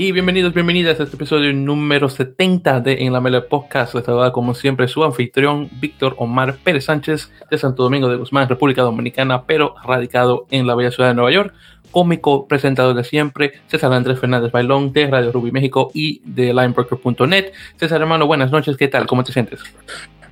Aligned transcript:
Y 0.00 0.12
bienvenidos, 0.12 0.54
bienvenidas 0.54 0.98
a 0.98 1.02
este 1.02 1.16
episodio 1.16 1.52
número 1.52 2.08
70 2.08 2.80
de 2.80 3.04
En 3.04 3.12
la 3.12 3.20
Mele 3.20 3.42
Podcast. 3.42 3.94
Les 3.94 4.04
saluda 4.04 4.32
como 4.32 4.54
siempre 4.54 4.88
su 4.88 5.04
anfitrión 5.04 5.68
Víctor 5.78 6.14
Omar 6.18 6.56
Pérez 6.64 6.86
Sánchez 6.86 7.30
de 7.50 7.58
Santo 7.58 7.82
Domingo 7.82 8.08
de 8.08 8.16
Guzmán, 8.16 8.48
República 8.48 8.80
Dominicana, 8.80 9.44
pero 9.44 9.74
radicado 9.84 10.46
en 10.50 10.66
la 10.66 10.74
bella 10.74 10.90
ciudad 10.90 11.10
de 11.10 11.14
Nueva 11.16 11.30
York. 11.32 11.54
Cómico, 11.90 12.48
presentador 12.48 12.94
de 12.94 13.04
siempre, 13.04 13.52
César 13.66 13.92
Andrés 13.92 14.18
Fernández 14.18 14.52
Bailón 14.52 14.92
de 14.92 15.06
Radio 15.06 15.32
Ruby 15.32 15.52
México 15.52 15.90
y 15.92 16.22
de 16.24 16.54
Linebroker.net. 16.54 17.52
César 17.76 18.00
hermano, 18.00 18.26
buenas 18.26 18.50
noches, 18.50 18.76
¿qué 18.76 18.88
tal? 18.88 19.06
¿Cómo 19.06 19.22
te 19.22 19.32
sientes? 19.32 19.60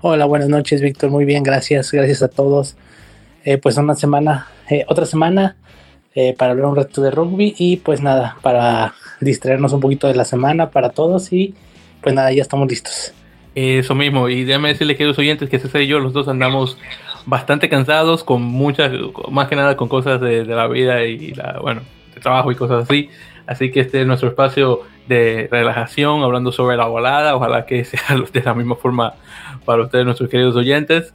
Hola, 0.00 0.24
buenas 0.26 0.48
noches, 0.48 0.80
Víctor. 0.80 1.10
Muy 1.10 1.24
bien, 1.24 1.42
gracias. 1.42 1.90
Gracias 1.92 2.22
a 2.22 2.28
todos. 2.28 2.76
Eh, 3.44 3.58
pues 3.58 3.76
una 3.76 3.94
semana, 3.94 4.48
eh, 4.68 4.84
otra 4.88 5.06
semana 5.06 5.56
eh, 6.14 6.34
para 6.36 6.52
hablar 6.52 6.66
un 6.66 6.76
rato 6.76 7.00
de 7.00 7.10
rugby 7.10 7.54
y 7.58 7.76
pues 7.78 8.02
nada, 8.02 8.36
para 8.42 8.94
distraernos 9.20 9.72
un 9.72 9.80
poquito 9.80 10.06
de 10.06 10.14
la 10.14 10.24
semana 10.24 10.70
para 10.70 10.90
todos 10.90 11.32
y 11.32 11.54
pues 12.00 12.14
nada, 12.14 12.32
ya 12.32 12.42
estamos 12.42 12.68
listos. 12.68 13.12
Eso 13.54 13.94
mismo, 13.94 14.28
y 14.28 14.44
déjame 14.44 14.68
decirle, 14.68 14.96
queridos 14.96 15.18
oyentes, 15.18 15.48
que 15.48 15.58
César 15.58 15.80
y 15.80 15.88
yo 15.88 15.98
los 15.98 16.12
dos 16.12 16.28
andamos 16.28 16.78
bastante 17.26 17.68
cansados, 17.68 18.22
con 18.22 18.42
muchas, 18.42 18.92
más 19.30 19.48
que 19.48 19.56
nada 19.56 19.76
con 19.76 19.88
cosas 19.88 20.20
de, 20.20 20.44
la 20.44 20.68
vida 20.68 21.04
y 21.04 21.34
bueno, 21.60 21.80
de 22.14 22.20
trabajo 22.20 22.52
y 22.52 22.54
cosas 22.54 22.84
así. 22.84 23.10
Así 23.48 23.70
que 23.70 23.80
este 23.80 24.02
es 24.02 24.06
nuestro 24.06 24.28
espacio 24.28 24.82
de 25.08 25.48
relajación, 25.50 26.22
hablando 26.22 26.52
sobre 26.52 26.76
la 26.76 26.86
volada. 26.86 27.34
Ojalá 27.34 27.64
que 27.64 27.84
sea 27.84 28.02
de 28.32 28.42
la 28.42 28.54
misma 28.54 28.76
forma 28.76 29.14
para 29.64 29.82
ustedes, 29.82 30.04
nuestros 30.04 30.28
queridos 30.28 30.54
oyentes. 30.54 31.14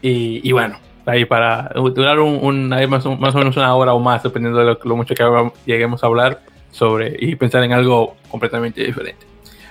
Y, 0.00 0.52
bueno, 0.52 0.78
ahí 1.06 1.24
para 1.24 1.70
durar 1.74 2.18
un, 2.20 2.68
más, 2.68 3.06
o 3.06 3.16
menos 3.16 3.56
una 3.56 3.74
hora 3.74 3.94
o 3.94 4.00
más, 4.00 4.22
dependiendo 4.22 4.58
de 4.58 4.76
lo, 4.82 4.96
mucho 4.96 5.14
que 5.14 5.50
lleguemos 5.64 6.02
a 6.02 6.06
hablar 6.06 6.40
sobre 6.70 7.16
y 7.18 7.34
pensar 7.36 7.62
en 7.62 7.72
algo 7.72 8.16
completamente 8.30 8.82
diferente. 8.82 9.26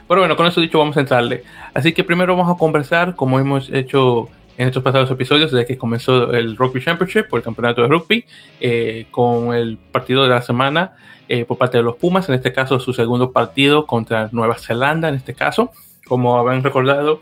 Pero 0.08 0.22
bueno, 0.22 0.36
con 0.36 0.46
eso 0.48 0.62
dicho, 0.62 0.80
vamos 0.80 0.98
a 0.98 1.02
entrarle. 1.02 1.44
Así 1.74 1.94
que 1.94 2.04
primero 2.04 2.36
vamos 2.36 2.54
a 2.54 2.58
conversar, 2.58 3.16
como 3.16 3.40
hemos 3.40 3.70
hecho 3.72 4.30
en 4.58 4.68
estos 4.68 4.84
pasados 4.84 5.12
episodios, 5.12 5.52
desde 5.52 5.66
que 5.66 5.78
comenzó 5.78 6.32
el 6.32 6.56
Rugby 6.56 6.82
Championship 6.82 7.26
o 7.32 7.38
el 7.38 7.44
campeonato 7.44 7.81
de 7.81 7.88
rugby, 7.88 8.26
eh, 8.62 9.08
con 9.12 9.54
el 9.54 9.78
partido 9.78 10.24
de 10.24 10.30
la 10.30 10.42
semana 10.42 10.94
eh, 11.28 11.44
por 11.44 11.58
parte 11.58 11.78
de 11.78 11.84
los 11.84 11.96
Pumas, 11.96 12.30
en 12.30 12.36
este 12.36 12.54
caso 12.54 12.80
su 12.80 12.94
segundo 12.94 13.31
partido 13.31 13.86
contra 13.86 14.30
Nueva 14.31 14.58
Zelanda, 14.58 15.09
en 15.09 15.16
este 15.16 15.34
caso. 15.34 15.72
Como 16.08 16.38
habrán 16.38 16.64
recordado, 16.64 17.20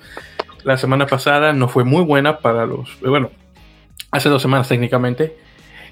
la 0.64 0.78
semana 0.78 1.08
pasada 1.08 1.54
no 1.54 1.70
fue 1.70 1.86
muy 1.86 2.04
buena 2.04 2.40
para 2.40 2.66
los, 2.66 2.90
eh, 3.02 3.08
bueno, 3.08 3.32
hace 4.14 4.30
dos 4.30 4.42
semanas 4.42 4.70
técnicamente, 4.70 5.36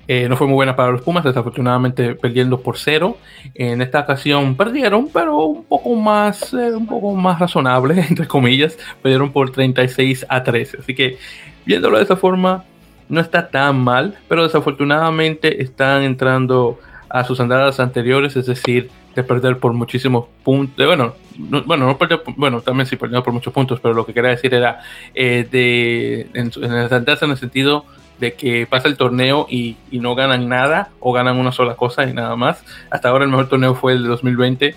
eh, 0.07 0.27
no 0.27 0.35
fue 0.35 0.47
muy 0.47 0.55
buena 0.55 0.75
para 0.75 0.91
los 0.91 1.01
Pumas, 1.01 1.23
desafortunadamente 1.23 2.15
perdiendo 2.15 2.59
por 2.59 2.77
cero. 2.77 3.17
En 3.53 3.81
esta 3.81 4.01
ocasión 4.01 4.55
perdieron, 4.55 5.09
pero 5.11 5.43
un 5.45 5.63
poco 5.63 5.95
más, 5.95 6.53
eh, 6.53 6.71
un 6.73 6.87
poco 6.87 7.13
más 7.15 7.39
razonable, 7.39 7.99
entre 8.09 8.27
comillas. 8.27 8.77
Perdieron 9.01 9.31
por 9.31 9.51
36 9.51 10.25
a 10.27 10.43
13. 10.43 10.79
Así 10.79 10.95
que 10.95 11.17
viéndolo 11.65 11.97
de 11.97 12.03
esa 12.03 12.15
forma, 12.15 12.65
no 13.09 13.21
está 13.21 13.49
tan 13.49 13.79
mal, 13.79 14.17
pero 14.27 14.43
desafortunadamente 14.43 15.61
están 15.61 16.03
entrando 16.03 16.79
a 17.09 17.23
sus 17.23 17.39
andadas 17.39 17.79
anteriores, 17.79 18.35
es 18.37 18.45
decir, 18.45 18.89
de 19.15 19.23
perder 19.23 19.57
por 19.57 19.73
muchísimos 19.73 20.25
puntos. 20.43 20.85
Bueno, 20.85 21.13
bueno, 21.37 21.85
no 21.85 21.97
perder, 21.97 22.21
bueno, 22.37 22.61
también 22.61 22.87
sí 22.87 22.95
perdió 22.95 23.21
por 23.21 23.33
muchos 23.33 23.53
puntos, 23.53 23.79
pero 23.81 23.93
lo 23.93 24.05
que 24.05 24.13
quería 24.13 24.31
decir 24.31 24.53
era 24.53 24.79
eh, 25.13 25.45
de 25.49 26.27
en, 26.33 26.51
en, 26.55 26.73
en 26.73 27.31
el 27.31 27.37
sentido 27.37 27.85
de 28.21 28.33
que 28.33 28.67
pasa 28.67 28.87
el 28.87 28.97
torneo 28.97 29.47
y, 29.49 29.77
no 29.91 30.13
ganan 30.13 30.47
nada 30.47 30.89
o 30.99 31.11
ganan 31.11 31.37
una 31.37 31.51
sola 31.51 31.75
cosa 31.75 32.07
y 32.07 32.13
nada 32.13 32.35
más. 32.35 32.63
Hasta 32.91 33.09
ahora 33.09 33.25
el 33.25 33.31
mejor 33.31 33.49
torneo 33.49 33.73
fue 33.73 33.93
el 33.93 34.03
de 34.03 34.09
2020 34.09 34.75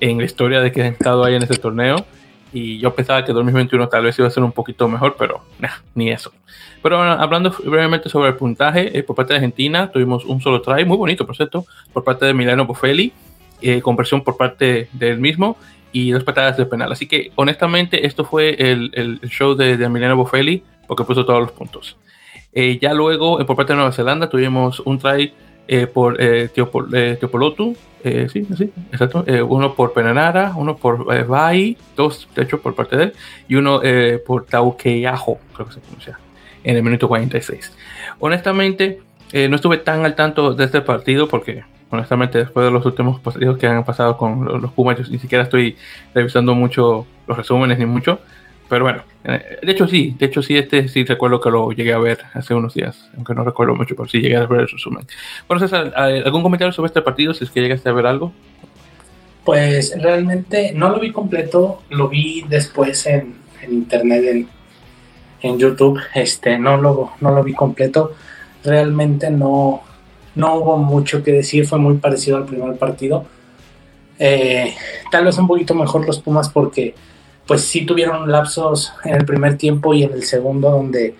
en 0.00 0.18
la 0.18 0.24
historia 0.24 0.60
de 0.60 0.70
que 0.70 0.82
han 0.82 0.92
estado 0.92 1.24
ahí 1.24 1.34
en 1.34 1.42
ese 1.42 1.58
torneo. 1.58 2.04
Y 2.52 2.78
yo 2.78 2.94
pensaba 2.94 3.24
que 3.24 3.32
2021 3.32 3.88
tal 3.88 4.04
vez 4.04 4.18
iba 4.18 4.28
a 4.28 4.30
ser 4.30 4.42
un 4.42 4.52
poquito 4.52 4.86
mejor, 4.88 5.16
pero 5.18 5.40
ni 5.94 6.10
eso. 6.10 6.32
Pero 6.82 7.00
hablando 7.02 7.50
brevemente 7.64 8.10
sobre 8.10 8.28
el 8.28 8.36
puntaje, 8.36 8.96
eh, 8.96 9.02
por 9.02 9.16
parte 9.16 9.32
de 9.32 9.38
Argentina 9.38 9.90
tuvimos 9.90 10.26
un 10.26 10.42
solo 10.42 10.60
try, 10.60 10.84
muy 10.84 10.98
bonito 10.98 11.24
por 11.26 11.34
cierto, 11.34 11.64
por 11.94 12.04
parte 12.04 12.26
de 12.26 12.34
Milano 12.34 12.66
Boffelli, 12.66 13.10
eh, 13.62 13.80
conversión 13.80 14.22
por 14.22 14.36
parte 14.36 14.88
del 14.92 15.18
mismo 15.18 15.56
y 15.92 16.10
dos 16.10 16.24
patadas 16.24 16.58
de 16.58 16.66
penal. 16.66 16.92
Así 16.92 17.06
que 17.06 17.32
honestamente 17.36 18.06
esto 18.06 18.26
fue 18.26 18.54
el, 18.58 19.18
show 19.30 19.54
de, 19.54 19.78
de 19.78 19.88
Milano 19.88 20.16
Boffelli 20.16 20.62
porque 20.86 21.04
puso 21.04 21.24
todos 21.24 21.40
los 21.40 21.52
puntos. 21.52 21.96
Eh, 22.52 22.78
ya 22.80 22.92
luego, 22.92 23.40
eh, 23.40 23.44
por 23.44 23.56
parte 23.56 23.72
de 23.72 23.76
Nueva 23.76 23.92
Zelanda, 23.92 24.28
tuvimos 24.28 24.80
un 24.80 24.98
try 24.98 25.32
eh, 25.68 25.86
por 25.86 26.18
Teopolotu, 26.18 27.76
sí, 28.02 28.46
sí, 28.56 28.72
exacto, 28.90 29.24
uno 29.48 29.74
por 29.74 29.92
Penanara, 29.92 30.52
uno 30.56 30.76
por 30.76 31.26
Bai, 31.26 31.78
dos, 31.96 32.28
de 32.34 32.42
hecho, 32.42 32.60
por 32.60 32.74
parte 32.74 32.96
de 32.96 33.04
él, 33.04 33.12
y 33.48 33.54
uno 33.54 33.80
por 34.26 34.44
Taukeajo, 34.44 35.38
creo 35.54 35.68
que 35.68 35.74
se 35.74 35.80
pronuncia, 35.80 36.18
en 36.64 36.76
el 36.76 36.82
minuto 36.82 37.06
46. 37.06 37.72
Honestamente, 38.18 39.00
no 39.32 39.54
estuve 39.54 39.78
tan 39.78 40.04
al 40.04 40.16
tanto 40.16 40.52
de 40.52 40.64
este 40.64 40.80
partido 40.80 41.28
porque 41.28 41.62
honestamente 41.90 42.38
después 42.38 42.64
de 42.64 42.72
los 42.72 42.84
últimos 42.84 43.20
partidos 43.20 43.56
que 43.56 43.68
han 43.68 43.84
pasado 43.84 44.16
con 44.16 44.44
los 44.44 44.72
Pumas, 44.72 44.98
yo 44.98 45.04
ni 45.08 45.18
siquiera 45.18 45.44
estoy 45.44 45.76
revisando 46.12 46.54
mucho 46.54 47.06
los 47.26 47.36
resúmenes 47.36 47.78
ni 47.78 47.86
mucho. 47.86 48.18
Pero 48.72 48.84
bueno, 48.84 49.02
eh, 49.24 49.58
de 49.62 49.72
hecho 49.72 49.86
sí, 49.86 50.16
de 50.18 50.24
hecho 50.24 50.40
sí, 50.40 50.56
este 50.56 50.88
sí 50.88 51.04
recuerdo 51.04 51.42
que 51.42 51.50
lo 51.50 51.72
llegué 51.72 51.92
a 51.92 51.98
ver 51.98 52.20
hace 52.32 52.54
unos 52.54 52.72
días, 52.72 53.10
aunque 53.14 53.34
no 53.34 53.44
recuerdo 53.44 53.74
mucho, 53.74 53.94
pero 53.94 54.08
sí 54.08 54.18
llegué 54.18 54.36
a 54.36 54.46
ver 54.46 54.62
el 54.62 54.68
resumen. 54.68 55.06
Bueno, 55.46 55.60
César, 55.60 55.92
¿algún 55.94 56.42
comentario 56.42 56.72
sobre 56.72 56.86
este 56.86 57.02
partido, 57.02 57.34
si 57.34 57.44
es 57.44 57.50
que 57.50 57.60
llegaste 57.60 57.90
a 57.90 57.92
ver 57.92 58.06
algo? 58.06 58.32
Pues 59.44 59.94
realmente 60.00 60.72
no 60.74 60.88
lo 60.88 61.00
vi 61.00 61.12
completo, 61.12 61.82
lo 61.90 62.08
vi 62.08 62.46
después 62.48 63.04
en, 63.04 63.34
internet, 63.70 64.24
en, 64.24 64.48
en, 65.42 65.58
YouTube, 65.58 66.00
este, 66.14 66.58
no 66.58 66.78
lo, 66.78 67.12
no 67.20 67.30
lo 67.30 67.44
vi 67.44 67.52
completo, 67.52 68.14
realmente 68.64 69.30
no, 69.30 69.82
no 70.34 70.54
hubo 70.54 70.78
mucho 70.78 71.22
que 71.22 71.32
decir, 71.32 71.66
fue 71.66 71.78
muy 71.78 71.98
parecido 71.98 72.38
al 72.38 72.46
primer 72.46 72.78
partido. 72.78 73.26
Eh, 74.18 74.74
tal 75.10 75.26
vez 75.26 75.36
un 75.36 75.46
poquito 75.46 75.74
mejor 75.74 76.06
los 76.06 76.20
Pumas 76.20 76.48
porque 76.48 76.94
pues 77.46 77.62
sí 77.64 77.84
tuvieron 77.84 78.30
lapsos 78.30 78.92
en 79.04 79.14
el 79.14 79.24
primer 79.24 79.56
tiempo 79.56 79.94
y 79.94 80.04
en 80.04 80.12
el 80.12 80.24
segundo 80.24 80.70
donde 80.70 81.14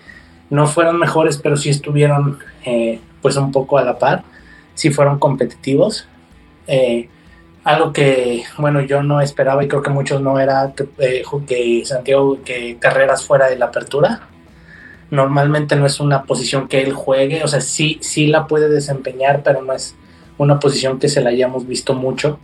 no 0.49 0.67
fueron 0.67 0.99
mejores, 0.99 1.37
pero 1.37 1.57
sí 1.57 1.69
estuvieron 1.69 2.37
eh, 2.65 2.99
pues 3.21 3.35
un 3.37 3.51
poco 3.51 3.77
a 3.77 3.83
la 3.83 3.97
par, 3.97 4.23
sí 4.75 4.91
fueron 4.91 5.19
competitivos. 5.19 6.07
Eh, 6.67 7.09
algo 7.63 7.93
que, 7.93 8.43
bueno, 8.57 8.81
yo 8.81 9.01
no 9.03 9.21
esperaba 9.21 9.63
y 9.63 9.67
creo 9.67 9.81
que 9.81 9.89
muchos 9.89 10.21
no 10.21 10.39
era 10.39 10.73
eh, 10.99 11.23
que 11.47 11.83
Santiago, 11.85 12.39
que 12.43 12.77
Carreras 12.77 13.25
fuera 13.25 13.49
de 13.49 13.57
la 13.57 13.65
apertura. 13.65 14.27
Normalmente 15.09 15.75
no 15.75 15.85
es 15.85 15.99
una 15.99 16.23
posición 16.23 16.67
que 16.67 16.81
él 16.81 16.93
juegue, 16.93 17.43
o 17.43 17.47
sea, 17.47 17.61
sí, 17.61 17.97
sí 18.01 18.27
la 18.27 18.47
puede 18.47 18.69
desempeñar, 18.69 19.41
pero 19.43 19.61
no 19.61 19.73
es 19.73 19.95
una 20.37 20.59
posición 20.59 20.99
que 20.99 21.09
se 21.09 21.21
la 21.21 21.29
hayamos 21.29 21.67
visto 21.67 21.93
mucho. 21.93 22.39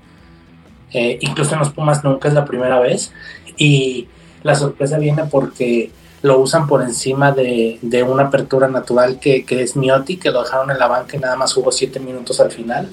incluso 0.92 1.54
en 1.54 1.60
los 1.60 1.70
Pumas 1.70 2.04
nunca 2.04 2.28
es 2.28 2.34
la 2.34 2.46
primera 2.46 2.80
vez. 2.80 3.14
Y 3.60 4.08
la 4.42 4.56
sorpresa 4.56 4.98
viene 4.98 5.26
porque 5.26 5.92
lo 6.22 6.40
usan 6.40 6.68
por 6.68 6.82
encima 6.82 7.32
de, 7.32 7.80
una 8.08 8.24
apertura 8.24 8.68
natural 8.68 9.20
que, 9.20 9.46
es 9.48 9.76
Miotti, 9.76 10.18
que 10.18 10.32
lo 10.32 10.44
dejaron 10.44 10.72
en 10.72 10.80
la 10.80 10.88
banca 10.88 11.16
y 11.16 11.20
nada 11.20 11.36
más 11.36 11.54
jugó 11.54 11.72
7 11.72 12.00
minutos 12.00 12.40
al 12.40 12.52
final. 12.52 12.90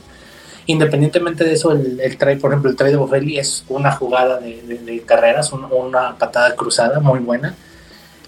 Independientemente 0.66 1.44
de 1.44 1.52
eso, 1.54 1.72
el, 1.72 2.00
el 2.00 2.18
try, 2.18 2.36
por 2.36 2.50
ejemplo, 2.50 2.70
el 2.70 2.76
try 2.76 2.90
de 2.90 2.96
Bofelli 2.96 3.38
es 3.38 3.64
una 3.68 3.92
jugada 3.92 4.40
de, 4.40 5.02
carreras, 5.06 5.52
una 5.52 6.16
patada 6.18 6.54
cruzada 6.56 7.00
muy 7.00 7.20
buena. 7.20 7.54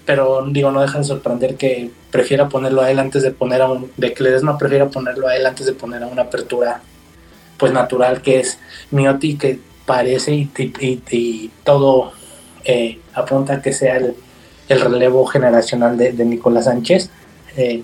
Pero 0.05 0.45
digo, 0.49 0.71
no 0.71 0.81
deja 0.81 0.97
de 0.97 1.03
sorprender 1.03 1.55
que 1.55 1.91
prefiera 2.09 2.49
ponerlo 2.49 2.81
a 2.81 2.89
él 2.89 2.99
antes 2.99 3.21
de 3.21 3.31
poner 3.31 3.61
a 3.61 3.69
un. 3.69 3.91
de 3.97 4.13
que 4.13 4.23
no 4.41 4.57
prefiera 4.57 4.89
ponerlo 4.89 5.27
a 5.27 5.35
él 5.35 5.45
antes 5.45 5.65
de 5.65 5.73
poner 5.73 6.01
a 6.03 6.07
una 6.07 6.23
apertura 6.23 6.81
pues 7.57 7.73
natural 7.73 8.21
que 8.21 8.39
es 8.39 8.57
Miotti, 8.89 9.37
que 9.37 9.59
parece 9.85 10.33
y, 10.33 10.49
y 10.57 11.51
todo 11.63 12.13
eh, 12.63 12.99
apunta 13.13 13.61
que 13.61 13.73
sea 13.73 13.97
el, 13.97 14.15
relevo 14.69 15.25
generacional 15.25 15.97
de, 15.97 16.13
Nicolás 16.25 16.65
Sánchez. 16.65 17.09
Eh, 17.57 17.83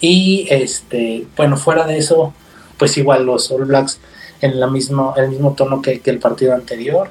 y 0.00 0.46
este, 0.50 1.26
bueno, 1.36 1.56
fuera 1.56 1.86
de 1.86 1.98
eso, 1.98 2.32
pues 2.78 2.96
igual 2.96 3.26
los 3.26 3.50
All 3.50 3.64
Blacks 3.64 4.00
en 4.40 4.60
la 4.60 4.68
mismo, 4.68 5.14
el 5.16 5.30
mismo 5.30 5.54
tono 5.54 5.82
que, 5.82 6.00
el 6.04 6.18
partido 6.18 6.54
anterior. 6.54 7.10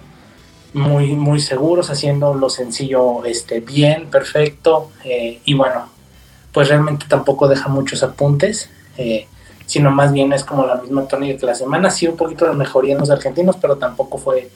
Muy, 0.73 1.13
muy 1.13 1.39
seguros, 1.39 1.91
haciendo 1.91 2.33
lo 2.33 2.49
sencillo 2.49 3.25
este, 3.25 3.59
bien, 3.59 4.09
perfecto. 4.09 4.89
Eh, 5.03 5.39
y 5.45 5.53
bueno, 5.53 5.89
pues 6.51 6.69
realmente 6.69 7.05
tampoco 7.07 7.47
deja 7.47 7.67
muchos 7.69 8.01
apuntes, 8.03 8.69
sino 9.65 9.91
más 9.91 10.11
bien 10.13 10.33
es 10.33 10.43
como 10.43 10.65
la 10.65 10.75
misma 10.75 11.07
tónica 11.07 11.39
que 11.39 11.45
la 11.45 11.55
semana. 11.55 11.91
Sí, 11.91 12.07
un 12.07 12.17
poquito 12.17 12.45
de 12.45 12.53
mejoría 12.53 12.93
en 12.93 12.99
los 12.99 13.09
argentinos, 13.09 13.57
pero 13.59 13.77
tampoco 13.77 14.17
fue, 14.17 14.49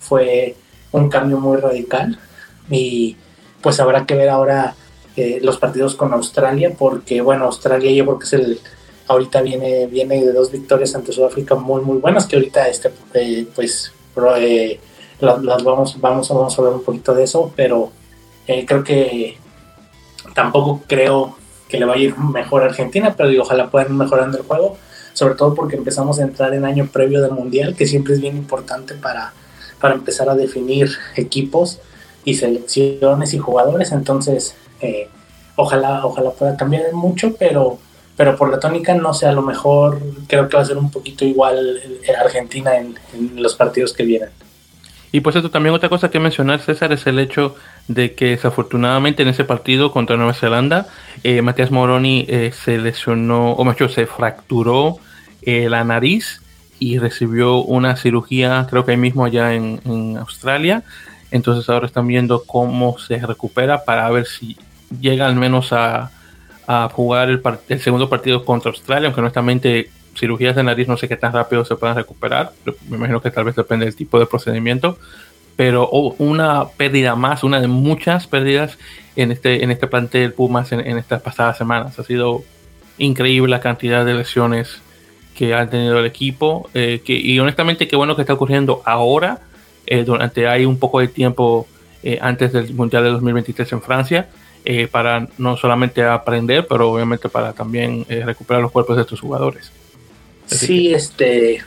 fue 0.00 0.56
un 0.92 1.08
cambio 1.08 1.38
muy 1.38 1.58
radical 1.58 2.18
y 2.70 3.16
pues 3.60 3.80
habrá 3.80 4.06
que 4.06 4.14
ver 4.14 4.28
ahora 4.28 4.74
eh, 5.16 5.40
los 5.42 5.58
partidos 5.58 5.94
con 5.94 6.12
Australia, 6.12 6.72
porque 6.78 7.20
bueno, 7.20 7.44
Australia 7.44 7.90
yo 7.92 8.04
creo 8.04 8.18
que 8.18 8.24
es 8.24 8.32
el, 8.32 8.60
ahorita 9.08 9.42
viene, 9.42 9.86
viene 9.86 10.24
de 10.24 10.32
dos 10.32 10.50
victorias 10.50 10.94
ante 10.94 11.12
Sudáfrica 11.12 11.54
muy, 11.54 11.82
muy 11.82 11.98
buenas, 11.98 12.26
que 12.26 12.36
ahorita 12.36 12.68
este, 12.68 12.90
eh, 13.14 13.46
pues 13.54 13.92
eh, 14.38 14.80
las, 15.20 15.42
vamos, 15.62 16.00
vamos, 16.00 16.28
vamos 16.28 16.58
a 16.58 16.62
hablar 16.62 16.76
un 16.76 16.82
poquito 16.82 17.14
de 17.14 17.24
eso, 17.24 17.52
pero 17.54 17.92
creo 18.46 18.82
que 18.82 19.38
tampoco 20.34 20.82
creo 20.86 21.36
que 21.68 21.78
le 21.78 21.84
vaya 21.84 22.00
a 22.00 22.04
ir 22.04 22.18
mejor 22.18 22.62
a 22.62 22.66
Argentina, 22.66 23.14
pero 23.16 23.28
digo, 23.28 23.42
ojalá 23.42 23.70
puedan 23.70 23.88
ir 23.88 23.94
mejorando 23.94 24.38
el 24.38 24.44
juego, 24.44 24.76
sobre 25.12 25.34
todo 25.34 25.54
porque 25.54 25.76
empezamos 25.76 26.18
a 26.18 26.22
entrar 26.22 26.54
en 26.54 26.64
año 26.64 26.88
previo 26.90 27.20
del 27.20 27.32
Mundial, 27.32 27.74
que 27.76 27.86
siempre 27.86 28.14
es 28.14 28.20
bien 28.20 28.36
importante 28.36 28.94
para, 28.94 29.32
para 29.82 29.94
empezar 29.94 30.30
a 30.30 30.36
definir 30.36 30.88
equipos 31.16 31.80
y 32.24 32.34
selecciones 32.34 33.34
y 33.34 33.38
jugadores, 33.38 33.90
entonces 33.90 34.54
eh, 34.80 35.08
ojalá, 35.56 36.06
ojalá 36.06 36.30
pueda 36.30 36.56
cambiar 36.56 36.92
mucho, 36.92 37.34
pero, 37.36 37.78
pero 38.16 38.36
por 38.36 38.48
la 38.48 38.60
tónica 38.60 38.94
no 38.94 39.12
sé, 39.12 39.26
a 39.26 39.32
lo 39.32 39.42
mejor 39.42 40.00
creo 40.28 40.48
que 40.48 40.56
va 40.56 40.62
a 40.62 40.66
ser 40.66 40.78
un 40.78 40.92
poquito 40.92 41.24
igual 41.24 41.80
eh, 41.84 42.12
Argentina 42.14 42.76
en, 42.76 42.94
los 43.34 43.56
partidos 43.56 43.92
que 43.92 44.04
vienen. 44.04 44.30
Y 45.10 45.20
pues 45.20 45.34
esto 45.34 45.50
también 45.50 45.74
otra 45.74 45.88
cosa 45.88 46.10
que 46.10 46.20
mencionar, 46.20 46.60
César, 46.60 46.92
es 46.92 47.04
el 47.08 47.18
hecho 47.18 47.56
de 47.88 48.14
que 48.14 48.26
desafortunadamente 48.26 49.24
en 49.24 49.28
ese 49.30 49.42
partido 49.42 49.92
contra 49.92 50.16
Nueva 50.16 50.32
Zelanda, 50.32 50.86
eh, 51.24 51.42
Matías 51.42 51.72
Moroni 51.72 52.26
se 52.52 52.78
lesionó, 52.78 53.52
o 53.52 53.64
mejor, 53.64 53.90
se 53.90 54.06
fracturó 54.06 54.98
la 55.44 55.82
nariz 55.82 56.41
y 56.82 56.98
recibió 56.98 57.58
una 57.58 57.94
cirugía, 57.94 58.66
creo 58.68 58.84
que 58.84 58.90
ahí 58.90 58.96
mismo 58.96 59.24
allá 59.24 59.54
en, 59.54 59.80
en 59.84 60.16
Australia. 60.16 60.82
Entonces 61.30 61.68
ahora 61.70 61.86
están 61.86 62.08
viendo 62.08 62.42
cómo 62.44 62.98
se 62.98 63.18
recupera 63.18 63.84
para 63.84 64.10
ver 64.10 64.26
si 64.26 64.56
llega 65.00 65.28
al 65.28 65.36
menos 65.36 65.72
a, 65.72 66.10
jugar 66.92 67.28
el, 67.28 67.80
segundo 67.80 68.08
partido 68.08 68.44
contra 68.46 68.70
Australia, 68.70 69.06
aunque 69.06 69.20
honestamente 69.20 69.90
cirugías 70.16 70.56
de 70.56 70.62
nariz 70.62 70.88
no 70.88 70.96
sé 70.96 71.06
qué 71.06 71.16
tan 71.16 71.32
rápido 71.32 71.66
se 71.66 71.76
puedan 71.76 71.96
recuperar, 71.96 72.52
me 72.88 72.96
imagino 72.96 73.20
que 73.20 73.30
tal 73.30 73.44
vez 73.44 73.56
depende 73.56 73.84
del 73.84 73.94
tipo 73.94 74.18
de 74.18 74.24
procedimiento, 74.24 74.98
pero 75.54 75.90
una 75.90 76.68
pérdida 76.68 77.14
más, 77.14 77.44
una 77.44 77.60
de 77.60 77.66
muchas 77.68 78.26
pérdidas 78.26 78.78
en 79.16 79.32
este, 79.32 79.62
en 79.62 79.70
este 79.70 79.86
plantel 79.86 80.32
Pumas 80.32 80.72
en, 80.72 80.80
estas 80.96 81.20
pasadas 81.20 81.58
semanas. 81.58 81.98
Ha 81.98 82.04
sido 82.04 82.42
increíble 82.96 83.50
la 83.50 83.60
cantidad 83.60 84.06
de 84.06 84.14
lesiones 84.14 84.80
que 85.34 85.54
ha 85.54 85.68
tenido 85.68 85.98
el 85.98 86.06
equipo 86.06 86.68
eh, 86.74 87.02
que, 87.04 87.14
y 87.14 87.38
honestamente 87.38 87.88
qué 87.88 87.96
bueno 87.96 88.14
que 88.16 88.22
está 88.22 88.34
ocurriendo 88.34 88.82
ahora, 88.84 89.40
eh, 89.86 90.04
durante 90.04 90.46
hay 90.46 90.64
un 90.64 90.78
poco 90.78 91.00
de 91.00 91.08
tiempo 91.08 91.66
eh, 92.02 92.18
antes 92.20 92.52
del 92.52 92.74
Mundial 92.74 93.04
de 93.04 93.10
2023 93.10 93.72
en 93.72 93.82
Francia, 93.82 94.28
para 94.92 95.26
no 95.38 95.56
solamente 95.56 96.04
aprender, 96.04 96.68
pero 96.68 96.92
obviamente 96.92 97.28
para 97.28 97.52
también 97.52 98.06
recuperar 98.08 98.62
los 98.62 98.70
cuerpos 98.70 98.94
de 98.94 99.02
estos 99.02 99.20
jugadores. 99.20 99.72
sí, 100.46 100.94
este, 100.94 101.64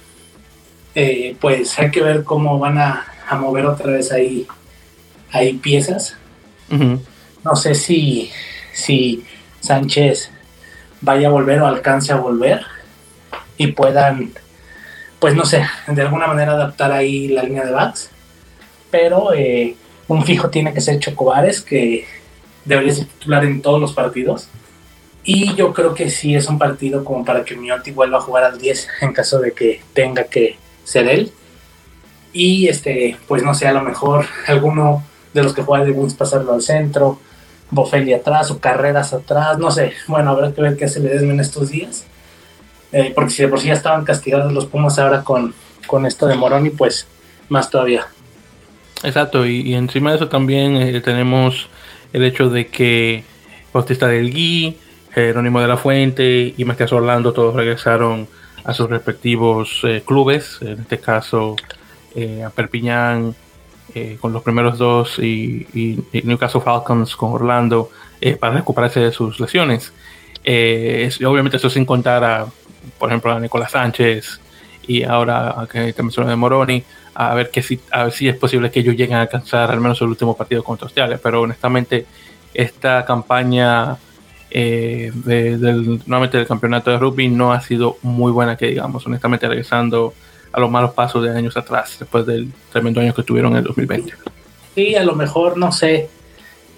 pues 1.41 1.77
hay 1.77 1.91
que 1.91 2.01
ver 2.01 2.23
cómo 2.23 2.57
van 2.57 2.77
a, 2.77 3.05
mover 3.37 3.65
otra 3.65 3.91
vez 3.91 4.13
ahí, 4.13 4.47
ahí 5.33 5.55
piezas. 5.55 6.15
No 7.43 7.55
sé 7.57 7.75
si, 7.75 8.31
si 8.71 9.25
Sánchez 9.59 10.31
vaya 11.01 11.27
a 11.27 11.31
volver 11.31 11.61
o 11.63 11.67
alcance 11.67 12.13
a 12.13 12.15
volver 12.15 12.65
y 13.57 13.67
puedan, 13.67 14.31
pues 15.19 15.35
no 15.35 15.45
sé, 15.45 15.65
de 15.87 16.01
alguna 16.01 16.27
manera 16.27 16.53
adaptar 16.53 16.91
ahí 16.91 17.27
la 17.27 17.43
línea 17.43 17.65
de 17.65 17.71
backs. 17.71 18.09
Pero 18.91 19.29
un 20.07 20.23
fijo 20.23 20.49
tiene 20.49 20.73
que 20.73 20.81
ser 20.81 20.99
Chocobares, 20.99 21.61
que 21.61 22.05
debería 22.63 22.93
ser 22.93 23.05
titular 23.05 23.43
en 23.43 23.61
todos 23.61 23.79
los 23.79 23.93
partidos. 23.93 24.47
Y 25.23 25.55
yo 25.55 25.73
creo 25.73 25.95
que 25.95 26.09
sí 26.09 26.35
es 26.35 26.47
un 26.47 26.59
partido 26.59 27.03
como 27.03 27.25
para 27.25 27.43
que 27.43 27.55
Miotti 27.55 27.91
vuelva 27.91 28.19
a 28.19 28.21
jugar 28.21 28.43
al 28.43 28.59
10 28.59 28.87
en 29.01 29.13
caso 29.13 29.39
de 29.39 29.53
que 29.53 29.81
tenga 29.93 30.25
que 30.25 30.57
ser 30.83 31.07
él. 31.07 31.31
Y 32.31 32.67
este, 32.67 33.17
pues 33.27 33.43
no 33.43 33.53
sé, 33.53 33.67
a 33.67 33.73
lo 33.73 33.81
mejor 33.81 34.25
alguno 34.47 35.03
de 35.33 35.41
los 35.41 35.53
que 35.53 35.63
juega 35.63 35.85
de 35.85 35.91
Wings 35.91 36.13
pasarlo 36.13 36.53
al 36.53 36.61
centro, 36.61 37.19
Bofelli 37.71 38.13
atrás 38.13 38.51
o 38.51 38.59
Carreras 38.59 39.13
atrás, 39.13 39.57
no 39.57 39.71
sé. 39.71 39.93
Bueno, 40.07 40.31
habrá 40.31 40.51
que 40.53 40.61
ver 40.61 40.77
qué 40.77 40.87
se 40.87 40.99
le 40.99 41.15
en 41.15 41.39
estos 41.39 41.69
días. 41.69 42.05
Eh, 42.91 43.11
porque 43.13 43.31
si 43.31 43.43
de 43.43 43.49
por 43.49 43.59
sí 43.59 43.67
ya 43.67 43.73
estaban 43.73 44.05
castigados 44.05 44.53
los 44.53 44.65
Pumas 44.67 44.97
ahora 44.99 45.23
con, 45.23 45.53
con 45.87 46.05
esto 46.05 46.27
de 46.27 46.35
Moroni, 46.35 46.69
pues 46.69 47.07
más 47.49 47.69
todavía. 47.69 48.07
Exacto, 49.03 49.45
y, 49.45 49.73
encima 49.73 50.11
de 50.11 50.17
eso 50.17 50.29
también 50.29 50.77
eh, 50.77 51.01
tenemos 51.01 51.67
el 52.13 52.23
hecho 52.23 52.49
de 52.49 52.67
que 52.67 53.23
Bautista 53.73 54.07
del 54.07 54.31
Gui, 54.31 54.77
Jerónimo 55.13 55.59
de 55.61 55.67
la 55.67 55.77
Fuente 55.77 56.53
y 56.57 56.65
Matías 56.65 56.93
Orlando 56.93 57.33
todos 57.33 57.55
regresaron 57.55 58.27
a 58.63 58.73
sus 58.73 58.89
respectivos 58.89 59.81
eh, 59.83 60.01
clubes, 60.05 60.59
en 60.61 60.79
este 60.81 60.99
caso 60.99 61.55
a 62.45 62.49
Perpiñán 62.49 63.35
con 64.21 64.31
los 64.31 64.41
primeros 64.41 64.77
dos 64.77 65.19
y, 65.19 65.67
Newcastle 66.23 66.61
Falcons 66.61 67.13
con 67.17 67.33
Orlando 67.33 67.89
para 68.39 68.53
recuperarse 68.53 69.01
de 69.01 69.11
sus 69.11 69.37
lesiones. 69.41 69.91
obviamente 70.45 71.57
eso 71.57 71.69
sin 71.69 71.85
contar 71.85 72.23
a, 72.23 72.47
por 72.97 73.09
ejemplo, 73.09 73.31
a 73.31 73.39
Nicolás 73.39 73.71
Sánchez 73.71 74.39
y 74.87 75.03
ahora 75.03 75.67
que 75.71 75.93
te 75.93 76.03
mencioné 76.03 76.29
de 76.29 76.35
Moroni, 76.35 76.83
a 77.15 77.33
ver, 77.33 77.49
que 77.49 77.61
si, 77.61 77.79
a 77.91 78.03
ver 78.03 78.11
si 78.11 78.27
es 78.27 78.37
posible 78.37 78.69
que 78.69 78.81
ellos 78.81 78.95
lleguen 78.95 79.17
a 79.17 79.21
alcanzar 79.21 79.71
al 79.71 79.79
menos 79.79 80.01
el 80.01 80.09
último 80.09 80.35
partido 80.35 80.63
contra 80.63 80.85
Australia. 80.85 81.19
Pero 81.21 81.41
honestamente, 81.41 82.05
esta 82.53 83.05
campaña 83.05 83.97
eh, 84.51 85.11
del, 85.13 86.01
nuevamente 86.05 86.37
del 86.37 86.47
campeonato 86.47 86.91
de 86.91 86.97
rugby 86.97 87.27
no 87.29 87.53
ha 87.53 87.61
sido 87.61 87.97
muy 88.01 88.31
buena, 88.31 88.55
que 88.57 88.67
digamos, 88.67 89.05
honestamente, 89.07 89.47
regresando 89.47 90.13
a 90.51 90.59
los 90.59 90.69
malos 90.69 90.93
pasos 90.93 91.23
de 91.23 91.35
años 91.35 91.57
atrás, 91.57 91.97
después 91.99 92.25
del 92.25 92.51
tremendo 92.71 93.01
año 93.01 93.13
que 93.13 93.23
tuvieron 93.23 93.51
en 93.53 93.57
el 93.59 93.63
2020. 93.65 94.13
Sí, 94.73 94.95
a 94.95 95.03
lo 95.03 95.15
mejor, 95.15 95.57
no 95.57 95.71
sé, 95.71 96.09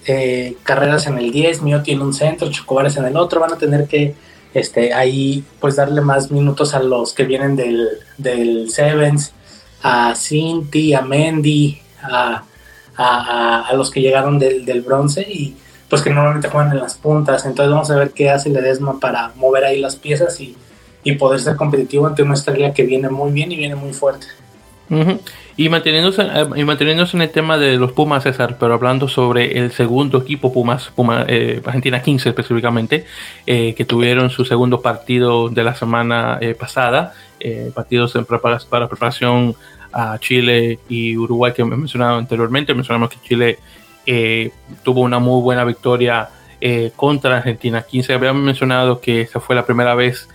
eh, 0.06 0.56
carreras 0.64 1.06
en 1.08 1.18
el 1.18 1.32
10, 1.32 1.62
Mío 1.62 1.82
tiene 1.84 2.04
un 2.04 2.14
centro, 2.14 2.50
Chocobares 2.50 2.98
en 2.98 3.06
el 3.06 3.18
otro, 3.18 3.40
van 3.40 3.54
a 3.54 3.58
tener 3.58 3.88
que 3.88 4.16
este, 4.54 4.94
ahí 4.94 5.44
pues 5.60 5.76
darle 5.76 6.02
más 6.02 6.32
minutos 6.32 6.74
a 6.74 6.80
los 6.80 7.14
que 7.14 7.24
vienen 7.24 7.56
del, 7.56 7.88
del 8.18 8.70
Sevens, 8.70 9.34
a 9.84 10.16
Cinti, 10.16 10.94
a 10.94 11.02
Mendy, 11.02 11.82
a, 12.02 12.44
los 13.74 13.92
que 13.92 14.02
llegaron 14.02 14.40
del, 14.40 14.82
bronce 14.82 15.22
y 15.22 15.56
pues 15.90 16.02
que 16.02 16.10
normalmente 16.10 16.50
juegan 16.50 16.72
en 16.72 16.80
las 16.80 16.96
puntas. 16.96 17.46
Entonces 17.46 17.72
vamos 17.72 17.92
a 17.92 17.96
ver 17.96 18.12
qué 18.12 18.30
hace 18.30 18.50
Ledesma 18.50 19.00
para 19.00 19.32
mover 19.36 19.66
ahí 19.66 19.80
las 19.80 19.96
piezas 19.96 20.40
y, 20.40 20.56
poder 21.18 21.40
ser 21.40 21.56
competitivo 21.56 22.06
ante 22.06 22.22
una 22.22 22.34
estrella 22.34 22.74
que 22.74 22.84
viene 22.84 23.08
muy 23.08 23.32
bien 23.32 23.50
y 23.50 23.56
viene 23.56 23.76
muy 23.76 23.94
fuerte. 23.94 24.28
Y 25.58 25.70
manteniéndose, 25.70 26.22
eh, 26.22 26.46
y 26.56 26.64
manteniéndose 26.64 27.18
en 27.18 27.24
el 27.24 27.30
tema 27.32 27.58
de 27.58 27.78
los 27.78 27.92
Pumas, 27.92 28.24
César, 28.24 28.58
pero 28.60 28.74
hablando 28.74 29.08
sobre 29.08 29.58
el 29.58 29.72
segundo 29.72 30.20
equipo 30.20 30.54
Pumas, 30.54 30.92
Puma, 30.96 31.26
eh, 31.28 31.62
Argentina 31.66 32.02
15 32.02 32.30
específicamente, 32.30 33.06
eh, 33.46 33.74
que 33.76 33.84
tuvieron 33.84 34.30
su 34.30 34.46
segundo 34.46 34.82
partido 34.82 35.50
de 35.50 35.64
la 35.64 35.76
semana 35.76 36.40
pasada, 36.60 37.14
partidos 37.74 38.16
en 38.16 38.26
para 38.26 38.60
preparación 38.88 39.56
a 39.92 40.18
Chile 40.20 40.80
y 40.90 41.18
Uruguay 41.18 41.54
que 41.54 41.64
me 41.64 41.76
mencionado 41.76 42.18
anteriormente. 42.18 42.74
Mencionamos 42.74 43.10
que 43.10 43.18
Chile 43.28 43.60
tuvo 44.84 45.02
una 45.02 45.20
muy 45.20 45.42
buena 45.42 45.64
victoria 45.64 46.30
contra 46.96 47.38
Argentina 47.38 47.82
15. 47.82 48.14
Habíamos 48.14 48.44
mencionado 48.44 49.02
que 49.02 49.22
esa 49.22 49.40
fue 49.40 49.56
la 49.56 49.66
primera 49.66 49.96
vez 49.96 50.28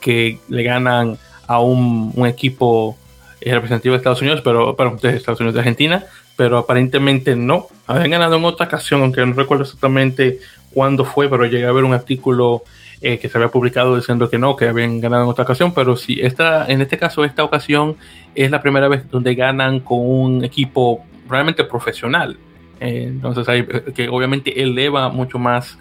que 0.00 0.38
le 0.48 0.62
ganan 0.62 1.18
a 1.46 1.60
un 1.60 2.26
equipo 2.26 2.96
es 3.40 3.52
representativo 3.52 3.92
de 3.92 3.98
Estados 3.98 4.20
Unidos, 4.20 4.40
pero, 4.42 4.76
para 4.76 4.90
de 4.90 5.16
Estados 5.16 5.40
Unidos 5.40 5.54
de 5.54 5.60
Argentina, 5.60 6.04
pero 6.36 6.58
aparentemente 6.58 7.36
no. 7.36 7.66
Habían 7.86 8.10
ganado 8.10 8.36
en 8.36 8.44
otra 8.44 8.66
ocasión, 8.66 9.02
aunque 9.02 9.24
no 9.24 9.32
recuerdo 9.32 9.64
exactamente 9.64 10.38
cuándo 10.72 11.04
fue, 11.04 11.28
pero 11.28 11.46
llegué 11.46 11.66
a 11.66 11.72
ver 11.72 11.84
un 11.84 11.94
artículo 11.94 12.62
eh, 13.00 13.18
que 13.18 13.28
se 13.28 13.38
había 13.38 13.48
publicado 13.48 13.96
diciendo 13.96 14.28
que 14.28 14.38
no, 14.38 14.56
que 14.56 14.68
habían 14.68 15.00
ganado 15.00 15.24
en 15.24 15.30
otra 15.30 15.44
ocasión, 15.44 15.72
pero 15.74 15.96
sí, 15.96 16.18
esta, 16.20 16.66
en 16.66 16.82
este 16.82 16.98
caso, 16.98 17.24
esta 17.24 17.44
ocasión 17.44 17.96
es 18.34 18.50
la 18.50 18.60
primera 18.60 18.88
vez 18.88 19.10
donde 19.10 19.34
ganan 19.34 19.80
con 19.80 19.98
un 20.00 20.44
equipo 20.44 21.04
realmente 21.28 21.64
profesional. 21.64 22.36
Eh, 22.78 23.04
entonces, 23.08 23.48
hay, 23.48 23.66
que 23.94 24.08
obviamente 24.08 24.62
eleva 24.62 25.08
mucho 25.08 25.38
más 25.38 25.78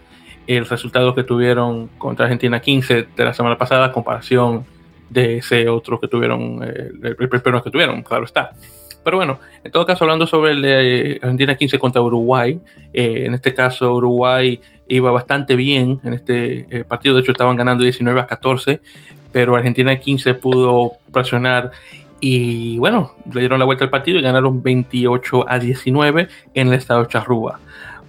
el 0.47 0.65
resultado 0.65 1.13
que 1.13 1.23
tuvieron 1.23 1.87
contra 1.97 2.25
Argentina 2.25 2.59
15 2.59 3.07
de 3.15 3.23
la 3.25 3.33
semana 3.33 3.57
pasada 3.57 3.91
comparación 3.91 4.65
de 5.09 5.37
ese 5.37 5.67
otro 5.67 5.99
que 5.99 6.07
tuvieron, 6.07 6.61
eh, 6.63 6.91
el, 7.03 7.15
primero 7.15 7.63
que 7.63 7.71
tuvieron, 7.71 8.01
claro 8.03 8.25
está. 8.25 8.51
Pero 9.03 9.17
bueno, 9.17 9.39
en 9.63 9.71
todo 9.71 9.85
caso, 9.85 10.03
hablando 10.03 10.27
sobre 10.27 10.51
el 10.51 10.61
de 10.61 11.19
Argentina 11.21 11.55
15 11.55 11.79
contra 11.79 12.01
Uruguay, 12.01 12.59
eh, 12.93 13.23
en 13.25 13.33
este 13.33 13.53
caso 13.53 13.93
Uruguay 13.93 14.59
iba 14.87 15.11
bastante 15.11 15.55
bien 15.55 15.99
en 16.03 16.13
este 16.13 16.65
eh, 16.69 16.83
partido, 16.83 17.15
de 17.15 17.21
hecho 17.21 17.31
estaban 17.31 17.55
ganando 17.55 17.83
19 17.83 18.19
a 18.19 18.27
14, 18.27 18.81
pero 19.31 19.55
Argentina 19.55 19.95
15 19.97 20.33
pudo 20.35 20.93
presionar 21.11 21.71
y 22.19 22.77
bueno, 22.79 23.13
le 23.31 23.39
dieron 23.39 23.59
la 23.59 23.65
vuelta 23.65 23.85
al 23.85 23.89
partido 23.89 24.19
y 24.19 24.21
ganaron 24.21 24.61
28 24.61 25.45
a 25.47 25.59
19 25.59 26.27
en 26.53 26.67
el 26.67 26.73
estado 26.73 27.05
Charrúa. 27.05 27.59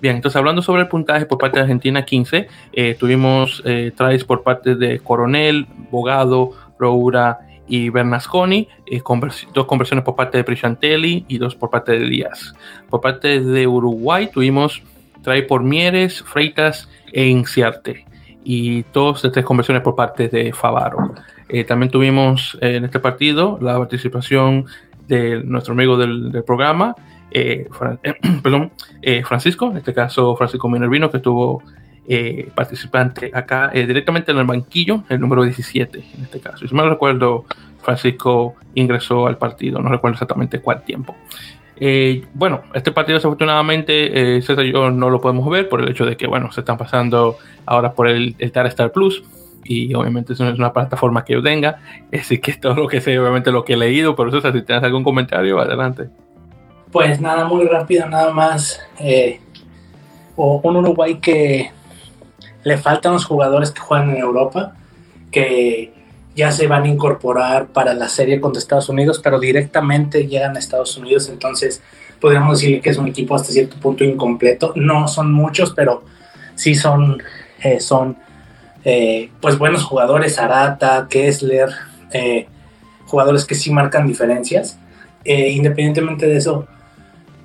Bien, 0.00 0.16
entonces 0.16 0.36
hablando 0.36 0.62
sobre 0.62 0.82
el 0.82 0.88
puntaje 0.88 1.26
por 1.26 1.38
parte 1.38 1.58
de 1.58 1.62
Argentina 1.62 2.04
15, 2.04 2.48
eh, 2.72 2.96
tuvimos 2.98 3.62
eh, 3.66 3.92
tries 3.94 4.24
por 4.24 4.42
parte 4.42 4.74
de 4.74 4.98
Coronel, 4.98 5.66
Bogado, 5.90 6.52
Roura 6.80 7.38
y 7.68 7.90
Bernasconi, 7.90 8.68
eh, 8.86 9.00
dos 9.54 9.66
conversiones 9.66 10.04
por 10.04 10.16
parte 10.16 10.38
de 10.38 10.44
Prishantelli 10.44 11.24
y 11.28 11.38
dos 11.38 11.54
por 11.54 11.70
parte 11.70 11.92
de 11.92 12.08
Díaz. 12.08 12.54
Por 12.88 13.00
parte 13.00 13.40
de 13.40 13.66
Uruguay 13.66 14.28
tuvimos 14.32 14.82
try 15.22 15.42
por 15.42 15.62
Mieres, 15.62 16.22
Freitas 16.22 16.88
e 17.12 17.26
Inciarte 17.26 18.06
y 18.42 18.84
dos 18.92 19.22
de 19.22 19.30
tres 19.30 19.44
conversiones 19.44 19.82
por 19.82 19.94
parte 19.94 20.28
de 20.28 20.52
Favaro. 20.52 21.14
Eh, 21.48 21.64
también 21.64 21.90
tuvimos 21.90 22.58
en 22.60 22.84
este 22.84 22.98
partido 22.98 23.58
la 23.60 23.76
participación 23.78 24.66
de 25.06 25.42
nuestro 25.44 25.74
amigo 25.74 25.96
del 25.96 26.42
programa, 26.44 26.94
eh, 27.30 27.68
perdón, 28.42 28.72
eh, 29.02 29.22
Francisco, 29.24 29.70
en 29.70 29.78
este 29.78 29.94
caso 29.94 30.36
Francisco 30.36 30.68
Minervino, 30.68 31.10
que 31.10 31.18
estuvo 31.18 31.62
eh, 32.08 32.50
participante 32.54 33.30
acá 33.32 33.70
directamente 33.72 34.32
en 34.32 34.38
el 34.38 34.44
banquillo, 34.44 35.04
el 35.08 35.20
número 35.20 35.42
17 35.44 35.98
en 35.98 36.24
este 36.24 36.40
caso. 36.40 36.66
Si 36.66 36.74
me 36.74 36.82
recuerdo, 36.82 37.44
Francisco 37.82 38.54
ingresó 38.74 39.26
al 39.26 39.38
partido, 39.38 39.80
no 39.80 39.88
recuerdo 39.88 40.14
exactamente 40.14 40.60
cuál 40.60 40.82
tiempo. 40.82 41.14
bueno, 42.34 42.62
este 42.74 42.92
partido 42.92 43.16
desafortunadamente 43.16 44.42
César 44.42 44.64
y 44.64 44.72
yo 44.72 44.90
no 44.90 45.08
lo 45.08 45.20
podemos 45.20 45.48
ver 45.48 45.68
por 45.68 45.80
el 45.80 45.88
hecho 45.88 46.04
de 46.04 46.16
que, 46.16 46.26
bueno, 46.26 46.52
se 46.52 46.60
están 46.60 46.76
pasando 46.76 47.36
ahora 47.66 47.92
por 47.92 48.08
el, 48.08 48.34
el 48.38 48.52
Tar 48.52 48.66
Star 48.66 48.92
Plus 48.92 49.22
y 49.64 49.94
obviamente 49.94 50.32
eso 50.32 50.44
no 50.44 50.50
es 50.50 50.58
una 50.58 50.72
plataforma 50.72 51.24
que 51.24 51.34
yo 51.34 51.42
tenga, 51.42 51.78
así 52.12 52.38
que 52.38 52.54
todo 52.54 52.74
lo 52.74 52.88
que 52.88 53.00
sé, 53.00 53.18
obviamente 53.18 53.52
lo 53.52 53.64
que 53.64 53.74
he 53.74 53.76
leído, 53.76 54.16
pero 54.16 54.28
eso, 54.28 54.40
si 54.40 54.62
tienes 54.62 54.84
algún 54.84 55.04
comentario, 55.04 55.58
adelante. 55.60 56.08
Pues 56.90 57.20
nada, 57.20 57.44
muy 57.44 57.66
rápido, 57.66 58.08
nada 58.08 58.32
más. 58.32 58.80
Eh, 58.98 59.40
un 60.36 60.76
Uruguay 60.76 61.18
que 61.20 61.70
le 62.64 62.78
faltan 62.78 63.12
los 63.12 63.24
jugadores 63.24 63.70
que 63.70 63.80
juegan 63.80 64.10
en 64.10 64.18
Europa, 64.18 64.74
que 65.30 65.92
ya 66.34 66.52
se 66.52 66.66
van 66.66 66.84
a 66.84 66.88
incorporar 66.88 67.68
para 67.68 67.94
la 67.94 68.08
serie 68.08 68.40
contra 68.40 68.58
Estados 68.58 68.88
Unidos, 68.88 69.20
pero 69.22 69.38
directamente 69.38 70.26
llegan 70.26 70.56
a 70.56 70.58
Estados 70.58 70.96
Unidos, 70.96 71.28
entonces 71.28 71.82
podríamos 72.20 72.60
decir 72.60 72.80
que 72.80 72.90
es 72.90 72.98
un 72.98 73.08
equipo 73.08 73.34
hasta 73.34 73.52
cierto 73.52 73.76
punto 73.76 74.04
incompleto. 74.04 74.72
No 74.76 75.08
son 75.08 75.32
muchos, 75.32 75.72
pero 75.74 76.04
sí 76.54 76.74
son, 76.74 77.22
eh, 77.62 77.80
son 77.80 78.16
eh, 78.84 79.30
pues 79.40 79.58
buenos 79.58 79.84
jugadores, 79.84 80.38
Arata, 80.38 81.06
Kessler, 81.08 81.70
jugadores 83.06 83.44
que 83.44 83.54
sí 83.54 83.70
marcan 83.70 84.06
diferencias. 84.06 84.78
independientemente 85.24 86.26
de 86.26 86.36
eso, 86.36 86.66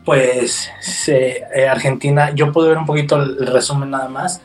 pues 0.05 0.69
eh, 1.07 1.67
Argentina, 1.69 2.31
yo 2.33 2.51
pude 2.51 2.69
ver 2.69 2.77
un 2.77 2.85
poquito 2.85 3.21
el, 3.21 3.47
resumen 3.47 3.89
nada 3.89 4.07
más, 4.07 4.41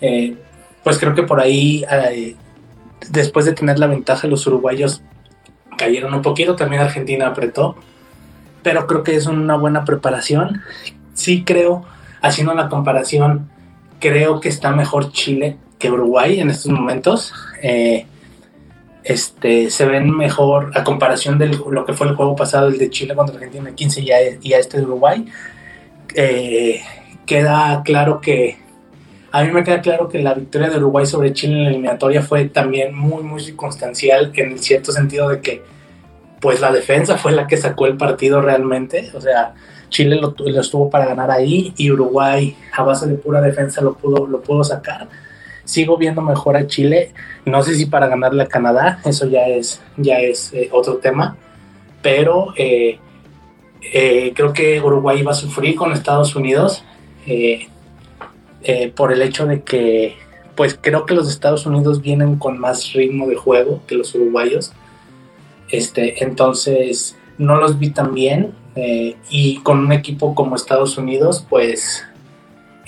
eh, 0.00 0.36
pues 0.84 0.98
creo 0.98 1.14
que 1.14 1.22
por 1.22 1.40
ahí, 1.40 1.84
eh, 1.90 2.36
después 3.10 3.44
de 3.46 3.52
tener 3.52 3.78
la 3.78 3.86
ventaja, 3.86 4.26
los 4.26 4.46
uruguayos 4.46 5.02
cayeron 5.76 6.14
un 6.14 6.22
poquito, 6.22 6.56
también 6.56 6.82
Argentina 6.82 7.28
apretó, 7.28 7.76
pero 8.62 8.86
creo 8.86 9.02
que 9.02 9.16
es 9.16 9.26
una 9.26 9.56
buena 9.56 9.84
preparación. 9.84 10.62
Sí 11.14 11.44
creo, 11.44 11.84
haciendo 12.20 12.54
la 12.54 12.68
comparación, 12.68 13.48
creo 14.00 14.40
que 14.40 14.48
está 14.48 14.72
mejor 14.72 15.12
Chile 15.12 15.56
que 15.78 15.90
Uruguay 15.90 16.40
en 16.40 16.50
estos 16.50 16.72
momentos 16.72 17.32
este, 19.08 19.70
se 19.70 19.86
ven 19.86 20.14
mejor 20.14 20.70
a 20.74 20.84
comparación 20.84 21.38
de 21.38 21.48
lo 21.48 21.86
que 21.86 21.94
fue 21.94 22.08
el 22.08 22.14
juego 22.14 22.36
pasado, 22.36 22.68
el 22.68 22.76
de 22.76 22.90
Chile 22.90 23.14
contra 23.14 23.36
Argentina 23.36 23.74
15 23.74 24.02
y 24.02 24.12
a, 24.52 24.58
este 24.58 24.76
de 24.76 24.84
Uruguay. 24.84 25.24
Eh, 26.14 26.82
queda 27.24 27.82
claro 27.84 28.20
que, 28.20 28.58
a 29.30 29.44
mí 29.44 29.50
me 29.52 29.62
queda 29.62 29.80
claro 29.80 30.08
que 30.08 30.20
la 30.20 30.34
victoria 30.34 30.70
de 30.70 30.78
Uruguay 30.78 31.06
sobre 31.06 31.32
Chile 31.32 31.54
en 31.54 31.64
la 31.64 31.70
eliminatoria 31.70 32.22
fue 32.22 32.46
también 32.48 32.94
muy, 32.94 33.22
muy 33.22 33.40
circunstancial 33.40 34.32
en 34.34 34.52
el 34.52 34.58
cierto 34.58 34.92
sentido 34.92 35.28
de 35.28 35.40
que, 35.40 35.62
pues 36.40 36.60
la 36.60 36.72
defensa 36.72 37.18
fue 37.18 37.32
la 37.32 37.46
que 37.46 37.56
sacó 37.56 37.86
el 37.86 37.96
partido 37.96 38.40
realmente, 38.40 39.10
o 39.14 39.20
sea, 39.20 39.54
Chile 39.90 40.16
lo, 40.16 40.34
lo 40.38 40.60
estuvo 40.60 40.90
para 40.90 41.06
ganar 41.06 41.30
ahí 41.30 41.72
y 41.76 41.90
Uruguay 41.90 42.56
a 42.72 42.82
base 42.82 43.06
de 43.06 43.14
pura 43.14 43.40
defensa 43.40 43.80
lo 43.80 43.94
pudo, 43.94 44.26
lo 44.26 44.40
pudo 44.40 44.64
sacar. 44.64 45.08
Sigo 45.64 45.96
viendo 45.98 46.22
mejor 46.22 46.56
a 46.56 46.66
Chile. 46.66 47.12
No 47.44 47.62
sé 47.62 47.74
si 47.74 47.86
para 47.86 48.06
ganarle 48.06 48.42
a 48.42 48.46
Canadá, 48.46 49.00
eso 49.04 49.26
ya 49.26 49.46
es, 49.48 49.80
ya 49.96 50.18
es 50.18 50.52
eh, 50.54 50.68
otro 50.72 50.96
tema, 50.96 51.36
pero 52.00 52.54
eh, 52.56 52.98
eh, 53.92 54.32
creo 54.34 54.52
que 54.52 54.80
Uruguay 54.80 55.22
va 55.22 55.32
a 55.32 55.34
sufrir 55.34 55.74
con 55.74 55.92
Estados 55.92 56.34
Unidos 56.36 56.84
por 58.94 59.12
el 59.12 59.22
hecho 59.22 59.46
de 59.46 59.62
que, 59.62 60.16
pues 60.54 60.78
creo 60.80 61.06
que 61.06 61.14
los 61.14 61.28
Estados 61.30 61.66
Unidos 61.66 62.02
vienen 62.02 62.36
con 62.36 62.58
más 62.58 62.92
ritmo 62.92 63.26
de 63.28 63.36
juego 63.36 63.80
que 63.86 63.94
los 63.94 64.14
uruguayos. 64.14 64.72
Este, 65.70 66.24
entonces, 66.24 67.16
no 67.38 67.56
los 67.56 67.78
vi 67.78 67.90
tan 67.90 68.14
bien. 68.14 68.54
y 69.30 69.58
con 69.62 69.80
un 69.80 69.92
equipo 69.92 70.34
como 70.34 70.54
Estados 70.56 70.98
Unidos, 70.98 71.44
pues 71.48 72.04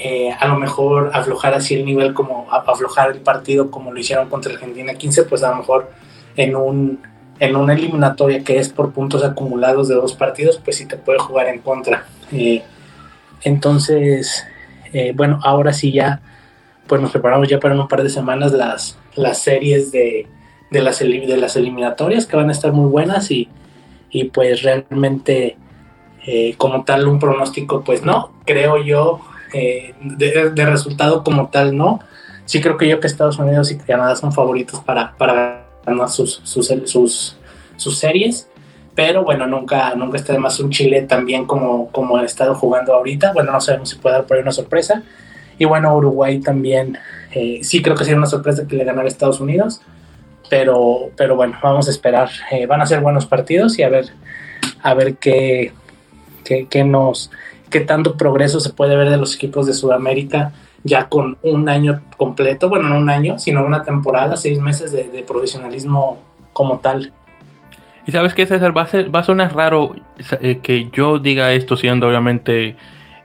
eh, 0.03 0.33
a 0.33 0.49
lo 0.49 0.59
mejor 0.59 1.11
aflojar 1.13 1.53
así 1.53 1.75
el 1.75 1.85
nivel 1.85 2.15
como 2.15 2.49
aflojar 2.51 3.11
el 3.11 3.21
partido 3.21 3.71
como 3.71 3.93
lo 3.93 4.01
hicieron 4.01 4.31
contra 4.31 4.55
Argentina 4.55 4.95
15, 4.95 5.25
pues 5.25 5.43
a 5.43 5.51
lo 5.51 5.57
mejor 5.57 5.91
en 6.37 6.57
un 6.57 7.01
en 7.39 7.55
una 7.55 7.75
eliminatoria 7.75 8.43
que 8.43 8.59
es 8.59 8.71
por 8.71 8.93
puntos 8.93 9.23
acumulados 9.23 9.89
de 9.89 9.95
dos 9.97 10.15
partidos, 10.15 10.59
pues 10.63 10.77
sí 10.79 10.87
te 10.87 10.97
puede 10.97 11.19
jugar 11.19 11.49
en 11.49 11.61
contra. 11.61 12.07
Eh, 12.33 12.63
entonces, 13.43 14.45
eh, 14.93 15.13
bueno, 15.15 15.41
ahora 15.43 15.73
sí 15.73 15.93
ya, 15.93 16.21
pues 16.87 17.01
nos 17.01 17.11
preparamos 17.11 17.49
ya 17.49 17.61
para 17.61 17.75
un 17.75 17.89
par 17.89 18.03
de 18.03 18.11
semanas 18.11 18.53
las, 18.53 18.99
las 19.15 19.39
series 19.39 19.93
de, 19.93 20.27
de, 20.71 20.81
las, 20.83 20.99
de 20.99 21.37
las 21.37 21.57
eliminatorias 21.57 22.27
que 22.27 22.37
van 22.37 22.49
a 22.49 22.53
estar 22.53 22.73
muy 22.73 22.89
buenas 22.89 23.31
y, 23.31 23.49
y 24.11 24.25
pues 24.25 24.63
realmente 24.63 25.57
como 26.59 26.85
tal 26.85 27.09
un 27.09 27.19
pronóstico, 27.19 27.83
pues 27.83 28.05
no, 28.05 28.31
creo 28.45 28.81
yo 28.85 29.21
eh, 29.53 29.95
de, 30.01 30.65
resultado 30.67 31.25
como 31.25 31.49
tal, 31.49 31.77
no. 31.77 32.01
Sí 32.45 32.61
creo 32.61 32.77
que 32.77 32.89
yo 32.89 33.01
que 33.01 33.07
Estados 33.07 33.39
Unidos 33.39 33.71
y 33.71 33.79
Canadá 33.79 34.17
son 34.17 34.33
favoritos 34.33 34.81
para, 34.81 35.17
para 35.17 35.67
ganar 35.85 36.09
sus, 36.09 36.41
sus, 36.45 36.73
sus, 37.77 37.99
series, 37.99 38.49
pero 39.01 39.25
bueno, 39.25 39.47
nunca, 39.47 39.95
nunca 39.95 40.19
está 40.19 40.35
de 40.35 40.39
más 40.39 40.61
un 40.61 40.69
Chile 40.69 41.01
también 41.01 41.47
como, 41.47 41.89
como 41.89 42.19
ha 42.19 42.25
estado 42.27 42.55
jugando 42.55 42.93
ahorita. 42.93 43.33
Bueno, 43.33 43.51
no 43.51 43.59
sabemos 43.59 43.89
si 43.89 43.97
puede 43.97 44.17
dar 44.17 44.27
por 44.27 44.37
ahí 44.37 44.43
una 44.43 44.53
sorpresa. 44.53 45.03
Y 45.59 45.65
bueno, 45.65 45.97
Uruguay 45.97 46.39
también, 46.41 46.99
eh, 47.33 47.61
sí 47.63 47.81
creo 47.81 47.97
que 47.97 48.05
sería 48.05 48.19
una 48.19 48.27
sorpresa 48.27 48.69
que 48.69 48.77
le 48.77 48.85
ganara 48.85 49.07
a 49.07 49.09
Estados 49.09 49.41
Unidos, 49.41 49.81
pero, 50.51 51.13
pero 51.17 51.35
bueno, 51.35 51.57
vamos 51.63 51.89
a 51.89 51.91
esperar. 51.91 52.29
Eh, 52.51 52.67
van 52.67 52.83
a 52.83 52.87
ser 52.87 53.01
buenos 53.01 53.25
partidos 53.25 53.79
y 53.79 53.85
a 53.85 53.89
ver, 53.89 54.11
a 54.83 54.93
ver 54.93 55.15
qué, 55.15 55.73
qué, 56.45 56.67
qué 56.69 56.85
nos 56.85 57.31
qué 57.71 57.81
tanto 57.81 58.19
progreso 58.19 58.61
se 58.61 58.69
puede 58.69 58.97
ver 58.97 59.09
de 59.09 59.17
los 59.17 59.35
equipos 59.35 59.67
de 59.67 59.73
Sudamérica 59.73 60.53
ya 60.85 61.09
con 61.09 61.39
un 61.43 61.71
año 61.71 62.03
completo, 62.19 62.69
bueno, 62.69 62.91
no 62.91 62.99
un 62.99 63.09
año, 63.09 63.39
sino 63.39 63.65
una 63.65 63.83
temporada, 63.83 64.37
seis 64.37 64.59
meses 64.59 64.93
de, 64.93 65.25
profesionalismo 65.27 66.19
como 66.53 66.81
tal. 66.81 67.15
Y 68.07 68.13
sabes 68.13 68.35
que 68.35 68.47
César, 68.47 68.77
va 68.77 68.83
a, 68.83 68.87
ser, 68.87 69.15
va 69.15 69.21
a 69.21 69.25
sonar 69.25 69.55
raro 69.55 69.95
eh, 70.41 70.61
que 70.63 70.89
yo 70.93 71.19
diga 71.19 71.53
esto 71.53 71.77
siendo 71.77 72.09
obviamente 72.09 72.77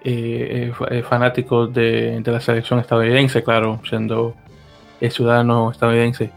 eh, 0.04 0.72
eh, 0.92 1.02
fanático 1.02 1.66
de, 1.68 2.22
la 2.24 2.40
selección 2.40 2.80
estadounidense, 2.80 3.44
claro, 3.44 3.82
siendo 3.90 4.36
ciudadano 5.10 5.72
estadounidense. 5.72 6.32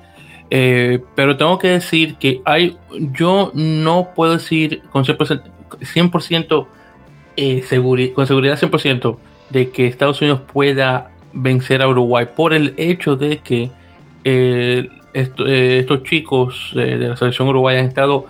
pero 0.48 1.36
tengo 1.36 1.58
que 1.58 1.68
decir 1.68 2.16
que 2.16 2.40
hay, 2.44 2.78
yo 3.12 3.50
no 3.54 4.10
puedo 4.14 4.32
decir 4.32 4.82
con 4.90 5.04
100%, 5.04 5.42
100% 5.80 6.66
eh, 7.36 8.12
con 8.14 8.26
seguridad 8.26 8.58
100% 8.58 9.16
de 9.50 9.70
que 9.70 9.86
Estados 9.86 10.20
Unidos 10.20 10.40
pueda 10.52 11.10
vencer 11.32 11.82
a 11.82 11.88
Uruguay 11.88 12.26
por 12.34 12.52
el 12.52 12.74
hecho 12.78 13.16
de 13.16 13.38
que 13.38 13.70
eh, 15.14 15.78
estos 15.80 16.02
chicos 16.02 16.72
de 16.74 16.96
la 16.98 17.16
selección 17.16 17.48
uruguaya 17.48 17.80
han 17.80 17.86
estado, 17.86 18.26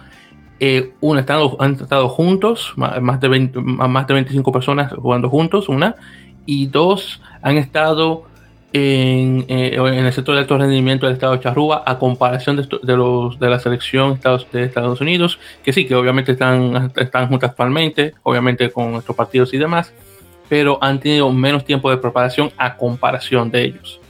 una, 1.01 1.21
estado, 1.21 1.57
han 1.61 1.75
estado 1.75 2.09
juntos, 2.09 2.73
más 2.77 3.21
de, 3.21 3.51
más 3.63 4.07
de 4.07 4.15
25 4.15 4.53
personas 4.53 4.93
jugando 4.93 5.29
juntos, 5.29 5.69
una, 5.69 5.97
y 6.47 6.67
dos, 6.67 7.21
han 7.43 7.59
estado 7.59 8.25
en, 8.73 9.47
en, 9.49 10.05
el 10.07 10.13
sector 10.13 10.35
de 10.35 10.43
alto 10.43 10.59
rendimiento 10.59 11.07
del 11.07 11.15
estado 11.15 11.33
de 11.33 11.41
Charrúa 11.41 11.83
a 11.87 11.99
comparación 11.99 12.57
de, 12.57 12.69
de, 12.83 12.97
los, 12.97 13.39
de 13.39 13.49
la 13.49 13.59
selección 13.59 14.21
de 14.53 14.65
Estados 14.65 15.01
Unidos, 15.01 15.39
que 15.63 15.73
sí, 15.73 15.87
que 15.87 15.95
obviamente 15.95 16.33
están, 16.33 16.93
están 16.97 17.29
juntas 17.29 17.51
actualmente, 17.51 18.15
obviamente 18.23 18.71
con 18.71 18.93
nuestros 18.93 19.17
partidos 19.17 19.55
y 19.55 19.59
demás, 19.59 19.93
pero 20.49 20.79
han 20.83 21.01
tenido 21.01 21.31
menos 21.33 21.65
tiempo 21.65 21.91
de 21.91 21.99
preparación 21.99 22.51
a 22.57 22.77
comparación 22.77 23.51
de 23.51 23.65
ellos. 23.65 24.01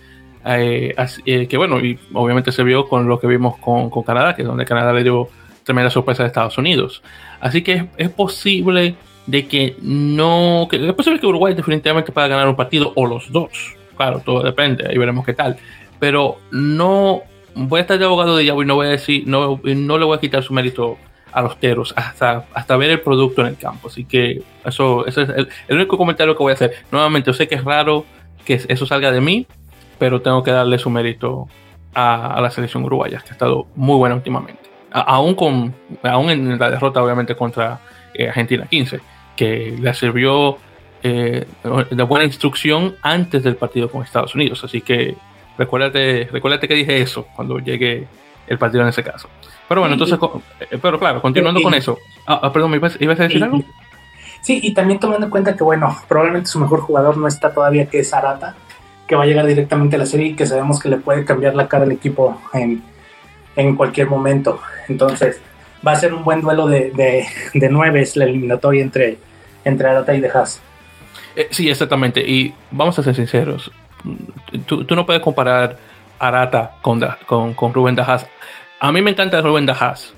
Eh, 0.45 0.95
eh, 1.26 1.47
que 1.47 1.57
bueno, 1.57 1.80
y 1.80 1.99
obviamente 2.14 2.52
se 2.52 2.62
vio 2.62 2.88
con 2.88 3.09
lo 3.09 3.18
que 3.21 3.26
vimos 3.26 3.59
con, 3.59 3.90
con, 3.90 4.02
Canadá, 4.02 4.35
que 4.35 4.42
es 4.42 4.49
donde 4.49 4.64
Canadá 4.64 4.92
le 4.92 5.02
dio 5.02 5.28
tremenda 5.64 5.90
sorpresa 5.90 6.23
a 6.23 6.26
Estados 6.26 6.59
Unidos. 6.59 7.02
Así 7.40 7.62
que 7.62 7.88
es, 7.97 8.09
posible 8.11 8.95
de 9.26 9.47
que 9.47 9.76
no, 9.83 10.66
que 10.71 10.87
es 10.87 10.95
posible 10.95 11.21
que 11.21 11.26
Uruguay 11.26 11.54
definitivamente 11.54 12.12
pueda 12.12 12.28
ganar 12.28 12.49
un 12.49 12.57
partido 12.57 12.92
o 12.97 13.07
los 13.07 13.30
dos. 13.30 13.76
Claro, 13.97 14.21
todo 14.25 14.42
depende, 14.42 14.87
ahí 14.88 14.97
veremos 14.97 15.26
qué 15.26 15.35
tal. 15.35 15.57
Pero 15.99 16.38
no 16.50 17.23
voy 17.54 17.78
a 17.78 17.80
estar 17.83 17.99
de 17.99 18.04
abogado 18.04 18.37
de 18.37 18.45
Yahweh 18.45 18.64
y 18.64 18.66
no 18.66 18.75
voy 18.76 18.87
a 18.87 18.90
decir, 18.90 19.25
no, 19.26 19.61
no 19.62 19.99
le 19.99 20.04
voy 20.04 20.16
a 20.16 20.21
quitar 20.21 20.42
su 20.42 20.52
mérito 20.54 20.97
a 21.33 21.42
los 21.42 21.59
teros 21.59 21.92
hasta, 21.97 22.47
hasta 22.54 22.76
ver 22.76 22.90
el 22.90 23.00
producto 23.00 23.42
en 23.42 23.49
el 23.49 23.57
campo. 23.57 23.88
Así 23.88 24.04
que 24.04 24.42
eso, 24.64 25.07
eso 25.07 25.23
es 25.23 25.28
el, 25.68 25.76
único 25.76 25.99
comentario 25.99 26.37
que 26.37 26.42
voy 26.42 26.52
a 26.52 26.54
hacer. 26.54 26.73
Nuevamente, 26.90 27.28
yo 27.28 27.35
sé 27.35 27.49
que 27.49 27.57
es 27.57 27.64
raro 27.64 28.04
que 28.45 28.61
eso 28.66 28.87
salga 28.87 29.11
de 29.11 29.21
mí, 29.21 29.47
pero 29.99 30.23
tengo 30.23 30.43
que 30.43 30.50
darle 30.50 30.78
su 30.78 30.90
mérito 30.90 31.49
a, 31.95 32.40
la 32.40 32.50
selección 32.50 32.85
uruguaya, 32.85 33.19
que 33.21 33.31
ha 33.31 33.33
estado 33.33 33.67
muy 33.75 33.97
buena 33.97 34.14
últimamente. 34.14 34.62
aún, 34.93 35.35
con, 35.35 35.75
aún 36.02 36.31
en 36.31 36.59
la 36.59 36.71
derrota, 36.71 37.02
obviamente, 37.02 37.35
contra 37.35 37.81
eh, 38.14 38.28
Argentina 38.28 38.67
15 38.67 39.00
que 39.38 39.76
le 39.81 39.95
sirvió 39.95 40.59
eh, 41.02 41.47
de 41.90 42.02
buena 42.02 42.25
instrucción 42.25 42.97
antes 43.02 43.45
del 43.45 43.55
partido 43.55 43.88
con 43.88 44.02
Estados 44.02 44.35
Unidos. 44.35 44.64
Así 44.64 44.81
que 44.81 45.17
recuérdate, 45.57 46.28
recuérdate 46.33 46.67
que 46.67 46.75
dije 46.75 47.00
eso 47.00 47.26
cuando 47.37 47.61
llegue 47.61 48.09
el 48.49 48.59
partido 48.59 48.83
en 48.83 48.88
ese 48.88 49.05
caso. 49.05 49.28
Pero 49.69 49.83
bueno, 49.83 49.95
entonces, 49.95 50.19
eh, 50.61 50.78
pero 50.83 50.99
claro, 50.99 51.23
continuando 51.23 51.62
con 51.62 51.73
eso. 51.75 51.99
Ah, 52.26 52.40
ah, 52.43 52.52
perdón, 52.52 52.75
¿ibas, 52.75 52.97
a 52.97 53.23
decir 53.23 53.45
algo? 53.45 53.62
Sí, 54.40 54.59
y 54.62 54.75
también 54.75 54.99
tomando 54.99 55.26
en 55.26 55.31
cuenta 55.31 55.55
que, 55.55 55.62
bueno, 55.62 55.97
probablemente 56.09 56.49
su 56.49 56.59
mejor 56.59 56.81
jugador 56.81 57.17
no 57.17 57.28
está 57.28 57.52
todavía, 57.52 57.87
que 57.87 58.00
es 58.00 58.12
Arata, 58.12 58.57
que 59.09 59.17
va 59.17 59.25
a 59.25 59.27
llegar 59.27 59.47
directamente 59.47 59.97
a 59.97 59.99
la 59.99 60.07
serie 60.07 60.29
y 60.29 60.35
que 60.35 60.47
sabemos 60.47 60.79
que 60.81 60.88
le 60.88 60.99
puede 60.99 61.25
cambiar 61.25 61.55
la 61.55 61.67
cara 61.67 61.85
al 61.85 61.93
equipo 61.93 62.41
en, 62.53 62.83
en 63.57 63.75
cualquier 63.75 64.09
momento. 64.09 64.61
Entonces, 64.88 65.41
va 65.85 65.93
a 65.93 65.97
ser 65.97 66.15
un 66.15 66.23
buen 66.23 66.43
duelo 66.43 66.69
de, 66.69 66.93
de, 66.93 67.27
de 67.55 67.69
nueve, 67.69 68.03
es 68.03 68.17
la 68.17 68.27
eliminatoria 68.27 68.83
entre 68.83 69.19
entre 69.69 69.88
Arata 69.88 70.15
y 70.15 70.21
De 70.21 70.29
Haas. 70.29 70.61
Eh, 71.37 71.49
sí, 71.50 71.69
exactamente. 71.69 72.21
Y 72.21 72.55
vamos 72.71 72.99
a 72.99 73.03
ser 73.03 73.15
sinceros. 73.15 73.71
Tú, 74.67 74.85
no 74.95 75.07
puedes 75.07 75.23
comparar 75.23 75.79
Arata 76.19 76.77
con, 76.83 77.00
con, 77.55 77.75
Rubén 77.75 77.95
De 77.95 78.03
Haas. 78.03 78.27
A 78.81 78.93
mí 78.93 79.03
me 79.03 79.11
encanta 79.11 79.41
Rubén 79.41 79.67
De 79.67 79.73
Haas. 79.73 80.15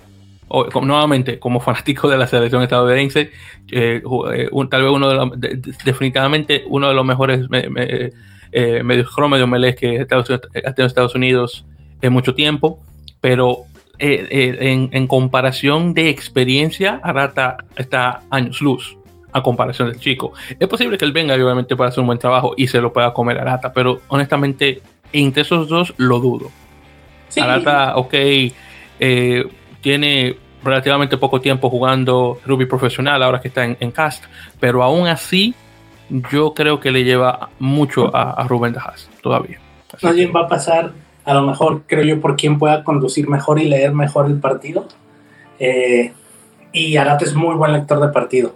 Nuevamente, 0.82 1.38
como 1.38 1.60
fanático 1.60 2.08
de 2.08 2.18
la 2.18 2.26
selección 2.26 2.62
estadounidense, 2.62 3.30
eh, 3.70 4.02
eh 4.34 4.50
tal 4.68 4.82
vez 4.82 4.90
uno 4.90 5.08
de 5.08 5.14
los, 5.14 5.40
definitivamente 5.84 6.64
uno 6.66 6.88
de 6.88 6.94
los 6.94 7.04
mejores 7.04 7.48
me, 7.48 7.68
me, 7.68 8.10
eh, 8.52 8.82
medios 8.82 9.10
melee 9.48 9.74
que 9.74 10.00
ha 10.00 10.06
tenido 10.06 10.86
Estados 10.86 11.14
Unidos 11.14 11.64
en 12.02 12.12
mucho 12.12 12.34
tiempo, 12.34 12.80
pero 13.20 13.64
en, 13.98 14.88
en, 14.92 15.06
comparación 15.06 15.92
de 15.92 16.08
experiencia, 16.08 17.00
Arata 17.02 17.58
está 17.76 18.22
años 18.30 18.62
luz 18.62 18.96
a 19.32 19.42
comparación 19.42 19.90
del 19.90 20.00
chico. 20.00 20.32
Es 20.58 20.68
posible 20.68 20.96
que 20.96 21.04
él 21.04 21.12
venga 21.12 21.34
obviamente 21.34 21.76
para 21.76 21.90
hacer 21.90 22.00
un 22.00 22.06
buen 22.06 22.18
trabajo 22.18 22.54
y 22.56 22.66
se 22.66 22.80
lo 22.80 22.92
pueda 22.92 23.12
comer 23.12 23.38
a 23.38 23.42
Arata, 23.42 23.72
pero 23.72 24.00
honestamente 24.08 24.80
entre 25.12 25.42
esos 25.42 25.68
dos 25.68 25.94
lo 25.96 26.18
dudo. 26.18 26.50
Arata, 27.40 27.96
ok, 27.96 28.14
eh, 28.98 29.44
tiene 29.80 30.36
relativamente 30.62 31.16
poco 31.16 31.40
tiempo 31.40 31.70
jugando 31.70 32.40
rugby 32.44 32.66
profesional 32.66 33.22
ahora 33.22 33.40
que 33.40 33.48
está 33.48 33.64
en, 33.64 33.90
cast, 33.92 34.24
pero 34.58 34.82
aún 34.82 35.06
así 35.06 35.54
yo 36.10 36.54
creo 36.54 36.80
que 36.80 36.90
le 36.90 37.04
lleva 37.04 37.50
mucho 37.58 38.14
a, 38.14 38.46
Rubén 38.48 38.72
Dajas 38.72 39.08
todavía. 39.22 39.58
Nadie 40.02 40.26
va 40.26 40.42
a 40.42 40.48
pasar, 40.48 40.92
a 41.24 41.34
lo 41.34 41.42
mejor 41.42 41.82
creo 41.86 42.04
yo, 42.04 42.20
por 42.20 42.36
quien 42.36 42.58
pueda 42.58 42.84
conducir 42.84 43.28
mejor 43.28 43.60
y 43.60 43.68
leer 43.68 43.92
mejor 43.92 44.26
el 44.26 44.38
partido. 44.38 44.86
Eh, 45.58 46.12
y 46.72 46.96
Arata 46.96 47.24
es 47.24 47.34
muy 47.34 47.54
buen 47.54 47.72
lector 47.72 48.00
de 48.00 48.08
partido. 48.08 48.54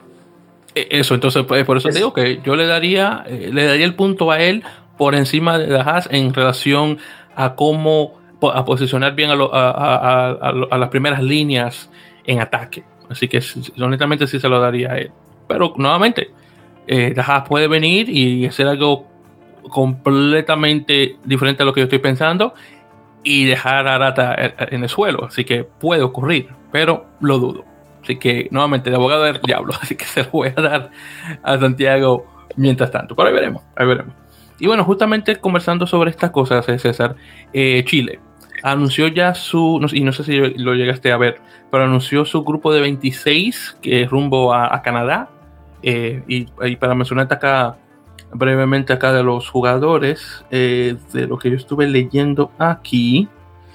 E, 0.75 0.88
eso, 0.90 1.14
entonces 1.14 1.44
pues, 1.44 1.64
por 1.64 1.76
eso 1.76 1.88
te 1.88 1.99
digo 1.99 2.12
que 2.12 2.40
yo 2.44 2.56
le 2.56 2.66
daría, 2.66 3.25
eh, 3.26 3.50
le 3.52 3.64
daría 3.64 3.84
el 3.84 3.94
punto 3.94 4.30
a 4.30 4.40
él 4.40 4.64
por 4.99 5.14
encima 5.14 5.58
de 5.58 5.78
Haas 5.78 6.08
en 6.11 6.32
relación 6.34 6.99
a 7.34 7.54
cómo 7.54 8.25
a 8.42 8.64
posicionar 8.64 9.14
bien 9.14 9.30
a, 9.30 9.34
a, 9.34 10.78
las 10.78 10.88
primeras 10.90 11.22
líneas 11.22 11.90
en 12.26 12.40
ataque. 12.40 12.85
Así 13.09 13.26
que 13.26 13.42
honestamente 13.81 14.26
sí 14.26 14.38
se 14.38 14.48
lo 14.48 14.61
daría 14.61 14.92
a 14.92 14.98
él. 14.98 15.11
Pero 15.48 15.72
nuevamente, 15.76 16.31
eh, 16.87 17.14
Haas 17.16 17.49
puede 17.49 17.68
venir 17.68 18.09
y 18.09 18.47
hacer 18.47 18.66
algo 18.66 19.07
completamente 19.70 21.16
diferente 21.25 21.62
a 21.62 21.66
lo 21.66 21.73
que 21.73 21.81
yo 21.81 21.85
estoy 21.85 21.99
pensando 21.99 22.55
y 23.23 23.47
dejar 23.47 23.88
a 23.88 23.94
Arata 23.94 24.37
en 24.70 24.83
el 24.83 24.88
suelo. 24.88 25.25
Así 25.25 25.44
que 25.44 25.64
puede 25.64 26.03
ocurrir, 26.03 26.49
pero 26.70 27.07
lo 27.20 27.38
dudo. 27.38 27.64
Así 28.03 28.16
que, 28.16 28.49
nuevamente, 28.51 28.90
de 28.90 28.97
abogado 28.97 29.25
del 29.25 29.40
diablo. 29.40 29.73
Así 29.83 29.97
que 29.97 30.05
se 30.05 30.25
lo 30.25 30.31
voy 30.31 30.49
a 30.55 30.61
dar 30.61 30.90
a 31.42 31.59
Santiago 31.59 32.27
mientras 32.57 32.90
tanto. 32.90 33.16
Pero 33.16 33.29
ahí 33.29 33.35
veremos, 33.35 33.62
ahí 33.77 33.87
veremos. 33.87 34.14
Y 34.61 34.66
bueno, 34.66 34.85
justamente 34.85 35.37
conversando 35.37 35.87
sobre 35.87 36.11
estas 36.11 36.31
cosas, 36.31 36.68
eh, 36.68 36.79
César, 36.79 37.16
eh, 37.53 37.83
Chile 37.87 38.20
anunció 38.62 39.09
ya 39.09 39.35
su, 39.35 39.87
y 39.92 40.01
no 40.05 40.12
sé 40.12 40.25
si 40.25 40.38
lo 40.38 40.75
llegaste 40.75 41.12
a 41.12 41.18
ver, 41.18 41.38
pero 41.70 41.85
anunció 41.85 42.25
su 42.25 42.44
grupo 42.44 42.73
de 42.73 42.81
26 42.81 43.77
que 43.83 44.03
es 44.03 44.11
rumbo 44.11 44.55
a, 44.55 44.81
Canadá. 44.83 45.29
Eh, 45.87 46.23
y, 46.27 46.77
para 46.77 46.94
mencionarte 46.94 47.35
acá 47.35 47.77
brevemente 48.33 48.92
acá 48.92 49.12
de 49.12 49.23
los 49.23 49.49
jugadores, 49.49 50.44
de 50.51 50.97
lo 51.29 51.38
que 51.38 51.51
yo 51.51 51.57
estuve 51.57 51.87
leyendo 51.87 52.51
aquí, 52.59 53.29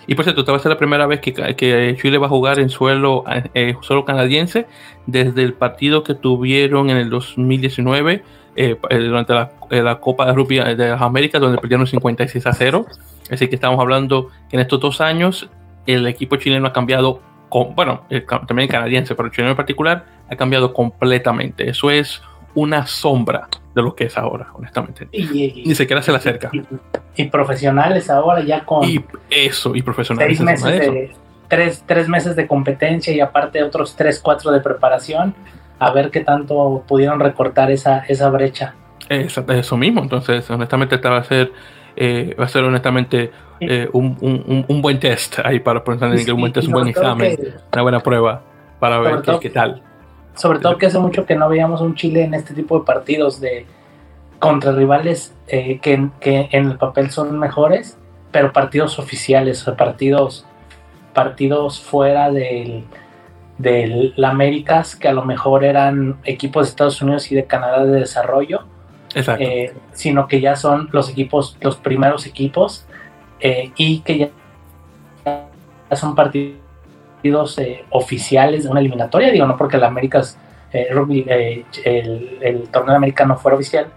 y 0.09 0.15
por 0.15 0.25
cierto, 0.25 0.41
esta 0.41 0.51
va 0.51 0.57
a 0.57 0.61
ser 0.61 0.71
la 0.71 0.77
primera 0.79 1.05
vez 1.05 1.19
que, 1.19 1.31
que 1.33 1.95
Chile 2.01 2.17
va 2.17 2.25
a 2.25 2.29
jugar 2.29 2.57
en 2.57 2.69
suelo, 2.69 3.25
eh, 3.53 3.75
suelo 3.81 4.05
canadiense 4.05 4.65
desde 5.05 5.43
el 5.43 5.53
partido 5.53 6.03
que 6.03 6.15
tuvieron 6.15 6.89
en 6.89 6.97
el 6.97 7.11
2019 7.11 8.23
eh, 8.55 8.75
eh, 8.89 8.97
durante 8.97 9.33
la, 9.35 9.99
Copa 9.99 10.25
de 10.25 10.33
Rugby 10.33 10.57
de 10.57 10.89
las 10.89 11.01
Américas, 11.03 11.39
donde 11.39 11.59
perdieron 11.59 11.85
56 11.85 12.43
a 12.47 12.53
0. 12.53 12.87
Así 13.29 13.49
que 13.49 13.53
estamos 13.53 13.79
hablando 13.79 14.29
que 14.49 14.55
en 14.55 14.61
estos 14.61 14.79
dos 14.79 14.99
años 14.99 15.47
el 15.85 16.07
equipo 16.07 16.37
chileno 16.37 16.65
ha 16.65 16.73
cambiado, 16.73 17.21
con, 17.49 17.75
bueno, 17.75 18.03
también 18.47 18.67
el 18.67 18.69
canadiense, 18.69 19.15
pero 19.15 19.27
el 19.27 19.33
chileno 19.33 19.51
en 19.51 19.57
particular 19.57 20.05
ha 20.29 20.35
cambiado 20.35 20.73
completamente. 20.73 21.69
Eso 21.69 21.91
es 21.91 22.21
una 22.55 22.85
sombra 22.87 23.47
de 23.75 23.81
lo 23.81 23.95
que 23.95 24.05
es 24.05 24.17
ahora, 24.17 24.47
honestamente. 24.53 25.07
Y, 25.11 25.63
Ni 25.65 25.75
siquiera 25.75 26.01
se 26.01 26.11
le 26.11 26.17
acerca. 26.17 26.51
Y, 27.15 27.25
profesionales 27.25 28.09
ahora 28.09 28.41
ya 28.41 28.65
con... 28.65 28.87
Y 28.87 29.03
eso, 29.29 29.75
y 29.75 29.81
profesionales. 29.81 30.37
Seis 30.37 30.45
meses 30.45 30.79
de, 30.79 31.11
tres, 31.47 31.83
tres, 31.85 32.07
meses 32.07 32.35
de 32.35 32.47
competencia 32.47 33.13
y 33.13 33.19
aparte 33.19 33.63
otros 33.63 33.95
tres, 33.95 34.19
cuatro 34.19 34.51
de 34.51 34.61
preparación, 34.61 35.35
a 35.79 35.91
ver 35.91 36.11
qué 36.11 36.21
tanto 36.21 36.83
pudieron 36.87 37.19
recortar 37.19 37.71
esa, 37.71 37.99
esa 38.07 38.29
brecha. 38.29 38.75
Eso, 39.09 39.43
eso 39.49 39.77
mismo, 39.77 40.01
entonces 40.01 40.49
honestamente 40.49 40.95
esta 40.95 41.09
va 41.09 41.17
a 41.17 41.23
ser, 41.23 41.51
eh, 41.95 42.35
va 42.39 42.45
a 42.45 42.47
ser 42.47 42.63
honestamente 42.63 43.31
eh, 43.59 43.89
un, 43.93 44.17
un, 44.21 44.65
un, 44.67 44.81
buen 44.81 44.99
test 44.99 45.39
ahí 45.43 45.59
para 45.59 45.83
pensar 45.83 46.13
en 46.13 46.31
un 46.31 46.39
buen 46.39 46.53
test, 46.53 46.67
un 46.67 46.73
buen 46.73 46.87
examen, 46.87 47.37
una 47.73 47.81
buena 47.81 47.99
prueba 47.99 48.41
para 48.79 48.99
ver 48.99 49.21
qué, 49.21 49.37
qué 49.41 49.49
tal. 49.49 49.81
Sobre 50.35 50.59
todo 50.59 50.77
que 50.77 50.85
hace 50.85 50.99
mucho 50.99 51.25
que 51.25 51.35
no 51.35 51.49
veíamos 51.49 51.81
un 51.81 51.95
Chile 51.95 52.23
en 52.23 52.33
este 52.33 52.53
tipo 52.53 52.79
de 52.79 52.85
partidos 52.85 53.41
de 53.41 53.65
contra 54.39 54.71
rivales 54.71 55.33
eh, 55.47 55.79
que, 55.81 56.09
en 56.21 56.65
el 56.65 56.77
papel 56.77 57.11
son 57.11 57.37
mejores, 57.37 57.97
pero 58.31 58.53
partidos 58.53 58.97
oficiales, 58.97 59.67
o 59.67 59.75
partidos, 59.75 60.45
partidos 61.13 61.81
fuera 61.81 62.31
del, 62.31 62.85
del 63.57 64.13
Américas, 64.23 64.95
que 64.95 65.09
a 65.09 65.13
lo 65.13 65.25
mejor 65.25 65.63
eran 65.63 66.17
equipos 66.23 66.65
de 66.65 66.69
Estados 66.69 67.01
Unidos 67.01 67.31
y 67.31 67.35
de 67.35 67.45
Canadá 67.45 67.85
de 67.85 67.99
desarrollo, 67.99 68.63
eh, 69.15 69.73
sino 69.93 70.27
que 70.27 70.41
ya 70.41 70.55
son 70.55 70.89
los 70.91 71.09
equipos, 71.09 71.57
los 71.61 71.77
primeros 71.77 72.25
equipos, 72.25 72.85
eh, 73.39 73.71
y 73.75 73.99
que 74.01 74.17
ya 74.17 74.29
son 75.95 76.15
partidos 76.15 77.57
eh, 77.57 77.83
oficiales 77.89 78.63
de 78.63 78.69
una 78.69 78.79
eliminatoria, 78.79 79.31
digo, 79.31 79.45
no 79.45 79.57
porque 79.57 79.77
el 79.77 79.83
Américas 79.83 80.37
eh, 80.71 80.87
Rugby, 80.91 81.25
eh, 81.27 81.65
el, 81.83 82.69
torneo 82.69 82.95
americano 82.95 83.37
fuera 83.37 83.55
oficial, 83.55 83.87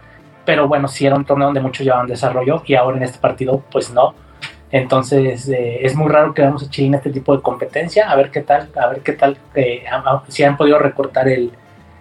pero 0.44 0.66
bueno, 0.66 0.88
sí 0.88 1.07
era 1.07 1.16
un 1.16 1.25
torneo 1.25 1.46
donde 1.46 1.61
muchos 1.61 1.85
llevaban 1.85 2.07
desarrollo 2.07 2.62
y 2.66 2.75
ahora 2.75 2.96
en 2.96 3.05
este 3.05 3.18
partido, 3.18 3.62
pues 3.70 3.92
no. 3.92 4.14
Entonces 4.70 5.51
es 5.51 5.94
muy 5.94 6.11
raro 6.11 6.33
que 6.33 6.40
veamos 6.40 6.62
a 6.62 6.70
Chile 6.70 6.88
en 6.88 6.94
este 6.94 7.11
tipo 7.11 7.37
de 7.37 7.42
competencia, 7.42 8.11
a 8.11 8.16
ver 8.16 8.31
qué 8.31 8.40
tal, 8.40 8.70
a 8.75 8.87
ver 8.87 9.01
qué 9.03 9.12
tal, 9.12 9.37
si 10.29 10.44
han 10.44 10.57
podido 10.57 10.79
recortar 10.79 11.29
el, 11.29 11.53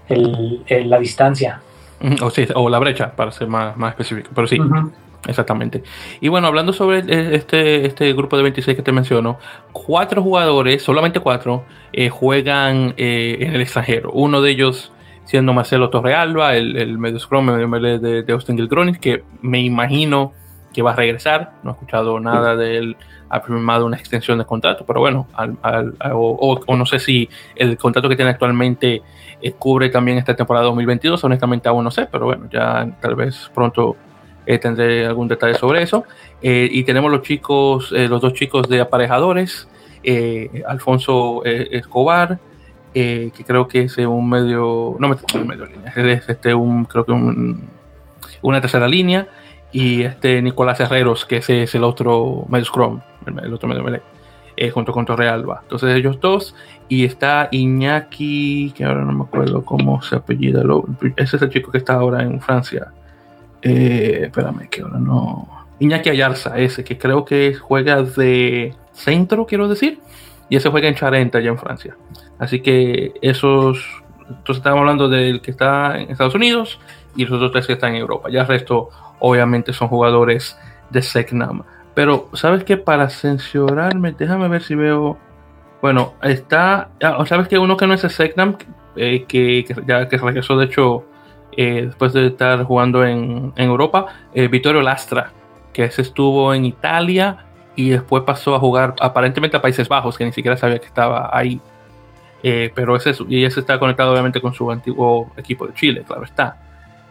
la 0.07 0.97
distancia. 0.97 1.61
O, 2.21 2.61
o 2.61 2.69
la 2.69 2.79
brecha, 2.79 3.15
para 3.15 3.31
ser 3.31 3.47
más, 3.47 3.77
más 3.77 3.91
específico, 3.91 4.31
pero 4.33 4.47
sí. 4.47 4.57
Exactamente. 5.27 5.83
Y 6.19 6.29
bueno, 6.29 6.47
hablando 6.47 6.73
sobre 6.73 6.99
e, 6.99 7.35
este, 7.35 7.85
este 7.85 8.11
grupo 8.13 8.37
de 8.37 8.43
26 8.43 8.75
que 8.75 8.83
te 8.83 8.91
menciono, 8.91 9.37
cuatro 9.71 10.23
jugadores, 10.23 10.81
solamente 10.81 11.19
cuatro, 11.19 11.63
eh, 11.93 12.09
juegan 12.09 12.95
eh, 12.97 13.37
en 13.41 13.53
el 13.53 13.61
extranjero. 13.61 14.11
Uno 14.13 14.41
de 14.41 14.51
ellos 14.51 14.91
siendo 15.25 15.53
Marcelo 15.53 15.89
Torrealba, 15.89 16.55
el, 16.55 16.75
el 16.75 16.97
medio 16.97 17.19
scrum 17.19 17.47
de, 17.47 18.23
de 18.23 18.33
Austin 18.33 18.57
Gilgronis, 18.57 18.97
que 18.97 19.23
me 19.41 19.61
imagino 19.61 20.33
que 20.73 20.81
va 20.81 20.91
a 20.91 20.95
regresar. 20.95 21.53
No 21.63 21.71
he 21.71 21.73
escuchado 21.73 22.19
nada 22.19 22.55
de 22.55 22.77
él. 22.77 22.97
Ha 23.33 23.39
firmado 23.39 23.85
una 23.85 23.95
extensión 23.95 24.37
de 24.37 24.45
contrato, 24.45 24.85
pero 24.85 24.99
bueno, 24.99 25.25
o, 26.13 26.75
no 26.75 26.85
sé 26.85 26.99
si 26.99 27.29
el 27.55 27.77
contrato 27.77 28.09
que 28.09 28.17
tiene 28.17 28.31
actualmente 28.31 29.01
eh, 29.41 29.53
cubre 29.53 29.89
también 29.89 30.17
esta 30.17 30.35
temporada 30.35 30.65
2022. 30.65 31.23
Honestamente, 31.23 31.69
aún 31.69 31.83
no 31.83 31.91
sé, 31.91 32.07
pero 32.11 32.25
bueno, 32.25 32.49
ya 32.51 32.87
tal 32.99 33.15
vez 33.15 33.49
pronto 33.53 33.95
eh, 34.45 34.57
tendré 34.57 35.05
algún 35.05 35.29
detalle 35.29 35.53
sobre 35.55 35.81
eso. 35.81 36.03
Eh, 36.41 36.67
y 36.69 36.83
tenemos 36.83 37.09
los 37.09 37.21
chicos, 37.21 37.91
los 37.91 38.19
dos 38.21 38.33
chicos 38.33 38.67
de 38.67 38.81
aparejadores, 38.81 39.69
Alfonso 40.67 41.43
Escobar, 41.45 42.37
que 42.93 43.31
creo 43.47 43.67
que 43.67 43.83
es 43.83 43.97
un 43.97 44.29
medio, 44.29 44.97
no 44.99 45.07
me 45.07 45.15
medio 45.45 45.65
línea, 45.67 45.93
es 45.95 46.27
este 46.27 46.53
un, 46.53 46.83
creo 46.83 47.05
que 47.05 47.13
un, 47.13 47.69
una 48.41 48.59
tercera 48.59 48.87
línea 48.87 49.27
y 49.71 50.03
este 50.03 50.41
Nicolás 50.41 50.79
Herreros, 50.79 51.25
que 51.25 51.37
ese 51.37 51.63
es 51.63 51.75
el 51.75 51.83
otro 51.83 52.45
medio 52.49 52.65
scrum, 52.65 52.99
el 53.25 53.53
otro 53.53 53.69
medio 53.69 53.83
melee, 53.83 54.01
eh, 54.57 54.69
junto 54.69 54.91
con 54.91 55.05
Torrealba. 55.05 55.59
Entonces 55.63 55.95
ellos 55.95 56.19
dos, 56.19 56.55
y 56.89 57.05
está 57.05 57.47
Iñaki, 57.51 58.73
que 58.75 58.83
ahora 58.83 59.01
no 59.01 59.13
me 59.13 59.23
acuerdo 59.23 59.63
cómo 59.63 60.01
se 60.01 60.15
apellida, 60.15 60.63
ese 61.15 61.37
es 61.37 61.41
el 61.41 61.49
chico 61.49 61.71
que 61.71 61.77
está 61.77 61.93
ahora 61.93 62.23
en 62.23 62.41
Francia. 62.41 62.91
Eh, 63.61 64.23
espérame, 64.25 64.67
que 64.69 64.81
ahora 64.81 64.99
no. 64.99 65.47
Iñaki 65.79 66.09
Ayarza, 66.09 66.57
ese, 66.59 66.83
que 66.83 66.97
creo 66.97 67.25
que 67.25 67.53
juega 67.55 68.03
de 68.03 68.75
centro, 68.93 69.45
quiero 69.45 69.67
decir, 69.67 69.99
y 70.49 70.57
ese 70.57 70.69
juega 70.69 70.89
en 70.89 70.95
Charenta, 70.95 71.37
allá 71.37 71.49
en 71.49 71.57
Francia. 71.57 71.95
Así 72.37 72.59
que 72.61 73.13
esos. 73.21 74.03
Entonces 74.27 74.57
estamos 74.57 74.79
hablando 74.79 75.09
del 75.09 75.41
que 75.41 75.51
está 75.51 75.99
en 75.99 76.09
Estados 76.09 76.35
Unidos 76.35 76.79
y 77.15 77.25
los 77.25 77.33
otros 77.33 77.51
tres 77.51 77.67
que 77.67 77.73
están 77.73 77.95
en 77.95 78.01
Europa. 78.01 78.29
Ya 78.29 78.41
el 78.41 78.47
resto 78.47 78.89
obviamente 79.21 79.71
son 79.71 79.87
jugadores 79.87 80.57
de 80.89 81.01
Secnam. 81.01 81.63
Pero, 81.93 82.29
¿sabes 82.33 82.63
qué? 82.63 82.77
Para 82.77 83.09
censurarme, 83.09 84.13
déjame 84.17 84.47
ver 84.47 84.63
si 84.63 84.75
veo. 84.75 85.17
Bueno, 85.81 86.13
está. 86.21 86.89
Ah, 87.01 87.23
¿Sabes 87.25 87.47
que 87.47 87.57
uno 87.57 87.77
que 87.77 87.87
no 87.87 87.93
es 87.93 88.01
de 88.01 88.09
Secnam, 88.09 88.57
eh, 88.95 89.25
que, 89.27 89.65
ya 89.87 90.07
que 90.07 90.17
regresó, 90.17 90.57
de 90.57 90.65
hecho, 90.65 91.05
eh, 91.55 91.83
después 91.87 92.13
de 92.13 92.27
estar 92.27 92.63
jugando 92.63 93.05
en, 93.05 93.53
Europa, 93.55 94.07
eh, 94.33 94.47
Vittorio 94.47 94.81
Lastra, 94.81 95.31
que 95.73 95.89
se 95.91 96.01
estuvo 96.01 96.53
en 96.53 96.65
Italia 96.65 97.45
y 97.75 97.89
después 97.89 98.23
pasó 98.23 98.55
a 98.55 98.59
jugar 98.59 98.95
aparentemente 98.99 99.57
a 99.57 99.61
Países 99.61 99.87
Bajos, 99.87 100.17
que 100.17 100.25
ni 100.25 100.31
siquiera 100.31 100.57
sabía 100.57 100.79
que 100.79 100.87
estaba 100.87 101.29
ahí. 101.33 101.61
pero 102.41 102.95
ese, 102.95 103.13
y 103.29 103.43
ese 103.45 103.59
está 103.59 103.79
conectado 103.79 104.11
obviamente 104.11 104.41
con 104.41 104.53
su 104.53 104.69
antiguo 104.71 105.31
equipo 105.37 105.67
de 105.67 105.73
Chile, 105.73 106.03
claro 106.05 106.23
está. 106.23 106.57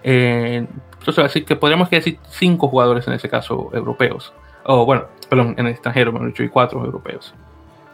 Entonces, 0.03 1.25
así 1.25 1.43
que 1.43 1.57
podríamos 1.57 1.91
decir 1.91 2.19
cinco 2.29 2.69
jugadores 2.69 3.07
en 3.07 3.15
ese 3.15 3.29
caso 3.29 3.71
europeos 3.73 4.33
o 4.65 4.85
bueno, 4.85 5.05
perdón, 5.29 5.55
en 5.59 5.67
el 5.67 5.73
extranjero, 5.73 6.13
me 6.13 6.27
dicho, 6.27 6.43
y 6.43 6.49
cuatro 6.49 6.85
europeos. 6.85 7.35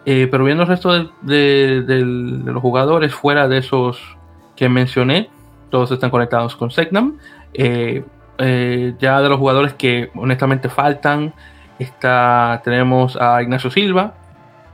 Eh, 0.04 0.28
pero 0.30 0.44
viendo 0.44 0.62
el 0.62 0.68
resto 0.68 1.10
de, 1.22 1.84
los 2.44 2.62
jugadores 2.62 3.14
fuera 3.14 3.48
de 3.48 3.58
esos 3.58 4.16
que 4.54 4.68
mencioné, 4.68 5.30
todos 5.70 5.90
están 5.90 6.10
conectados 6.10 6.56
con 6.56 6.70
Segnam. 6.70 7.18
Eh, 7.54 8.04
eh, 8.38 8.94
ya 8.98 9.20
de 9.20 9.28
los 9.28 9.38
jugadores 9.38 9.74
que 9.74 10.10
honestamente 10.14 10.68
faltan, 10.68 11.32
está, 11.78 12.60
tenemos 12.62 13.16
a 13.16 13.42
Ignacio 13.42 13.70
Silva, 13.70 14.14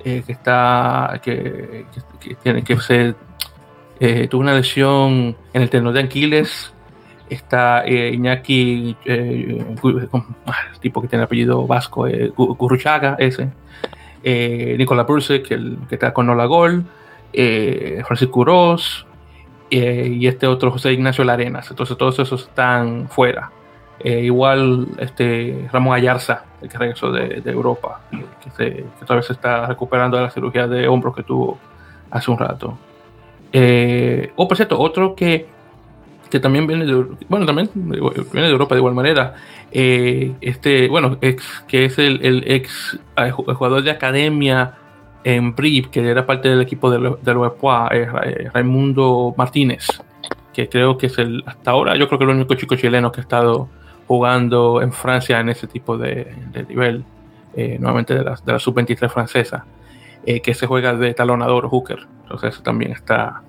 que 0.03 0.25
está 0.27 1.21
que, 1.23 1.87
tiene 2.43 2.65
que 2.65 2.77
se 2.81 3.15
tuvo 4.29 4.41
una 4.41 4.55
lesión 4.55 5.37
en 5.53 5.63
el 5.63 5.71
tendón 5.71 5.95
de 5.95 6.01
Aquiles 6.01 6.75
está 7.33 7.85
eh, 7.85 8.13
Iñaki, 8.15 8.97
eh, 9.05 9.65
ah, 10.47 10.55
el 10.73 10.81
tipo 10.81 11.01
que 11.01 11.09
tiene 11.09 11.25
apellido 11.25 11.67
vasco, 11.67 12.07
eh, 12.07 12.33
Gurruchaga, 12.37 13.17
ese, 13.19 13.51
eh, 14.23 14.75
Nicolás 14.79 15.07
Bursek, 15.07 15.51
el 15.51 15.79
que 15.89 15.97
está 15.97 16.13
con 16.13 16.27
Nola 16.27 16.47
Gol, 16.47 16.85
Francisco 18.05 18.45
Ross, 18.45 19.07
y 19.71 20.27
este 20.27 20.47
otro 20.47 20.71
José 20.71 20.93
Ignacio 20.93 21.25
Larenas. 21.25 21.71
Entonces 21.71 21.97
todos 21.97 22.19
esos 22.19 22.43
están 22.43 23.09
fuera. 23.09 23.51
igual 24.05 24.89
este 24.99 25.69
Ramón 25.73 25.95
Ayarza, 25.95 26.45
el 26.61 26.69
que 26.69 26.77
regresó 26.77 27.11
de, 27.11 27.43
Europa, 27.47 28.01
que, 28.11 28.51
se, 28.51 28.77
que, 28.77 29.07
todavía 29.07 29.27
se 29.27 29.33
está 29.33 29.67
recuperando 29.67 30.19
de 30.19 30.25
la 30.25 30.31
cirugía 30.31 30.67
de 30.67 30.89
hombros 30.89 31.17
que 31.17 31.23
tuvo 31.23 31.59
hace 32.11 32.31
un 32.31 32.39
rato. 32.39 32.77
oh, 34.37 34.49
por 34.49 34.57
cierto, 34.57 34.79
otro 34.79 35.15
que 35.15 35.52
que 36.33 36.41
también 36.41 36.67
viene 36.67 36.87
de, 36.87 36.95
bueno, 37.29 37.45
también 37.45 37.69
viene 37.75 38.47
de 38.47 38.53
Europa 38.53 38.75
de 38.75 38.79
igual 38.79 38.95
manera. 38.95 39.35
Eh, 39.71 40.33
este, 40.41 40.89
bueno, 40.89 41.19
ex, 41.21 41.63
que 41.69 41.85
es 41.85 41.99
el, 41.99 42.25
el 42.25 42.51
ex 42.51 42.99
eh, 43.19 43.31
jugador 43.31 43.83
de 43.83 43.91
academia 43.91 44.73
en 45.25 45.55
BRIP, 45.55 45.91
que 45.91 46.09
era 46.09 46.25
parte 46.25 46.49
del 46.49 46.63
equipo 46.63 46.91
del, 46.91 47.17
del 47.21 47.37
eh, 47.37 48.51
Raimundo 48.51 49.35
Martínez, 49.37 49.87
que 50.55 50.71
creo 50.71 50.97
que 50.97 51.09
es 51.09 51.19
el, 51.19 51.43
hasta 51.45 51.73
ahora, 51.73 51.97
yo 51.97 52.09
creo 52.09 52.19
que 52.19 52.25
el 52.25 52.31
único 52.31 52.55
chico 52.55 52.77
chileno 52.77 53.13
que 53.13 53.21
ha 53.21 53.25
estado 53.25 53.69
jugando 54.09 54.81
en 54.81 54.91
Francia 54.91 55.39
en 55.39 55.51
ese 55.51 55.67
tipo 55.67 55.99
de, 55.99 56.35
nivel, 56.67 57.05
nuevamente 57.79 58.15
de 58.15 58.25
la, 58.25 58.39
de 58.43 58.53
la 58.53 58.59
sub-23 58.59 59.11
francesa, 59.11 59.67
que 60.25 60.55
se 60.55 60.67
juega 60.67 60.95
de 60.95 61.13
talonador 61.13 61.69
hooker, 61.69 62.07
entonces 62.23 62.63
también 62.63 62.93
está 62.93 63.43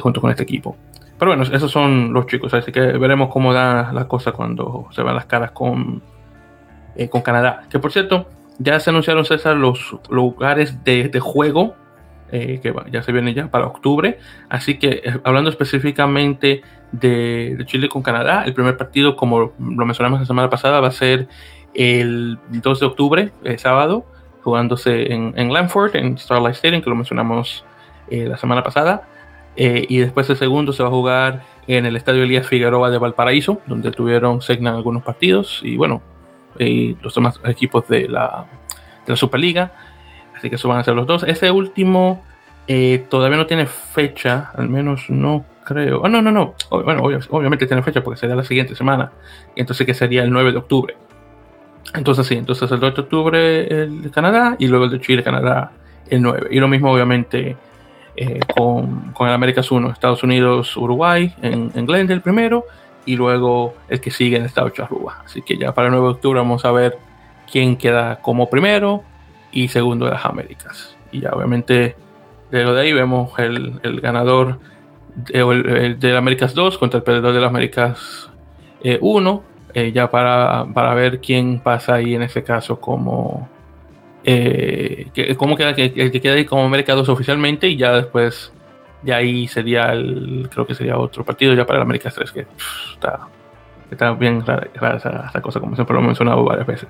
junto 0.00 0.22
con 0.22 0.30
este 0.30 0.44
equipo. 0.44 0.78
Pero 1.18 1.30
bueno, 1.30 1.44
esos 1.44 1.70
son 1.70 2.12
los 2.12 2.26
chicos, 2.26 2.52
así 2.52 2.72
que 2.72 2.80
veremos 2.80 3.30
cómo 3.30 3.54
da 3.54 3.92
la 3.92 4.06
cosa 4.06 4.32
cuando 4.32 4.88
se 4.90 5.02
van 5.02 5.14
las 5.14 5.24
caras 5.24 5.50
con, 5.52 6.02
eh, 6.94 7.08
con 7.08 7.22
Canadá. 7.22 7.64
Que 7.70 7.78
por 7.78 7.90
cierto, 7.90 8.26
ya 8.58 8.78
se 8.80 8.90
anunciaron, 8.90 9.24
César, 9.24 9.56
los 9.56 9.96
lugares 10.10 10.84
de, 10.84 11.08
juego, 11.20 11.74
eh, 12.30 12.60
que 12.62 12.74
ya 12.90 13.02
se 13.02 13.12
vienen 13.12 13.34
ya 13.34 13.48
para 13.48 13.66
octubre. 13.66 14.18
Así 14.50 14.78
que 14.78 15.02
eh, 15.04 15.20
hablando 15.24 15.48
específicamente 15.48 16.60
de, 16.92 17.56
Chile 17.64 17.88
con 17.88 18.02
Canadá, 18.02 18.44
el 18.44 18.52
primer 18.52 18.76
partido, 18.76 19.16
como 19.16 19.52
lo 19.58 19.86
mencionamos 19.86 20.20
la 20.20 20.26
semana 20.26 20.50
pasada, 20.50 20.80
va 20.80 20.88
a 20.88 20.92
ser 20.92 21.28
el 21.72 22.38
2 22.50 22.80
de 22.80 22.86
octubre, 22.86 23.32
sábado, 23.56 24.04
jugándose 24.42 25.14
en, 25.14 25.32
en 25.36 25.50
Lanford, 25.50 25.96
en 25.96 26.18
Starlight 26.18 26.56
Stadium, 26.56 26.82
que 26.82 26.90
lo 26.90 26.96
mencionamos 26.96 27.64
la 28.10 28.36
semana 28.36 28.62
pasada. 28.62 29.08
Eh, 29.56 29.86
y 29.88 29.98
después 29.98 30.28
el 30.28 30.36
segundo 30.36 30.72
se 30.72 30.82
va 30.82 30.88
a 30.88 30.92
jugar 30.92 31.42
en 31.66 31.86
el 31.86 31.96
Estadio 31.96 32.22
Elías 32.22 32.46
Figueroa 32.46 32.90
de 32.90 32.98
Valparaíso, 32.98 33.60
donde 33.66 33.90
tuvieron 33.90 34.42
Segnan 34.42 34.74
algunos 34.74 35.02
partidos 35.02 35.60
y 35.62 35.76
bueno, 35.76 36.02
y 36.58 36.94
los 37.02 37.14
demás 37.14 37.40
equipos 37.44 37.88
de 37.88 38.08
la, 38.08 38.46
de 39.06 39.12
la 39.12 39.16
Superliga. 39.16 39.72
Así 40.36 40.50
que 40.50 40.56
eso 40.56 40.68
van 40.68 40.78
a 40.78 40.84
ser 40.84 40.94
los 40.94 41.06
dos. 41.06 41.22
Ese 41.22 41.50
último 41.50 42.22
eh, 42.68 43.06
todavía 43.08 43.38
no 43.38 43.46
tiene 43.46 43.66
fecha, 43.66 44.50
al 44.54 44.68
menos 44.68 45.08
no 45.08 45.44
creo. 45.64 46.00
Oh, 46.02 46.08
no, 46.08 46.20
no, 46.20 46.30
no. 46.30 46.54
Bueno, 46.70 47.02
obviamente 47.02 47.66
tiene 47.66 47.82
fecha 47.82 48.02
porque 48.02 48.20
sería 48.20 48.36
la 48.36 48.44
siguiente 48.44 48.74
semana. 48.74 49.12
Entonces 49.54 49.86
que 49.86 49.94
sería 49.94 50.22
el 50.22 50.30
9 50.30 50.52
de 50.52 50.58
octubre. 50.58 50.96
Entonces 51.94 52.26
sí, 52.26 52.34
entonces 52.34 52.70
el 52.70 52.80
2 52.80 52.94
de 52.94 53.00
octubre 53.00 53.82
el 53.82 54.02
de 54.02 54.10
Canadá 54.10 54.56
y 54.58 54.66
luego 54.66 54.86
el 54.86 54.90
de 54.90 55.00
Chile, 55.00 55.22
Canadá 55.22 55.72
el 56.08 56.22
9. 56.22 56.48
Y 56.50 56.60
lo 56.60 56.68
mismo 56.68 56.92
obviamente 56.92 57.56
eh, 58.16 58.40
con, 58.56 59.12
el 59.20 59.32
Américas 59.32 59.70
1, 59.70 59.90
Estados 59.90 60.22
Unidos, 60.22 60.76
Uruguay, 60.76 61.34
en, 61.42 61.70
en, 61.74 61.86
Glendale 61.86 62.20
primero, 62.20 62.64
y 63.04 63.16
luego 63.16 63.74
el 63.88 64.00
que 64.00 64.10
sigue 64.10 64.36
en 64.36 64.42
el 64.42 64.48
estado. 64.48 64.72
Así 65.24 65.42
que 65.42 65.56
ya 65.56 65.72
para 65.72 65.88
el 65.88 65.92
9 65.92 66.06
de 66.06 66.12
octubre 66.12 66.38
vamos 66.38 66.64
a 66.64 66.72
ver 66.72 66.98
quién 67.50 67.76
queda 67.76 68.16
como 68.20 68.48
primero 68.50 69.02
y 69.52 69.68
segundo 69.68 70.06
de 70.06 70.12
las 70.12 70.24
Américas. 70.24 70.96
Y 71.12 71.20
ya 71.20 71.30
obviamente 71.30 71.96
de 72.50 72.64
lo 72.64 72.74
de 72.74 72.82
ahí 72.82 72.92
vemos 72.92 73.38
el, 73.38 73.80
el 73.82 74.00
ganador 74.00 74.58
de, 75.16 75.98
el, 76.00 76.16
Américas 76.16 76.54
2 76.54 76.78
contra 76.78 76.98
el 76.98 77.04
perdedor 77.04 77.32
de 77.32 77.40
las 77.40 77.50
Américas 77.50 78.30
1, 79.00 79.42
eh, 79.74 79.86
eh, 79.86 79.92
ya 79.92 80.10
para, 80.10 80.66
para 80.72 80.94
ver 80.94 81.20
quién 81.20 81.60
pasa 81.60 81.94
ahí 81.94 82.14
en 82.14 82.22
ese 82.22 82.42
caso 82.42 82.80
como 82.80 83.48
eh, 84.28 85.06
que, 85.14 85.36
cómo 85.36 85.56
queda 85.56 85.76
que, 85.76 85.92
que 85.92 86.20
queda 86.20 86.34
ahí 86.34 86.44
como 86.44 86.68
mercados 86.68 87.08
oficialmente 87.08 87.68
y 87.68 87.76
ya 87.76 87.92
después 87.92 88.52
de 89.02 89.14
ahí 89.14 89.46
sería 89.46 89.92
el 89.92 90.48
creo 90.52 90.66
que 90.66 90.74
sería 90.74 90.98
otro 90.98 91.24
partido 91.24 91.54
ya 91.54 91.64
para 91.64 91.76
el 91.76 91.82
América 91.82 92.10
3 92.12 92.32
que 92.32 92.44
está, 92.92 93.28
está 93.88 94.10
bien 94.14 94.44
rara, 94.44 94.66
esa, 94.74 95.30
cosa 95.40 95.60
como 95.60 95.76
siempre 95.76 95.94
lo 95.94 96.02
he 96.02 96.06
mencionado 96.06 96.42
varias 96.42 96.66
veces. 96.66 96.88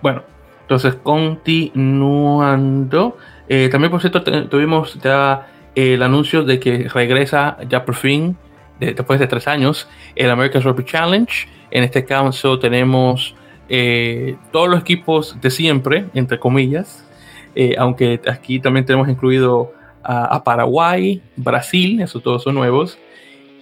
Bueno 0.00 0.22
entonces 0.60 0.94
continuando 1.02 3.18
eh, 3.48 3.68
también 3.68 3.90
por 3.90 4.00
cierto 4.00 4.22
tuvimos 4.22 4.96
ya 5.00 5.48
el 5.74 6.00
anuncio 6.04 6.44
de 6.44 6.60
que 6.60 6.88
regresa 6.88 7.56
ya 7.68 7.84
por 7.84 7.96
fin 7.96 8.36
después 8.78 9.18
de 9.18 9.26
tres 9.26 9.48
años 9.48 9.88
el 10.14 10.30
America's 10.30 10.62
Rugby 10.62 10.84
Challenge. 10.84 11.48
En 11.72 11.82
este 11.82 12.04
caso 12.04 12.60
tenemos 12.60 13.34
eh, 13.72 14.36
todos 14.50 14.68
los 14.68 14.80
equipos 14.80 15.40
de 15.40 15.48
siempre, 15.48 16.06
entre 16.14 16.40
comillas, 16.40 17.08
eh, 17.54 17.76
aunque 17.78 18.20
aquí 18.28 18.58
también 18.58 18.84
tenemos 18.84 19.08
incluido 19.08 19.72
a, 20.02 20.42
Paraguay, 20.42 21.22
Brasil, 21.36 22.00
esos 22.00 22.20
todos 22.20 22.42
son 22.42 22.56
nuevos, 22.56 22.98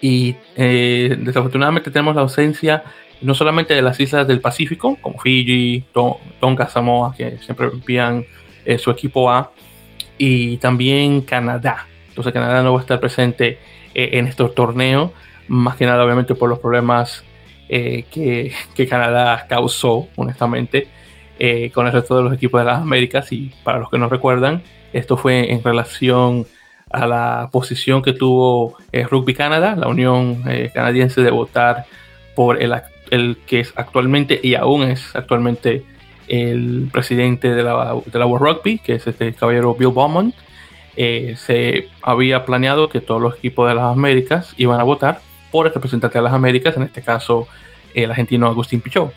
y 0.00 0.36
eh, 0.56 1.14
desafortunadamente 1.18 1.90
tenemos 1.90 2.14
la 2.14 2.22
ausencia 2.22 2.84
no 3.20 3.34
solamente 3.34 3.74
de 3.74 3.82
las 3.82 4.00
islas 4.00 4.26
del 4.26 4.40
Pacífico, 4.40 4.96
como 5.02 5.18
Fiji, 5.18 5.84
Tonga, 5.92 6.68
Samoa, 6.68 7.14
que 7.14 7.36
siempre 7.38 7.66
envían 7.66 8.24
su 8.78 8.90
equipo 8.90 9.30
A, 9.30 9.50
y 10.16 10.56
también 10.58 11.20
Canadá. 11.20 11.86
Entonces 12.08 12.32
Canadá 12.32 12.62
no 12.62 12.72
va 12.72 12.78
a 12.78 12.82
estar 12.82 13.00
presente 13.00 13.58
en 13.92 14.26
estos 14.26 14.54
torneos, 14.54 15.10
más 15.48 15.76
que 15.76 15.84
nada 15.84 16.04
obviamente 16.04 16.34
por 16.34 16.48
los 16.48 16.60
problemas 16.60 17.24
eh, 17.68 18.04
que, 18.10 18.52
que, 18.74 18.86
Canadá 18.86 19.46
causó, 19.48 20.08
honestamente, 20.16 20.88
con 21.72 21.86
el 21.86 21.92
resto 21.92 22.16
de 22.16 22.24
los 22.24 22.34
equipos 22.34 22.60
de 22.60 22.64
las 22.64 22.80
Américas. 22.80 23.30
Y 23.32 23.52
para 23.62 23.78
los 23.78 23.90
que 23.90 23.98
no 23.98 24.08
recuerdan, 24.08 24.62
esto 24.92 25.16
fue 25.16 25.52
en 25.52 25.62
relación 25.62 26.46
a 26.90 27.06
la 27.06 27.48
posición 27.52 28.02
que 28.02 28.12
tuvo 28.12 28.76
Rugby 28.92 29.34
Canadá, 29.34 29.76
la 29.76 29.86
Unión 29.86 30.42
Canadiense, 30.74 31.20
de 31.20 31.30
votar 31.30 31.84
por 32.34 32.60
el, 32.60 32.74
el 33.10 33.36
que 33.46 33.60
es 33.60 33.72
actualmente 33.76 34.40
y 34.42 34.56
aún 34.56 34.82
es 34.82 35.14
actualmente 35.14 35.84
el 36.28 36.88
presidente 36.92 37.54
de 37.54 37.62
la, 37.62 37.96
de 38.04 38.18
la 38.18 38.26
World 38.26 38.46
Rugby, 38.46 38.78
que 38.78 38.94
es 38.94 39.06
este 39.06 39.32
caballero 39.32 39.74
Bill 39.74 39.92
Beaumont, 39.92 40.34
eh, 40.96 41.34
se 41.36 41.88
había 42.02 42.44
planeado 42.44 42.88
que 42.88 43.00
todos 43.00 43.20
los 43.20 43.36
equipos 43.36 43.68
de 43.68 43.74
las 43.74 43.84
Américas 43.84 44.54
iban 44.56 44.80
a 44.80 44.84
votar 44.84 45.20
por 45.50 45.66
el 45.66 45.74
representante 45.74 46.18
de 46.18 46.22
las 46.22 46.32
Américas, 46.32 46.76
en 46.76 46.82
este 46.84 47.02
caso 47.02 47.48
el 47.94 48.10
argentino 48.10 48.46
Agustín 48.46 48.80
Pichot. 48.80 49.12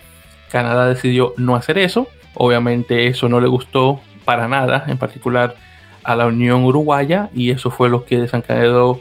Canadá 0.51 0.87
decidió 0.87 1.33
no 1.37 1.55
hacer 1.55 1.77
eso, 1.77 2.07
obviamente 2.33 3.07
eso 3.07 3.29
no 3.29 3.39
le 3.39 3.47
gustó 3.47 4.01
para 4.25 4.47
nada, 4.47 4.85
en 4.87 4.97
particular 4.97 5.55
a 6.03 6.15
la 6.15 6.27
Unión 6.27 6.63
Uruguaya, 6.63 7.29
y 7.33 7.51
eso 7.51 7.71
fue 7.71 7.89
lo 7.89 8.05
que 8.05 8.19
desencadenó 8.19 8.99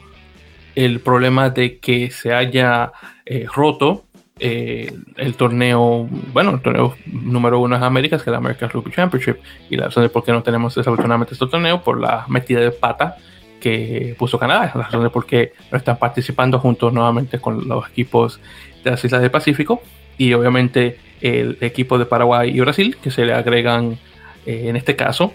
el 0.75 1.01
problema 1.01 1.51
de 1.51 1.79
que 1.79 2.11
se 2.11 2.33
haya 2.33 2.93
eh, 3.27 3.47
roto 3.53 4.05
eh, 4.43 4.91
el 5.17 5.35
torneo, 5.35 6.09
bueno, 6.33 6.53
el 6.53 6.63
torneo 6.63 6.97
número 7.05 7.61
uno 7.61 7.77
es 7.77 7.83
Américas, 7.83 8.23
que 8.23 8.31
es 8.31 8.33
la 8.33 8.39
American 8.39 8.71
Rugby 8.71 8.91
Championship. 8.91 9.37
Y 9.69 9.77
la 9.77 9.87
razón 9.87 10.03
de 10.03 10.09
por 10.09 10.25
qué 10.25 10.33
no 10.33 10.43
tenemos 10.43 10.75
desafortunadamente 10.75 11.35
este 11.35 11.47
torneo, 11.47 11.83
por 11.83 12.01
la 12.01 12.25
metida 12.29 12.61
de 12.61 12.71
pata 12.71 13.19
que 13.61 14.17
puso 14.19 14.39
Canadá. 14.39 14.73
La 14.75 14.83
razón 14.83 15.03
de 15.03 15.11
por 15.11 15.27
qué 15.27 15.53
no 15.71 15.79
están 15.79 15.99
participando 15.99 16.59
juntos 16.59 16.93
nuevamente 16.93 17.39
con 17.39 17.69
los 17.69 17.89
equipos 17.89 18.41
de 18.83 18.91
las 18.91 19.05
Islas 19.05 19.21
del 19.21 19.31
Pacífico. 19.31 19.83
Y 20.19 20.33
obviamente 20.33 20.99
el 21.21 21.59
equipo 21.61 21.99
de 21.99 22.07
Paraguay 22.07 22.51
y 22.51 22.61
Brasil, 22.61 22.97
que 23.03 23.11
se 23.11 23.25
le 23.25 23.33
agregan 23.33 23.99
eh, 24.47 24.65
en 24.69 24.77
este 24.77 24.97
caso 24.97 25.33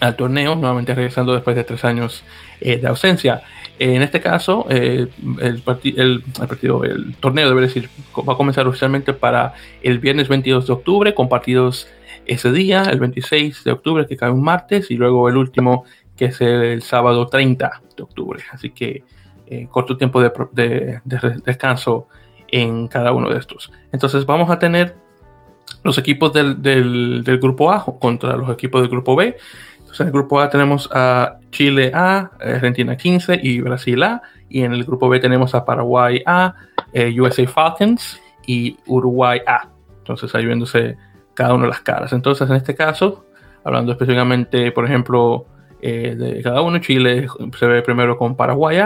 al 0.00 0.16
torneo, 0.16 0.54
nuevamente 0.54 0.94
regresando 0.94 1.32
después 1.32 1.56
de 1.56 1.64
tres 1.64 1.84
años 1.84 2.22
eh, 2.60 2.76
de 2.78 2.88
ausencia. 2.88 3.42
En 3.78 4.02
este 4.02 4.20
caso, 4.20 4.66
eh, 4.70 5.06
el, 5.40 5.60
partido, 5.60 6.84
el 6.84 7.14
torneo, 7.20 7.48
debe 7.48 7.62
decir, 7.62 7.88
va 8.16 8.32
a 8.32 8.36
comenzar 8.36 8.66
oficialmente 8.66 9.12
para 9.12 9.54
el 9.82 9.98
viernes 9.98 10.28
22 10.28 10.66
de 10.66 10.72
octubre, 10.72 11.14
con 11.14 11.28
partidos 11.28 11.88
ese 12.26 12.52
día, 12.52 12.84
el 12.84 13.00
26 13.00 13.64
de 13.64 13.72
octubre, 13.72 14.06
que 14.06 14.16
cae 14.16 14.30
un 14.30 14.42
martes, 14.42 14.90
y 14.90 14.96
luego 14.96 15.28
el 15.28 15.36
último, 15.36 15.84
que 16.16 16.26
es 16.26 16.40
el 16.40 16.82
sábado 16.82 17.26
30 17.26 17.82
de 17.96 18.02
octubre. 18.02 18.42
Así 18.52 18.70
que 18.70 19.04
eh, 19.46 19.68
corto 19.70 19.96
tiempo 19.96 20.20
de, 20.20 21.00
descanso 21.44 22.08
en 22.48 22.88
cada 22.88 23.12
uno 23.12 23.30
de 23.30 23.38
estos. 23.38 23.72
Entonces 23.92 24.26
vamos 24.26 24.50
a 24.50 24.58
tener 24.58 24.96
los 25.82 25.98
equipos 25.98 26.32
del, 26.32 27.22
grupo 27.40 27.70
A 27.70 27.84
contra 27.84 28.36
los 28.36 28.50
equipos 28.50 28.80
del 28.80 28.90
grupo 28.90 29.16
B 29.16 29.36
en 30.00 30.06
el 30.06 30.12
grupo 30.12 30.40
A 30.40 30.50
tenemos 30.50 30.88
a 30.92 31.38
Chile 31.50 31.90
A, 31.94 32.30
Argentina 32.40 32.96
15 32.96 33.40
y 33.42 33.60
Brasil 33.60 34.02
A. 34.02 34.22
Y 34.48 34.62
en 34.62 34.72
el 34.72 34.84
grupo 34.84 35.08
B 35.08 35.18
tenemos 35.18 35.54
a 35.54 35.64
Paraguay 35.64 36.22
A, 36.24 36.54
eh, 36.92 37.20
USA 37.20 37.46
Falcons 37.46 38.20
y 38.46 38.76
Uruguay 38.86 39.40
A. 39.46 39.68
Entonces 39.98 40.34
ahí 40.34 40.46
viéndose 40.46 40.96
cada 41.34 41.54
una 41.54 41.64
de 41.64 41.70
las 41.70 41.80
caras. 41.80 42.12
Entonces 42.12 42.48
en 42.48 42.56
este 42.56 42.74
caso, 42.74 43.26
hablando 43.64 43.92
específicamente, 43.92 44.70
por 44.72 44.84
ejemplo, 44.84 45.46
eh, 45.86 46.16
de 46.16 46.42
cada 46.42 46.62
uno, 46.62 46.78
Chile 46.78 47.28
se 47.56 47.66
ve 47.66 47.80
primero 47.80 48.18
con 48.18 48.34
Paraguay 48.34 48.78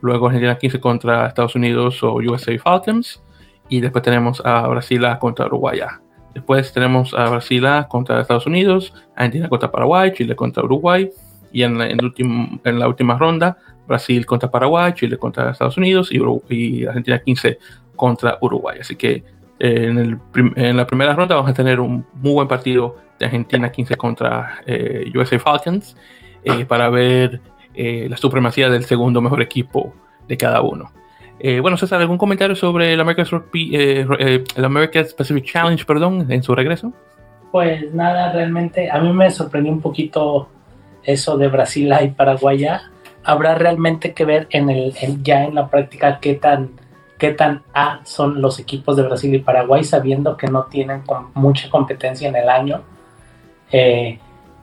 luego 0.00 0.26
Argentina 0.26 0.58
15 0.58 0.80
contra 0.80 1.26
Estados 1.28 1.54
Unidos 1.54 2.02
o 2.02 2.14
USA 2.14 2.58
Falcons. 2.58 3.22
Y 3.68 3.80
después 3.80 4.02
tenemos 4.02 4.42
a 4.44 4.66
Brasil 4.66 5.06
contra 5.20 5.46
Uruguay. 5.46 5.78
Después 6.34 6.72
tenemos 6.72 7.14
a 7.14 7.28
Brasil 7.28 7.64
contra 7.88 8.20
Estados 8.20 8.46
Unidos, 8.46 8.92
Argentina 9.14 9.48
contra 9.48 9.70
Paraguay, 9.70 10.12
Chile 10.12 10.34
contra 10.34 10.64
Uruguay. 10.64 11.08
Y 11.52 11.62
en 11.62 11.78
la, 11.78 11.88
en, 11.88 12.78
la 12.78 12.88
última 12.88 13.16
ronda, 13.16 13.56
Brasil 13.86 14.26
contra 14.26 14.50
Paraguay, 14.50 14.92
Chile 14.94 15.16
contra 15.18 15.50
Estados 15.50 15.76
Unidos 15.76 16.10
y, 16.10 16.84
Argentina 16.84 17.20
15 17.20 17.58
contra 17.94 18.38
Uruguay. 18.40 18.78
Así 18.80 18.96
que 18.96 19.22
eh, 19.60 20.18
en, 20.56 20.76
la 20.76 20.86
primera 20.86 21.14
ronda 21.14 21.36
vamos 21.36 21.50
a 21.52 21.54
tener 21.54 21.78
un 21.78 22.04
muy 22.14 22.32
buen 22.32 22.48
partido 22.48 22.96
de 23.20 23.26
Argentina 23.26 23.70
15 23.70 23.96
contra 23.96 24.62
eh, 24.66 25.12
USA 25.14 25.38
Falcons 25.38 25.94
eh, 26.44 26.64
para 26.64 26.88
ver 26.90 27.40
la 27.74 28.16
supremacía 28.18 28.68
del 28.68 28.84
segundo 28.84 29.22
mejor 29.22 29.40
equipo 29.40 29.94
de 30.28 30.36
cada 30.36 30.60
uno. 30.60 30.90
Eh, 31.42 31.60
bueno, 31.60 31.78
César, 31.78 32.00
¿algún 32.02 32.18
comentario 32.18 32.54
sobre 32.54 32.92
el 32.92 33.00
American, 33.00 33.42
eh, 33.54 34.06
eh, 34.18 34.44
el 34.54 34.64
American 34.64 35.06
Pacific 35.16 35.44
Challenge, 35.46 35.84
perdón, 35.86 36.30
en 36.30 36.42
su 36.42 36.54
regreso? 36.54 36.92
Pues 37.50 37.92
nada, 37.94 38.30
realmente 38.32 38.90
a 38.90 39.00
mí 39.00 39.10
me 39.12 39.30
sorprendió 39.30 39.72
un 39.72 39.80
poquito 39.80 40.48
eso 41.02 41.38
de 41.38 41.48
Brasil 41.48 41.92
y 42.02 42.08
Paraguay. 42.08 42.66
Habrá 43.24 43.54
realmente 43.54 44.12
que 44.12 44.26
ver 44.26 44.48
en 44.50 44.68
el, 44.68 44.92
ya 45.22 45.44
en 45.44 45.54
la 45.54 45.68
práctica 45.68 46.18
qué 46.20 46.34
tan 46.34 46.70
qué 47.18 47.32
tan 47.32 47.62
A 47.74 48.00
son 48.04 48.40
los 48.40 48.58
equipos 48.58 48.96
de 48.96 49.02
Brasil 49.02 49.34
y 49.34 49.40
Paraguay, 49.40 49.84
sabiendo 49.84 50.36
que 50.38 50.46
no 50.46 50.64
tienen 50.64 51.02
mucha 51.34 51.68
competencia 51.68 52.28
en 52.28 52.36
el 52.36 52.48
año 52.48 52.82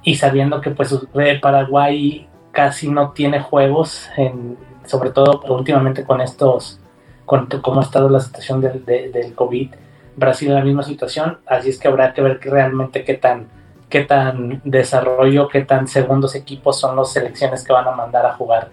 y 0.08 0.15
sabiendo 0.15 0.62
que 0.62 0.72
pues 0.72 0.98
Paraguay 1.41 2.30
casi 2.54 2.89
no 2.89 3.12
tiene 3.12 3.41
juegos 3.41 4.10
en, 4.15 4.58
sobre 4.86 5.10
todo 5.10 5.41
últimamente 5.50 6.06
con 6.06 6.22
estos, 6.22 6.80
con 7.26 7.48
cómo 7.62 7.82
ha 7.82 7.84
estado 7.84 8.08
la 8.08 8.22
situación 8.22 8.62
del, 8.62 8.86
del 8.86 9.36
COVID, 9.36 9.74
Brasil 10.15 10.48
en 10.48 10.56
la 10.56 10.63
misma 10.63 10.84
situación, 10.84 11.39
así 11.46 11.72
es 11.72 11.78
que 11.78 11.89
habrá 11.89 12.13
que 12.13 12.22
ver 12.22 12.39
que 12.39 12.50
realmente 12.50 13.04
qué 13.04 13.15
tan, 13.15 13.48
qué 13.89 14.06
tan 14.06 14.62
desarrollo, 14.63 15.50
qué 15.50 15.65
tan 15.65 15.89
segundos 15.89 16.36
equipos 16.36 16.80
son 16.80 16.96
las 16.96 17.12
selecciones 17.12 17.65
que 17.65 17.74
van 17.74 17.89
a 17.89 17.91
mandar 17.91 18.26
a 18.26 18.32
jugar, 18.32 18.70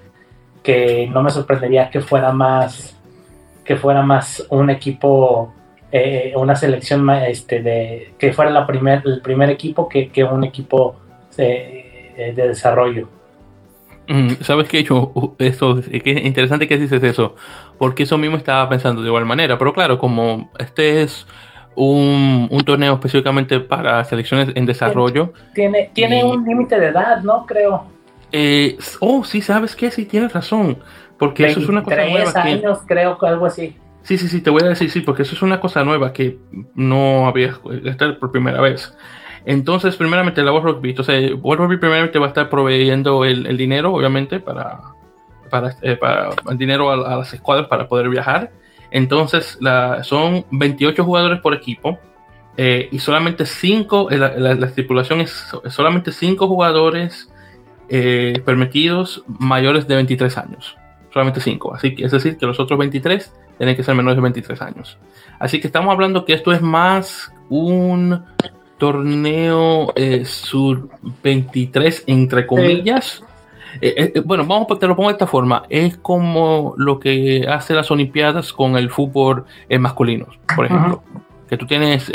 que 0.63 1.11
no 1.13 1.21
me 1.21 1.33
sorprendería 1.33 1.91
que 1.91 2.01
fuera 2.01 2.31
más, 2.31 2.97
que 3.65 3.75
fuera 3.75 4.03
más 4.03 4.47
un 4.51 4.71
equipo, 4.71 5.53
eh, 5.91 6.33
una 6.37 6.55
selección 6.55 7.11
este, 7.11 7.61
de, 7.61 8.15
que 8.21 8.33
fuera 8.33 8.53
la 8.53 8.69
primer, 8.69 9.03
el 9.05 9.21
primer 9.21 9.51
equipo 9.51 9.89
que, 9.89 10.13
que 10.13 10.23
un 10.23 10.45
equipo 10.45 11.01
de 11.43 12.33
desarrollo. 12.35 13.09
Mm, 14.09 14.33
¿Sabes 14.43 14.69
qué? 14.69 14.83
Yo, 14.83 15.35
eso, 15.39 15.79
es 15.79 16.07
interesante 16.07 16.69
que 16.69 16.77
dices 16.77 17.03
eso, 17.03 17.37
porque 17.79 18.03
eso 18.03 18.19
mismo 18.19 18.37
estaba 18.37 18.69
pensando 18.69 19.01
de 19.03 19.09
igual 19.09 19.25
manera, 19.25 19.57
pero 19.59 19.73
claro, 19.73 19.99
como 19.99 20.51
este 20.59 21.03
es 21.03 21.27
un, 21.75 22.63
torneo 22.67 22.95
específicamente 22.95 23.61
para 23.61 24.05
selecciones 24.05 24.51
en 24.55 24.67
desarrollo. 24.67 25.33
Tiene, 25.55 25.91
tiene 25.93 26.23
un 26.23 26.45
límite 26.45 26.79
de 26.79 26.89
edad, 26.89 27.23
¿no? 27.23 27.47
Creo. 27.47 27.85
Eh, 28.31 28.77
oh, 29.01 29.25
sí, 29.25 29.41
¿sabes 29.41 29.75
qué? 29.75 29.91
Sí, 29.91 30.05
tienes 30.05 30.33
razón, 30.33 30.79
porque 31.19 31.47
eso 31.47 31.61
es 31.61 31.69
una 31.69 31.83
cosa 31.83 32.05
nueva. 32.05 32.43
años, 32.43 32.81
creo 32.87 33.19
que 33.19 33.27
algo 33.27 33.47
así. 33.47 33.77
Sí, 34.03 34.19
sí, 34.19 34.29
sí, 34.29 34.43
te 34.43 34.51
voy 34.51 34.63
a 34.65 34.69
decir, 34.69 34.91
sí, 34.91 35.01
porque 35.01 35.23
eso 35.23 35.35
es 35.35 35.41
una 35.41 35.61
cosa 35.61 35.83
nueva 35.83 36.13
que 36.13 36.37
no 36.75 37.27
había, 37.27 37.57
esta 37.87 38.19
por 38.19 38.31
primera 38.31 38.61
vez. 38.61 38.95
Entonces, 39.47 39.97
primeramente, 39.97 40.43
la 40.43 40.53
World 40.53 40.77
Rugby. 40.77 40.91
Entonces, 40.91 41.33
World 41.41 41.65
Rugby 41.65 41.77
primeramente 41.77 42.19
va 42.19 42.27
a 42.27 42.29
estar 42.29 42.49
proveyendo 42.49 43.25
el, 43.25 43.57
dinero, 43.57 43.93
obviamente, 43.93 44.41
para, 44.41 44.81
eh, 45.83 45.99
el 46.51 46.59
dinero 46.59 46.91
a, 46.91 47.19
las 47.19 47.33
escuadras 47.35 47.69
para 47.69 47.89
poder 47.89 48.09
viajar. 48.09 48.51
Entonces, 48.91 49.59
son 50.03 50.45
28 50.51 51.05
jugadores 51.05 51.41
por 51.41 51.55
equipo. 51.55 51.99
Eh, 52.57 52.89
y 52.93 53.01
solamente 53.01 53.47
5, 53.47 54.13
eh, 54.13 54.17
la, 54.19 54.55
la, 54.55 54.67
estipulación 54.67 55.21
es 55.21 55.53
solamente 55.69 56.13
5 56.13 56.47
jugadores 56.47 57.31
permitidos 57.89 59.25
mayores 59.27 59.87
de 59.87 59.97
23 59.97 60.39
años. 60.39 60.77
Solamente 61.13 61.41
5. 61.41 61.75
Así 61.75 61.95
que 61.95 62.05
es 62.05 62.13
decir, 62.13 62.39
que 62.39 62.47
los 62.47 62.59
otros 62.59 62.79
23 62.79 63.33
tienen 63.59 63.77
que 63.77 63.83
ser 63.83 63.95
menores 63.95 64.17
de 64.17 64.23
23 64.23 64.63
años. 64.63 64.99
Así 65.39 65.61
que 65.61 65.67
estamos 65.67 65.93
hablando 65.93 66.25
que 66.25 66.33
esto 66.33 66.53
es 66.53 66.63
más 66.63 67.33
un 67.49 68.25
torneo 68.79 69.93
eh, 69.95 70.25
sur 70.25 70.89
23 71.23 72.05
entre 72.07 72.47
comillas. 72.47 73.23
Eh, 73.81 74.13
eh, 74.15 74.23
bueno, 74.25 74.45
vamos 74.47 74.79
te 74.79 74.87
lo 74.87 74.95
pongo 74.95 75.09
de 75.09 75.15
esta 75.15 75.27
forma. 75.27 75.65
Es 75.69 75.97
como 75.97 76.75
lo 76.77 77.01
que 77.01 77.47
hace 77.49 77.75
las 77.75 77.91
Olimpiadas 77.91 78.53
con 78.53 78.77
el 78.77 78.91
fútbol 78.91 79.45
masculino, 79.79 80.27
por 80.55 80.67
ejemplo. 80.67 81.03
Que 81.49 81.57
tú 81.59 81.67
tienes, 81.67 82.11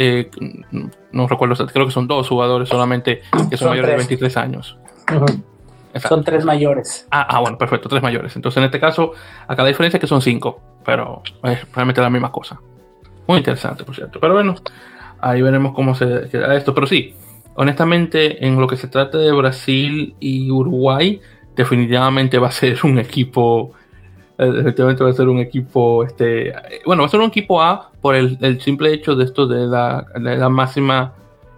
no 1.12 1.28
recuerdo, 1.28 1.68
creo 1.68 1.86
que 1.86 1.92
son 1.92 2.08
dos 2.08 2.28
jugadores 2.28 2.68
solamente 2.68 3.22
que 3.50 3.58
son, 3.58 3.70
mayores 3.70 3.92
de 3.92 3.98
23 3.98 4.38
años. 4.38 4.78
Son 5.96 6.24
tres 6.24 6.46
mayores. 6.46 7.08
Ah, 7.12 7.26
ah, 7.30 7.40
bueno, 7.40 7.58
perfecto, 7.58 7.90
tres 7.90 8.02
mayores. 8.02 8.36
Entonces, 8.36 8.58
en 8.58 8.66
este 8.66 8.80
caso, 8.80 9.14
acá 9.48 9.64
la 9.64 9.70
diferencia 9.70 9.98
es 9.98 10.02
que 10.02 10.08
son 10.08 10.22
cinco, 10.22 10.62
pero 10.86 11.24
es 11.44 11.72
realmente 11.74 12.02
la 12.02 12.10
misma 12.10 12.32
cosa. 12.32 12.60
Muy 13.28 13.40
interesante, 13.40 13.84
por 13.84 13.96
cierto. 13.96 14.20
Pero 14.20 14.34
bueno, 14.34 14.56
ahí 15.22 15.42
veremos 15.42 15.74
cómo 15.74 15.96
se 15.96 16.30
queda 16.32 16.56
esto. 16.56 16.74
Pero 16.74 16.88
sí, 16.88 17.14
honestamente, 17.56 18.46
en 18.46 18.60
lo 18.60 18.68
que 18.68 18.78
se 18.78 18.88
trata 18.88 19.18
de 19.18 19.32
Brasil 19.32 20.16
y 20.20 20.50
Uruguay, 20.52 21.22
definitivamente 21.56 22.38
va 22.38 22.48
a 22.48 22.52
ser 22.52 22.80
un 22.84 23.00
equipo. 23.00 23.72
Eh, 24.38 24.46
definitivamente 24.46 25.04
va 25.04 25.10
a 25.10 25.14
ser 25.14 25.28
un 25.28 25.40
equipo. 25.40 26.04
Este, 26.04 26.54
bueno, 26.86 27.04
va 27.04 27.08
a 27.08 27.10
ser 27.10 27.20
un 27.20 27.28
equipo 27.28 27.62
A 27.62 27.92
por 28.02 28.16
el, 28.16 28.62
simple 28.62 28.94
hecho 28.94 29.16
de 29.16 29.26
esto 29.26 29.48
de 29.48 29.68
la, 29.68 30.50
máxima 30.50 31.14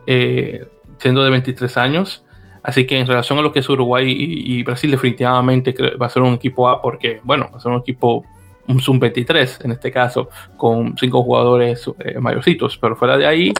eh, 0.08 0.66
siendo 0.98 1.24
de 1.24 1.30
23 1.30 1.78
años. 1.78 2.24
Así 2.64 2.86
que 2.86 3.00
en 3.00 3.08
relación 3.08 3.40
a 3.40 3.42
lo 3.42 3.52
que 3.52 3.60
es 3.60 3.70
Uruguay 3.70 4.06
y, 4.08 4.62
Brasil, 4.64 4.92
definitivamente 4.92 5.74
va 6.00 6.06
a 6.06 6.10
ser 6.10 6.22
un 6.22 6.34
equipo 6.34 6.70
A 6.70 6.82
porque, 6.82 7.20
bueno, 7.24 7.50
va 7.52 7.58
a 7.58 7.60
ser 7.60 7.72
un 7.72 7.80
equipo, 7.80 8.24
un 8.68 8.80
Zoom 8.80 9.00
23 9.00 9.60
en 9.64 9.72
este 9.72 9.92
caso, 9.92 10.30
con 10.58 10.98
cinco 10.98 11.24
jugadores 11.24 11.90
eh, 12.00 12.20
mayorcitos, 12.20 12.78
pero 12.78 12.96
fuera 12.96 13.18
de 13.18 13.26
ahí 13.26 13.54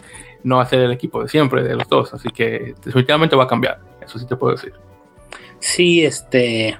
no 0.44 0.56
va 0.56 0.62
a 0.62 0.66
ser 0.66 0.80
el 0.80 0.92
equipo 0.92 1.22
de 1.22 1.28
siempre, 1.28 1.62
de 1.62 1.76
los 1.76 1.88
dos. 1.88 2.12
Así 2.14 2.28
que 2.30 2.74
definitivamente 2.84 3.36
va 3.36 3.44
a 3.44 3.48
cambiar, 3.48 3.80
eso 4.04 4.18
sí 4.18 4.26
te 4.26 4.36
puedo 4.36 4.54
decir. 4.54 4.72
Sí, 5.58 6.04
este, 6.04 6.76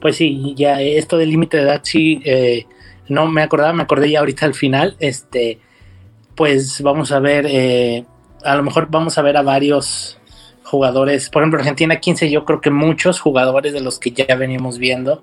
pues 0.00 0.16
sí, 0.16 0.54
ya 0.56 0.80
esto 0.80 1.16
del 1.16 1.30
límite 1.30 1.56
de 1.56 1.62
edad 1.64 1.80
sí, 1.82 2.20
eh, 2.24 2.66
no 3.08 3.26
me 3.26 3.42
acordaba, 3.42 3.72
me 3.72 3.82
acordé 3.82 4.10
ya 4.10 4.20
ahorita 4.20 4.46
al 4.46 4.54
final, 4.54 4.96
este, 4.98 5.58
pues 6.34 6.80
vamos 6.82 7.12
a 7.12 7.20
ver, 7.20 7.46
eh, 7.48 8.04
a 8.44 8.54
lo 8.56 8.62
mejor 8.62 8.88
vamos 8.90 9.18
a 9.18 9.22
ver 9.22 9.36
a 9.36 9.42
varios 9.42 10.18
jugadores, 10.64 11.28
por 11.30 11.42
ejemplo, 11.42 11.58
Argentina 11.58 11.98
15, 11.98 12.30
yo 12.30 12.44
creo 12.44 12.60
que 12.60 12.70
muchos 12.70 13.18
jugadores 13.18 13.72
de 13.72 13.80
los 13.80 13.98
que 13.98 14.12
ya 14.12 14.36
veníamos 14.36 14.78
viendo. 14.78 15.22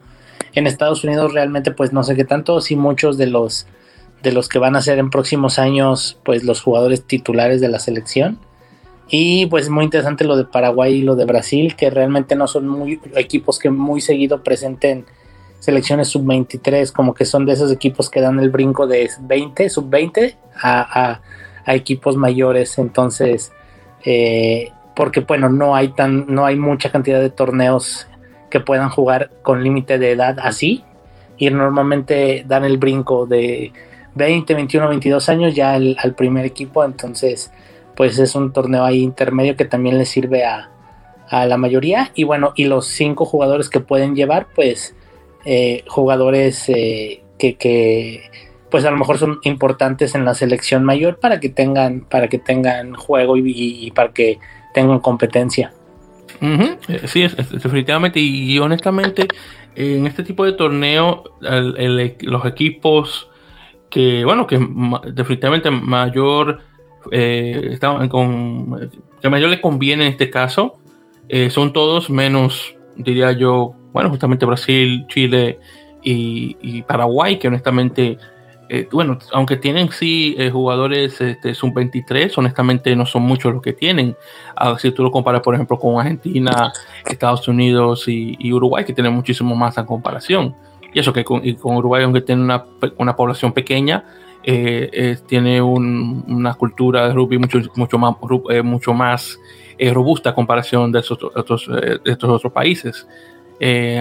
En 0.58 0.66
Estados 0.66 1.04
Unidos 1.04 1.34
realmente 1.34 1.70
pues 1.70 1.94
no 1.94 2.02
sé 2.04 2.16
qué 2.16 2.24
tanto, 2.24 2.62
sí 2.62 2.76
muchos 2.76 3.16
de 3.20 3.28
los 3.28 3.68
de 4.24 4.32
los 4.32 4.50
que 4.50 4.58
van 4.58 4.76
a 4.76 4.82
ser 4.82 4.98
en 4.98 5.12
próximos 5.12 5.60
años 5.60 6.18
pues 6.24 6.44
los 6.44 6.62
jugadores 6.64 7.04
titulares 7.04 7.62
de 7.62 7.70
la 7.70 7.78
selección. 7.78 8.40
Y 9.08 9.46
pues 9.46 9.70
muy 9.70 9.86
interesante 9.86 10.24
lo 10.26 10.36
de 10.36 10.46
Paraguay 10.46 10.96
y 10.96 11.02
lo 11.04 11.16
de 11.16 11.26
Brasil, 11.26 11.76
que 11.76 11.92
realmente 11.92 12.36
no 12.36 12.48
son 12.48 12.68
muy 12.68 13.00
equipos 13.16 13.60
que 13.60 13.70
muy 13.70 14.02
seguido 14.02 14.42
presenten 14.42 15.06
selecciones 15.60 16.08
sub-23, 16.08 16.92
como 16.92 17.14
que 17.14 17.26
son 17.26 17.46
de 17.46 17.54
esos 17.54 17.72
equipos 17.72 18.10
que 18.10 18.22
dan 18.22 18.40
el 18.40 18.50
brinco 18.50 18.88
de 18.88 19.12
20, 19.20 19.70
sub-20 19.70 20.38
a, 20.60 21.22
a, 21.68 21.76
equipos 21.76 22.18
mayores. 22.18 22.80
Entonces, 22.80 23.52
eh, 24.04 24.72
porque 24.96 25.20
bueno, 25.20 25.50
no 25.50 25.76
hay 25.76 25.90
tan, 25.90 26.26
no 26.28 26.48
hay 26.48 26.56
mucha 26.56 26.92
cantidad 26.92 27.20
de 27.20 27.30
torneos 27.30 28.08
que 28.50 28.60
puedan 28.60 28.90
jugar 28.90 29.32
con 29.42 29.64
límite 29.64 29.98
de 29.98 30.12
edad 30.12 30.38
así. 30.42 30.84
Y 31.38 31.50
normalmente 31.50 32.44
dan 32.48 32.66
el 32.66 32.78
brinco 32.78 33.26
de 33.26 33.72
20, 34.16 34.54
21, 34.54 34.88
22 34.90 35.30
años 35.30 35.56
ya 35.56 35.74
al, 35.76 36.16
primer 36.16 36.46
equipo. 36.46 36.84
Entonces, 36.84 37.52
pues 37.96 38.18
es 38.20 38.36
un 38.36 38.54
torneo 38.54 38.84
ahí 38.84 39.02
intermedio 39.02 39.56
que 39.56 39.66
también 39.66 39.98
le 39.98 40.06
sirve 40.06 40.46
a, 40.46 40.72
la 41.30 41.58
mayoría. 41.58 42.12
Y 42.16 42.24
bueno, 42.24 42.54
y 42.56 42.66
los 42.66 42.88
cinco 42.88 43.26
jugadores 43.26 43.70
que 43.70 43.82
pueden 43.82 44.16
llevar, 44.16 44.48
pues 44.56 44.96
eh, 45.46 45.84
jugadores 45.88 46.70
eh, 46.70 47.22
que, 47.38 48.22
pues 48.72 48.86
a 48.86 48.92
lo 48.92 48.98
mejor 48.98 49.18
son 49.18 49.40
importantes 49.44 50.16
en 50.16 50.24
la 50.24 50.34
selección 50.34 50.86
mayor 50.86 51.20
para 51.20 51.42
que 51.42 51.50
tengan, 51.50 52.02
para 52.02 52.30
que 52.30 52.38
tengan 52.40 52.96
juego 52.96 53.36
y 53.36 53.92
para 53.92 54.14
que 54.14 54.40
tengo 54.74 55.02
competencia. 55.02 55.74
Eh, 56.42 57.02
sí, 57.06 57.22
definitivamente. 57.52 58.20
Y, 58.20 58.58
honestamente, 58.60 59.28
en 59.76 60.08
este 60.08 60.24
tipo 60.24 60.46
de 60.46 60.54
torneo, 60.54 61.24
los 61.40 62.46
equipos 62.46 63.30
que, 63.90 64.24
bueno, 64.26 64.48
que 64.48 64.60
definitivamente 65.14 65.72
mayor, 65.72 66.60
eh, 67.12 67.78
con, 68.10 68.90
que 69.22 69.30
mayor 69.30 69.50
le 69.50 69.62
conviene 69.62 70.06
en 70.06 70.12
este 70.12 70.30
caso, 70.30 70.80
eh, 71.30 71.50
son 71.50 71.74
todos 71.74 72.10
menos, 72.10 72.76
diría 72.96 73.32
yo, 73.32 73.74
bueno, 73.94 74.10
justamente 74.10 74.46
Brasil, 74.46 75.06
Chile 75.08 75.60
y 76.04 76.82
Paraguay, 76.84 77.38
que 77.38 77.50
honestamente 77.50 78.18
eh, 78.70 78.88
bueno, 78.92 79.18
aunque 79.32 79.56
tienen 79.56 79.90
sí 79.92 80.36
eh, 80.38 80.50
jugadores 80.50 81.22
este, 81.22 81.54
sub-23, 81.54 82.34
honestamente 82.38 82.96
no 82.96 83.06
son 83.06 83.24
muchos 83.24 83.54
los 83.54 83.62
que 83.62 83.74
tienen. 83.74 84.16
Si 84.80 84.92
tú 84.92 85.04
lo 85.04 85.12
comparas, 85.12 85.42
por 85.42 85.56
ejemplo, 85.56 85.80
con 85.80 86.00
Argentina, 86.00 86.74
Estados 87.06 87.48
Unidos 87.48 88.06
y, 88.08 88.52
Uruguay, 88.52 88.84
que 88.84 88.94
tienen 88.94 89.14
muchísimo 89.14 89.56
más 89.56 89.78
en 89.78 89.86
comparación. 89.86 90.56
Y 90.94 91.00
eso 91.00 91.14
que 91.14 91.24
con, 91.24 91.42
Uruguay, 91.64 92.04
aunque 92.04 92.22
tiene 92.22 92.42
una, 92.42 92.66
una 92.98 93.16
población 93.16 93.54
pequeña, 93.54 94.06
eh, 94.44 95.18
tiene 95.28 95.62
una 95.62 96.54
cultura 96.56 97.08
de 97.08 97.14
rugby 97.14 97.38
mucho, 97.38 97.60
mucho 97.76 98.94
más, 98.94 99.40
robusta 99.94 100.32
a 100.32 100.36
comparación 100.36 100.92
de 100.92 101.00
estos 101.00 101.24
otros, 101.24 101.68
de 101.68 102.00
estos 102.06 102.30
otros 102.30 102.52
países. 102.52 103.08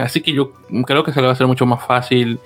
así 0.02 0.20
que 0.22 0.32
yo 0.32 0.52
creo 0.86 1.04
que 1.04 1.12
se 1.12 1.20
le 1.20 1.26
va 1.26 1.32
a 1.32 1.34
hacer 1.34 1.46
mucho 1.46 1.66
más 1.66 1.84
fácil 1.86 2.40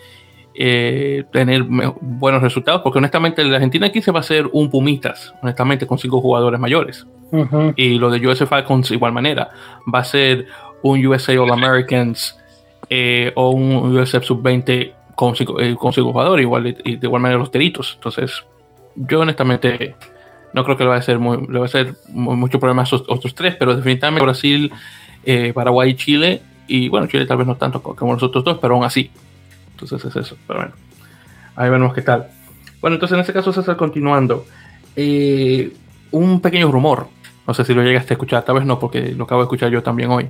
eh, 0.62 1.24
tener 1.32 1.62
buenos 1.62 2.42
resultados, 2.42 2.82
porque 2.82 2.98
honestamente 2.98 3.42
la 3.42 3.56
Argentina 3.56 3.86
aquí 3.86 4.02
se 4.02 4.10
va 4.10 4.18
a 4.18 4.20
hacer 4.20 4.46
un 4.52 4.68
Pumitas, 4.68 5.32
honestamente, 5.40 5.86
con 5.86 5.96
cinco 5.96 6.20
jugadores 6.20 6.60
mayores. 6.60 7.06
Y 7.76 7.94
lo 7.94 8.10
de 8.10 8.26
USA 8.26 8.44
Falcons, 8.44 8.90
igual 8.90 9.12
manera, 9.12 9.48
va 9.92 10.00
a 10.00 10.04
ser 10.04 10.44
un 10.82 11.06
USA 11.06 11.32
All 11.40 11.50
Americans 11.50 12.38
eh, 12.90 13.32
o 13.36 13.52
un 13.52 13.96
USA 13.96 14.20
Sub-20 14.20 14.92
con 15.14 15.34
eh, 15.60 15.74
con 15.78 15.94
cinco 15.94 16.12
jugadores, 16.12 16.42
igual, 16.42 16.76
y 16.84 16.96
de 16.96 17.06
igual 17.06 17.22
manera 17.22 17.38
los 17.38 17.50
teritos. 17.50 17.92
Entonces, 17.94 18.44
yo 18.96 19.20
honestamente 19.20 19.94
no 20.52 20.62
creo 20.62 20.76
que 20.76 20.84
le 20.84 20.90
va 20.90 20.96
a 20.96 21.02
ser 21.02 21.18
muy, 21.18 21.46
le 21.46 21.58
va 21.58 21.64
a 21.64 21.68
ser 21.68 21.94
mucho 22.10 22.60
problema 22.60 22.82
a 22.82 22.84
esos 22.84 23.04
otros 23.08 23.34
tres, 23.34 23.56
pero 23.58 23.74
definitivamente 23.74 24.22
Brasil, 24.22 24.70
Paraguay 25.54 25.92
y 25.92 25.94
Chile, 25.94 26.42
y 26.68 26.90
bueno, 26.90 27.06
Chile 27.06 27.24
tal 27.24 27.38
vez 27.38 27.46
no 27.46 27.56
tanto 27.56 27.82
como 27.82 28.12
los 28.12 28.22
otros 28.22 28.44
dos, 28.44 28.58
pero 28.60 28.74
aún 28.74 28.84
así, 28.84 29.10
entonces 29.80 30.04
es 30.04 30.26
eso. 30.26 30.36
Pero 30.46 30.60
bueno, 30.60 30.74
ahí 31.56 31.70
vemos 31.70 31.94
qué 31.94 32.02
tal. 32.02 32.28
Bueno, 32.80 32.96
entonces 32.96 33.14
en 33.14 33.20
este 33.20 33.32
caso, 33.32 33.52
César, 33.52 33.76
continuando. 33.76 34.46
Eh, 34.96 35.72
un 36.10 36.40
pequeño 36.40 36.70
rumor. 36.70 37.08
No 37.46 37.54
sé 37.54 37.64
si 37.64 37.74
lo 37.74 37.82
llegaste 37.82 38.14
a 38.14 38.16
escuchar, 38.16 38.44
tal 38.44 38.56
vez 38.56 38.64
no, 38.64 38.78
porque 38.78 39.12
lo 39.12 39.24
acabo 39.24 39.40
de 39.40 39.44
escuchar 39.44 39.70
yo 39.70 39.82
también 39.82 40.10
hoy. 40.10 40.28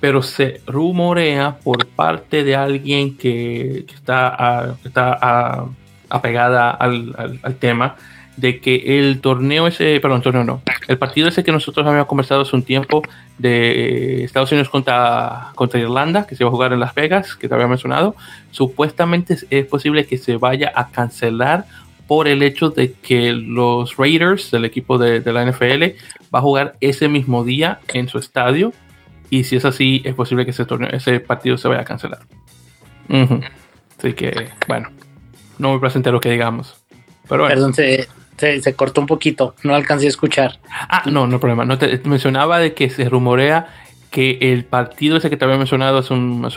Pero 0.00 0.22
se 0.22 0.60
rumorea 0.66 1.58
por 1.62 1.86
parte 1.86 2.44
de 2.44 2.54
alguien 2.54 3.16
que, 3.16 3.86
está, 3.92 4.76
está 4.84 5.64
apegada 6.08 6.70
al, 6.70 7.38
al 7.42 7.54
tema 7.56 7.96
de 8.36 8.60
que 8.60 8.98
el 8.98 9.20
torneo 9.20 9.66
ese, 9.66 9.98
perdón, 10.00 10.22
torneo 10.22 10.44
no, 10.44 10.62
el 10.86 10.98
partido 10.98 11.28
ese 11.28 11.42
que 11.42 11.52
nosotros 11.52 11.86
habíamos 11.86 12.06
conversado 12.06 12.42
hace 12.42 12.54
un 12.54 12.62
tiempo 12.62 13.02
de 13.38 14.24
Estados 14.24 14.52
Unidos 14.52 14.68
contra, 14.68 15.48
contra 15.54 15.80
Irlanda, 15.80 16.26
que 16.26 16.36
se 16.36 16.44
va 16.44 16.48
a 16.48 16.52
jugar 16.52 16.72
en 16.72 16.80
Las 16.80 16.94
Vegas, 16.94 17.34
que 17.34 17.48
te 17.48 17.54
había 17.54 17.66
mencionado, 17.66 18.14
supuestamente 18.50 19.36
es 19.50 19.66
posible 19.66 20.06
que 20.06 20.18
se 20.18 20.36
vaya 20.36 20.72
a 20.74 20.90
cancelar 20.90 21.66
por 22.06 22.28
el 22.28 22.42
hecho 22.42 22.70
de 22.70 22.92
que 22.92 23.32
los 23.32 23.96
Raiders 23.96 24.50
del 24.50 24.64
equipo 24.64 24.96
de, 24.98 25.20
la 25.32 25.44
NFL 25.44 25.96
va 26.32 26.38
a 26.38 26.42
jugar 26.42 26.76
ese 26.80 27.08
mismo 27.08 27.42
día 27.44 27.80
en 27.88 28.08
su 28.08 28.18
estadio 28.18 28.72
y 29.28 29.44
si 29.44 29.56
es 29.56 29.64
así 29.64 30.02
es 30.04 30.14
posible 30.14 30.44
que 30.44 30.52
ese 30.52 30.64
torneo, 30.64 30.90
ese 30.90 31.18
partido 31.18 31.58
se 31.58 31.66
vaya 31.66 31.80
a 31.80 31.84
cancelar. 31.84 32.20
Así 33.98 34.12
que 34.12 34.50
bueno, 34.68 34.90
no 35.58 35.74
me 35.74 35.80
presente 35.80 36.12
lo 36.12 36.20
que 36.20 36.30
digamos. 36.30 36.76
Pero. 37.28 37.48
Perdón, 37.48 37.74
se, 37.74 38.06
cortó 38.76 39.00
un 39.00 39.06
poquito, 39.06 39.54
no 39.62 39.74
alcancé 39.74 40.06
a 40.06 40.08
escuchar. 40.08 40.58
Ah, 40.70 41.02
no, 41.06 41.26
no 41.26 41.40
problema. 41.40 41.64
No 41.64 41.78
te, 41.78 42.00
mencionaba 42.04 42.58
de 42.58 42.74
que 42.74 42.90
se 42.90 43.08
rumorea 43.08 43.66
que 44.10 44.38
el 44.40 44.64
partido 44.64 45.16
ese 45.16 45.28
que 45.28 45.36
te 45.36 45.44
había 45.44 45.58
mencionado 45.58 45.98
hace, 45.98 46.14
unos, 46.14 46.54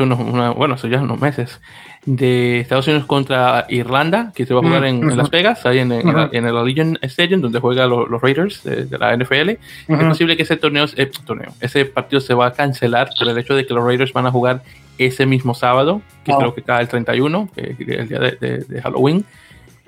bueno, 0.55 0.75
hace 0.75 0.89
ya 0.89 1.01
unos 1.01 1.19
meses, 1.19 1.59
de 2.05 2.61
Estados 2.61 2.87
Unidos 2.87 3.05
contra 3.05 3.65
Irlanda, 3.69 4.31
que 4.33 4.45
se 4.45 4.53
va 4.53 4.61
a 4.61 4.63
jugar 4.63 4.85
en, 4.85 5.17
Las 5.17 5.29
Vegas, 5.29 5.65
ahí 5.65 5.79
en, 5.79 5.91
en, 5.91 6.45
el 6.45 6.57
Allegiant 6.57 6.97
Stadium, 7.03 7.41
donde 7.41 7.59
juegan 7.59 7.89
los, 7.89 8.21
Raiders 8.21 8.63
de, 8.63 8.97
la 8.97 9.15
NFL. 9.15 9.49
Es 9.49 9.59
posible 9.87 10.37
que 10.37 10.43
ese 10.43 10.55
torneo, 10.55 10.85
eh, 10.95 11.11
torneo, 11.25 11.53
ese 11.59 11.85
partido 11.85 12.21
se 12.21 12.33
va 12.33 12.47
a 12.47 12.53
cancelar 12.53 13.09
por 13.17 13.27
el 13.27 13.37
hecho 13.37 13.55
de 13.55 13.65
que 13.65 13.73
los 13.73 13.83
Raiders 13.83 14.13
van 14.13 14.27
a 14.27 14.31
jugar 14.31 14.63
ese 14.97 15.25
mismo 15.25 15.53
sábado, 15.53 16.01
que 16.23 16.33
creo 16.33 16.53
que 16.53 16.61
cae 16.61 16.81
el 16.81 16.87
31, 16.87 17.49
que 17.53 17.75
es 17.77 17.99
el 17.99 18.07
día 18.07 18.19
de, 18.19 18.65
de 18.67 18.81
Halloween. 18.81 19.25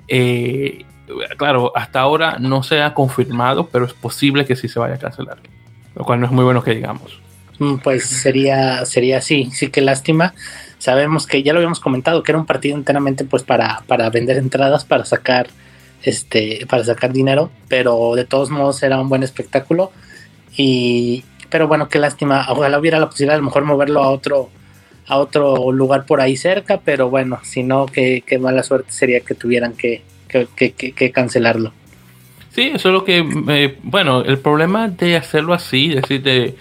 Eh, 0.08 0.84
claro, 1.36 1.72
hasta 1.74 2.00
ahora 2.00 2.38
no 2.38 2.62
se 2.62 2.82
ha 2.82 2.94
confirmado, 2.94 3.68
pero 3.68 3.84
es 3.84 3.92
posible 3.92 4.44
que 4.44 4.56
sí 4.56 4.68
se 4.68 4.78
vaya 4.78 4.94
a 4.94 4.98
cancelar, 4.98 5.38
lo 5.94 6.04
cual 6.04 6.20
no 6.20 6.26
es 6.26 6.32
muy 6.32 6.44
bueno 6.44 6.62
que 6.62 6.74
digamos. 6.74 7.20
Mm, 7.58 7.76
pues 7.76 8.04
sería, 8.04 8.84
sería 8.86 9.18
así, 9.18 9.50
sí 9.52 9.68
que 9.68 9.80
lástima. 9.80 10.34
Sabemos 10.78 11.26
que 11.26 11.42
ya 11.42 11.52
lo 11.52 11.60
habíamos 11.60 11.80
comentado, 11.80 12.22
que 12.22 12.32
era 12.32 12.38
un 12.38 12.46
partido 12.46 12.76
enteramente 12.76 13.24
pues 13.24 13.42
para, 13.42 13.82
para 13.86 14.10
vender 14.10 14.36
entradas, 14.36 14.84
para 14.84 15.04
sacar 15.04 15.48
este, 16.02 16.66
para 16.68 16.84
sacar 16.84 17.12
dinero, 17.12 17.50
pero 17.68 18.14
de 18.14 18.24
todos 18.24 18.50
modos 18.50 18.82
era 18.82 19.00
un 19.00 19.08
buen 19.08 19.22
espectáculo. 19.22 19.92
Y, 20.56 21.24
pero 21.50 21.68
bueno, 21.68 21.88
qué 21.88 21.98
lástima. 21.98 22.46
Ojalá 22.48 22.78
hubiera 22.78 22.98
la 22.98 23.06
posibilidad 23.06 23.34
de 23.34 23.36
a 23.36 23.42
lo 23.42 23.46
mejor 23.46 23.64
moverlo 23.64 24.02
a 24.02 24.10
otro, 24.10 24.50
a 25.06 25.18
otro 25.18 25.72
lugar 25.72 26.04
por 26.06 26.20
ahí 26.20 26.36
cerca, 26.36 26.80
pero 26.84 27.10
bueno, 27.10 27.40
si 27.44 27.62
no, 27.62 27.86
qué, 27.86 28.22
qué 28.26 28.38
mala 28.38 28.62
suerte 28.62 28.92
sería 28.92 29.20
que 29.20 29.34
tuvieran 29.34 29.74
que, 29.74 30.02
que, 30.56 31.12
cancelarlo. 31.12 31.72
Sí, 32.50 32.70
eso 32.74 32.88
es 32.88 32.92
lo 32.92 33.04
que, 33.04 33.24
eh, 33.48 33.78
bueno, 33.82 34.22
el 34.22 34.38
problema 34.38 34.88
de 34.88 35.16
hacerlo 35.16 35.54
así, 35.54 35.92
es 35.94 36.02
decir, 36.02 36.22
de, 36.22 36.54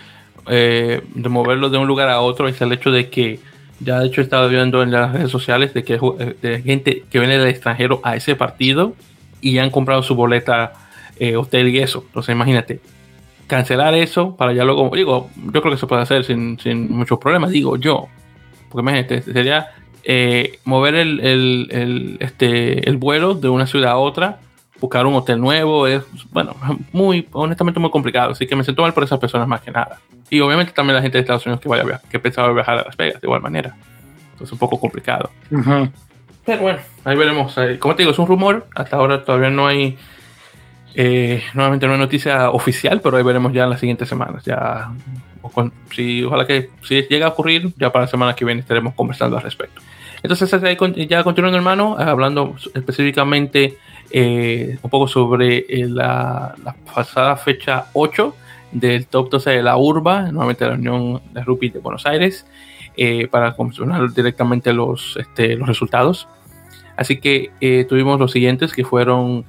eh, 0.48 1.02
de 1.14 1.30
moverlo 1.30 1.70
de 1.70 1.78
un 1.78 1.88
lugar 1.88 2.10
a 2.10 2.22
otro, 2.22 2.48
es 2.48 2.62
el 2.62 2.72
hecho 2.72 2.92
de 2.92 3.10
que 3.10 3.40
ya 3.80 4.00
de 4.00 4.08
hecho 4.08 4.22
he 4.22 4.24
estado 4.24 4.48
viendo 4.48 4.84
en 4.84 4.92
las 4.92 5.12
redes 5.12 5.32
sociales 5.32 5.74
de 5.74 5.84
que 5.84 6.00
de 6.42 6.62
gente 6.62 7.04
que 7.10 7.20
viene 7.20 7.38
del 7.38 7.48
extranjero 7.48 8.00
a 8.04 8.16
ese 8.16 8.36
partido 8.36 8.94
y 9.42 9.58
han 9.58 9.72
comprado 9.72 10.04
su 10.04 10.16
boleta 10.16 10.74
eh, 11.20 11.36
hotel 11.36 11.70
y 11.70 11.80
eso. 11.80 12.04
Entonces 12.08 12.34
imagínate, 12.34 12.80
cancelar 13.48 13.94
eso 13.96 14.36
para 14.36 14.54
ya 14.54 14.64
luego, 14.64 14.90
digo, 14.96 15.30
yo 15.36 15.62
creo 15.62 15.74
que 15.74 15.80
se 15.80 15.88
puede 15.88 16.04
hacer 16.04 16.24
sin, 16.24 16.60
sin 16.60 16.92
muchos 16.92 17.20
problemas, 17.20 17.52
digo 17.52 17.76
yo. 17.76 18.08
Porque 18.70 18.82
imagínate, 18.82 19.22
sería 19.22 19.72
eh, 20.04 20.60
mover 20.66 20.96
el, 20.96 21.20
el, 21.20 22.18
este, 22.20 22.88
el 22.90 22.98
vuelo 22.98 23.36
de 23.36 23.50
una 23.50 23.68
ciudad 23.68 23.92
a 23.92 23.98
otra, 23.98 24.40
buscar 24.80 25.06
un 25.06 25.14
hotel 25.16 25.40
nuevo, 25.40 25.88
es, 25.88 26.04
bueno, 26.32 26.56
muy, 26.92 27.28
honestamente 27.32 27.80
muy 27.80 27.92
complicado. 27.92 28.32
Así 28.32 28.48
que 28.48 28.56
me 28.56 28.64
siento 28.64 28.82
mal 28.82 28.94
por 28.94 29.04
esas 29.04 29.20
personas 29.20 29.48
más 29.48 29.62
que 29.62 29.72
nada. 29.72 30.00
Y 30.30 30.40
obviamente 30.40 30.74
también 30.74 30.96
la 30.96 31.02
gente 31.02 31.18
de 31.18 31.22
Estados 31.22 31.46
Unidos 31.46 31.62
que 31.62 31.70
vaya 31.70 31.84
a 31.84 31.86
viajar, 31.86 32.10
que 32.10 32.20
pensaba 32.20 32.52
viajar 32.54 32.80
a 32.80 32.84
Las 32.86 32.98
Vegas 32.98 33.22
de 33.22 33.28
igual 33.28 33.42
manera. 33.42 33.76
Entonces 34.32 34.52
un 34.52 34.60
poco 34.60 34.80
complicado. 34.80 35.30
Pero 36.46 36.62
bueno, 36.62 36.80
ahí 37.04 37.16
veremos. 37.16 37.56
Como 37.80 37.96
te 37.96 38.04
digo, 38.04 38.12
es 38.12 38.20
un 38.20 38.28
rumor. 38.28 38.66
Hasta 38.76 38.98
ahora 38.98 39.24
todavía 39.24 39.50
no 39.50 39.68
hay. 39.68 39.98
Eh, 40.96 41.44
nuevamente 41.54 41.86
no 41.86 41.94
hay 41.94 42.00
noticia 42.00 42.50
oficial, 42.50 43.02
pero 43.02 43.18
ahí 43.18 43.24
veremos 43.24 43.54
ya 43.54 43.66
en 43.66 43.70
las 43.70 43.80
siguientes 43.80 44.10
semanas. 44.10 44.44
Ya, 44.44 44.92
si, 45.94 46.24
ojalá 46.24 46.48
que 46.48 46.70
si 46.84 47.04
llega 47.04 47.28
a 47.28 47.30
ocurrir, 47.30 47.74
ya 47.78 47.92
para 47.92 48.06
la 48.06 48.12
semana 48.12 48.36
que 48.36 48.46
viene 48.46 48.62
estaremos 48.62 48.94
conversando 48.96 49.38
al 49.38 49.44
respecto. 49.44 49.82
Entonces, 50.24 50.52
ya 51.10 51.24
continuando, 51.24 51.58
hermano, 51.58 51.96
hablando 51.98 52.56
específicamente 52.74 53.78
eh, 54.12 54.78
un 54.82 54.90
poco 54.90 55.08
sobre 55.08 55.66
eh, 55.68 55.88
la, 55.88 56.54
la, 56.64 56.76
pasada 56.94 57.36
fecha 57.38 57.86
8 57.94 58.36
del 58.72 59.08
top 59.08 59.30
12 59.30 59.50
de 59.50 59.64
la 59.64 59.78
urba, 59.78 60.32
nuevamente 60.32 60.66
la 60.66 60.74
Unión 60.74 61.22
de 61.34 61.44
Rugby 61.44 61.70
de 61.70 61.80
Buenos 61.80 62.06
Aires, 62.06 62.46
eh, 62.98 63.28
para 63.28 63.56
confirmar 63.56 64.14
directamente 64.14 64.74
los, 64.74 65.18
este, 65.18 65.56
los 65.56 65.68
resultados. 65.68 66.28
Así 66.98 67.20
que 67.20 67.52
eh, 67.62 67.86
tuvimos 67.88 68.20
los 68.20 68.32
siguientes 68.32 68.74
que 68.74 68.84
fueron 68.84 69.46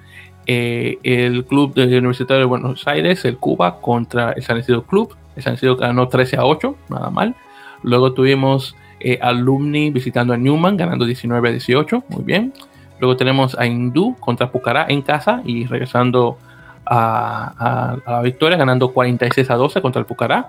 eh, 0.46 0.98
el 1.02 1.44
Club 1.44 1.74
de 1.74 1.98
Universitario 1.98 2.40
de 2.40 2.46
Buenos 2.46 2.86
Aires, 2.86 3.24
el 3.24 3.36
Cuba, 3.38 3.80
contra 3.80 4.32
el 4.32 4.42
San 4.42 4.58
Isidro 4.58 4.84
Club. 4.84 5.16
El 5.34 5.42
San 5.42 5.54
Isidro 5.54 5.76
ganó 5.76 6.08
13 6.08 6.36
a 6.36 6.44
8, 6.44 6.76
nada 6.88 7.10
mal. 7.10 7.34
Luego 7.82 8.12
tuvimos 8.12 8.76
Alumni 9.20 9.90
visitando 9.90 10.32
a 10.32 10.36
Newman, 10.36 10.76
ganando 10.76 11.05
19 11.05 11.48
a 11.48 11.53
18, 11.53 12.05
muy 12.09 12.24
bien. 12.24 12.53
Luego 13.00 13.16
tenemos 13.16 13.59
a 13.59 13.66
Hindú 13.66 14.16
contra 14.20 14.53
Pucará 14.53 14.86
en 14.88 15.03
casa 15.03 15.42
y 15.44 15.66
regresando 15.66 16.38
a, 16.86 17.96
la 18.07 18.22
victoria, 18.22 18.57
ganando 18.57 18.92
46 18.92 19.50
a 19.50 19.55
12 19.57 19.82
contra 19.82 20.00
el 20.00 20.07
Pucará. 20.07 20.48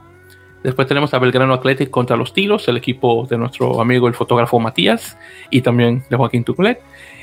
Después 0.63 0.87
tenemos 0.87 1.13
a 1.13 1.19
Belgrano 1.19 1.53
Athletic 1.53 1.89
contra 1.89 2.15
los 2.15 2.31
Tiros, 2.31 2.67
el 2.67 2.77
equipo 2.77 3.27
de 3.29 3.37
nuestro 3.37 3.81
amigo 3.81 4.07
el 4.07 4.13
fotógrafo 4.13 4.59
Matías 4.59 5.17
y 5.49 5.61
también 5.61 6.03
de 6.09 6.15
Joaquín 6.15 6.43
Tuclet, 6.43 6.79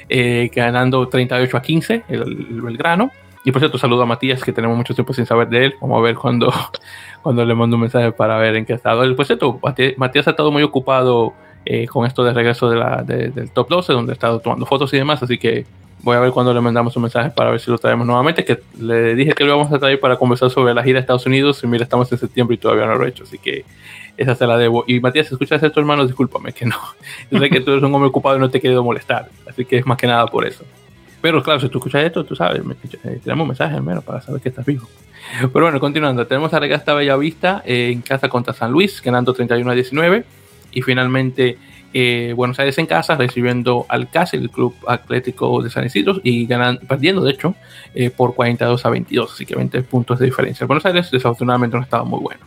eh, 0.09 0.51
ganando 0.55 1.09
38 1.09 1.57
a 1.57 1.63
15 1.63 2.05
el, 2.09 2.61
Belgrano. 2.61 3.11
Y 3.45 3.53
por 3.53 3.61
cierto, 3.61 3.79
saludo 3.79 4.03
a 4.03 4.07
Matías, 4.07 4.45
que 4.45 4.53
tenemos 4.53 4.77
mucho 4.77 4.95
tiempo 4.95 5.13
sin 5.13 5.27
saber 5.27 5.49
de 5.49 5.67
él. 5.67 5.75
Vamos 5.81 5.99
a 5.99 6.03
ver 6.03 6.15
cuando, 6.15 6.53
cuando 7.23 7.45
le 7.45 7.55
mando 7.55 7.77
un 7.77 7.83
mensaje 7.83 8.13
para 8.13 8.39
ver 8.39 8.57
en 8.57 8.67
qué 8.67 8.75
estado. 8.75 9.17
Por 9.17 9.27
cierto, 9.27 9.59
Matías 9.97 10.27
ha 10.27 10.31
estado 10.31 10.51
muy 10.51 10.63
ocupado 10.63 11.33
eh, 11.65 11.87
con 11.87 12.07
esto 12.07 12.23
de 12.23 12.33
regreso 12.33 12.69
de 12.69 12.77
la, 12.77 13.03
del 13.03 13.51
top 13.51 13.69
12, 13.69 13.93
donde 13.93 14.13
ha 14.13 14.15
estado 14.15 14.41
tomando 14.41 14.67
fotos 14.67 14.93
y 14.93 14.99
demás. 14.99 15.23
Así 15.23 15.39
que 15.39 15.65
Voy 16.03 16.17
a 16.17 16.21
ver 16.21 16.31
cuando 16.31 16.55
le 16.55 16.61
mandamos 16.63 16.97
un 16.97 17.03
mensaje 17.03 17.31
para 17.31 17.51
ver 17.51 17.61
si 17.61 17.71
lo 17.71 17.79
traemos 17.79 18.07
nuevamente. 18.07 18.45
Que 18.45 18.61
le 18.79 19.15
dije 19.15 19.33
que 19.33 19.45
lo 19.45 19.51
íbamos 19.51 19.73
a 19.73 19.79
traer 19.79 20.01
para 20.01 20.17
conversar 20.17 20.51
sobre 20.51 20.73
la 20.73 20.83
gira 20.83 20.95
de 20.95 21.01
Estados 21.01 21.27
Unidos. 21.27 21.63
Y 21.63 21.67
mira, 21.67 21.85
estamos 21.85 22.11
en 22.11 22.19
septiembre 22.19 22.55
y 22.55 22.59
todavía 22.59 22.87
no 22.87 22.95
lo 22.95 23.05
he 23.05 23.11
hecho. 23.11 23.25
Así 23.25 23.39
que 23.39 23.65
esa 24.17 24.35
se 24.35 24.47
la 24.47 24.57
debo. 24.57 24.85
Y 24.87 25.01
Matías, 25.01 25.27
si 25.27 25.35
escuchas 25.35 25.63
esto, 25.63 25.79
hermano, 25.79 26.07
discúlpame 26.07 26.53
que 26.53 26.65
no. 26.65 26.77
Yo 27.31 27.39
sé 27.39 27.51
que 27.51 27.61
tú 27.61 27.73
eres 27.73 27.83
un 27.83 27.95
hombre 27.95 28.09
ocupado 28.09 28.37
y 28.37 28.41
no 28.41 28.49
te 28.49 28.59
he 28.59 28.61
querido 28.61 28.83
molestar. 28.83 29.29
Así 29.47 29.65
que 29.67 29.79
es 29.79 29.87
más 29.87 29.99
que 29.99 30.07
nada 30.07 30.27
por 30.27 30.47
eso. 30.47 30.65
Pero 31.21 31.43
claro, 31.43 31.61
si 31.61 31.69
tú 31.69 31.79
escuchas 31.79 32.05
esto, 32.05 32.25
tú 32.25 32.35
sabes, 32.35 32.65
me, 32.65 32.75
eh, 32.75 33.21
tenemos 33.23 33.45
un 33.45 33.49
mensaje 33.49 33.77
al 33.77 33.83
menos 33.83 34.05
para 34.05 34.21
saber 34.21 34.41
que 34.41 34.49
estás 34.49 34.65
vivo. 34.65 34.89
Pero 35.53 35.65
bueno, 35.67 35.81
continuando, 35.81 36.27
tenemos 36.27 36.53
a 36.55 36.61
Regasta 36.61 36.95
Bellavista 36.95 37.63
eh, 37.65 37.91
en 37.93 38.01
casa 38.01 38.29
contra 38.29 38.55
San 38.55 38.73
Luis, 38.73 39.03
ganando 39.03 39.33
31 39.33 39.71
a 39.71 39.75
19. 39.75 40.25
Y 40.73 40.83
finalmente 40.83 41.59
eh, 41.93 42.35
Buenos 42.37 42.59
Aires 42.61 42.79
en 42.79 42.87
casa, 42.87 43.17
recibiendo 43.17 43.85
al 43.89 44.09
CAS, 44.11 44.35
el 44.35 44.51
Club 44.51 44.75
Atlético 44.87 45.61
de 45.63 45.71
San 45.71 45.85
Isidro, 45.85 46.21
y 46.23 46.47
ganando, 46.47 46.81
perdiendo 46.83 47.23
de 47.23 47.33
hecho 47.33 47.55
eh, 47.95 48.11
por 48.11 48.35
42 48.35 48.87
a 48.87 48.91
22, 48.91 49.33
así 49.33 49.45
que 49.45 49.57
20 49.57 49.83
puntos 49.83 50.19
de 50.19 50.27
diferencia. 50.27 50.67
Buenos 50.67 50.87
Aires 50.87 51.11
desafortunadamente 51.11 51.77
no 51.77 51.83
estaba 51.83 52.05
muy 52.05 52.21
bueno. 52.21 52.41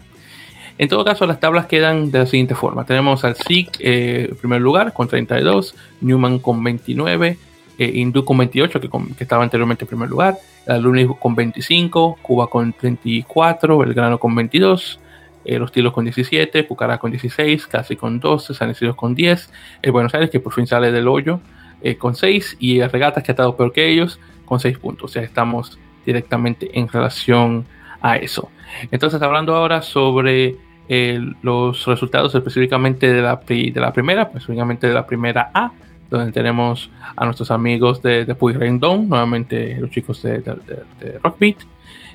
En 0.77 0.87
todo 0.87 1.03
caso, 1.05 1.27
las 1.27 1.39
tablas 1.39 1.67
quedan 1.67 2.09
de 2.09 2.19
la 2.19 2.25
siguiente 2.25 2.55
forma. 2.55 2.85
Tenemos 2.85 3.23
al 3.25 3.35
SIC 3.35 3.77
eh, 3.79 4.27
en 4.31 4.37
primer 4.37 4.61
lugar 4.61 4.93
con 4.93 5.07
32, 5.07 5.75
Newman 6.01 6.39
con 6.39 6.63
29, 6.63 7.37
Hindú 7.77 8.23
con 8.23 8.37
28, 8.37 8.79
que, 8.79 8.89
estaba 9.19 9.43
anteriormente 9.43 9.83
en 9.85 9.87
primer 9.87 10.09
lugar, 10.09 10.37
Alumni 10.67 11.07
con 11.19 11.35
25, 11.35 12.19
Cuba 12.21 12.47
con 12.47 12.73
34, 12.73 13.77
Belgrano 13.77 14.19
con 14.19 14.35
22, 14.35 14.99
eh, 15.45 15.59
los 15.59 15.71
Tilos 15.71 15.93
con 15.93 16.05
17, 16.05 16.63
Pucará 16.63 16.97
con 16.97 17.11
16, 17.11 17.67
Casi 17.67 17.95
con 17.95 18.19
12, 18.19 18.53
San 18.53 18.69
Isidro 18.69 18.95
con 18.95 19.15
10, 19.15 19.51
el 19.81 19.91
Buenos 19.91 20.13
Aires 20.13 20.29
que 20.29 20.39
por 20.39 20.53
fin 20.53 20.67
sale 20.67 20.91
del 20.91 21.07
hoyo 21.07 21.39
eh, 21.81 21.97
con 21.97 22.15
6 22.15 22.57
y 22.59 22.81
Regatas 22.81 23.23
que 23.23 23.31
ha 23.31 23.33
estado 23.33 23.57
peor 23.57 23.73
que 23.73 23.89
ellos 23.89 24.19
con 24.45 24.59
6 24.59 24.77
puntos. 24.77 25.11
O 25.11 25.13
sea, 25.13 25.21
estamos 25.21 25.77
directamente 26.05 26.79
en 26.79 26.87
relación 26.87 27.65
a 28.01 28.17
eso. 28.17 28.49
Entonces, 28.91 29.21
hablando 29.21 29.55
ahora 29.55 29.81
sobre 29.81 30.55
eh, 30.87 31.19
los 31.41 31.85
resultados 31.85 32.33
específicamente 32.35 33.11
de 33.11 33.21
la, 33.21 33.35
de 33.35 33.73
la 33.75 33.91
primera, 33.91 34.29
pues 34.29 34.43
específicamente 34.43 34.87
de 34.87 34.93
la 34.93 35.05
primera 35.05 35.51
A, 35.53 35.71
donde 36.17 36.31
tenemos 36.31 36.89
a 37.15 37.25
nuestros 37.25 37.51
amigos 37.51 38.01
de, 38.01 38.25
de 38.25 38.35
Puy 38.35 38.53
nuevamente 38.53 39.77
los 39.79 39.89
chicos 39.91 40.21
de, 40.21 40.39
de, 40.39 40.55
de 40.99 41.19
Rockbeat, 41.19 41.57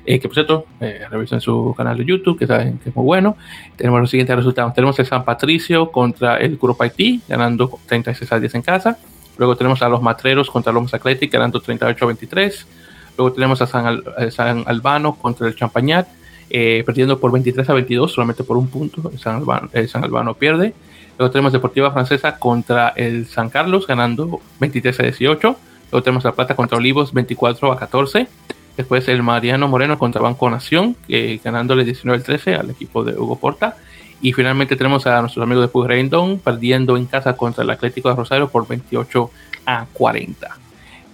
eh, 0.05 0.19
que 0.19 0.27
por 0.27 0.33
cierto, 0.33 0.65
eh, 0.79 1.01
revisen 1.09 1.41
su 1.41 1.73
canal 1.77 1.97
de 1.97 2.05
YouTube, 2.05 2.39
que 2.39 2.47
saben 2.47 2.79
que 2.79 2.89
es 2.89 2.95
muy 2.95 3.05
bueno. 3.05 3.37
Tenemos 3.75 3.99
los 3.99 4.09
siguientes 4.09 4.35
resultados. 4.35 4.73
Tenemos 4.73 4.97
el 4.99 5.05
San 5.05 5.23
Patricio 5.23 5.91
contra 5.91 6.37
el 6.37 6.57
Grupo 6.57 6.83
Haití, 6.83 7.21
ganando 7.27 7.79
36 7.85 8.31
a 8.31 8.39
10 8.39 8.55
en 8.55 8.61
casa. 8.61 8.97
Luego 9.37 9.55
tenemos 9.55 9.81
a 9.81 9.89
los 9.89 10.01
Matreros 10.01 10.49
contra 10.49 10.73
los 10.73 10.93
Athletic, 10.93 11.31
ganando 11.31 11.59
38 11.59 12.03
a 12.03 12.07
23. 12.07 12.67
Luego 13.17 13.33
tenemos 13.33 13.61
a 13.61 13.67
San, 13.67 14.01
San 14.31 14.63
Albano 14.65 15.15
contra 15.15 15.47
el 15.47 15.55
Champañat, 15.55 16.07
eh, 16.49 16.83
perdiendo 16.85 17.19
por 17.19 17.31
23 17.31 17.69
a 17.69 17.73
22, 17.73 18.11
solamente 18.11 18.43
por 18.43 18.57
un 18.57 18.67
punto. 18.67 19.11
San 19.17 19.35
Albano, 19.35 19.69
San 19.87 20.03
Albano 20.03 20.33
pierde. 20.33 20.73
Luego 21.19 21.33
tenemos 21.33 21.51
Deportiva 21.51 21.91
Francesa 21.91 22.37
contra 22.37 22.93
el 22.95 23.27
San 23.27 23.49
Carlos, 23.49 23.85
ganando 23.85 24.39
23 24.61 25.01
a 25.01 25.03
18. 25.03 25.55
Luego 25.91 26.01
tenemos 26.01 26.23
La 26.23 26.31
Plata 26.31 26.55
contra 26.55 26.77
Olivos, 26.77 27.13
24 27.13 27.73
a 27.73 27.77
14. 27.77 28.29
Después 28.77 29.05
el 29.09 29.21
Mariano 29.21 29.67
Moreno 29.67 29.99
contra 29.99 30.21
Banco 30.21 30.49
Nación, 30.49 30.95
eh, 31.09 31.37
ganándole 31.43 31.85
19-13 31.85 32.57
al 32.57 32.69
equipo 32.69 33.03
de 33.03 33.19
Hugo 33.19 33.35
Porta. 33.35 33.75
Y 34.21 34.31
finalmente 34.31 34.77
tenemos 34.77 35.05
a 35.07 35.19
nuestros 35.19 35.43
amigos 35.43 35.65
de 35.65 35.67
Pueyrredón 35.67 36.39
perdiendo 36.39 36.95
en 36.95 37.05
casa 37.05 37.35
contra 37.35 37.65
el 37.65 37.69
Atlético 37.69 38.07
de 38.07 38.15
Rosario 38.15 38.47
por 38.47 38.65
28 38.65 39.29
a 39.65 39.87
40. 39.91 40.57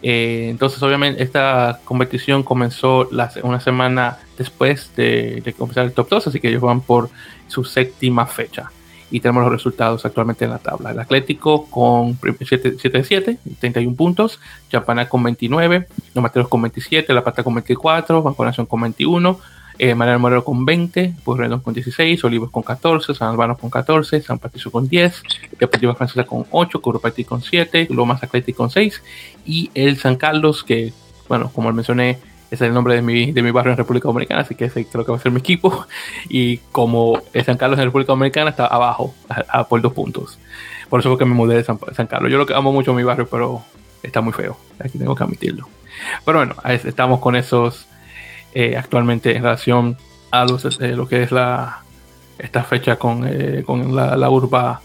Eh, 0.04 0.50
entonces, 0.52 0.84
obviamente, 0.84 1.24
esta 1.24 1.80
competición 1.84 2.44
comenzó 2.44 3.10
una 3.42 3.60
semana 3.60 4.20
después 4.38 4.92
de, 4.96 5.42
de, 5.44 5.54
comenzar 5.54 5.86
el 5.86 5.94
top 5.94 6.10
2, 6.10 6.28
así 6.28 6.40
que 6.40 6.50
ellos 6.50 6.62
van 6.62 6.82
por 6.82 7.10
su 7.48 7.64
séptima 7.64 8.28
fecha 8.28 8.70
y 9.16 9.22
tenemos 9.22 9.44
los 9.44 9.54
resultados 9.54 10.06
actualmente 10.06 10.44
en 10.44 10.52
la 10.52 10.58
tabla. 10.58 10.92
El 10.92 11.00
Atlético 11.00 11.68
con 11.68 12.20
7-7, 12.20 13.38
31 13.62 13.96
puntos, 13.96 14.42
Champaná 14.70 15.08
con 15.08 15.24
29, 15.24 15.88
Los 16.14 16.22
Materos 16.22 16.50
con 16.50 16.62
27, 16.62 17.14
La 17.14 17.24
Pata 17.24 17.42
con 17.42 17.54
24, 17.54 18.22
Banco 18.22 18.44
Nación 18.44 18.66
con 18.66 18.82
21, 18.82 19.40
eh, 19.80 19.96
Mariano 19.96 20.20
Moreno 20.20 20.44
con 20.44 20.66
20, 20.66 21.14
Pues 21.24 21.40
Redón 21.40 21.62
con 21.62 21.74
16, 21.74 22.26
Olivos 22.26 22.52
con 22.52 22.62
14, 22.62 23.16
San 23.16 23.30
Albano 23.30 23.56
con 23.56 23.70
14, 23.70 24.22
San 24.22 24.38
Patricio 24.38 24.70
con 24.70 24.86
10, 24.90 25.24
Deportiva 25.58 25.96
Francesa 25.96 26.26
con 26.26 26.46
8, 26.52 26.82
Curupati 26.82 27.24
con 27.24 27.42
7, 27.42 27.88
Lomas 27.92 28.22
Atlético 28.22 28.58
con 28.58 28.70
6 28.70 29.02
y 29.46 29.72
el 29.76 29.96
San 29.96 30.18
Carlos 30.18 30.66
que, 30.66 30.92
bueno, 31.30 31.50
como 31.56 31.72
mencioné, 31.72 32.20
es 32.52 32.62
el 32.62 32.74
nombre 32.74 32.96
de 32.96 33.02
mi, 33.02 33.32
de 33.32 33.42
mi 33.42 33.52
barrio 33.52 33.72
en 33.72 33.78
República 33.78 34.08
Dominicana, 34.08 34.42
así 34.42 34.56
que 34.56 34.66
ese 34.66 34.86
creo 34.86 35.06
que 35.06 35.12
va 35.12 35.18
a 35.18 35.22
ser 35.22 35.32
mi 35.32 35.40
equipo. 35.40 35.86
Y 36.30 36.58
como 36.72 37.22
San 37.46 37.58
Carlos 37.58 37.80
en 37.80 37.86
República 37.86 38.14
Dominicana 38.14 38.50
está 38.50 38.68
abajo, 38.68 39.14
a, 39.30 39.68
por 39.68 39.82
dos 39.82 39.94
puntos. 39.94 40.40
Por 40.90 41.00
eso 41.00 41.10
fue 41.10 41.18
que 41.18 41.26
me 41.26 41.34
mudé 41.34 41.56
de 41.56 41.64
San, 41.64 42.08
Carlos. 42.08 42.32
Yo 42.32 42.38
lo 42.38 42.46
que 42.46 42.54
amo 42.54 42.72
mucho 42.72 42.94
mi 42.94 43.04
barrio, 43.04 43.28
pero 43.30 43.64
está 44.04 44.22
muy 44.22 44.34
feo. 44.34 44.58
Aquí 44.80 44.98
tengo 44.98 45.16
que 45.16 45.24
admitirlo. 45.24 45.68
Pero 46.26 46.40
bueno, 46.40 46.56
estamos 46.66 47.20
con 47.20 47.36
esos 47.36 47.88
eh, 48.54 48.78
actualmente 48.78 49.36
en 49.36 49.44
relación 49.44 49.98
a 50.32 50.46
eh, 50.46 50.88
lo 50.96 51.08
que 51.08 51.24
es 51.24 51.32
la 51.32 51.82
esta 52.38 52.64
fecha 52.64 52.98
con, 52.98 53.26
eh, 53.26 53.64
con 53.66 53.96
la, 53.96 54.30
urba 54.30 54.82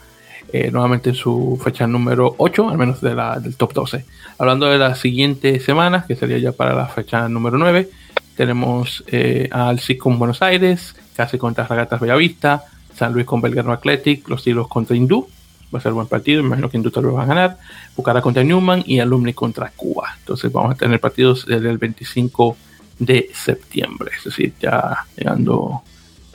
nuevamente 0.73 1.11
en 1.11 1.17
su 1.17 1.61
fecha 1.63 1.87
número 1.87 2.35
8, 2.39 2.71
al 2.71 2.79
menos 2.79 3.01
de 3.01 3.15
la, 3.15 3.39
del 3.39 3.57
top 3.57 3.73
12. 3.73 4.05
Hablando 4.41 4.70
de 4.70 4.78
las 4.78 4.99
siguientes 4.99 5.62
semanas, 5.66 6.07
que 6.07 6.16
sería 6.16 6.38
ya 6.38 6.53
para 6.53 6.74
la 6.74 6.86
fecha 6.86 7.28
número 7.28 7.59
9, 7.59 7.91
tenemos 8.38 9.05
eh, 9.09 9.51
al 9.53 9.80
SIC 9.80 9.99
con 9.99 10.18
Buenos 10.18 10.41
Aires, 10.41 10.97
casi 11.14 11.36
contra 11.36 11.66
Ragatas 11.66 12.01
Bellavista, 12.01 12.64
San 12.95 13.12
Luis 13.12 13.26
con 13.26 13.43
Belgrano 13.43 13.70
Athletic, 13.70 14.26
los 14.30 14.43
Tigres 14.43 14.66
contra 14.66 14.97
Hindú, 14.97 15.28
va 15.74 15.78
a 15.78 15.82
ser 15.82 15.93
buen 15.93 16.07
partido, 16.07 16.41
imagino 16.41 16.70
que 16.70 16.78
Hindú 16.78 16.91
tal 16.91 17.05
vez 17.05 17.14
va 17.14 17.24
a 17.24 17.26
ganar, 17.26 17.59
Bucara 17.95 18.22
contra 18.22 18.43
Newman 18.43 18.82
y 18.86 19.01
Alumni 19.01 19.34
contra 19.34 19.72
Cuba. 19.76 20.14
Entonces 20.20 20.51
vamos 20.51 20.72
a 20.72 20.74
tener 20.74 20.99
partidos 21.01 21.45
desde 21.45 21.68
el 21.68 21.76
25 21.76 22.57
de 22.99 23.28
septiembre, 23.34 24.12
es 24.16 24.24
decir, 24.24 24.55
ya 24.59 25.05
llegando 25.18 25.82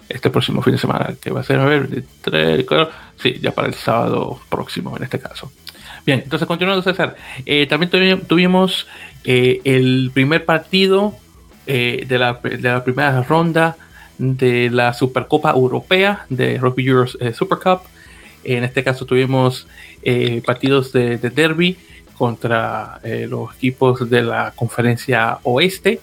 este 0.08 0.30
próximo 0.30 0.62
fin 0.62 0.74
de 0.74 0.78
semana, 0.78 1.16
que 1.20 1.32
va 1.32 1.40
a 1.40 1.44
ser, 1.44 1.60
a 1.60 1.66
ver, 1.66 2.06
tres, 2.22 2.68
sí, 3.18 3.40
ya 3.42 3.50
para 3.50 3.68
el 3.68 3.74
sábado 3.74 4.40
próximo 4.48 4.96
en 4.96 5.06
este 5.06 5.18
caso. 5.18 5.52
Bien, 6.06 6.22
entonces 6.24 6.48
continuando 6.48 6.84
César, 6.84 7.16
eh, 7.48 7.66
también 7.66 8.22
tuvimos 8.28 8.86
eh, 9.24 9.60
el 9.64 10.12
primer 10.14 10.46
partido 10.46 11.16
eh, 11.66 12.06
de, 12.08 12.20
la, 12.20 12.34
de, 12.44 12.60
la, 12.62 12.84
primera 12.84 13.24
ronda 13.24 13.76
de 14.20 14.70
la 14.70 14.94
Supercopa 14.94 15.50
Europea 15.50 16.28
de 16.30 16.60
Rugby 16.60 16.86
Euro 16.86 17.08
Super 17.08 17.58
Cup. 17.58 17.82
En 18.44 18.64
este 18.64 18.84
caso 18.84 19.06
tuvimos 19.06 19.68
partidos 20.46 20.94
de, 20.94 21.18
de, 21.18 21.32
derby 21.32 21.76
contra 22.16 23.00
los 23.28 23.56
equipos 23.56 24.08
de 24.08 24.22
la 24.22 24.54
conferencia 24.56 25.40
oeste. 25.42 26.00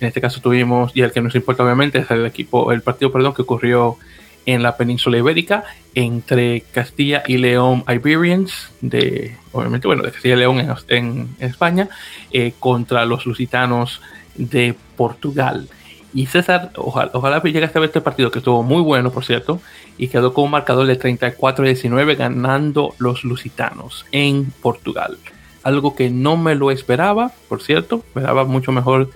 En 0.00 0.08
este 0.08 0.22
caso 0.22 0.40
tuvimos, 0.40 0.92
y 0.94 1.02
el 1.02 1.12
que 1.12 1.20
nos 1.20 1.34
importa 1.34 1.62
obviamente 1.62 1.98
es 1.98 2.10
el 2.10 2.24
equipo, 2.24 2.72
el 2.72 2.80
partido 2.80 3.12
perdón, 3.12 3.34
que 3.34 3.42
ocurrió 3.42 3.98
en 4.46 4.62
la 4.62 4.76
península 4.76 5.18
ibérica 5.18 5.64
entre 5.94 6.62
Castilla 6.72 7.22
y 7.26 7.38
León 7.38 7.84
Iberians, 7.88 8.70
de, 8.80 9.36
obviamente, 9.52 9.86
bueno, 9.86 10.02
de 10.02 10.12
Castilla 10.12 10.34
y 10.34 10.38
León 10.38 10.76
en, 10.88 11.28
España, 11.38 11.88
eh, 12.32 12.54
contra 12.58 13.04
los 13.04 13.26
lusitanos 13.26 14.00
de 14.34 14.74
Portugal. 14.96 15.68
Y 16.14 16.26
César, 16.26 16.70
ojalá, 16.76 17.10
ojalá 17.14 17.42
llegaste 17.42 17.78
a 17.78 17.80
ver 17.80 17.88
este 17.88 18.00
partido, 18.00 18.30
que 18.30 18.38
estuvo 18.38 18.62
muy 18.62 18.82
bueno, 18.82 19.10
por 19.10 19.24
cierto, 19.24 19.60
y 19.96 20.08
quedó 20.08 20.34
con 20.34 20.44
un 20.44 20.50
marcador 20.50 20.86
de 20.86 20.98
34-19 20.98 22.16
ganando 22.16 22.94
los 22.98 23.24
lusitanos 23.24 24.04
en 24.12 24.52
Portugal. 24.62 25.18
Algo 25.62 25.94
que 25.94 26.10
no 26.10 26.36
me 26.36 26.54
lo 26.54 26.70
esperaba, 26.70 27.32
por 27.48 27.62
cierto, 27.62 28.04
esperaba 28.08 28.44
mucho 28.44 28.72
mejor 28.72 29.10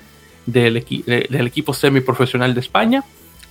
del, 0.46 0.84
del 1.06 1.46
equipo 1.46 1.74
semiprofesional 1.74 2.54
de 2.54 2.60
España, 2.60 3.04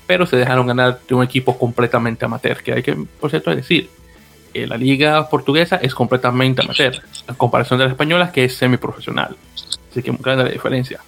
pero 0.08 0.26
se 0.26 0.38
dejaron 0.38 0.68
ganar 0.68 1.00
de 1.08 1.16
un 1.16 1.24
equipo 1.24 1.58
completamente 1.58 2.26
amateur, 2.26 2.62
que 2.62 2.74
hay 2.74 2.84
que, 2.84 2.96
por 3.20 3.30
cierto, 3.30 3.56
decir, 3.56 3.90
eh, 4.54 4.68
la 4.68 4.78
liga 4.78 5.28
portuguesa 5.30 5.78
es 5.78 5.94
completamente 5.94 6.62
amateur, 6.62 7.02
a 7.28 7.34
comparación 7.34 7.80
de 7.80 7.86
la 7.86 7.92
española, 7.92 8.32
que 8.32 8.46
es 8.46 8.56
semiprofesional. 8.56 9.36
Así 9.92 10.02
que 10.02 10.12
muy 10.12 10.22
grande 10.22 10.46
la 10.46 10.52
diferencia. 10.52 11.00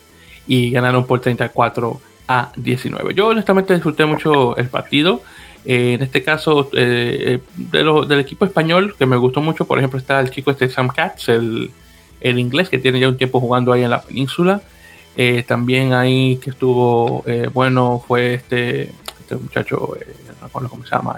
Y 0.48 0.72
ganaron 0.72 1.06
por 1.06 1.20
34 1.22 2.02
a 2.28 2.52
19. 2.56 3.14
Yo 3.14 3.28
honestamente 3.28 3.74
disfruté 3.74 4.06
mucho 4.06 4.58
el 4.58 4.68
partido. 4.68 5.22
Eh, 5.66 5.94
en 5.94 6.02
este 6.02 6.24
caso, 6.24 6.70
eh, 6.74 7.40
del 7.56 8.20
equipo 8.20 8.46
español, 8.46 8.96
que 8.98 9.06
me 9.06 9.18
gustó 9.18 9.42
mucho, 9.42 9.66
por 9.66 9.78
ejemplo, 9.78 10.00
está 10.00 10.20
el 10.20 10.30
chico 10.32 10.52
este 10.52 10.70
Sam 10.70 10.90
Katz, 10.90 11.30
el, 11.30 11.72
el 12.22 12.40
inglés, 12.40 12.70
que 12.70 12.80
tiene 12.80 13.00
ya 13.00 13.10
un 13.10 13.18
tiempo 13.18 13.40
jugando 13.40 13.74
ahí 13.74 13.84
en 13.84 13.90
la 13.90 14.02
península. 14.02 14.62
Eh, 15.20 15.44
también 15.48 15.94
ahí 15.94 16.38
que 16.38 16.52
estuvo 16.52 17.24
eh, 17.26 17.50
bueno 17.52 18.04
fue 18.08 18.36
este, 18.36 18.92
este 19.20 19.36
muchacho, 19.36 19.98
eh, 20.00 20.16
no 20.40 20.46
recuerdo 20.46 20.70
cómo 20.70 20.86
se 20.86 20.92
llama, 20.92 21.16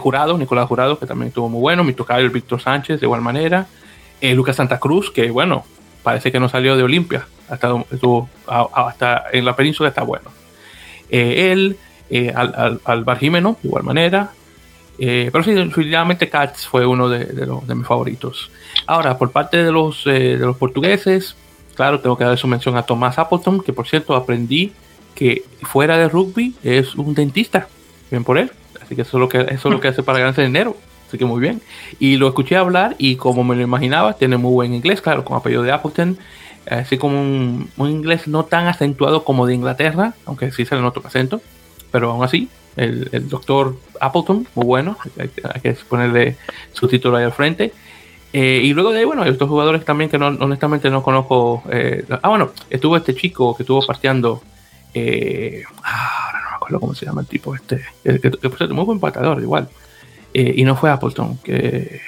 Jurado, 0.00 0.36
Nicolás 0.36 0.66
Jurado, 0.66 0.98
que 0.98 1.06
también 1.06 1.28
estuvo 1.28 1.48
muy 1.48 1.60
bueno. 1.60 1.82
Mi 1.82 1.94
tocayo, 1.94 2.28
Víctor 2.30 2.60
Sánchez, 2.60 3.00
de 3.00 3.06
igual 3.06 3.22
manera. 3.22 3.68
Lucas 4.20 4.56
Santa 4.56 4.78
Cruz, 4.78 5.10
que 5.10 5.30
bueno, 5.30 5.64
parece 6.02 6.30
que 6.30 6.38
no 6.38 6.50
salió 6.50 6.76
de 6.76 6.82
Olimpia, 6.82 7.26
hasta, 7.48 7.72
estuvo, 7.90 8.28
hasta 8.46 9.24
en 9.32 9.46
la 9.46 9.56
península 9.56 9.88
está 9.88 10.02
bueno. 10.02 10.30
él, 11.08 11.78
al, 12.34 12.80
al, 12.84 13.18
Jimeno, 13.18 13.56
de 13.62 13.68
igual 13.68 13.84
manera. 13.84 14.30
pero 14.98 15.42
sí, 15.42 15.52
definitivamente 15.52 16.28
Katz 16.28 16.66
fue 16.66 16.84
uno 16.84 17.08
de, 17.08 17.24
de, 17.24 17.74
mis 17.74 17.86
favoritos. 17.86 18.50
Ahora, 18.86 19.16
por 19.16 19.30
parte 19.30 19.62
de 19.62 19.72
los, 19.72 20.04
de 20.04 20.36
los 20.36 20.58
portugueses, 20.58 21.34
claro, 21.78 22.00
tengo 22.00 22.18
que 22.18 22.24
dar 22.24 22.36
su 22.36 22.48
mención 22.48 22.76
a 22.76 22.82
Tomás 22.82 23.20
Appleton, 23.20 23.60
que 23.60 23.72
por 23.72 23.86
cierto 23.86 24.16
aprendí 24.16 24.72
que 25.14 25.44
fuera 25.62 25.96
de 25.96 26.08
rugby 26.08 26.56
es 26.64 26.96
un 26.96 27.14
dentista. 27.14 27.68
Bien 28.10 28.24
por 28.24 28.36
él. 28.36 28.50
Así 28.82 28.96
que 28.96 29.02
eso 29.02 29.16
es 29.16 29.20
lo 29.20 29.28
que, 29.28 29.42
eso 29.42 29.68
es 29.68 29.72
lo 29.72 29.80
que 29.80 29.86
hace 29.86 30.02
para 30.02 30.18
ganarse 30.18 30.42
dinero. 30.42 30.76
Así 31.06 31.18
que 31.18 31.24
muy 31.24 31.40
bien. 31.40 31.62
Y 32.00 32.16
lo 32.16 32.26
escuché 32.26 32.56
hablar 32.56 32.96
y 32.98 33.14
como 33.14 33.44
me 33.44 33.54
lo 33.54 33.62
imaginaba, 33.62 34.14
tiene 34.14 34.38
muy 34.38 34.50
buen 34.50 34.74
inglés, 34.74 35.00
claro, 35.00 35.24
con 35.24 35.36
apellido 35.36 35.62
de 35.62 35.70
Appleton. 35.70 36.18
Así 36.68 36.98
como 36.98 37.20
un, 37.20 37.70
inglés 37.78 38.26
no 38.26 38.44
tan 38.44 38.66
acentuado 38.66 39.22
como 39.22 39.46
de 39.46 39.54
Inglaterra, 39.54 40.14
aunque 40.26 40.50
sí 40.50 40.64
se 40.64 40.74
le 40.74 40.80
nota 40.80 41.00
acento. 41.04 41.40
Pero 41.92 42.10
aún 42.10 42.24
así, 42.24 42.48
el, 42.74 43.28
doctor 43.28 43.76
Appleton, 44.00 44.48
muy 44.56 44.66
bueno. 44.66 44.98
Hay, 45.16 45.30
hay 45.54 45.60
que 45.60 45.74
ponerle 45.88 46.36
su 46.72 46.88
título 46.88 47.18
ahí 47.18 47.24
al 47.24 47.32
frente. 47.32 47.72
Eh, 48.32 48.60
y 48.62 48.74
luego 48.74 48.92
de 48.92 49.00
ahí, 49.00 49.04
bueno, 49.04 49.22
hay 49.22 49.30
otros 49.30 49.48
jugadores 49.48 49.84
también 49.84 50.10
que 50.10 50.18
no, 50.18 50.26
honestamente 50.26 50.90
no 50.90 51.02
conozco. 51.02 51.62
Eh, 51.70 52.04
ah, 52.22 52.28
bueno, 52.28 52.50
estuvo 52.68 52.96
este 52.96 53.14
chico 53.14 53.56
que 53.56 53.62
estuvo 53.62 53.84
parteando. 53.86 54.42
Eh, 54.92 55.62
ah, 55.82 56.26
ahora 56.26 56.40
no 56.42 56.50
me 56.50 56.56
acuerdo 56.56 56.80
cómo 56.80 56.94
se 56.94 57.06
llama 57.06 57.22
el 57.22 57.26
tipo 57.26 57.54
este. 57.54 57.82
Que, 58.02 58.68
muy 58.68 58.84
buen 58.84 59.00
patador, 59.00 59.40
igual. 59.40 59.68
y 60.34 60.62
no 60.64 60.76
fue 60.76 60.90
Appleton. 60.90 61.38
Que, 61.38 62.00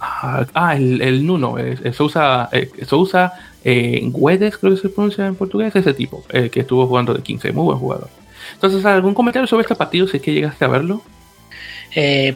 ah, 0.00 0.44
ah 0.52 0.76
el, 0.76 1.00
el, 1.00 1.26
Nuno. 1.26 1.56
se 1.56 2.02
usa, 2.02 2.50
se 2.50 2.94
usa 2.94 3.32
Guedes, 3.64 4.58
creo 4.58 4.74
que 4.74 4.80
se 4.80 4.88
pronuncia 4.90 5.26
en 5.26 5.36
portugués. 5.36 5.74
Ese 5.74 5.94
tipo 5.94 6.22
que 6.28 6.60
estuvo 6.60 6.86
jugando 6.86 7.14
de 7.14 7.22
15. 7.22 7.52
Muy 7.52 7.64
buen 7.64 7.78
jugador. 7.78 8.08
Entonces, 8.54 8.84
¿algún 8.84 9.14
comentario 9.14 9.46
sobre 9.46 9.62
este 9.62 9.74
partido? 9.74 10.06
Si 10.06 10.18
es 10.18 10.22
que 10.22 10.34
llegaste 10.34 10.66
a 10.66 10.68
verlo. 10.68 11.00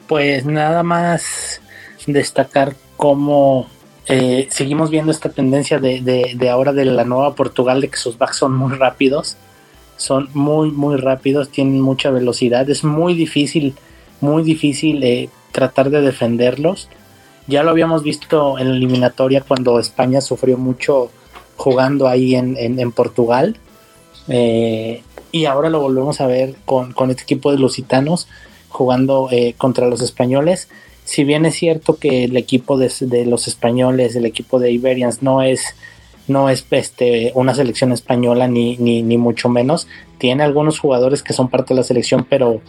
pues 0.09 0.47
nada 0.47 0.83
más 0.83 1.61
destacar 2.07 2.75
cómo 2.97 3.67
eh, 4.09 4.47
seguimos 4.51 4.91
viendo 4.91 5.11
esta 5.11 5.31
tendencia 5.31 5.79
de, 5.79 6.49
ahora 6.51 6.73
de 6.73 6.85
la 6.85 7.05
nueva 7.05 7.35
Portugal, 7.35 7.81
de 7.81 7.89
que 7.89 7.97
sus 7.97 8.19
backs 8.19 8.37
son 8.37 8.55
muy 8.55 8.75
rápidos, 8.77 9.37
son 9.97 10.29
muy, 10.33 10.71
muy 10.71 10.97
rápidos, 10.97 11.49
tienen 11.49 11.81
mucha 11.81 12.11
velocidad, 12.11 12.69
es 12.71 12.85
muy 12.85 13.15
difícil, 13.15 13.75
muy 14.21 14.43
difícil 14.43 15.03
eh, 15.03 15.29
tratar 15.53 15.91
de 15.91 16.03
defenderlos. 16.03 16.89
Ya 17.49 17.63
lo 17.63 17.71
habíamos 17.71 18.03
visto 18.03 18.59
en 18.59 18.71
la 18.71 18.77
eliminatoria 18.77 19.41
cuando 19.41 19.79
España 19.79 20.21
sufrió 20.21 20.57
mucho 20.57 21.11
jugando 21.57 22.09
ahí 22.09 22.35
en, 22.35 22.57
en, 22.59 22.93
Portugal. 22.93 23.57
Eh, 24.29 25.03
y 25.33 25.45
ahora 25.47 25.71
lo 25.71 25.81
volvemos 25.81 26.21
a 26.21 26.27
ver 26.27 26.57
con, 26.65 26.93
con 26.93 27.11
este 27.11 27.23
equipo 27.23 27.53
de 27.53 27.59
lusitanos 27.59 28.29
jugando 28.69 29.31
contra 29.57 29.87
los 29.87 30.03
españoles 30.03 30.69
si 31.07 31.23
bien 31.23 31.47
es 31.47 31.55
cierto 31.55 31.99
que 31.99 32.25
el 32.25 32.37
equipo 32.37 32.77
de, 32.77 32.91
los 33.27 33.47
españoles, 33.47 34.17
el 34.17 34.27
equipo 34.27 34.59
de 34.59 34.73
Iberians 34.73 35.23
no 35.23 35.41
es 35.41 35.77
no 36.27 36.51
es 36.51 36.67
este, 36.73 37.31
una 37.37 37.55
selección 37.55 37.93
española 37.93 38.49
ni, 38.49 38.77
ni, 38.77 39.17
mucho 39.17 39.49
menos. 39.49 39.87
Tiene 40.19 40.43
algunos 40.43 40.81
jugadores 40.81 41.23
que 41.23 41.33
son 41.33 41.49
parte 41.49 41.73
de 41.73 41.79
la 41.79 41.85
selección, 41.85 42.27
pero, 42.29 42.61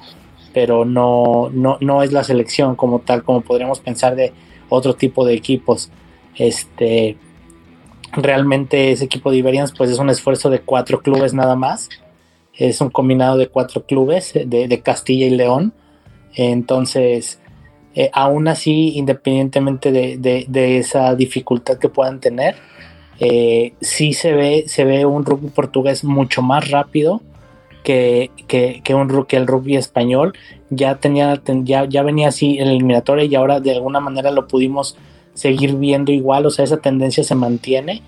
pero 0.54 0.86
no, 0.86 1.50
no, 1.52 1.80
no 1.82 2.04
es 2.04 2.12
la 2.12 2.24
selección 2.24 2.76
como 2.76 3.00
tal, 3.00 3.24
como 3.24 3.42
podríamos 3.42 3.80
pensar 3.80 4.16
de 4.16 4.34
otro 4.70 4.94
tipo 4.94 5.26
de 5.26 5.34
equipos. 5.34 5.90
Este, 6.36 7.18
realmente 8.12 8.92
ese 8.92 9.06
equipo 9.06 9.32
de 9.32 9.38
Iberians 9.38 9.74
pues 9.76 9.90
es 9.90 9.98
un 9.98 10.12
esfuerzo 10.12 10.52
de 10.52 10.60
cuatro 10.60 11.02
clubes 11.02 11.34
nada 11.34 11.56
más. 11.56 11.90
Es 12.54 12.82
un 12.82 12.92
combinado 12.92 13.38
de 13.38 13.48
cuatro 13.48 13.88
clubes 13.88 14.34
de, 14.34 14.68
de 14.68 14.82
Castilla 14.82 15.26
y 15.26 15.32
León. 15.32 15.74
Entonces, 16.36 17.40
eh, 18.00 18.12
aún 18.14 18.48
así, 18.48 18.92
independientemente 18.94 19.92
de, 19.92 20.78
esa 20.78 21.16
dificultad 21.16 21.80
que 21.80 21.90
puedan 21.90 22.20
tener, 22.20 22.56
eh, 23.20 23.74
sí 23.82 24.14
se 24.14 24.34
ve, 24.34 24.66
se 24.68 24.86
ve 24.86 25.08
un 25.08 25.26
rugby 25.26 25.50
portugués 25.50 26.04
mucho 26.04 26.44
más 26.44 26.70
rápido 26.70 27.24
que, 27.84 28.30
un, 28.94 29.26
que 29.26 29.38
el 29.38 29.48
rugby 29.48 29.78
español. 29.78 30.34
Ya, 30.70 31.00
tenía, 31.00 31.42
ya, 31.64 31.86
ya 31.86 32.04
venía 32.04 32.28
así 32.28 32.60
el 32.60 32.68
eliminatorio 32.68 33.26
y 33.26 33.34
ahora 33.34 33.62
de 33.62 33.72
alguna 33.72 34.00
manera 34.00 34.30
lo 34.30 34.48
pudimos 34.48 34.96
seguir 35.34 35.76
viendo 35.76 36.12
igual, 36.12 36.46
o 36.46 36.52
sea, 36.52 36.66
esa 36.66 36.78
tendencia 36.78 37.24
se 37.24 37.34
mantiene. 37.34 38.04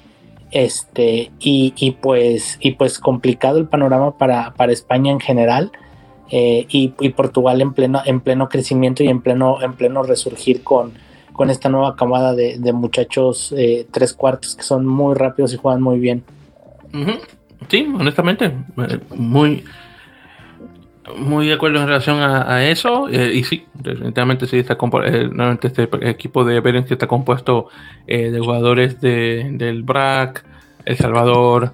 Este, 0.52 1.32
y, 1.40 1.74
y 1.76 1.92
pues, 1.94 2.60
y 2.60 2.74
pues 2.74 3.00
complicado 3.00 3.58
el 3.58 3.68
panorama 3.68 4.20
para, 4.20 4.54
para 4.54 4.72
España 4.72 5.12
en 5.12 5.20
general. 5.20 5.72
Eh, 6.32 6.66
y, 6.70 6.90
Portugal 7.10 7.60
en 7.62 7.74
pleno, 7.74 8.02
en 8.06 8.20
pleno 8.20 8.50
crecimiento 8.50 9.04
y 9.04 9.08
en 9.08 9.22
pleno, 9.22 9.62
en 9.62 9.74
pleno 9.74 10.04
resurgir 10.04 10.64
con, 10.64 10.94
con 11.34 11.50
esta 11.50 11.70
nueva 11.70 11.96
camada 11.96 12.36
de, 12.36 12.74
muchachos 12.74 13.54
eh, 13.58 13.88
tres 13.90 14.14
cuartos 14.14 14.56
que 14.56 14.64
son 14.64 14.86
muy 14.86 15.16
rápidos 15.16 15.54
y 15.54 15.58
juegan 15.58 15.82
muy 15.82 15.98
bien. 15.98 16.22
Sí, 17.70 17.88
honestamente, 17.98 18.54
eh, 18.78 19.00
muy... 19.16 19.64
muy 21.18 21.48
de 21.48 21.54
acuerdo 21.54 21.80
en 21.80 21.88
relación 21.88 22.18
a, 22.22 22.70
eso. 22.70 23.10
Y 23.10 23.44
sí, 23.46 23.66
definitivamente 23.74 24.46
sí 24.46 24.58
está 24.58 24.78
eh, 25.06 25.30
este 25.64 25.90
equipo 26.10 26.44
de 26.44 26.60
Beren 26.60 26.84
que 26.84 26.94
está 26.94 27.08
compuesto 27.08 27.70
de 28.06 28.38
jugadores 28.38 29.02
de, 29.02 29.50
del 29.54 29.82
BRAC, 29.84 30.46
El 30.86 30.98
Salvador, 30.98 31.74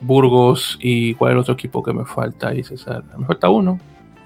Burgos 0.00 0.78
y 0.80 1.14
cuál 1.14 1.32
es 1.32 1.34
el 1.34 1.40
otro 1.40 1.54
equipo 1.54 1.82
que 1.82 1.92
me 1.92 2.04
falta 2.04 2.48
ahí, 2.48 2.62
César. 2.62 3.02
Me 3.16 3.26
falta 3.26 3.48
uno. 3.48 3.78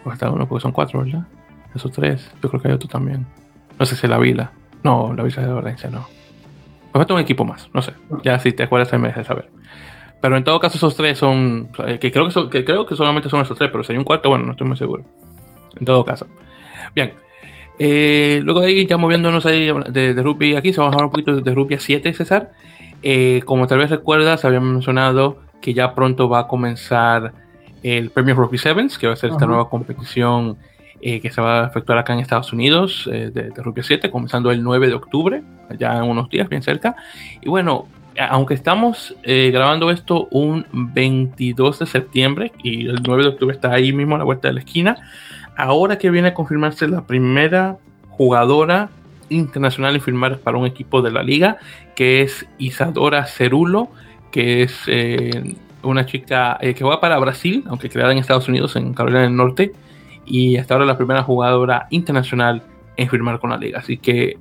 Me 0.05 0.11
falta 0.11 0.31
uno 0.31 0.47
porque 0.47 0.63
son 0.63 0.73
cuatro, 0.73 1.03
¿verdad? 1.03 1.27
Esos 1.75 1.93
tres. 1.93 2.31
Yo 2.43 2.49
creo 2.49 2.61
que 2.61 2.69
hay 2.69 2.75
otro 2.75 2.89
también. 2.89 3.27
No 3.79 3.87
sé 3.87 3.97
si 3.97 4.07
es 4.07 4.11
la 4.11 4.19
Vila. 4.19 4.53
No, 4.83 5.15
la 5.15 5.23
Vila 5.23 5.43
de 5.43 5.53
Valencia 5.53 5.91
no. 5.91 6.07
Me 6.93 6.99
falta 6.99 7.15
un 7.15 7.21
equipo 7.21 7.45
más, 7.45 7.71
no 7.73 7.81
sé. 7.81 7.93
Ya 8.23 8.39
si 8.39 8.53
te 8.53 8.65
acuerdas 8.65 8.93
me 9.01 9.09
dejas 9.09 9.27
saber. 9.27 9.49
Pero 10.21 10.37
en 10.37 10.45
todo 10.45 10.61
caso 10.61 10.77
esos 10.77 10.95
tres 10.95 11.19
son, 11.19 11.71
que 12.01 12.13
creo 12.13 12.29
que, 12.29 12.49
que 12.51 12.65
creo 12.65 12.87
que 12.87 12.95
solamente 12.95 13.29
son 13.29 13.41
esos 13.41 13.59
tres, 13.59 13.71
pero 13.73 13.83
si 13.83 13.93
hay 13.93 13.99
un 13.99 14.05
cuarto, 14.05 14.29
bueno, 14.29 14.45
no 14.45 14.53
estoy 14.53 14.69
muy 14.69 14.77
seguro. 14.77 15.05
En 15.79 15.85
todo 15.85 16.05
caso. 16.05 16.27
Bien. 16.95 17.15
Eh, 17.79 18.41
luego 18.45 18.61
de 18.61 18.69
ahí, 18.69 18.87
ya 18.87 18.99
moviéndonos 18.99 19.45
ahí 19.47 19.73
de, 19.89 20.15
de 20.15 20.57
aquí, 20.57 20.73
se 20.73 20.81
vamos 20.81 20.93
a 20.93 20.97
hablar 20.97 21.07
un 21.07 21.11
poquito 21.11 21.41
de 21.41 21.55
Rugby 21.55 21.79
7, 21.79 22.13
César. 22.13 22.53
Eh, 23.03 23.43
como 23.45 23.67
tal 23.67 23.79
vez 23.79 23.91
recuerdas, 23.91 24.45
habíamos 24.45 24.73
mencionado 24.73 25.39
que 25.61 25.75
ya 25.75 25.95
pronto 25.95 26.29
va 26.29 26.41
a 26.41 26.47
comenzar 26.49 27.33
el 27.83 28.11
Premio 28.11 28.35
Rugby 28.35 28.59
Sevens, 28.59 28.99
que 28.99 29.07
va 29.07 29.15
a 29.15 29.17
ser 29.17 29.31
esta 29.31 29.47
nueva 29.47 29.69
competición 29.69 30.57
eh, 31.01 31.21
que 31.21 31.31
se 31.31 31.41
va 31.41 31.65
a 31.65 31.67
efectuar 31.67 31.99
acá 31.99 32.13
en 32.13 32.21
Estados 32.21 32.53
Unidos 32.53 33.09
de, 33.11 33.31
de, 33.31 33.51
Rugby 33.57 33.83
7, 33.83 34.11
comenzando 34.11 34.53
el 34.53 34.63
9 34.63 34.87
de 34.89 34.95
octubre, 34.95 35.43
ya 35.79 35.97
en 35.97 36.05
unos 36.05 36.29
días, 36.29 36.49
bien 36.49 36.63
cerca. 36.63 36.95
Y 37.41 37.49
bueno, 37.49 37.89
aunque 38.19 38.55
estamos 38.55 39.15
eh, 39.23 39.51
grabando 39.53 39.91
esto 39.91 40.29
un 40.31 40.67
22 40.73 41.81
de 41.81 41.87
septiembre 41.87 42.53
y 42.63 42.87
el 42.89 43.03
9 43.03 43.23
de 43.23 43.29
octubre 43.31 43.55
está 43.55 43.73
ahí 43.73 43.93
mismo 43.93 44.17
a 44.17 44.19
la 44.19 44.25
vuelta 44.25 44.49
de 44.49 44.55
la 44.55 44.61
esquina, 44.61 44.97
ahora 45.57 45.99
que 45.99 46.11
viene 46.11 46.29
a 46.29 46.35
confirmarse 46.35 46.89
la 46.89 47.07
primera 47.07 47.79
jugadora 48.11 48.91
internacional 49.35 49.95
en 49.95 50.01
firmar 50.01 50.39
para 50.39 50.59
un 50.59 50.67
equipo 50.67 51.03
de 51.03 51.11
la 51.11 51.23
liga, 51.23 51.59
que 51.95 52.23
es 52.23 52.47
Isadora 52.59 53.27
Cerulo, 53.27 53.89
que 54.31 54.63
es 54.63 54.83
eh, 54.87 55.55
una 55.83 56.07
chica 56.07 56.59
eh, 56.61 56.75
que 56.75 56.85
va 56.85 57.01
para 57.01 57.19
Brasil, 57.19 57.65
aunque 57.69 57.89
creada 57.89 58.13
en 58.13 58.19
Estados 58.19 58.49
Unidos, 58.49 58.77
en 58.77 58.95
Carolina 58.95 59.23
del 59.23 59.37
Norte, 59.37 59.73
y 60.25 60.57
hasta 60.57 60.75
ahora 60.75 60.87
la 60.87 60.97
primera 60.97 61.23
jugadora 61.23 61.87
internacional 61.91 62.63
en 62.97 63.09
firmar 63.09 63.41
con 63.41 63.51
la 63.51 63.57
liga. 63.57 63.79
Así 63.79 63.97
que 63.97 64.39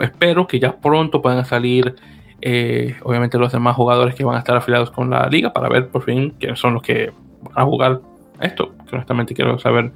espero 0.00 0.46
que 0.46 0.58
ya 0.58 0.76
pronto 0.76 1.22
puedan 1.22 1.44
salir 1.44 1.96
eh, 2.42 2.96
obviamente 3.02 3.38
los 3.38 3.52
demás 3.52 3.74
jugadores 3.76 4.14
que 4.14 4.24
van 4.24 4.36
a 4.36 4.40
estar 4.40 4.56
afiliados 4.56 4.90
con 4.90 5.08
la 5.08 5.26
liga 5.28 5.52
para 5.52 5.68
ver 5.68 5.88
por 5.88 6.04
fin 6.04 6.34
quiénes 6.38 6.58
son 6.58 6.74
los 6.74 6.82
que 6.82 7.12
van 7.42 7.52
a 7.54 7.64
jugar 7.64 8.00
esto. 8.40 8.72
Que 8.88 8.96
honestamente 8.96 9.34
quiero 9.34 9.58
saber 9.58 9.92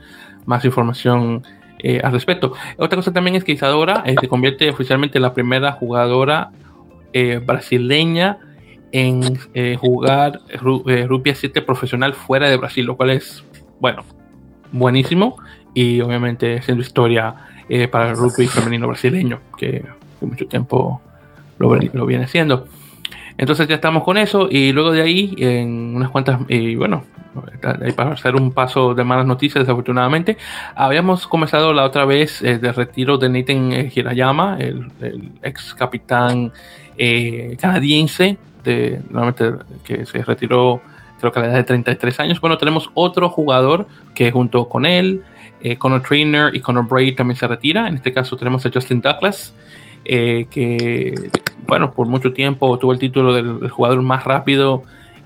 más 0.46 0.64
información 0.64 1.42
eh, 1.82 2.00
al 2.02 2.12
respecto. 2.12 2.52
Otra 2.76 2.96
cosa 2.96 3.12
también 3.12 3.36
es 3.36 3.44
que 3.44 3.52
Isadora 3.52 4.02
eh, 4.06 4.14
se 4.20 4.28
convierte 4.28 4.70
oficialmente 4.70 5.18
en 5.18 5.22
la 5.22 5.34
primera 5.34 5.72
jugadora 5.72 6.50
brasileña 7.44 8.38
en 8.92 9.36
jugar 9.78 10.42
Rugby 10.60 11.34
7 11.34 11.60
profesional 11.62 12.14
fuera 12.14 12.48
de 12.48 12.56
Brasil, 12.56 12.86
lo 12.86 12.96
cual 12.96 13.10
es, 13.10 13.42
bueno, 13.80 14.04
buenísimo 14.70 15.36
y 15.74 16.00
obviamente 16.02 16.62
siendo 16.62 16.82
historia 16.82 17.34
para 17.90 18.10
el 18.10 18.16
rugby 18.16 18.46
femenino 18.46 18.86
brasileño, 18.86 19.40
que 19.58 19.84
mucho 20.20 20.46
tiempo 20.46 21.00
lo, 21.58 22.06
viene 22.06 22.24
haciendo. 22.24 22.68
Entonces 23.40 23.66
ya 23.68 23.76
estamos 23.76 24.04
con 24.04 24.18
eso 24.18 24.48
y 24.50 24.70
luego 24.70 24.90
de 24.90 25.00
ahí, 25.00 25.34
en 25.38 25.96
unas 25.96 26.10
cuantas, 26.10 26.40
y 26.46 26.74
bueno, 26.74 27.04
para 27.96 28.12
hacer 28.12 28.34
un 28.34 28.52
paso 28.52 28.94
de 28.94 29.02
malas 29.02 29.24
noticias, 29.24 29.64
desafortunadamente, 29.64 30.36
habíamos 30.74 31.26
comenzado 31.26 31.72
la 31.72 31.84
otra 31.84 32.04
vez 32.04 32.42
el 32.42 32.62
eh, 32.62 32.72
retiro 32.72 33.16
de 33.16 33.30
Nathan 33.30 33.72
eh, 33.72 33.90
Hirayama, 33.94 34.58
el, 34.58 34.90
ex 35.42 35.72
capitán 35.72 36.52
eh, 36.98 37.56
canadiense, 37.58 38.36
de, 38.62 39.00
que 39.84 40.04
se 40.04 40.22
retiró 40.22 40.82
creo 41.18 41.32
que 41.32 41.38
a 41.38 41.42
la 41.42 41.48
edad 41.48 41.56
de 41.56 41.64
33 41.64 42.20
años. 42.20 42.40
Bueno, 42.42 42.58
tenemos 42.58 42.90
otro 42.92 43.30
jugador 43.30 43.86
que 44.14 44.30
junto 44.32 44.68
con 44.68 44.84
él, 44.84 45.22
Conor 45.78 46.02
Trainer 46.02 46.54
y 46.54 46.60
Conor 46.60 46.86
Braid 46.86 47.16
también 47.16 47.38
se 47.38 47.46
retira. 47.46 47.88
En 47.88 47.94
este 47.94 48.12
caso 48.12 48.36
tenemos 48.36 48.66
a 48.66 48.70
Justin 48.70 49.00
Douglas, 49.00 49.54
que 50.04 51.30
bueno, 51.66 51.92
por 51.92 52.08
mucho 52.08 52.32
tiempo 52.32 52.76
tuvo 52.78 52.92
el 52.92 52.98
título 52.98 53.32
del, 53.32 53.70
jugador 53.70 54.02
más 54.02 54.24
rápido 54.24 54.82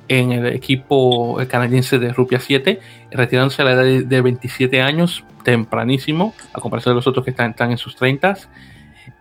en 0.09 0.33
el 0.33 0.47
equipo 0.47 1.39
canadiense 1.49 1.99
de 1.99 2.13
Rupia 2.13 2.39
7, 2.39 2.81
retirándose 3.11 3.63
a 3.63 3.65
la 3.65 3.73
edad 3.73 4.05
de, 4.05 4.21
27 4.21 4.83
años, 4.83 5.25
tempranísimo, 5.43 6.35
a 6.53 6.61
comparación 6.61 6.93
de 6.93 6.97
los 6.97 7.07
otros 7.07 7.25
que 7.25 7.31
están, 7.31 7.55
en 7.59 7.79
sus 7.79 7.97
30. 7.97 8.37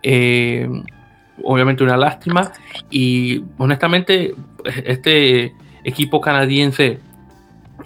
Eh, 0.02 0.68
obviamente 1.42 1.82
una 1.82 1.96
lástima 1.96 2.52
y 2.90 3.42
honestamente 3.58 4.34
este 4.84 5.54
equipo 5.82 6.20
canadiense 6.20 7.00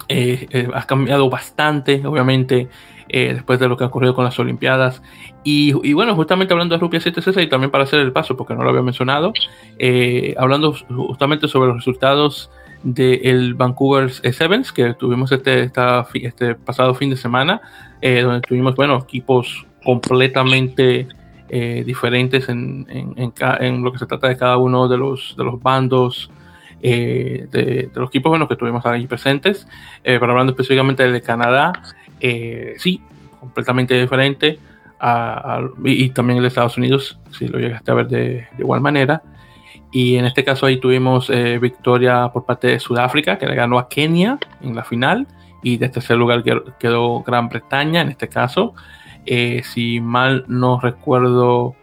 eh, 0.07 0.47
eh, 0.49 0.67
ha 0.73 0.85
cambiado 0.85 1.29
bastante, 1.29 2.05
obviamente 2.05 2.67
eh, 3.11 3.33
después 3.33 3.59
de 3.59 3.67
lo 3.67 3.75
que 3.75 3.83
ha 3.83 3.87
ocurrido 3.87 4.13
con 4.13 4.23
las 4.23 4.37
Olimpiadas. 4.37 5.01
Y, 5.43 5.93
bueno, 5.93 6.15
justamente 6.15 6.53
hablando 6.53 6.75
de 6.75 6.79
Rupia 6.79 6.99
7 6.99 7.21
y 7.41 7.47
también 7.47 7.71
para 7.71 7.83
hacer 7.83 7.99
el 7.99 8.11
paso, 8.11 8.37
porque 8.37 8.53
no 8.53 8.63
lo 8.63 8.69
había 8.69 8.83
mencionado, 8.83 9.33
eh, 9.79 10.35
hablando 10.37 10.73
justamente 10.73 11.47
sobre 11.47 11.69
los 11.69 11.77
resultados 11.77 12.51
del 12.83 13.55
Vancouver 13.55 14.11
Sevens, 14.11 14.71
que 14.71 14.93
tuvimos 14.93 15.31
este, 15.31 15.71
este 16.13 16.55
pasado 16.55 16.93
fin 16.93 17.09
de 17.09 17.17
semana, 17.17 17.61
eh, 17.99 18.21
donde 18.21 18.41
tuvimos, 18.41 18.75
bueno, 18.75 18.97
equipos 18.97 19.65
completamente 19.83 21.07
diferentes 21.83 22.47
en, 22.47 22.85
en, 22.91 23.83
lo 23.83 23.91
que 23.91 23.97
se 23.97 24.05
trata 24.05 24.27
de 24.27 24.37
cada 24.37 24.57
uno 24.57 24.87
de 24.87 24.97
los, 24.97 25.33
de 25.35 25.43
los 25.43 25.59
bandos. 25.59 26.29
de, 26.79 27.47
de, 27.51 27.89
los 27.95 28.09
equipos 28.09 28.29
bueno, 28.29 28.47
que 28.47 28.55
tuvimos 28.55 28.85
ahí 28.85 29.07
presentes, 29.07 29.67
pero 30.03 30.23
hablando 30.29 30.51
específicamente 30.51 31.09
de 31.09 31.21
Canadá, 31.21 31.73
eh, 32.19 32.75
sí, 32.77 33.01
completamente 33.39 33.99
diferente. 33.99 34.59
Y, 35.83 36.09
también 36.09 36.39
en 36.39 36.45
Estados 36.45 36.77
Unidos, 36.77 37.17
si 37.31 37.47
lo 37.47 37.59
llegaste 37.59 37.91
a 37.91 37.93
ver 37.93 38.07
de, 38.07 38.47
igual 38.57 38.81
manera. 38.81 39.21
Y 39.91 40.17
en 40.17 40.25
este 40.25 40.43
caso 40.43 40.65
ahí 40.65 40.79
tuvimos 40.79 41.29
eh, 41.29 41.57
victoria 41.57 42.29
por 42.31 42.45
parte 42.45 42.67
de 42.67 42.79
Sudáfrica, 42.79 43.37
que 43.37 43.47
le 43.47 43.55
ganó 43.55 43.79
a 43.79 43.89
Kenia 43.89 44.37
en 44.61 44.75
la 44.75 44.83
final. 44.83 45.27
Y 45.63 45.77
de 45.77 45.89
tercer 45.89 46.17
lugar 46.17 46.43
quedó 46.79 47.21
Gran 47.23 47.49
Bretaña 47.49 48.01
en 48.01 48.09
este 48.09 48.27
caso. 48.27 48.73
Eh, 49.25 49.61
si 49.63 49.99
mal 49.99 50.45
no 50.47 50.79
recuerdo, 50.79 51.75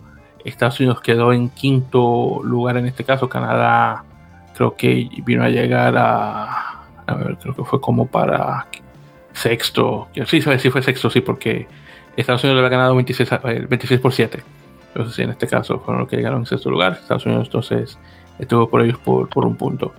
Estados 0.45 0.81
Unidos 0.81 1.01
quedó 1.01 1.33
en 1.33 1.51
quinto 1.51 2.41
lugar 2.43 2.77
en 2.77 2.87
este 2.87 3.05
caso. 3.05 3.29
Canadá 3.29 4.05
creo 4.55 4.75
que 4.77 5.09
vino 5.25 5.43
a 5.45 5.49
llegar 5.49 5.97
a... 5.97 6.73
A 7.09 7.15
ver, 7.15 7.37
creo 7.39 7.55
que 7.55 7.65
fue 7.65 7.81
como 7.81 8.07
para 8.07 8.67
sexto. 9.37 10.09
Sí, 10.27 10.41
sí 10.41 10.71
fue 10.71 10.83
sexto, 10.83 11.11
sí, 11.11 11.21
porque 11.21 11.67
Estados 12.17 12.43
Unidos 12.43 12.61
le 12.61 12.67
había 12.67 12.79
ganado 12.79 12.95
26, 12.95 13.31
26 13.69 14.01
por 14.01 14.13
7. 14.13 14.43
Entonces, 14.89 15.19
en 15.19 15.31
este 15.31 15.47
caso 15.47 15.79
fueron 15.81 16.01
los 16.01 16.09
que 16.09 16.17
llegaron 16.17 16.41
en 16.41 16.47
sexto 16.47 16.71
lugar. 16.71 16.99
Estados 17.01 17.27
Unidos 17.27 17.49
entonces 17.49 17.99
estuvo 18.39 18.69
por 18.69 18.83
ellos 18.83 18.99
por, 18.99 19.29
por 19.29 19.45
un 19.45 19.57
punto. 19.57 19.93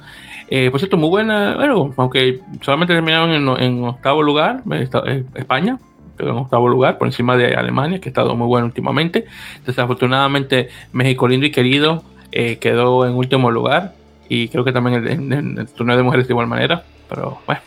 Eh, 0.50 0.72
por 0.72 0.80
cierto, 0.80 0.98
muy 0.98 1.10
buena, 1.10 1.56
bueno, 1.56 1.94
aunque 1.98 2.40
solamente 2.62 2.94
terminaron 2.94 3.32
en, 3.32 3.48
en 3.64 3.84
octavo 3.84 4.24
lugar, 4.24 4.64
eh, 4.72 4.88
eh, 5.06 5.24
España 5.36 5.78
quedó 6.18 6.30
en 6.32 6.38
octavo 6.38 6.68
lugar 6.68 6.98
por 6.98 7.08
encima 7.08 7.38
de 7.38 7.54
Alemania, 7.54 8.00
que 8.00 8.10
ha 8.10 8.12
estado 8.12 8.36
muy 8.36 8.48
bueno 8.48 8.66
últimamente. 8.66 9.26
Desafortunadamente, 9.66 10.70
México 10.94 11.28
lindo 11.28 11.46
y 11.46 11.52
querido 11.52 12.04
quedó 12.32 13.06
en 13.08 13.16
último 13.16 13.50
lugar 13.50 13.94
y 14.30 14.50
creo 14.50 14.64
que 14.64 14.72
también 14.72 15.08
en, 15.08 15.34
en 15.34 15.58
el 15.58 15.68
torneo 15.68 15.98
de 15.98 16.04
mujeres 16.04 16.28
de 16.28 16.34
igual 16.34 16.46
manera, 16.46 16.84
pero 17.10 17.40
bueno, 17.48 17.62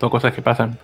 son 0.00 0.08
cosas 0.08 0.32
que 0.32 0.40
pasan 0.40 0.78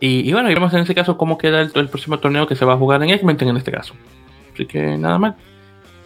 y, 0.00 0.32
bueno, 0.32 0.48
veremos 0.48 0.72
en 0.74 0.80
ese 0.80 0.94
caso 0.94 1.16
cómo 1.16 1.38
queda 1.38 1.62
el, 1.62 1.88
próximo 1.88 2.18
torneo 2.18 2.46
que 2.46 2.54
se 2.54 2.64
va 2.64 2.74
a 2.74 2.78
jugar 2.78 3.02
en 3.02 3.10
Edmonton 3.10 3.48
en 3.48 3.56
este 3.56 3.72
caso. 3.72 3.94
Así 4.54 4.66
que 4.66 4.96
nada 4.96 5.18
mal. 5.18 5.36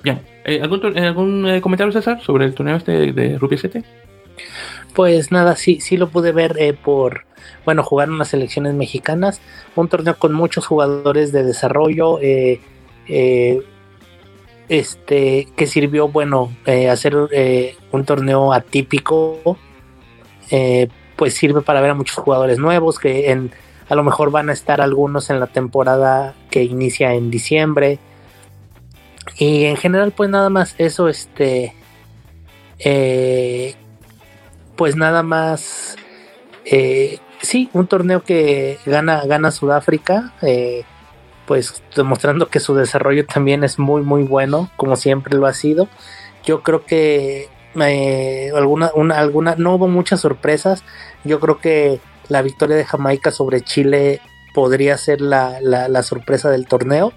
Bien, 0.03 0.23
eh, 0.45 0.61
¿algún, 0.63 0.97
eh, 0.97 1.07
algún 1.07 1.49
eh, 1.49 1.61
comentario, 1.61 1.93
César, 1.93 2.21
sobre 2.23 2.47
el 2.47 2.55
torneo 2.55 2.77
este 2.77 3.13
de 3.13 3.39
Rupia 3.39 3.59
7? 3.59 3.85
Pues 4.95 5.31
nada, 5.31 5.57
sí, 5.57 5.81
sí 5.81 5.97
lo 5.97 6.09
pude 6.09 6.33
ver 6.33 6.57
por, 6.83 7.25
bueno, 7.65 7.83
jugar 7.83 8.09
en 8.09 8.19
las 8.19 8.29
selecciones 8.29 8.75
mexicanas. 8.75 9.41
Un 9.77 9.89
torneo 9.89 10.19
con 10.19 10.33
muchos 10.33 10.67
jugadores 10.67 11.33
de 11.33 11.45
desarrollo. 11.45 12.19
este 14.69 15.49
que 15.57 15.67
sirvió, 15.67 16.09
bueno, 16.09 16.51
hacer 16.91 17.17
un 17.91 18.05
torneo 18.05 18.53
atípico. 18.53 19.57
pues 21.17 21.35
sirve 21.35 21.61
para 21.63 21.81
ver 21.81 21.91
a 21.91 21.95
muchos 21.95 22.17
jugadores 22.17 22.59
nuevos 22.59 22.99
que 22.99 23.31
en 23.31 23.53
a 23.93 23.95
lo 23.95 24.05
mejor 24.05 24.31
van 24.31 24.49
a 24.49 24.55
estar 24.55 24.81
algunos 24.81 25.29
en 25.29 25.39
la 25.39 25.49
temporada 25.49 26.33
que 26.49 26.65
inicia 26.65 27.13
en 27.13 27.31
diciembre. 27.31 27.99
Y 29.37 29.65
en 29.65 29.77
general, 29.77 30.13
pues 30.13 30.31
nada 30.31 30.49
más 30.49 30.75
eso, 30.79 31.09
este, 31.09 31.75
eh, 32.79 33.75
pues 34.77 34.97
nada 34.97 35.23
más 35.23 35.97
eh, 36.65 37.19
sí, 37.43 37.69
un 37.75 37.87
torneo 37.87 38.25
que 38.25 38.79
gana, 38.87 39.27
gana 39.27 39.51
Sudáfrica, 39.51 40.33
eh, 40.41 40.85
pues 41.45 41.83
demostrando 41.95 42.49
que 42.49 42.61
su 42.61 42.75
desarrollo 42.75 43.27
también 43.27 43.63
es 43.63 43.79
muy, 43.79 44.01
muy 44.01 44.23
bueno, 44.23 44.71
como 44.77 44.97
siempre 44.97 45.37
lo 45.37 45.47
ha 45.47 45.53
sido. 45.53 45.87
Yo 46.47 46.63
creo 46.63 46.87
que 46.87 47.51
alguna, 47.75 48.91
una, 48.95 49.19
alguna, 49.19 49.55
no 49.57 49.75
hubo 49.75 49.89
muchas 49.89 50.21
sorpresas. 50.21 50.85
Yo 51.25 51.41
creo 51.41 51.59
que 51.59 52.01
la 52.29 52.43
victoria 52.43 52.77
de 52.77 52.85
Jamaica 52.85 53.31
sobre 53.31 53.61
Chile 53.61 54.21
podría 54.55 54.97
ser 54.99 55.21
la, 55.21 55.61
la, 55.61 56.03
sorpresa 56.03 56.51
del 56.51 56.67
torneo. 56.67 57.13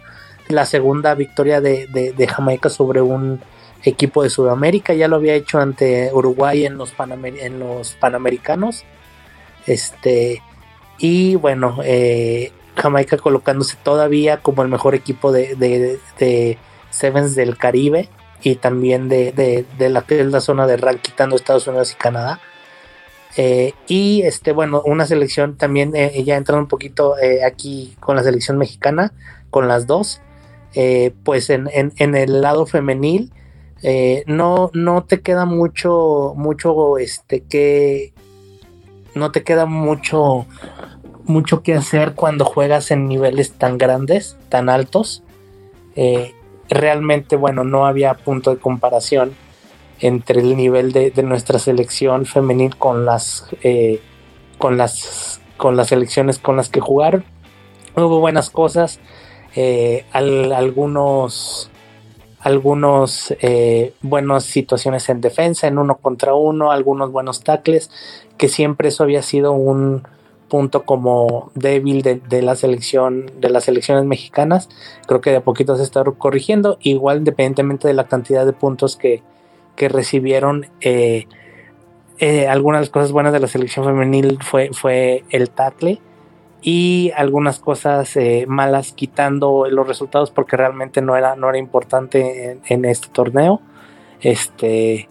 La 0.48 0.66
segunda 0.66 1.16
victoria 1.16 1.62
de, 1.62 1.88
de, 1.88 2.28
Jamaica 2.28 2.70
sobre 2.70 3.02
un 3.02 3.42
equipo 3.84 4.24
de 4.24 4.30
Sudamérica, 4.30 4.94
ya 4.94 5.08
lo 5.08 5.18
había 5.18 5.36
hecho 5.36 5.60
ante 5.60 6.12
Uruguay 6.14 6.66
en 6.66 6.78
los, 6.78 6.94
en 7.00 7.60
los 7.60 7.94
Panamericanos. 7.96 8.84
Este, 9.68 10.42
y 10.98 11.36
bueno, 11.36 11.78
eh, 11.84 12.52
Jamaica 12.76 13.18
colocándose 13.18 13.78
todavía 13.82 14.42
como 14.42 14.64
el 14.64 14.70
mejor 14.70 14.96
equipo 14.96 15.32
de, 15.32 15.56
de, 15.56 16.58
Sevens 16.90 17.36
del 17.36 17.58
Caribe 17.58 18.10
y 18.46 18.56
también 18.56 19.10
de, 19.10 19.32
de, 19.32 19.90
la, 19.90 20.06
la 20.08 20.40
zona 20.40 20.68
de 20.68 20.78
rank 20.78 21.02
quitando 21.02 21.36
Estados 21.36 21.68
Unidos 21.68 21.94
y 21.94 21.96
Canadá. 21.96 22.40
Eh, 23.38 23.74
y 23.88 24.22
este, 24.22 24.52
bueno, 24.52 24.82
una 24.86 25.06
selección 25.08 25.58
también, 25.58 25.96
eh, 25.96 26.24
ya 26.24 26.38
entrando 26.38 26.62
un 26.62 26.70
poquito 26.70 27.16
aquí 27.46 27.96
con 28.00 28.16
la 28.16 28.24
selección 28.24 28.58
mexicana, 28.58 29.14
con 29.50 29.68
las 29.68 29.88
dos, 29.88 30.22
pues 31.24 31.50
en, 31.50 31.70
en, 31.74 32.16
el 32.16 32.42
lado 32.42 32.68
femenil, 32.68 33.32
no, 34.28 34.70
no 34.74 35.04
te 35.04 35.22
queda 35.22 35.46
mucho, 35.46 36.34
mucho, 36.36 37.00
este, 37.00 37.42
que, 37.42 38.14
no 39.16 39.32
te 39.32 39.44
queda 39.44 39.66
mucho, 39.66 40.46
mucho 41.24 41.64
que 41.64 41.74
hacer 41.74 42.14
cuando 42.14 42.46
juegas 42.46 42.92
en 42.92 43.08
niveles 43.08 43.54
tan 43.54 43.78
grandes, 43.80 44.38
tan 44.50 44.70
altos. 44.70 45.24
Eh, 45.96 46.36
realmente, 46.70 47.36
bueno, 47.36 47.64
no 47.64 47.86
había 47.86 48.14
punto 48.14 48.52
de 48.52 48.58
comparación 48.58 49.36
entre 50.00 50.42
el 50.42 50.58
nivel 50.58 50.92
de, 50.92 51.12
nuestra 51.24 51.60
selección 51.60 52.26
femenil 52.26 52.76
con 52.76 53.06
las, 53.06 53.48
eh, 53.64 54.02
con 54.58 54.78
las 54.78 55.42
con 55.58 55.78
las 55.78 55.88
selecciones 55.88 56.38
con 56.38 56.58
las 56.58 56.70
que 56.70 56.82
jugar. 56.82 57.24
Hubo 57.96 58.20
buenas 58.20 58.50
cosas, 58.50 59.00
eh, 59.56 60.06
algunos 60.12 61.72
algunos 62.42 63.34
buenas 64.02 64.44
situaciones 64.44 65.10
en 65.10 65.22
defensa, 65.22 65.68
en 65.68 65.80
uno 65.80 65.96
contra 65.96 66.36
uno, 66.36 66.72
algunos 66.72 67.12
buenos 67.12 67.40
tackles, 67.42 67.90
que 68.38 68.50
siempre 68.50 68.90
eso 68.90 69.04
había 69.04 69.24
sido 69.24 69.54
un 69.54 70.04
punto 70.56 70.86
como 70.86 71.52
débil 71.54 72.02
de, 72.02 72.42
la 72.42 72.56
selección 72.56 73.30
de 73.42 73.50
las 73.50 73.66
selecciones 73.66 74.06
mexicanas. 74.06 74.70
Creo 75.06 75.20
que 75.20 75.32
de 75.32 75.36
a 75.36 75.44
poquito 75.44 75.76
se 75.76 75.84
está 75.84 76.02
corrigiendo. 76.18 76.78
Igual 76.80 77.18
independientemente 77.18 77.90
de 77.90 77.94
la 77.94 78.06
cantidad 78.06 78.46
de 78.46 78.54
puntos 78.54 78.96
que, 78.96 79.22
recibieron 79.78 80.68
eh, 80.80 81.28
eh, 82.20 82.48
algunas 82.48 82.90
cosas 82.90 83.12
buenas 83.12 83.34
de 83.34 83.42
la 83.42 83.48
selección 83.48 83.84
femenil 83.84 84.40
fue, 84.42 84.70
fue 84.72 85.26
el 85.30 85.50
tackle 85.50 86.00
y 86.62 87.12
algunas 87.18 87.60
cosas 87.60 88.16
eh, 88.16 88.46
malas 88.48 88.94
quitando 88.94 89.68
los 89.70 89.86
resultados 89.86 90.32
porque 90.32 90.56
realmente 90.56 91.02
no 91.02 91.18
era, 91.18 91.36
no 91.36 91.50
era 91.50 91.58
importante 91.58 92.52
en, 92.52 92.62
en 92.70 92.86
este 92.86 93.10
torneo. 93.10 93.60
Este 94.22 95.10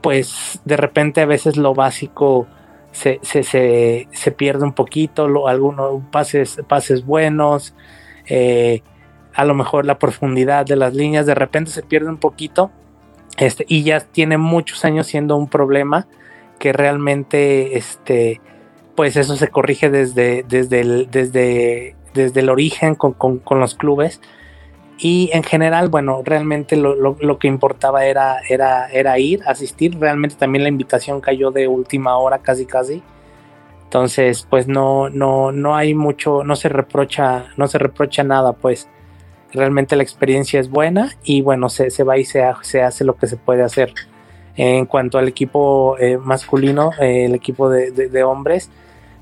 pues 0.00 0.60
de 0.64 0.76
repente 0.76 1.20
a 1.20 1.26
veces 1.26 1.56
lo 1.56 1.74
básico 1.74 2.46
se, 2.92 3.20
se, 3.22 4.30
pierde 4.32 4.64
un 4.64 4.72
poquito, 4.72 5.48
algunos 5.48 6.02
pases, 6.10 6.60
pases 6.68 7.04
buenos, 7.04 7.74
eh, 8.26 8.82
a 9.34 9.44
lo 9.44 9.54
mejor 9.54 9.86
la 9.86 9.98
profundidad 9.98 10.66
de 10.66 10.76
las 10.76 10.94
líneas 10.94 11.26
de 11.26 11.34
repente 11.34 11.70
se 11.70 11.82
pierde 11.82 12.08
un 12.08 12.18
poquito 12.18 12.70
este, 13.38 13.64
y 13.66 13.82
ya 13.82 14.00
tiene 14.00 14.36
muchos 14.36 14.84
años 14.84 15.06
siendo 15.06 15.36
un 15.36 15.48
problema 15.48 16.06
que 16.58 16.72
realmente 16.72 17.78
este, 17.78 18.40
pues 18.94 19.16
eso 19.16 19.36
se 19.36 19.48
corrige 19.48 19.90
desde, 19.90 20.44
desde, 20.46 20.80
el, 20.80 21.10
desde, 21.10 21.96
desde 22.12 22.40
el 22.40 22.50
origen 22.50 22.94
con, 22.94 23.14
con 23.14 23.58
los 23.58 23.74
clubes 23.74 24.20
y 25.04 25.30
en 25.32 25.42
general, 25.42 25.88
bueno, 25.88 26.22
realmente 26.24 26.76
lo, 26.76 27.38
que 27.40 27.48
importaba 27.48 28.06
era, 28.06 28.36
era, 28.48 28.86
era 28.86 29.18
ir, 29.18 29.42
asistir. 29.48 29.98
Realmente 29.98 30.36
también 30.36 30.62
la 30.62 30.68
invitación 30.68 31.20
cayó 31.20 31.50
de 31.50 31.66
última 31.66 32.16
hora, 32.18 32.38
casi 32.38 32.66
casi. 32.66 33.02
Entonces, 33.82 34.46
pues 34.48 34.68
no, 34.68 35.10
no, 35.10 35.50
no 35.50 35.74
hay 35.74 35.92
mucho, 35.94 36.44
no 36.44 36.54
se 36.54 36.68
reprocha, 36.68 37.46
no 37.56 37.66
se 37.66 37.78
reprocha 37.78 38.22
nada, 38.22 38.52
pues 38.52 38.88
realmente 39.52 39.96
la 39.96 40.04
experiencia 40.04 40.60
es 40.60 40.70
buena 40.70 41.10
y 41.24 41.42
bueno, 41.42 41.68
se, 41.68 41.90
se 41.90 42.04
va 42.04 42.16
y 42.16 42.24
se, 42.24 42.44
se 42.60 42.82
hace 42.82 43.02
lo 43.02 43.16
que 43.16 43.26
se 43.26 43.36
puede 43.36 43.64
hacer. 43.64 43.92
En 44.54 44.86
cuanto 44.86 45.18
al 45.18 45.26
equipo 45.26 45.96
eh, 45.98 46.16
masculino, 46.16 46.92
eh, 47.00 47.24
el 47.24 47.34
equipo 47.34 47.68
de, 47.68 48.22
hombres, 48.22 48.70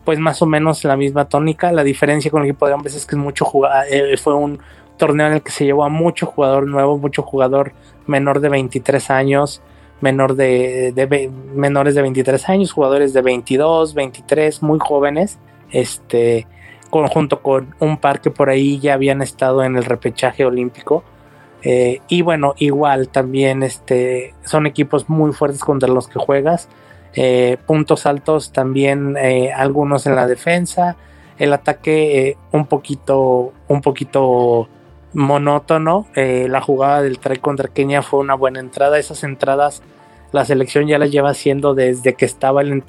pues 0.05 0.19
más 0.19 0.43
o 0.43 0.47
menos 0.47 0.85
la 0.85 0.99
misma 0.99 1.27
tónica. 1.27 1.73
La 1.73 1.85
diferencia 1.85 2.31
con 2.31 2.43
el 2.43 2.51
equipo 2.51 2.67
de 2.67 2.75
hombres 2.75 2.95
es 2.95 3.07
que 3.07 3.17
es 3.17 3.23
mucho 3.23 3.47
jugar, 3.47 3.87
eh, 3.91 4.15
fue 4.19 4.35
un, 4.35 4.61
torneo 5.01 5.27
en 5.27 5.33
el 5.33 5.43
que 5.43 5.51
se 5.51 5.65
llevó 5.65 5.83
a 5.85 5.89
mucho 5.89 6.27
jugador 6.27 6.67
nuevo, 6.67 6.99
mucho 6.99 7.23
jugador 7.23 7.73
menor 8.07 8.41
de 8.41 8.51
23 8.51 9.11
años, 9.11 9.63
menor 10.01 10.37
de, 10.37 11.31
menores 11.55 11.95
de 11.95 12.03
23 12.03 12.49
años, 12.51 12.73
jugadores 12.73 13.15
de 13.15 13.23
22, 13.23 13.95
23, 13.95 14.63
muy 14.63 14.79
jóvenes, 14.79 15.39
este, 15.73 16.47
junto 16.91 17.41
con 17.41 17.75
un 17.81 17.97
par 17.97 18.21
que 18.21 18.31
por 18.31 18.51
ahí 18.51 18.79
ya 18.79 18.95
habían 18.95 19.23
estado 19.23 19.65
en 19.65 19.77
el 19.77 19.85
repechaje 19.85 20.45
olímpico. 20.45 21.03
Eh, 21.63 22.01
y 22.09 22.23
bueno, 22.23 22.55
igual 22.59 23.09
también 23.09 23.63
este, 23.63 24.35
son 24.45 24.67
equipos 24.67 25.09
muy 25.09 25.33
fuertes 25.33 25.63
contra 25.63 25.89
los 25.89 26.09
que 26.09 26.19
juegas. 26.19 26.69
Eh, 27.15 27.57
puntos 27.67 28.07
altos 28.07 28.53
también, 28.53 29.17
eh, 29.17 29.51
algunos 29.53 30.07
en 30.07 30.15
la 30.15 30.27
defensa. 30.27 30.97
El 31.39 31.55
ataque 31.55 32.37
un 32.53 32.67
poquito, 32.67 33.55
un 33.67 33.81
poquito 33.81 34.69
monótono. 35.13 36.07
Eh, 36.15 36.47
la 36.49 36.61
jugada 36.61 37.03
del 37.03 37.19
try 37.19 37.39
contra 37.39 37.69
Kenia 37.69 38.03
fue 38.03 38.21
una 38.21 38.35
buena 38.35 38.61
entrada. 38.61 38.99
Esas 38.99 39.25
entradas 39.25 39.83
la 40.33 40.45
selección 40.45 40.87
ya 40.87 40.99
las 40.99 41.11
lleva 41.11 41.31
haciendo 41.31 41.75
desde 41.75 42.15
que 42.15 42.25
estaba 42.25 42.63
el, 42.63 42.83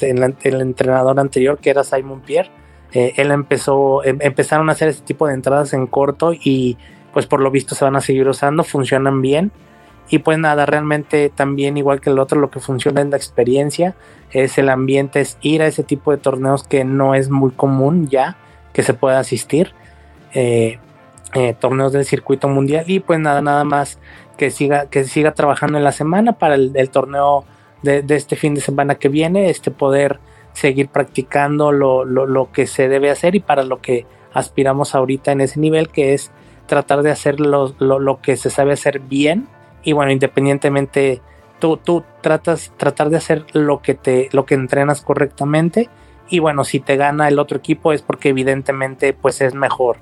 entrenador 0.43 1.19
anterior, 1.19 1.57
que 1.57 1.71
era 1.71 1.83
Simon 1.83 2.21
Pierre. 2.21 2.51
Eh, 2.93 3.13
él 3.17 3.31
empezó, 3.31 4.03
em, 4.03 4.19
empezaron 4.21 4.69
a 4.69 4.73
hacer 4.73 4.89
este 4.89 5.03
tipo 5.05 5.27
de 5.27 5.33
entradas 5.33 5.73
en 5.73 5.87
corto 5.87 6.33
y 6.33 6.77
pues 7.13 7.25
por 7.25 7.41
lo 7.41 7.49
visto 7.49 7.73
se 7.73 7.83
van 7.83 7.95
a 7.95 8.01
seguir 8.01 8.27
usando, 8.27 8.63
funcionan 8.63 9.21
bien. 9.21 9.51
Y 10.09 10.19
pues 10.19 10.37
nada, 10.37 10.65
realmente 10.65 11.31
también 11.33 11.77
igual 11.77 12.01
que 12.01 12.09
el 12.09 12.19
otro, 12.19 12.39
lo 12.39 12.51
que 12.51 12.59
funciona 12.59 13.01
es 13.01 13.07
la 13.07 13.17
experiencia, 13.17 13.95
es 14.31 14.57
el 14.57 14.69
ambiente, 14.69 15.21
es 15.21 15.37
ir 15.41 15.61
a 15.61 15.67
ese 15.67 15.83
tipo 15.83 16.11
de 16.11 16.17
torneos 16.17 16.63
que 16.65 16.83
no 16.83 17.15
es 17.15 17.29
muy 17.29 17.51
común 17.51 18.09
ya 18.09 18.37
que 18.73 18.83
se 18.83 18.93
pueda 18.93 19.19
asistir. 19.19 19.73
Eh, 20.33 20.79
eh, 21.33 21.53
torneos 21.57 21.93
del 21.93 22.05
circuito 22.05 22.47
mundial 22.47 22.85
y 22.87 22.99
pues 22.99 23.19
nada, 23.19 23.41
nada 23.41 23.63
más 23.63 23.99
que 24.37 24.51
siga, 24.51 24.87
que 24.87 25.03
siga 25.05 25.33
trabajando 25.33 25.77
en 25.77 25.83
la 25.83 25.91
semana 25.91 26.33
para 26.33 26.55
el, 26.55 26.89
torneo 26.89 27.45
de, 27.83 28.03
este 28.09 28.35
fin 28.35 28.53
de 28.53 28.61
semana 28.61 28.95
que 28.95 29.07
viene, 29.07 29.49
este 29.49 29.71
poder 29.71 30.19
seguir 30.53 30.89
practicando 30.89 31.71
lo, 31.71 32.03
lo, 32.03 32.51
que 32.51 32.67
se 32.67 32.89
debe 32.89 33.09
hacer 33.09 33.35
y 33.35 33.39
para 33.39 33.63
lo 33.63 33.81
que 33.81 34.05
aspiramos 34.33 34.95
ahorita 34.95 35.31
en 35.31 35.41
ese 35.41 35.59
nivel 35.59 35.89
que 35.89 36.13
es 36.13 36.31
tratar 36.65 37.01
de 37.03 37.11
hacer 37.11 37.39
lo, 37.39 37.75
lo, 37.79 38.21
que 38.21 38.35
se 38.35 38.49
sabe 38.49 38.73
hacer 38.73 38.99
bien. 38.99 39.47
Y 39.83 39.93
bueno 39.93 40.11
independientemente 40.11 41.21
tú, 41.59 41.77
tú 41.77 42.03
tratas 42.21 42.73
tratar 42.77 43.09
de 43.09 43.17
hacer 43.17 43.45
lo 43.53 43.81
que 43.81 43.93
te 43.93 44.29
lo 44.31 44.45
que 44.45 44.55
entrenas 44.55 45.01
correctamente. 45.01 45.89
Y 46.29 46.39
bueno 46.39 46.63
si 46.63 46.79
te 46.79 46.97
gana 46.97 47.27
el 47.27 47.39
otro 47.39 47.57
equipo 47.57 47.93
es 47.93 48.01
porque 48.01 48.29
evidentemente 48.29 49.13
pues 49.13 49.41
es 49.41 49.53
mejor 49.53 49.97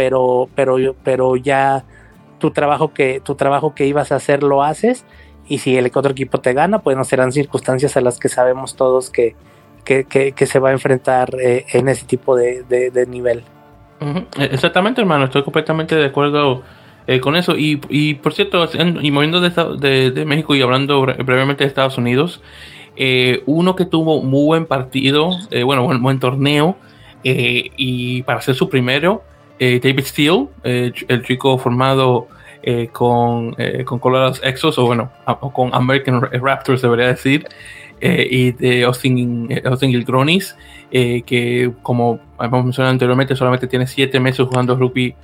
pero, 0.00 0.48
pero, 0.54 0.78
pero 1.04 1.36
ya 1.36 1.84
tu 2.38 2.52
trabajo 2.52 2.94
que, 2.94 3.20
tu 3.20 3.34
trabajo 3.34 3.74
que 3.74 3.86
ibas 3.86 4.12
a 4.12 4.16
hacer 4.16 4.42
lo 4.42 4.62
haces 4.62 5.04
y 5.46 5.58
si 5.58 5.76
el 5.76 5.90
otro 5.92 6.12
equipo 6.12 6.40
te 6.40 6.54
gana, 6.54 6.78
pues 6.78 6.96
no 6.96 7.04
serán 7.04 7.32
circunstancias 7.32 7.98
a 7.98 8.00
las 8.00 8.18
que 8.18 8.30
sabemos 8.30 8.76
todos 8.76 9.10
que, 9.10 9.36
que, 9.84 10.46
se 10.46 10.58
va 10.58 10.70
a 10.70 10.72
enfrentar 10.72 11.36
eh, 11.38 11.66
en 11.74 11.90
ese 11.90 12.06
tipo 12.06 12.34
de, 12.34 13.06
nivel. 13.10 13.42
Exactamente, 14.38 15.02
hermano, 15.02 15.26
estoy 15.26 15.42
completamente 15.42 15.94
de 15.94 16.06
acuerdo 16.06 16.62
eh, 17.06 17.20
con 17.20 17.36
eso. 17.36 17.58
Y, 17.58 17.78
y, 17.90 18.14
por 18.14 18.32
cierto, 18.32 18.66
y 19.02 19.10
moviendo 19.10 19.42
de, 19.42 20.12
de, 20.12 20.24
México 20.24 20.54
y 20.54 20.62
hablando 20.62 21.02
brevemente 21.02 21.64
de 21.64 21.68
Estados 21.68 21.98
Unidos, 21.98 22.40
eh, 22.96 23.42
uno 23.44 23.76
que 23.76 23.84
tuvo 23.84 24.22
muy 24.22 24.46
buen 24.46 24.64
partido, 24.64 25.36
bueno, 25.62 25.84
buen, 25.84 26.02
buen 26.02 26.20
torneo, 26.20 26.78
y 27.22 28.22
para 28.22 28.40
ser 28.40 28.54
su 28.54 28.70
primero, 28.70 29.24
eh, 29.60 29.78
David 29.78 30.04
Steele, 30.04 30.48
eh, 30.64 30.90
el 31.06 31.22
chico 31.22 31.58
formado 31.58 32.28
con, 32.92 33.56
con 33.86 33.98
Colorado 33.98 34.34
Exos, 34.42 34.78
o 34.78 34.84
bueno, 34.84 35.10
con 35.54 35.74
American 35.74 36.20
Raptors 36.20 36.82
debería 36.82 37.06
decir, 37.06 37.46
y 38.02 38.52
de 38.52 38.84
Austin, 38.84 39.48
Austin 39.64 39.90
Gilgronis, 39.90 40.56
que 40.90 41.72
como 41.82 42.20
hemos 42.38 42.64
mencionado 42.64 42.92
anteriormente, 42.92 43.34
solamente 43.34 43.66
tiene 43.66 43.86
siete 43.86 44.20
meses 44.20 44.46
jugando 44.46 44.76
rugby 44.76 45.14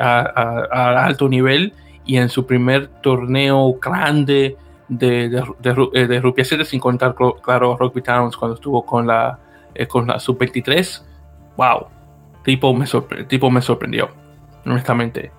a, 0.00 1.04
alto 1.04 1.28
nivel 1.28 1.74
y 2.06 2.16
en 2.16 2.30
su 2.30 2.46
primer 2.46 2.88
torneo 3.02 3.74
grande 3.74 4.56
de, 4.88 5.28
de, 5.28 5.44
de, 5.58 6.06
de 6.06 6.20
Rugby 6.20 6.44
7 6.44 6.64
sin 6.64 6.80
contar, 6.80 7.14
claro, 7.42 7.76
Rugby 7.76 8.00
Towns 8.00 8.38
cuando 8.38 8.54
estuvo 8.54 8.86
con 8.86 9.06
la, 9.06 9.38
con 9.86 10.06
la 10.06 10.18
Sub-23. 10.18 11.02
¡Wow! 11.58 11.99
Tipo 12.44 12.74
me, 12.74 12.86
tipo 13.28 13.50
me 13.50 13.62
sorprendió, 13.62 14.10
honestamente. 14.64 15.32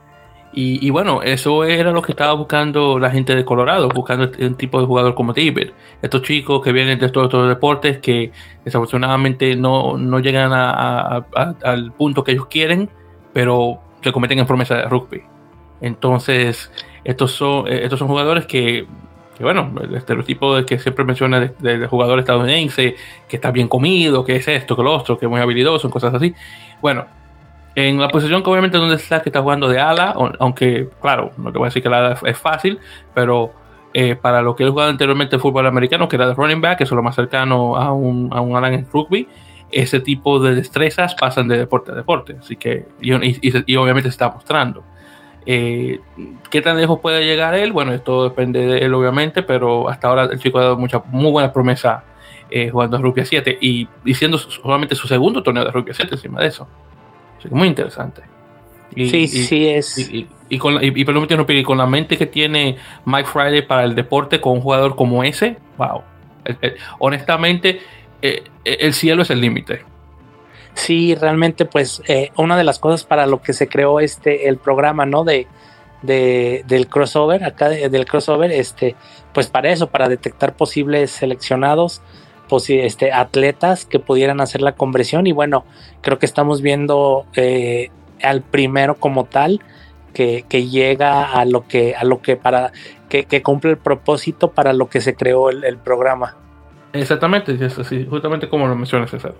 Y, 0.53 0.85
y, 0.85 0.89
bueno, 0.89 1.21
eso 1.21 1.63
era 1.63 1.91
lo 1.91 2.01
que 2.01 2.11
estaba 2.11 2.33
buscando 2.33 2.99
la 2.99 3.09
gente 3.09 3.35
de 3.35 3.45
Colorado, 3.45 3.87
buscando 3.87 4.29
un 4.37 4.55
tipo 4.55 4.81
de 4.81 4.85
jugador 4.85 5.15
como 5.15 5.31
David. 5.31 5.69
Estos 6.01 6.23
chicos 6.23 6.61
que 6.61 6.73
vienen 6.73 6.99
de 6.99 7.09
los 7.09 7.47
deportes 7.47 7.99
que 7.99 8.33
desafortunadamente 8.65 9.55
no, 9.55 9.97
no 9.97 10.19
llegan 10.19 10.51
a, 10.51 11.25
a, 11.33 11.55
al 11.63 11.93
punto 11.93 12.25
que 12.25 12.33
ellos 12.33 12.47
quieren, 12.47 12.89
pero 13.31 13.79
se 14.03 14.11
cometen 14.11 14.39
en 14.39 14.45
promesa 14.45 14.75
de 14.75 14.83
rugby. 14.89 15.21
Entonces, 15.79 16.69
estos 17.03 17.31
son, 17.31 17.67
estos 17.67 17.99
son 17.99 18.07
jugadores 18.07 18.45
que, 18.45 18.85
que 19.37 19.43
bueno, 19.43 19.71
el 19.81 19.95
estereotipo 19.95 20.55
de 20.55 20.65
que 20.65 20.77
siempre 20.79 21.05
menciona 21.05 21.39
de, 21.39 21.77
de, 21.79 21.87
jugador 21.87 22.19
estadounidense, 22.19 22.95
que 23.27 23.35
está 23.37 23.51
bien 23.51 23.67
comido, 23.67 24.23
que 24.23 24.35
es 24.35 24.47
esto, 24.47 24.75
que 24.75 24.83
lo 24.83 24.93
otro, 24.93 25.17
que 25.17 25.25
es 25.25 25.29
muy 25.29 25.39
habilidoso, 25.39 25.89
cosas 25.89 26.13
así. 26.13 26.35
Bueno, 26.81 27.05
en 27.75 27.99
la 27.99 28.09
posición 28.09 28.43
que 28.43 28.49
obviamente 28.49 28.77
donde 28.77 28.95
está 28.95 29.21
que 29.21 29.29
está 29.29 29.41
jugando 29.41 29.69
de 29.69 29.79
ala, 29.79 30.13
aunque 30.39 30.89
claro, 31.01 31.31
no 31.37 31.51
te 31.51 31.57
voy 31.57 31.65
a 31.65 31.69
decir 31.69 31.81
que 31.81 31.89
la 31.89 31.99
ala 31.99 32.19
es 32.25 32.37
fácil, 32.37 32.79
pero 33.13 33.53
eh, 33.93 34.15
para 34.15 34.41
lo 34.41 34.55
que 34.55 34.63
él 34.63 34.71
jugado 34.71 34.89
anteriormente 34.89 35.35
el 35.35 35.41
fútbol 35.41 35.67
americano, 35.67 36.07
que 36.07 36.15
era 36.15 36.27
de 36.27 36.33
running 36.33 36.61
back, 36.61 36.81
eso 36.81 36.93
es 36.93 36.97
lo 36.97 37.03
más 37.03 37.15
cercano 37.15 37.75
a 37.75 37.93
un, 37.93 38.29
a 38.33 38.57
ala 38.57 38.73
en 38.73 38.87
rugby, 38.91 39.27
ese 39.71 40.01
tipo 40.01 40.39
de 40.39 40.55
destrezas 40.55 41.15
pasan 41.15 41.47
de 41.47 41.57
deporte 41.57 41.91
a 41.91 41.95
deporte, 41.95 42.35
así 42.39 42.57
que 42.57 42.87
y, 43.01 43.13
obviamente 43.77 44.09
se 44.09 44.13
está 44.13 44.29
mostrando. 44.29 44.83
Eh, 45.45 45.99
¿Qué 46.49 46.61
tan 46.61 46.77
lejos 46.77 46.99
puede 46.99 47.25
llegar 47.25 47.55
él? 47.55 47.71
Bueno, 47.71 47.93
esto 47.93 48.25
depende 48.25 48.65
de 48.65 48.79
él 48.79 48.93
obviamente, 48.93 49.43
pero 49.43 49.89
hasta 49.89 50.07
ahora 50.07 50.25
el 50.25 50.39
chico 50.39 50.59
ha 50.59 50.63
dado 50.63 50.77
mucha, 50.77 51.01
muy 51.07 51.31
buena 51.31 51.51
promesa 51.51 52.03
eh, 52.51 52.69
jugando 52.69 52.97
a 52.97 52.99
Rugby 53.01 53.25
7 53.25 53.57
y, 53.61 53.87
siendo 54.13 54.37
solamente 54.37 54.93
su 54.93 55.07
segundo 55.07 55.41
torneo 55.41 55.65
de 55.65 55.71
Rugby 55.71 55.93
7 55.93 56.15
encima 56.15 56.41
de 56.41 56.47
eso 56.47 56.67
muy 57.49 57.67
interesante. 57.67 58.21
Y, 58.95 59.09
sí, 59.09 59.17
y, 59.23 59.27
sí 59.27 59.67
es. 59.67 59.97
Y, 59.97 60.27
y 60.49 60.57
con, 60.57 60.77
y, 60.81 61.63
con 61.63 61.77
la 61.77 61.87
mente 61.87 62.17
que 62.17 62.25
tiene 62.25 62.77
Mike 63.05 63.29
Friday 63.29 63.61
para 63.61 63.83
el 63.83 63.95
deporte 63.95 64.41
con 64.41 64.53
un 64.53 64.61
jugador 64.61 64.95
como 64.95 65.23
ese, 65.23 65.57
wow. 65.77 66.01
Honestamente, 66.99 67.79
eh, 68.21 68.43
el 68.65 68.93
cielo 68.93 69.21
es 69.21 69.29
el 69.29 69.39
límite. 69.39 69.85
Sí, 70.73 71.15
realmente, 71.15 71.65
pues, 71.65 72.01
eh, 72.07 72.31
una 72.37 72.57
de 72.57 72.63
las 72.63 72.79
cosas 72.79 73.05
para 73.05 73.27
lo 73.27 73.41
que 73.41 73.53
se 73.53 73.67
creó 73.67 73.99
este 73.99 74.47
el 74.47 74.57
programa, 74.57 75.05
¿no? 75.05 75.23
De, 75.23 75.47
de 76.01 76.63
del 76.67 76.87
crossover, 76.87 77.43
acá 77.43 77.69
de, 77.69 77.89
del 77.89 78.05
crossover, 78.05 78.51
este, 78.51 78.95
pues 79.33 79.47
para 79.47 79.71
eso, 79.71 79.87
para 79.87 80.09
detectar 80.09 80.55
posibles 80.55 81.11
seleccionados 81.11 82.01
este, 82.69 83.11
atletas 83.11 83.85
que 83.85 83.99
pudieran 83.99 84.41
hacer 84.41 84.61
la 84.61 84.73
conversión 84.73 85.27
y 85.27 85.31
bueno, 85.31 85.65
creo 86.01 86.19
que 86.19 86.25
estamos 86.25 86.61
viendo 86.61 87.25
eh, 87.35 87.89
al 88.21 88.41
primero 88.41 88.95
como 88.95 89.25
tal 89.25 89.61
que, 90.13 90.43
que, 90.47 90.67
llega 90.67 91.23
a 91.23 91.45
lo 91.45 91.67
que, 91.67 91.95
a 91.95 92.03
lo 92.03 92.21
que 92.21 92.35
para, 92.35 92.71
que, 93.09 93.25
que 93.25 93.41
cumple 93.41 93.71
el 93.71 93.77
propósito 93.77 94.51
para 94.51 94.73
lo 94.73 94.89
que 94.89 95.01
se 95.01 95.15
creó 95.15 95.49
el, 95.49 95.63
el 95.63 95.77
programa. 95.77 96.35
Exactamente, 96.93 97.53
es 97.53 97.79
así, 97.79 98.05
justamente 98.09 98.49
como 98.49 98.67
lo 98.67 98.75
mencionas 98.75 99.09
César. 99.09 99.33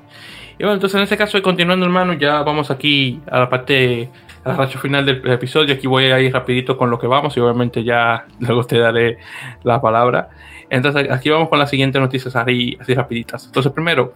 Y 0.57 0.63
bueno, 0.63 0.75
entonces 0.75 0.95
en 0.97 1.03
este 1.03 1.17
caso, 1.17 1.41
continuando 1.41 1.85
hermano, 1.85 2.13
ya 2.13 2.43
vamos 2.43 2.71
aquí 2.71 3.19
a 3.29 3.39
la 3.39 3.49
parte, 3.49 4.09
a 4.43 4.49
la 4.49 4.55
racha 4.55 4.79
final 4.79 5.05
del 5.05 5.27
episodio. 5.31 5.73
Aquí 5.73 5.87
voy 5.87 6.05
a 6.05 6.19
ir 6.19 6.31
rapidito 6.31 6.77
con 6.77 6.89
lo 6.89 6.99
que 6.99 7.07
vamos 7.07 7.35
y 7.35 7.39
obviamente 7.39 7.83
ya 7.83 8.25
luego 8.39 8.63
te 8.63 8.77
daré 8.77 9.17
la 9.63 9.81
palabra. 9.81 10.29
Entonces, 10.71 11.11
aquí 11.11 11.29
vamos 11.29 11.49
con 11.49 11.59
las 11.59 11.69
siguientes 11.69 12.01
noticias 12.01 12.33
así, 12.33 12.77
así 12.79 12.93
rapiditas. 12.93 13.45
Entonces, 13.45 13.73
primero, 13.73 14.13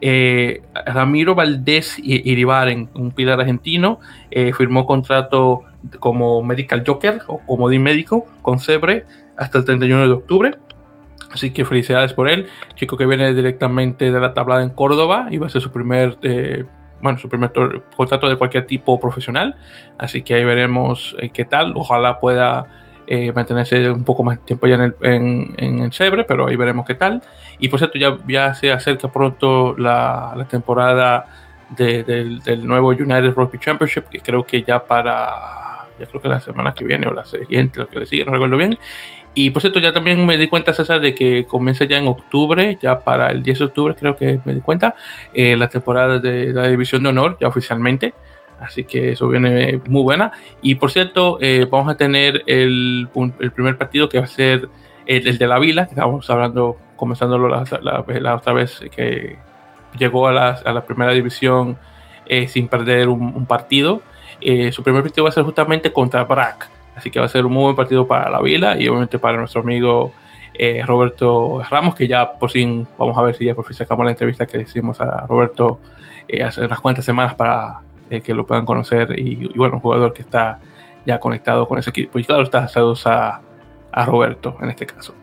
eh, 0.00 0.62
Ramiro 0.86 1.34
Valdés 1.34 1.98
Iribaren, 1.98 2.88
un 2.94 3.12
pilar 3.12 3.38
argentino, 3.38 4.00
eh, 4.30 4.54
firmó 4.54 4.86
contrato 4.86 5.64
como 6.00 6.42
Medical 6.42 6.82
Joker 6.86 7.20
o 7.26 7.40
como 7.46 7.68
de 7.68 7.78
médico 7.78 8.26
con 8.40 8.58
Cebre 8.58 9.04
hasta 9.36 9.58
el 9.58 9.66
31 9.66 10.08
de 10.08 10.12
octubre. 10.12 10.58
Así 11.30 11.50
que 11.50 11.66
felicidades 11.66 12.14
por 12.14 12.28
él. 12.28 12.46
Chico 12.74 12.96
que 12.96 13.04
viene 13.04 13.34
directamente 13.34 14.10
de 14.10 14.18
la 14.18 14.32
tablada 14.32 14.62
en 14.62 14.70
Córdoba 14.70 15.28
y 15.30 15.36
va 15.36 15.46
a 15.46 15.50
ser 15.50 15.60
su 15.60 15.70
primer, 15.70 16.16
eh, 16.22 16.64
bueno, 17.02 17.18
su 17.18 17.28
primer 17.28 17.52
contrato 17.96 18.30
de 18.30 18.36
cualquier 18.36 18.66
tipo 18.66 18.98
profesional. 18.98 19.56
Así 19.98 20.22
que 20.22 20.34
ahí 20.34 20.44
veremos 20.44 21.14
eh, 21.18 21.28
qué 21.28 21.44
tal. 21.44 21.74
Ojalá 21.76 22.18
pueda 22.18 22.66
eh, 23.14 23.30
mantenerse 23.30 23.90
un 23.90 24.04
poco 24.04 24.24
más 24.24 24.42
tiempo 24.42 24.66
ya 24.66 24.76
en 24.76 24.80
el, 24.80 24.94
en, 25.02 25.54
en 25.58 25.80
el 25.80 25.92
Cebre, 25.92 26.24
pero 26.24 26.46
ahí 26.46 26.56
veremos 26.56 26.86
qué 26.86 26.94
tal. 26.94 27.22
Y 27.58 27.68
por 27.68 27.78
cierto, 27.78 27.98
ya, 27.98 28.16
ya 28.26 28.54
se 28.54 28.72
acerca 28.72 29.12
pronto 29.12 29.74
la, 29.76 30.32
la 30.34 30.46
temporada 30.46 31.26
de, 31.68 32.04
del, 32.04 32.40
del, 32.40 32.66
nuevo 32.66 32.88
United 32.88 33.34
Rugby 33.34 33.58
Championship, 33.58 34.04
que 34.04 34.20
creo 34.20 34.44
que 34.46 34.62
ya 34.62 34.82
para, 34.82 35.88
ya 35.98 36.06
creo 36.06 36.22
que 36.22 36.28
la 36.28 36.40
semana 36.40 36.72
que 36.72 36.86
viene 36.86 37.06
o 37.06 37.12
la 37.12 37.26
siguiente, 37.26 37.80
lo 37.80 37.86
que 37.86 37.98
le 37.98 38.06
sigue, 38.06 38.24
no 38.24 38.32
recuerdo 38.32 38.56
bien. 38.56 38.78
Y 39.34 39.50
por 39.50 39.60
cierto, 39.60 39.78
ya 39.78 39.92
también 39.92 40.24
me 40.24 40.38
di 40.38 40.48
cuenta, 40.48 40.72
César, 40.72 40.98
de 41.02 41.14
que 41.14 41.44
comienza 41.44 41.84
ya 41.84 41.98
en 41.98 42.08
octubre, 42.08 42.78
ya 42.80 43.00
para 43.00 43.30
el 43.30 43.42
10 43.42 43.58
de 43.58 43.64
octubre 43.66 43.94
creo 43.94 44.16
que 44.16 44.40
me 44.46 44.54
di 44.54 44.62
cuenta, 44.62 44.94
eh, 45.34 45.54
la 45.58 45.68
temporada 45.68 46.18
de 46.18 46.54
la 46.54 46.66
División 46.66 47.02
de 47.02 47.10
Honor, 47.10 47.36
ya 47.38 47.48
oficialmente. 47.48 48.14
Así 48.62 48.84
que 48.84 49.12
eso 49.12 49.28
viene 49.28 49.80
muy 49.88 50.02
buena. 50.02 50.32
Y 50.60 50.76
por 50.76 50.90
cierto, 50.90 51.38
eh, 51.40 51.66
vamos 51.70 51.92
a 51.92 51.96
tener 51.96 52.42
el, 52.46 53.08
un, 53.14 53.34
el, 53.40 53.50
primer 53.52 53.76
partido 53.76 54.08
que 54.08 54.18
va 54.18 54.24
a 54.24 54.28
ser 54.28 54.68
el, 55.06 55.26
el 55.26 55.38
de 55.38 55.46
la 55.46 55.58
Vila, 55.58 55.86
que 55.86 55.90
estábamos 55.90 56.28
hablando, 56.30 56.76
comenzándolo 56.96 57.48
la, 57.48 57.64
la, 57.82 58.04
la, 58.06 58.34
otra 58.36 58.52
vez 58.52 58.80
que 58.94 59.36
llegó 59.98 60.28
a 60.28 60.32
la, 60.32 60.50
a 60.64 60.72
la 60.72 60.84
primera 60.84 61.12
división 61.12 61.76
eh, 62.26 62.48
sin 62.48 62.68
perder 62.68 63.08
un, 63.08 63.22
un 63.22 63.46
partido. 63.46 64.02
Eh, 64.40 64.72
su 64.72 64.82
primer 64.82 65.02
partido 65.02 65.24
va 65.24 65.30
a 65.30 65.32
ser 65.32 65.44
justamente 65.44 65.92
contra 65.92 66.24
Brack. 66.24 66.70
Así 66.94 67.10
que 67.10 67.18
va 67.18 67.26
a 67.26 67.28
ser 67.28 67.46
un 67.46 67.52
muy 67.52 67.64
buen 67.64 67.76
partido 67.76 68.06
para 68.06 68.30
la 68.30 68.40
Vila 68.40 68.76
y 68.78 68.86
obviamente 68.88 69.18
para 69.18 69.38
nuestro 69.38 69.62
amigo 69.62 70.12
eh, 70.54 70.82
Roberto 70.84 71.62
Ramos, 71.70 71.94
que 71.94 72.06
ya 72.06 72.32
por 72.32 72.50
fin, 72.50 72.86
vamos 72.98 73.16
a 73.16 73.22
ver 73.22 73.34
si 73.34 73.46
ya 73.46 73.54
por 73.54 73.64
fin 73.64 73.76
sacamos 73.76 74.04
la 74.04 74.10
entrevista 74.10 74.46
que 74.46 74.60
hicimos 74.60 75.00
a 75.00 75.26
Roberto 75.26 75.80
eh, 76.28 76.42
hace 76.42 76.64
unas 76.64 76.80
cuantas 76.80 77.04
semanas 77.04 77.34
para 77.34 77.80
eh, 78.12 78.20
que 78.20 78.34
lo 78.34 78.46
puedan 78.46 78.64
conocer. 78.64 79.18
Y, 79.18 79.50
y, 79.52 79.58
bueno, 79.58 79.74
un 79.76 79.80
jugador 79.80 80.12
que 80.12 80.22
está 80.22 80.60
ya 81.04 81.18
conectado 81.18 81.66
con 81.66 81.78
ese 81.78 81.90
equipo. 81.90 82.18
Y 82.18 82.24
claro, 82.24 82.42
está 82.42 82.68
saludos 82.68 83.06
a, 83.06 83.40
a 83.90 84.06
Roberto 84.06 84.56
en 84.60 84.70
este 84.70 84.86
caso. 84.86 85.14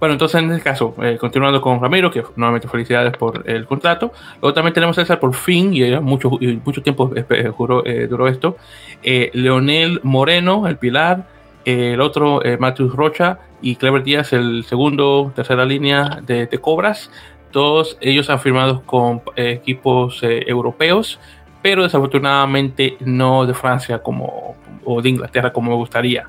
Bueno, 0.00 0.14
entonces 0.14 0.42
en 0.42 0.50
este 0.50 0.62
caso, 0.62 0.94
eh, 1.02 1.16
continuando 1.18 1.60
con 1.60 1.80
Ramiro, 1.80 2.10
que 2.10 2.22
nuevamente 2.36 2.68
felicidades 2.68 3.16
por 3.16 3.48
el 3.48 3.66
contrato. 3.66 4.12
Luego 4.40 4.54
también 4.54 4.74
tenemos 4.74 4.98
a 4.98 5.02
César 5.02 5.20
por 5.20 5.34
fin, 5.34 5.72
y 5.74 5.98
mucho, 6.00 6.30
y 6.40 6.60
mucho 6.64 6.82
tiempo 6.82 7.10
eh, 7.14 7.48
juró, 7.54 7.84
eh, 7.86 8.06
duró 8.06 8.28
esto, 8.28 8.56
eh, 9.02 9.30
Leonel 9.34 10.00
Moreno, 10.02 10.66
el 10.66 10.78
pilar, 10.78 11.28
el 11.64 12.00
otro, 12.02 12.42
Matthew 12.58 12.90
Rocha 12.90 13.38
y 13.62 13.76
Clever 13.76 14.02
Díaz, 14.02 14.34
el 14.34 14.64
segundo, 14.64 15.32
tercera 15.34 15.64
línea 15.64 16.20
de, 16.22 16.46
de 16.46 16.58
Cobras. 16.58 17.10
Todos 17.52 17.96
ellos 18.02 18.28
han 18.28 18.40
firmado 18.40 18.82
con 18.82 19.22
equipos 19.36 20.20
europeos, 20.22 21.18
pero 21.64 21.82
desafortunadamente 21.82 22.98
no 23.00 23.46
de 23.46 23.54
Francia 23.54 24.00
como, 24.00 24.54
o 24.84 25.00
de 25.00 25.08
Inglaterra 25.08 25.50
como 25.50 25.70
me 25.70 25.76
gustaría. 25.76 26.28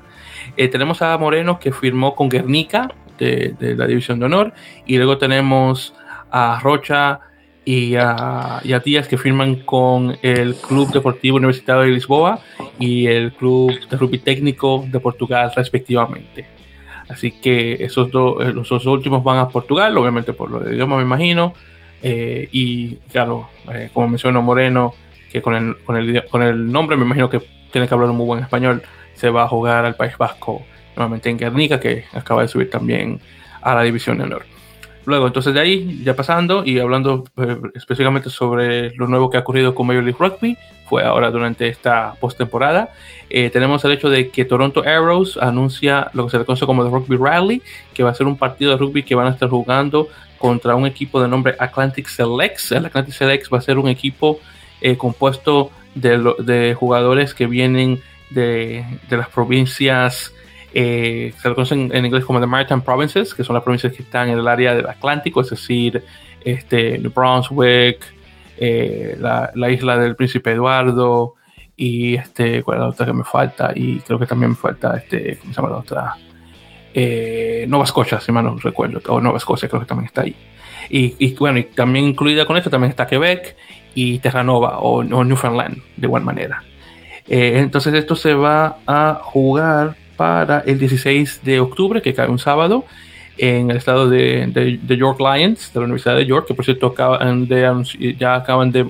tenemos 0.56 1.02
a 1.02 1.18
Moreno 1.18 1.58
que 1.58 1.72
firmó 1.72 2.14
con 2.14 2.30
Guernica, 2.30 2.88
de, 3.18 3.74
la 3.76 3.86
División 3.86 4.18
de 4.18 4.24
Honor. 4.24 4.54
Y 4.86 4.96
luego 4.96 5.18
tenemos 5.18 5.92
a 6.30 6.58
Rocha 6.62 7.20
y 7.66 7.96
a, 7.96 8.62
y 8.64 8.72
Díaz 8.78 9.08
que 9.08 9.18
firman 9.18 9.56
con 9.56 10.16
el 10.22 10.54
Club 10.54 10.90
Deportivo 10.90 11.36
Universitario 11.36 11.82
de 11.82 11.90
Lisboa 11.90 12.40
y 12.78 13.06
el 13.06 13.32
Club 13.32 13.78
de 13.90 13.96
Rugby 13.98 14.20
Técnico 14.20 14.86
de 14.88 15.00
Portugal, 15.00 15.52
respectivamente. 15.54 16.46
Así 17.10 17.32
que 17.32 17.74
esos, 17.84 18.10
dos 18.10 18.42
los 18.54 18.70
dos 18.70 18.86
últimos 18.86 19.22
van 19.22 19.36
a 19.36 19.50
Portugal, 19.50 19.98
obviamente 19.98 20.32
por 20.32 20.50
lo 20.50 20.60
de 20.60 20.74
idioma, 20.74 20.96
me 20.96 21.02
imagino. 21.02 21.52
Eh, 22.02 22.48
y 22.52 22.96
claro, 23.12 23.50
eh, 23.70 23.90
como 23.92 24.08
mencionó 24.08 24.40
Moreno, 24.40 24.94
que 25.36 25.42
con 25.42 25.54
el, 25.54 25.76
con, 25.84 25.96
el, 25.98 26.24
con 26.30 26.40
el 26.40 26.72
nombre 26.72 26.96
me 26.96 27.04
imagino 27.04 27.28
que 27.28 27.42
tiene 27.70 27.86
que 27.86 27.92
hablar 27.92 28.08
un 28.08 28.16
muy 28.16 28.24
buen 28.24 28.42
español, 28.42 28.82
se 29.12 29.28
va 29.28 29.42
a 29.42 29.48
jugar 29.48 29.84
al 29.84 29.94
País 29.94 30.16
Vasco 30.16 30.62
nuevamente 30.96 31.28
en 31.28 31.36
Guernica, 31.36 31.78
que 31.78 32.06
acaba 32.14 32.40
de 32.40 32.48
subir 32.48 32.70
también 32.70 33.20
a 33.60 33.74
la 33.74 33.82
División 33.82 34.16
de 34.16 34.24
Honor. 34.24 34.46
Luego, 35.04 35.26
entonces 35.26 35.52
de 35.52 35.60
ahí, 35.60 36.00
ya 36.02 36.16
pasando 36.16 36.64
y 36.64 36.78
hablando 36.78 37.24
eh, 37.36 37.58
específicamente 37.74 38.30
sobre 38.30 38.94
lo 38.96 39.08
nuevo 39.08 39.28
que 39.28 39.36
ha 39.36 39.40
ocurrido 39.40 39.74
con 39.74 39.86
Major 39.86 40.04
League 40.04 40.16
Rugby, 40.18 40.56
fue 40.88 41.04
ahora 41.04 41.30
durante 41.30 41.68
esta 41.68 42.14
postemporada, 42.18 42.88
eh, 43.28 43.50
tenemos 43.50 43.84
el 43.84 43.92
hecho 43.92 44.08
de 44.08 44.30
que 44.30 44.46
Toronto 44.46 44.84
Arrows 44.86 45.36
anuncia 45.36 46.10
lo 46.14 46.24
que 46.24 46.30
se 46.30 46.38
le 46.38 46.46
conoce 46.46 46.64
como 46.64 46.82
el 46.82 46.90
Rugby 46.90 47.18
Rally, 47.18 47.60
que 47.92 48.02
va 48.02 48.10
a 48.10 48.14
ser 48.14 48.26
un 48.26 48.38
partido 48.38 48.70
de 48.70 48.78
rugby 48.78 49.02
que 49.02 49.14
van 49.14 49.26
a 49.26 49.30
estar 49.30 49.50
jugando 49.50 50.08
contra 50.38 50.74
un 50.74 50.86
equipo 50.86 51.20
de 51.20 51.28
nombre 51.28 51.54
Atlantic 51.58 52.08
Selects. 52.08 52.72
El 52.72 52.86
Atlantic 52.86 53.14
Selects 53.14 53.50
va 53.52 53.58
a 53.58 53.60
ser 53.60 53.78
un 53.78 53.88
equipo 53.88 54.40
eh, 54.80 54.96
compuesto 54.96 55.70
de, 55.94 56.74
jugadores 56.78 57.34
que 57.34 57.46
vienen 57.46 58.00
de, 58.30 58.84
las 59.10 59.28
provincias 59.28 60.32
eh, 60.74 61.32
se 61.40 61.48
lo 61.48 61.54
conocen 61.54 61.90
en 61.94 62.04
inglés 62.04 62.24
como 62.24 62.38
the 62.38 62.46
Maritime 62.46 62.82
Provinces, 62.82 63.32
que 63.32 63.44
son 63.44 63.54
las 63.54 63.62
provincias 63.62 63.94
que 63.94 64.02
están 64.02 64.28
en 64.28 64.38
el 64.38 64.46
área 64.46 64.74
del 64.74 64.86
Atlántico, 64.86 65.40
es 65.40 65.48
decir, 65.48 66.04
este, 66.44 66.98
New 66.98 67.10
Brunswick, 67.10 68.04
eh, 68.58 69.16
la, 69.18 69.70
isla 69.70 69.98
del 69.98 70.16
Príncipe 70.16 70.52
Eduardo 70.52 71.34
y 71.76 72.14
este, 72.14 72.62
¿cuál 72.62 72.78
es 72.78 72.82
la 72.82 72.88
otra 72.88 73.06
que 73.06 73.12
me 73.12 73.24
falta? 73.24 73.72
Y 73.74 74.00
creo 74.00 74.18
que 74.18 74.26
también 74.26 74.50
me 74.50 74.56
falta, 74.56 74.96
este, 74.96 75.38
¿cómo 75.38 75.52
se 75.52 75.56
llama 75.56 75.70
la 75.70 75.78
otra? 75.78 76.14
Eh, 76.94 77.66
Nueva 77.68 77.84
Escocia, 77.84 78.20
si 78.20 78.32
mal 78.32 78.44
no 78.44 78.56
recuerdo, 78.56 79.00
o 79.08 79.20
Nueva 79.20 79.38
Escocia 79.38 79.68
creo 79.68 79.80
que 79.80 79.86
también 79.86 80.06
está 80.06 80.22
ahí. 80.22 80.34
Y, 80.88 81.34
bueno, 81.34 81.58
y 81.58 81.64
también 81.64 82.06
incluida 82.06 82.46
con 82.46 82.56
esto 82.56 82.70
también 82.70 82.90
está 82.90 83.06
Quebec 83.06 83.56
y 83.96 84.20
Terranova 84.20 84.78
o, 84.78 85.02
Newfoundland, 85.02 85.78
de 85.96 86.06
igual 86.06 86.22
manera. 86.22 86.62
entonces 87.26 87.92
esto 87.94 88.14
se 88.14 88.34
va 88.34 88.78
a 88.86 89.18
jugar 89.20 89.96
para 90.16 90.60
el 90.60 90.78
16 90.78 91.40
de 91.42 91.58
octubre, 91.58 92.00
que 92.00 92.14
cae 92.14 92.28
un 92.28 92.38
sábado, 92.38 92.84
en 93.38 93.70
el 93.70 93.78
estado 93.78 94.08
de, 94.08 94.78
York 94.86 95.18
Lions, 95.18 95.72
de 95.72 95.80
la 95.80 95.84
Universidad 95.84 96.16
de 96.16 96.26
York, 96.26 96.46
que 96.46 96.54
por 96.54 96.64
cierto 96.64 96.88
acaban 96.88 97.48
de, 97.48 98.14
ya 98.18 98.36
acaban 98.36 98.70
de, 98.70 98.86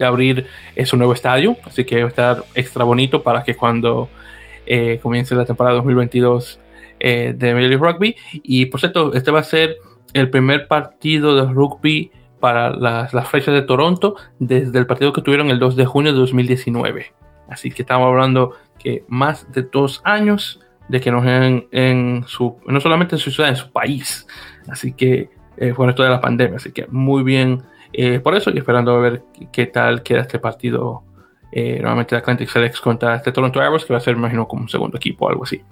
abrir 0.00 0.46
su 0.84 0.96
nuevo 0.96 1.12
estadio, 1.12 1.56
así 1.64 1.84
que 1.84 2.00
va 2.00 2.06
a 2.06 2.08
estar 2.08 2.44
extra 2.54 2.84
bonito 2.84 3.22
para 3.22 3.42
que 3.42 3.54
cuando 3.54 4.08
eh, 4.66 5.00
comience 5.02 5.34
la 5.34 5.44
temporada 5.44 5.76
2022 5.76 6.60
eh, 7.00 7.34
de 7.36 7.54
Major 7.54 7.80
Rugby. 7.80 8.14
Y 8.42 8.66
por 8.66 8.80
cierto, 8.80 9.14
este 9.14 9.30
va 9.30 9.40
a 9.40 9.44
ser 9.44 9.76
el 10.12 10.30
primer 10.30 10.68
partido 10.68 11.34
de 11.34 11.52
rugby 11.52 12.10
para 12.38 12.70
las, 12.70 13.12
las 13.14 13.28
fechas 13.28 13.54
de 13.54 13.62
Toronto 13.62 14.16
desde 14.38 14.78
el 14.78 14.86
partido 14.86 15.12
que 15.12 15.22
tuvieron 15.22 15.50
el 15.50 15.58
2 15.58 15.76
de 15.76 15.86
junio 15.86 16.12
de 16.12 16.18
2019. 16.18 17.12
Así 17.48 17.70
que 17.70 17.82
estamos 17.82 18.06
hablando 18.06 18.52
que 18.78 19.04
más 19.08 19.50
de 19.52 19.62
dos 19.62 20.00
años 20.04 20.60
de 20.88 21.00
que 21.00 21.10
nos 21.10 21.26
en, 21.26 21.68
en 21.72 22.24
su, 22.26 22.56
no 22.66 22.80
solamente 22.80 23.16
en 23.16 23.18
su 23.18 23.30
ciudad, 23.30 23.50
en 23.50 23.56
su 23.56 23.70
país. 23.70 24.26
Así 24.68 24.92
que 24.92 25.30
eh, 25.56 25.72
fue 25.74 25.88
esto 25.88 26.02
de 26.02 26.10
la 26.10 26.20
pandemia. 26.20 26.56
Así 26.56 26.72
que 26.72 26.86
muy 26.88 27.22
bien 27.22 27.62
eh, 27.92 28.20
por 28.20 28.34
eso 28.34 28.50
y 28.50 28.58
esperando 28.58 28.94
a 28.94 29.00
ver 29.00 29.22
qué 29.52 29.66
tal 29.66 30.02
queda 30.02 30.20
este 30.20 30.38
partido 30.38 31.02
eh, 31.50 31.78
nuevamente 31.80 32.14
Atlantic 32.14 32.48
Selects 32.48 32.80
contra 32.80 33.16
este 33.16 33.32
Toronto 33.32 33.60
Arrows, 33.60 33.84
que 33.84 33.94
va 33.94 33.98
a 33.98 34.02
ser, 34.02 34.16
imagino, 34.16 34.46
como 34.46 34.62
un 34.62 34.68
segundo 34.68 34.98
equipo 34.98 35.26
o 35.26 35.30
algo 35.30 35.44
así. 35.44 35.62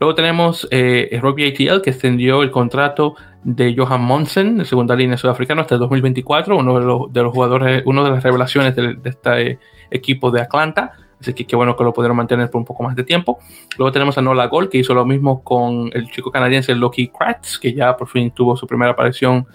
Luego 0.00 0.14
tenemos 0.14 0.66
eh, 0.70 1.18
Rugby 1.22 1.46
ATL, 1.46 1.82
que 1.82 1.90
extendió 1.90 2.42
el 2.42 2.50
contrato 2.50 3.14
de 3.44 3.74
Johan 3.76 4.02
Monsen, 4.02 4.58
de 4.58 4.64
segunda 4.64 4.96
línea 4.96 5.16
sudafricano, 5.16 5.60
hasta 5.60 5.74
el 5.74 5.80
2024, 5.80 6.56
uno 6.56 6.78
de 6.78 6.84
los, 6.84 7.12
de 7.12 7.22
los 7.22 7.32
jugadores, 7.32 7.82
uno 7.86 8.02
de 8.02 8.10
las 8.10 8.22
revelaciones 8.22 8.74
de, 8.74 8.98
este 9.04 9.58
equipo 9.90 10.30
de 10.30 10.40
Atlanta. 10.40 10.92
Así 11.20 11.32
que 11.32 11.46
qué 11.46 11.56
bueno 11.56 11.76
que 11.76 11.84
lo 11.84 11.92
pudieron 11.92 12.16
mantener 12.16 12.50
por 12.50 12.58
un 12.58 12.64
poco 12.64 12.82
más 12.82 12.96
de 12.96 13.04
tiempo. 13.04 13.38
Luego 13.78 13.92
tenemos 13.92 14.18
a 14.18 14.22
Nola 14.22 14.46
Gol, 14.46 14.68
que 14.68 14.78
hizo 14.78 14.92
lo 14.94 15.06
mismo 15.06 15.42
con 15.42 15.90
el 15.94 16.10
chico 16.10 16.30
canadiense 16.30 16.74
Loki 16.74 17.08
Kratz, 17.08 17.58
que 17.58 17.72
ya 17.72 17.96
por 17.96 18.08
fin 18.08 18.30
tuvo 18.30 18.56
su 18.56 18.66
primera 18.66 18.92
aparición 18.92 19.46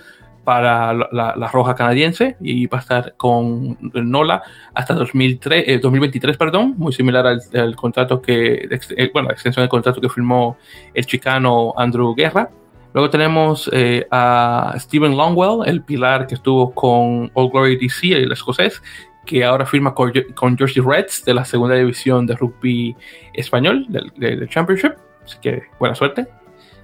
para 0.43 0.93
la, 0.93 1.49
Roja 1.53 1.75
canadiense 1.75 2.35
y 2.41 2.65
va 2.65 2.79
a 2.79 2.81
estar 2.81 3.13
con 3.17 3.77
Nola 3.93 4.41
hasta 4.73 4.95
2003, 4.95 5.79
2023, 5.79 6.33
eh, 6.33 6.37
perdón, 6.39 6.73
muy 6.75 6.91
similar 6.91 7.27
al, 7.27 7.75
contrato 7.75 8.19
que, 8.19 8.67
eh, 8.97 9.09
bueno, 9.13 9.27
la 9.27 9.33
extensión 9.33 9.61
del 9.61 9.69
contrato 9.69 10.01
que 10.01 10.09
firmó 10.09 10.57
el 10.95 11.05
chicano 11.05 11.73
Andrew 11.77 12.15
Guerra. 12.15 12.49
Luego 12.93 13.09
tenemos 13.09 13.69
eh, 13.71 14.07
a 14.09 14.73
Stephen 14.79 15.15
Longwell, 15.15 15.67
el 15.67 15.83
pilar 15.83 16.25
que 16.25 16.35
estuvo 16.35 16.73
con 16.73 17.29
All 17.35 17.49
Glory 17.51 17.77
DC, 17.77 18.13
el 18.13 18.31
escocés, 18.31 18.81
que 19.25 19.43
ahora 19.43 19.65
firma 19.65 19.93
con, 19.93 20.11
con 20.33 20.57
Jersey 20.57 20.81
Reds 20.83 21.23
de 21.23 21.35
la 21.35 21.45
segunda 21.45 21.75
división 21.75 22.25
de 22.25 22.35
rugby 22.35 22.95
español, 23.33 23.85
del, 23.89 24.49
Championship. 24.49 24.93
Así 25.23 25.37
que 25.39 25.63
buena 25.77 25.93
suerte. 25.93 26.27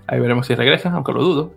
Ahí 0.05 0.19
veremos 0.19 0.45
si 0.45 0.53
regresa, 0.53 0.91
aunque 0.91 1.11
lo 1.11 1.23
dudo. 1.23 1.53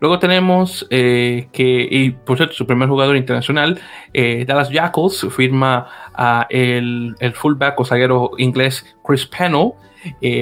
Luego 0.00 0.18
tenemos 0.18 0.86
eh, 0.88 1.48
que, 1.52 1.88
y 1.90 2.10
por 2.10 2.38
cierto, 2.38 2.54
su 2.54 2.66
primer 2.66 2.88
jugador 2.88 3.16
internacional, 3.16 3.78
eh, 4.14 4.44
Dallas 4.46 4.70
Jackals, 4.70 5.26
firma 5.30 5.86
a 6.14 6.46
el, 6.48 7.14
el, 7.18 7.32
fullback 7.34 7.78
o 7.80 7.84
zaguero 7.84 8.30
inglés 8.38 8.96
Chris 9.06 9.26
Pennell, 9.26 9.72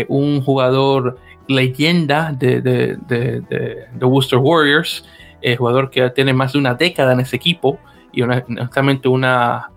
un 0.09 0.41
jugador 0.43 1.18
leyenda 1.49 2.32
de, 2.32 2.61
de, 2.61 2.97
de, 3.09 3.40
de 3.92 4.05
Worcester 4.05 4.38
Warriors, 4.38 5.07
jugador 5.59 5.90
que 5.90 6.09
tiene 6.11 6.32
más 6.32 6.55
de 6.55 6.59
una 6.59 6.74
década 6.74 7.12
en 7.12 7.20
ese 7.20 7.36
equipo 7.36 7.78
y 8.14 8.22
honestamente 8.22 9.09
una, 9.09 9.70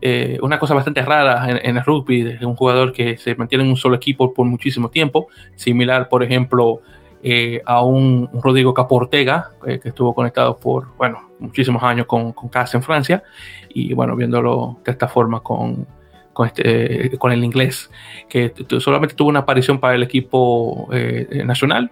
eh, 0.00 0.38
una 0.42 0.58
cosa 0.58 0.74
bastante 0.74 1.02
rara 1.02 1.50
en, 1.50 1.76
el 1.76 1.84
rugby, 1.84 2.22
de 2.22 2.46
un 2.46 2.54
jugador 2.54 2.92
que 2.92 3.16
se 3.16 3.34
mantiene 3.34 3.64
en 3.64 3.70
un 3.70 3.76
solo 3.76 3.96
equipo 3.96 4.32
por 4.32 4.46
muchísimo 4.46 4.90
tiempo, 4.90 5.28
similar, 5.56 6.08
por 6.08 6.22
ejemplo, 6.22 6.82
eh, 7.22 7.60
a 7.64 7.82
un, 7.82 8.28
Rodrigo 8.32 8.72
Caportega, 8.72 9.50
eh, 9.66 9.80
que 9.80 9.88
estuvo 9.88 10.14
conectado 10.14 10.56
por, 10.56 10.96
bueno, 10.96 11.30
muchísimos 11.40 11.82
años 11.82 12.06
con, 12.06 12.32
con 12.32 12.50
en 12.72 12.82
Francia, 12.82 13.22
y 13.70 13.92
bueno, 13.92 14.14
viéndolo 14.14 14.78
de 14.84 14.92
esta 14.92 15.08
forma 15.08 15.40
con, 15.40 15.86
con, 16.38 16.46
este, 16.46 17.18
con 17.18 17.32
el 17.32 17.42
inglés, 17.42 17.90
que 18.28 18.54
solamente 18.78 19.16
tuvo 19.16 19.28
una 19.28 19.40
aparición 19.40 19.80
para 19.80 19.96
el 19.96 20.04
equipo 20.04 20.88
nacional, 21.44 21.90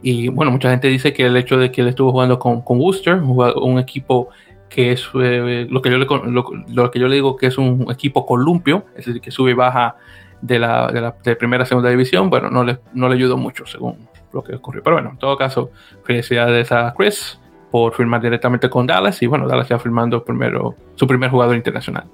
y 0.00 0.28
bueno, 0.28 0.50
mucha 0.50 0.70
gente 0.70 0.88
dice 0.88 1.12
que 1.12 1.26
el 1.26 1.36
hecho 1.36 1.58
de 1.58 1.70
que 1.70 1.82
él 1.82 1.88
estuvo 1.88 2.12
jugando 2.12 2.38
con, 2.38 2.62
con 2.62 2.80
Worcester, 2.80 3.16
un 3.16 3.78
equipo 3.78 4.30
que 4.70 4.92
es 4.92 5.06
eh, 5.20 5.66
lo, 5.68 5.82
que 5.82 5.90
yo 5.90 5.98
le, 5.98 6.06
lo, 6.06 6.90
que 6.90 6.98
yo 6.98 7.08
le 7.08 7.14
digo 7.14 7.36
que 7.36 7.48
es 7.48 7.58
un 7.58 7.86
equipo 7.90 8.24
columpio, 8.24 8.86
es 8.96 9.04
decir, 9.04 9.20
que 9.20 9.30
sube 9.30 9.50
y 9.50 9.54
baja 9.54 9.96
de 10.40 10.58
la, 10.58 10.88
de 10.88 11.02
la 11.02 11.14
de 11.22 11.36
primera 11.36 11.64
a 11.64 11.66
segunda 11.66 11.90
división, 11.90 12.30
bueno, 12.30 12.48
no 12.48 12.64
le, 12.64 12.78
no 12.94 13.10
le 13.10 13.16
ayudó 13.16 13.36
mucho 13.36 13.66
según 13.66 14.08
lo 14.32 14.42
que 14.42 14.54
ocurrió. 14.54 14.82
Pero 14.82 14.96
bueno, 14.96 15.10
en 15.10 15.18
todo 15.18 15.36
caso, 15.36 15.70
felicidades 16.04 16.72
a 16.72 16.94
Chris 16.96 17.38
por 17.70 17.92
firmar 17.94 18.22
directamente 18.22 18.70
con 18.70 18.86
Dallas 18.86 19.20
y 19.20 19.26
bueno, 19.26 19.46
Dallas 19.46 19.68
ya 19.68 19.78
firmando 19.78 20.24
primero 20.24 20.74
su 20.94 21.06
primer 21.06 21.28
jugador 21.28 21.54
internacional. 21.54 22.04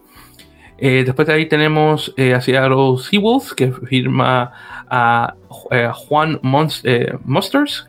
Eh, 0.80 1.04
después 1.04 1.28
de 1.28 1.34
ahí 1.34 1.46
tenemos 1.46 2.12
eh, 2.16 2.32
a 2.32 2.40
Seattle 2.40 2.96
Seawolves 2.98 3.52
que 3.52 3.70
firma 3.70 4.50
a, 4.88 5.34
eh, 5.70 5.90
Juan 5.92 6.38
Monsters, 6.42 7.18
Monsters, 7.22 7.88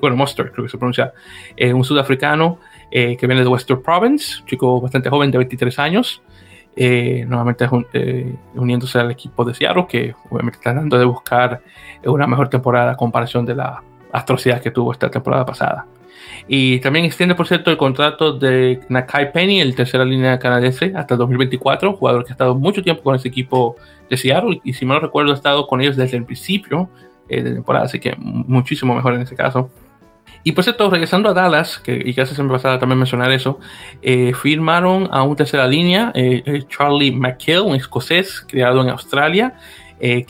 bueno, 0.00 0.16
Monsters 0.16 0.50
creo 0.52 0.64
que 0.66 0.70
se 0.70 0.76
pronuncia, 0.76 1.12
un 1.74 1.84
sudafricano 1.84 2.58
eh, 2.90 3.16
que 3.18 3.26
viene 3.26 3.42
de 3.42 3.48
Western 3.48 3.82
Province, 3.82 4.42
chico 4.46 4.80
bastante 4.80 5.10
joven 5.10 5.30
de 5.30 5.38
23 5.38 5.78
años, 5.78 6.22
eh, 6.74 7.24
nuevamente 7.28 7.68
eh, 7.92 8.34
uniéndose 8.54 8.98
al 8.98 9.10
equipo 9.10 9.44
de 9.44 9.52
Seattle, 9.52 9.86
que 9.86 10.14
obviamente 10.30 10.58
está 10.58 10.72
tratando 10.72 10.98
de 10.98 11.04
buscar 11.04 11.60
una 12.04 12.26
mejor 12.26 12.48
temporada 12.48 12.92
a 12.92 12.96
comparación 12.96 13.44
de 13.44 13.56
la 13.56 13.82
atrocidad 14.10 14.62
que 14.62 14.70
tuvo 14.70 14.92
esta 14.92 15.10
temporada 15.10 15.44
pasada. 15.44 15.86
Y 16.46 16.78
también 16.80 17.04
extiende, 17.04 17.34
por 17.34 17.46
cierto, 17.46 17.70
el 17.70 17.76
contrato 17.76 18.32
de 18.32 18.80
Nakai 18.88 19.32
Penny, 19.32 19.60
el 19.60 19.74
tercera 19.74 20.04
línea 20.04 20.38
canadiense, 20.38 20.92
hasta 20.96 21.16
2024, 21.16 21.94
jugador 21.94 22.24
que 22.24 22.32
ha 22.32 22.34
estado 22.34 22.54
mucho 22.54 22.82
tiempo 22.82 23.02
con 23.02 23.14
ese 23.14 23.28
equipo 23.28 23.76
de 24.08 24.16
Seattle 24.16 24.60
y 24.64 24.72
si 24.72 24.86
mal 24.86 24.96
no 24.96 25.00
recuerdo 25.02 25.32
ha 25.32 25.34
estado 25.34 25.66
con 25.66 25.80
ellos 25.80 25.96
desde 25.96 26.16
el 26.16 26.24
principio 26.24 26.88
de 27.28 27.42
temporada, 27.42 27.84
así 27.84 28.00
que 28.00 28.14
muchísimo 28.16 28.94
mejor 28.94 29.14
en 29.14 29.22
ese 29.22 29.36
caso. 29.36 29.70
Y 30.44 30.52
por 30.52 30.64
cierto, 30.64 30.88
regresando 30.88 31.28
a 31.28 31.34
Dallas, 31.34 31.78
que, 31.78 32.00
y 32.04 32.14
casi 32.14 32.34
se 32.34 32.42
me 32.42 32.50
pasaba 32.50 32.78
también 32.78 32.98
mencionar 32.98 33.30
eso, 33.32 33.58
eh, 34.02 34.32
firmaron 34.34 35.08
a 35.10 35.22
un 35.22 35.36
tercera 35.36 35.66
línea, 35.66 36.12
eh, 36.14 36.42
eh, 36.44 36.62
Charlie 36.68 37.12
McKill, 37.12 37.60
un 37.60 37.74
escocés 37.74 38.40
criado 38.46 38.80
en 38.82 38.88
Australia, 38.88 39.54
que, 40.00 40.24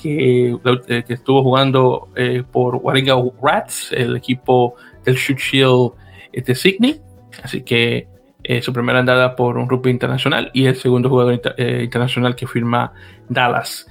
que, 1.07 1.13
estuvo 1.13 1.43
jugando 1.43 2.09
por 2.51 2.77
Warringah 2.77 3.17
Rats, 3.43 3.93
el 3.93 4.17
equipo 4.17 4.77
del 5.05 5.17
Shoot 5.17 5.39
Shield 5.39 5.93
de 6.33 6.55
Sydney. 6.55 7.01
Así 7.43 7.63
que 7.63 8.09
su 8.63 8.73
primera 8.73 9.01
andada 9.01 9.37
por 9.37 9.59
un 9.59 9.69
rugby 9.69 9.91
internacional 9.91 10.51
y 10.55 10.67
el 10.67 10.77
segundo 10.77 11.09
jugador 11.09 11.41
internacional 11.59 12.35
que 12.35 12.47
firma 12.47 12.93
Dallas. 13.29 13.87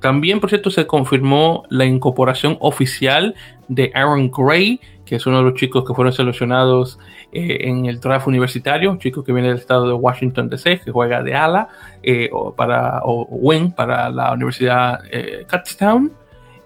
también, 0.00 0.40
por 0.40 0.50
cierto, 0.50 0.70
se 0.70 0.86
confirmó 0.86 1.64
la 1.70 1.84
incorporación 1.84 2.56
oficial 2.60 3.34
de 3.68 3.92
Aaron 3.94 4.30
Gray 4.30 4.80
que 5.04 5.16
es 5.16 5.26
uno 5.26 5.38
de 5.38 5.44
los 5.44 5.54
chicos 5.54 5.84
que 5.86 5.94
fueron 5.94 6.12
seleccionados 6.12 6.98
eh, 7.32 7.58
en 7.62 7.86
el 7.86 8.00
draft 8.00 8.26
universitario, 8.26 8.90
un 8.90 8.98
chico 8.98 9.22
que 9.22 9.32
viene 9.32 9.48
del 9.48 9.58
estado 9.58 9.86
de 9.86 9.92
Washington 9.92 10.48
DC, 10.48 10.80
que 10.80 10.90
juega 10.90 11.22
de 11.22 11.34
ala 11.34 11.68
eh, 12.02 12.30
o, 12.32 12.54
para, 12.54 13.00
o 13.04 13.26
wing 13.30 13.70
para 13.70 14.10
la 14.10 14.32
Universidad 14.32 15.00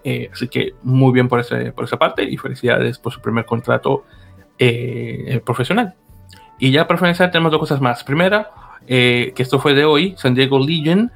eh, 0.03 0.29
así 0.31 0.47
que 0.47 0.73
muy 0.83 1.11
bien 1.11 1.27
por, 1.27 1.39
ese, 1.39 1.71
por 1.71 1.85
esa 1.85 1.97
parte 1.97 2.23
y 2.23 2.37
felicidades 2.37 2.97
por 2.97 3.13
su 3.13 3.21
primer 3.21 3.45
contrato 3.45 4.05
profesional. 5.45 5.95
Y 6.59 6.71
ya 6.71 6.85
para 6.85 6.97
finalizar 6.97 7.31
tenemos 7.31 7.51
dos 7.51 7.61
cosas 7.61 7.79
más. 7.79 8.03
Primera, 8.03 8.49
que 8.85 9.33
esto 9.37 9.57
fue 9.59 9.73
de 9.73 9.85
hoy, 9.85 10.15
San 10.17 10.35
Diego 10.35 10.59
Legion 10.59 11.13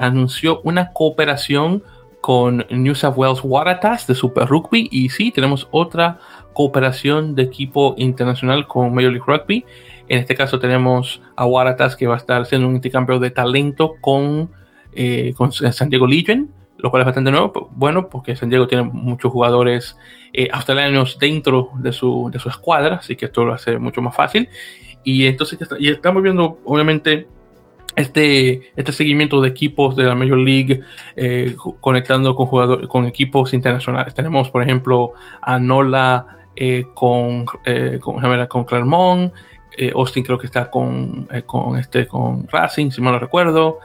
anunció 0.00 0.60
una 0.62 0.92
cooperación 0.92 1.84
con 2.20 2.66
New 2.70 2.94
South 2.94 3.14
Wales 3.16 3.40
Waratahs 3.42 4.06
de 4.06 4.14
Super 4.14 4.46
Rugby 4.46 4.88
y 4.90 5.08
sí, 5.08 5.30
tenemos 5.30 5.68
otra 5.70 6.18
cooperación 6.52 7.34
de 7.34 7.42
equipo 7.42 7.94
internacional 7.96 8.66
con 8.66 8.94
Major 8.94 9.12
League 9.12 9.24
Rugby. 9.26 9.64
En 10.08 10.18
este 10.18 10.34
caso 10.34 10.58
tenemos 10.58 11.22
a 11.36 11.46
Waratahs 11.46 11.96
que 11.96 12.06
va 12.06 12.14
a 12.14 12.18
estar 12.18 12.42
haciendo 12.42 12.68
un 12.68 12.76
intercambio 12.76 13.18
de 13.18 13.30
talento 13.30 13.94
con, 14.00 14.50
eh, 14.92 15.32
con 15.36 15.52
San 15.52 15.88
Diego 15.88 16.06
Legion, 16.06 16.50
lo 16.82 16.90
cual 16.90 17.02
es 17.02 17.06
bastante 17.06 17.30
nuevo, 17.30 17.68
bueno, 17.72 18.08
porque 18.08 18.36
San 18.36 18.48
Diego 18.48 18.66
tiene 18.66 18.84
muchos 18.84 19.32
jugadores 19.32 19.96
eh, 20.32 20.48
australianos 20.52 21.18
dentro 21.18 21.70
de 21.76 21.92
su, 21.92 22.30
de 22.32 22.38
su 22.38 22.48
escuadra, 22.48 22.96
así 22.96 23.16
que 23.16 23.26
esto 23.26 23.44
lo 23.44 23.54
hace 23.54 23.78
mucho 23.78 24.02
más 24.02 24.14
fácil. 24.14 24.48
Y 25.02 25.26
entonces 25.26 25.58
y 25.78 25.88
estamos 25.88 26.22
viendo, 26.22 26.58
obviamente, 26.64 27.26
este, 27.96 28.72
este 28.76 28.92
seguimiento 28.92 29.40
de 29.40 29.48
equipos 29.48 29.96
de 29.96 30.04
la 30.04 30.14
Major 30.14 30.38
League 30.38 30.80
eh, 31.16 31.56
conectando 31.80 32.34
con, 32.36 32.46
jugadores, 32.46 32.88
con 32.88 33.06
equipos 33.06 33.52
internacionales. 33.52 34.14
Tenemos, 34.14 34.50
por 34.50 34.62
ejemplo, 34.62 35.12
a 35.42 35.58
Nola 35.58 36.38
eh, 36.54 36.86
con, 36.94 37.46
eh, 37.64 37.98
con, 38.00 38.20
con, 38.46 38.64
Clermont, 38.64 39.32
Austin 39.94 40.22
creo 40.22 40.36
que 40.36 40.46
está 40.46 40.70
con, 40.70 41.26
con, 41.46 41.78
este, 41.78 42.06
con 42.06 42.46
Racing, 42.48 42.90
si 42.90 43.00
mal 43.00 43.14
no 43.14 43.18
recuerdo. 43.18 43.78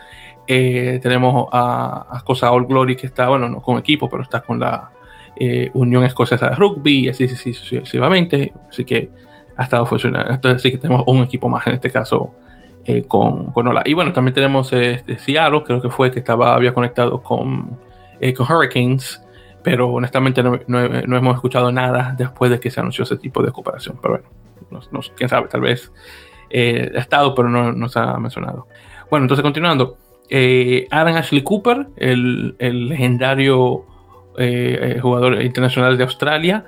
Tenemos 0.47 1.47
a, 1.51 2.07
a, 2.09 2.21
Cosa 2.21 2.51
All 2.51 2.65
Glory 2.65 2.95
que 2.95 3.07
está, 3.07 3.29
bueno, 3.29 3.49
no 3.49 3.61
con 3.61 3.77
equipo, 3.77 4.09
pero 4.09 4.23
está 4.23 4.41
con 4.41 4.59
la 4.59 4.91
Unión 5.73 6.03
Escocesa 6.03 6.49
de 6.49 6.55
Rugby, 6.55 7.05
y 7.05 7.09
así, 7.09 7.27
sucesivamente. 7.27 8.53
Así 8.69 8.85
que 8.85 9.09
ha 9.57 9.63
estado 9.63 9.85
funcionando. 9.85 10.31
Entonces, 10.31 10.61
sí 10.61 10.71
que 10.71 10.77
tenemos 10.77 11.03
un 11.07 11.23
equipo 11.23 11.49
más 11.49 11.65
en 11.67 11.73
este 11.73 11.89
caso 11.91 12.33
eh, 12.87 13.03
con, 13.07 13.51
con 13.51 13.67
Ola. 13.67 13.81
Y 13.85 13.93
bueno, 13.93 14.13
también 14.13 14.35
tenemos 14.35 14.71
este, 14.71 15.17
Seattle, 15.17 15.63
creo 15.63 15.81
que 15.81 15.89
fue 15.89 16.11
que 16.11 16.19
estaba, 16.19 16.53
había 16.53 16.73
conectado 16.73 17.21
con, 17.21 17.79
eh, 18.19 18.33
con 18.33 18.45
Hurricanes, 18.51 19.23
pero 19.63 19.89
honestamente 19.89 20.43
no, 20.43 20.59
no, 20.67 20.79
hemos 21.17 21.33
escuchado 21.33 21.71
nada 21.71 22.13
después 22.15 22.51
de 22.51 22.59
que 22.59 22.69
se 22.69 22.79
anunció 22.79 23.03
ese 23.03 23.17
tipo 23.17 23.41
de 23.41 23.51
cooperación. 23.51 23.97
Pero 24.01 24.21
bueno, 24.69 24.85
no, 24.91 24.99
quién 25.15 25.29
sabe, 25.29 25.47
tal 25.47 25.61
vez 25.61 25.91
eh, 26.51 26.91
ha 26.95 26.99
estado, 26.99 27.33
pero 27.33 27.49
no 27.49 27.71
nos 27.71 27.97
ha 27.97 28.19
mencionado. 28.19 28.67
Bueno, 29.09 29.23
entonces 29.23 29.41
continuando. 29.41 29.97
Aaron 30.29 31.17
Ashley 31.17 31.43
Cooper, 31.43 31.87
el, 31.97 32.55
legendario 32.59 33.85
jugador 35.01 35.41
internacional 35.41 35.97
de 35.97 36.03
Australia, 36.03 36.65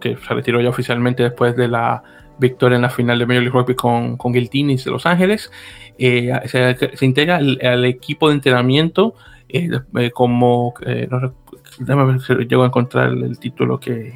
que 0.00 0.16
se 0.16 0.34
retiró 0.34 0.60
ya 0.60 0.68
oficialmente 0.68 1.22
después 1.22 1.56
de 1.56 1.68
la 1.68 2.02
victoria 2.38 2.76
en 2.76 2.82
la 2.82 2.90
final 2.90 3.18
de 3.18 3.26
Major 3.26 3.42
League 3.42 3.58
Rugby 3.58 3.74
con, 3.74 4.16
con 4.16 4.32
Giltinis 4.32 4.84
de 4.84 4.90
Los 4.90 5.06
Ángeles. 5.06 5.50
Eh, 5.98 6.30
se, 6.46 7.06
integra 7.06 7.36
al, 7.36 7.84
equipo 7.84 8.28
de 8.28 8.34
entrenamiento 8.34 9.14
eh, 9.48 9.70
eh, 9.98 10.10
como, 10.10 10.74
no, 11.08 12.06
ver 12.06 12.20
si 12.20 12.34
llego 12.46 12.64
a 12.64 12.66
encontrar 12.66 13.08
el 13.12 13.38
título 13.38 13.80
que 13.80 14.14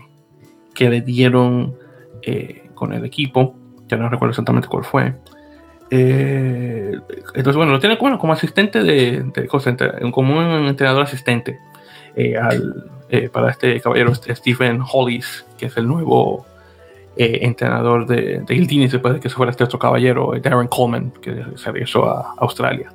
le 0.78 1.00
dieron 1.00 1.74
con 2.74 2.92
el 2.92 3.04
equipo, 3.04 3.54
ya 3.88 3.96
no 3.96 4.08
recuerdo 4.08 4.30
exactamente 4.30 4.68
cuál 4.68 4.84
fue. 4.84 5.14
Entonces, 5.90 7.56
bueno, 7.56 7.72
lo 7.72 7.80
tiene 7.80 7.96
bueno, 7.96 8.18
como 8.18 8.32
asistente 8.32 8.82
de, 8.82 9.24
de 9.24 9.48
como 10.12 10.38
un 10.38 10.66
entrenador 10.68 11.02
asistente 11.02 11.58
al, 12.40 12.90
para 13.32 13.50
este 13.50 13.80
caballero 13.80 14.14
Stephen 14.14 14.80
Hollis, 14.92 15.44
que 15.58 15.66
es 15.66 15.76
el 15.76 15.88
nuevo 15.88 16.46
eh, 17.16 17.40
entrenador 17.42 18.06
de, 18.06 18.40
de 18.40 18.54
Gildini 18.54 18.86
después 18.86 19.14
de 19.14 19.20
que 19.20 19.28
se 19.28 19.34
fuera 19.34 19.50
este 19.50 19.64
otro 19.64 19.78
caballero, 19.78 20.34
eh, 20.34 20.40
Darren 20.40 20.68
Coleman, 20.68 21.12
que 21.20 21.44
se 21.56 21.72
regresó 21.72 22.08
a 22.08 22.34
Australia. 22.38 22.90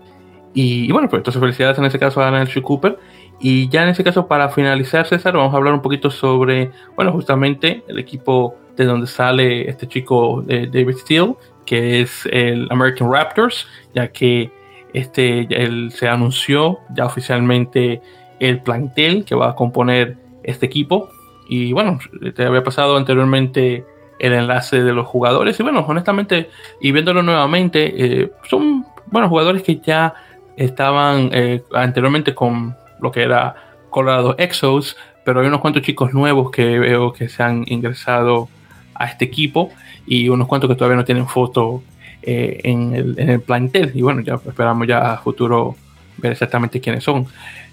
Y, 0.53 0.89
bueno, 0.91 1.09
pues 1.09 1.19
entonces 1.19 1.39
felicidades 1.39 1.77
en 1.77 1.85
ese 1.85 1.99
caso 1.99 2.23
a 2.23 2.31
Nancy 2.31 2.61
Cooper. 2.61 2.97
Y 3.41 3.67
ya 3.67 3.83
en 3.83 3.89
ese 3.89 4.05
caso, 4.05 4.25
para 4.25 4.47
finalizar, 4.49 5.05
César, 5.05 5.35
vamos 5.35 5.53
a 5.53 5.57
hablar 5.57 5.73
un 5.73 5.81
poquito 5.81 6.09
sobre, 6.09 6.71
bueno, 6.95 7.11
justamente 7.11 7.83
el 7.89 7.99
equipo 7.99 8.55
de 8.77 8.85
donde 8.85 9.05
sale 9.05 9.69
este 9.69 9.85
chico 9.87 10.45
eh, 10.47 10.69
David 10.71 10.95
Steele, 10.95 11.35
que 11.65 12.01
es 12.01 12.27
el 12.31 12.67
American 12.69 13.11
Raptors, 13.11 13.67
ya 13.93 14.07
que 14.09 14.51
este, 14.93 15.47
se 15.91 16.07
anunció 16.07 16.79
ya 16.95 17.05
oficialmente 17.05 18.01
el 18.39 18.61
plantel 18.61 19.25
que 19.25 19.35
va 19.35 19.49
a 19.49 19.55
componer 19.55 20.17
este 20.43 20.65
equipo. 20.65 21.09
Y 21.47 21.73
bueno, 21.73 21.99
te 22.35 22.45
había 22.45 22.63
pasado 22.63 22.97
anteriormente 22.97 23.85
el 24.19 24.33
enlace 24.33 24.83
de 24.83 24.93
los 24.93 25.05
jugadores. 25.07 25.59
Y 25.59 25.63
bueno, 25.63 25.85
honestamente, 25.87 26.49
y 26.79 26.91
viéndolo 26.91 27.21
nuevamente, 27.23 28.21
eh, 28.21 28.31
son 28.49 28.85
buenos 29.07 29.29
jugadores 29.29 29.63
que 29.63 29.77
ya 29.77 30.13
estaban 30.57 31.29
eh, 31.33 31.63
anteriormente 31.73 32.33
con 32.33 32.75
lo 33.01 33.11
que 33.11 33.23
era 33.23 33.55
Colorado 33.89 34.35
Exos, 34.37 34.97
pero 35.25 35.41
hay 35.41 35.47
unos 35.47 35.59
cuantos 35.59 35.83
chicos 35.83 36.13
nuevos 36.13 36.51
que 36.51 36.79
veo 36.79 37.11
que 37.11 37.27
se 37.27 37.43
han 37.43 37.63
ingresado 37.67 38.47
a 38.93 39.05
este 39.05 39.25
equipo 39.25 39.71
y 40.05 40.29
unos 40.29 40.47
cuantos 40.47 40.69
que 40.69 40.75
todavía 40.75 40.97
no 40.97 41.05
tienen 41.05 41.27
foto 41.27 41.83
eh, 42.21 42.61
en, 42.63 42.95
el, 42.95 43.19
en, 43.19 43.29
el, 43.29 43.41
plantel. 43.41 43.91
Y 43.93 44.01
bueno, 44.01 44.21
ya 44.21 44.35
esperamos 44.35 44.87
ya 44.87 45.13
a 45.13 45.17
futuro 45.17 45.75
ver 46.17 46.31
exactamente 46.31 46.79
quiénes 46.79 47.03
son. 47.03 47.27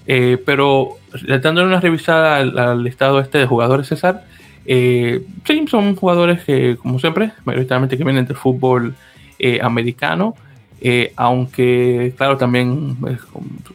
pero 0.05 0.97
dándole 1.43 1.67
una 1.69 1.81
revisada 1.81 2.37
al, 2.37 2.59
al, 2.59 2.83
listado 2.83 3.21
este 3.21 3.39
de 3.39 3.47
jugadores 3.47 3.87
César, 3.87 4.25
eh, 4.65 5.25
sí, 5.45 5.65
son 5.69 5.97
jugadores 5.97 6.45
que, 6.45 6.77
como 6.77 6.99
siempre, 6.99 7.33
mayoritariamente 7.45 7.97
que 7.97 8.05
vienen 8.05 8.27
del 8.27 8.37
fútbol 8.37 8.95
eh, 9.39 9.59
americano, 9.63 10.35
eh, 10.81 11.13
aunque, 11.17 12.15
claro, 12.17 12.37
también, 12.37 12.97
pues, 12.97 13.21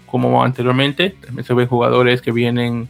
como 0.06 0.44
anteriormente, 0.44 1.16
también 1.26 1.46
se 1.46 1.54
ven 1.54 1.68
jugadores 1.68 2.22
que 2.22 2.32
vienen 2.32 2.88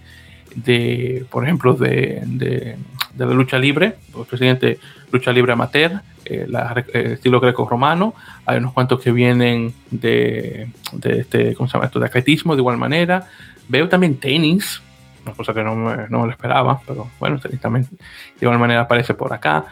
de, 0.56 1.26
por 1.30 1.44
ejemplo, 1.44 1.74
de, 1.74 2.22
de, 2.26 2.78
la 3.18 3.26
lucha 3.26 3.58
libre, 3.58 3.96
el 4.18 4.26
presidente 4.26 4.80
lucha 5.12 5.32
libre 5.32 5.54
amateur, 5.54 6.02
la, 6.48 6.84
estilo 6.94 7.40
greco-romano, 7.40 8.14
hay 8.46 8.58
unos 8.58 8.74
cuantos 8.74 9.00
que 9.02 9.12
vienen 9.12 9.74
de, 9.90 10.70
de 10.92 11.20
este, 11.20 11.56
¿cómo 11.56 11.70
se 11.70 11.74
llama 11.74 11.86
esto? 11.86 12.00
De 12.00 12.08
atletismo, 12.08 12.56
de 12.56 12.62
igual 12.62 12.78
manera. 12.78 13.28
Veo 13.70 13.88
también 13.88 14.18
tenis, 14.18 14.82
una 15.26 15.36
cosa 15.36 15.54
que 15.54 15.64
no 15.64 15.76
me, 15.76 16.08
no 16.10 16.26
lo 16.26 16.32
esperaba, 16.32 16.82
pero 16.86 17.10
bueno, 17.20 17.40
también 17.62 17.86
de 17.86 17.98
igual 18.42 18.60
manera 18.60 18.82
aparece 18.82 19.14
por 19.14 19.34
acá. 19.34 19.66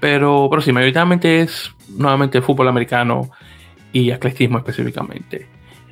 Pero, 0.00 0.48
pero 0.50 0.62
sí, 0.62 0.72
mayoritariamente 0.72 1.40
es 1.40 1.72
nuevamente 1.88 2.42
fútbol 2.42 2.68
americano 2.68 3.30
y 3.92 4.10
atletismo 4.10 4.58
específicamente. 4.58 5.46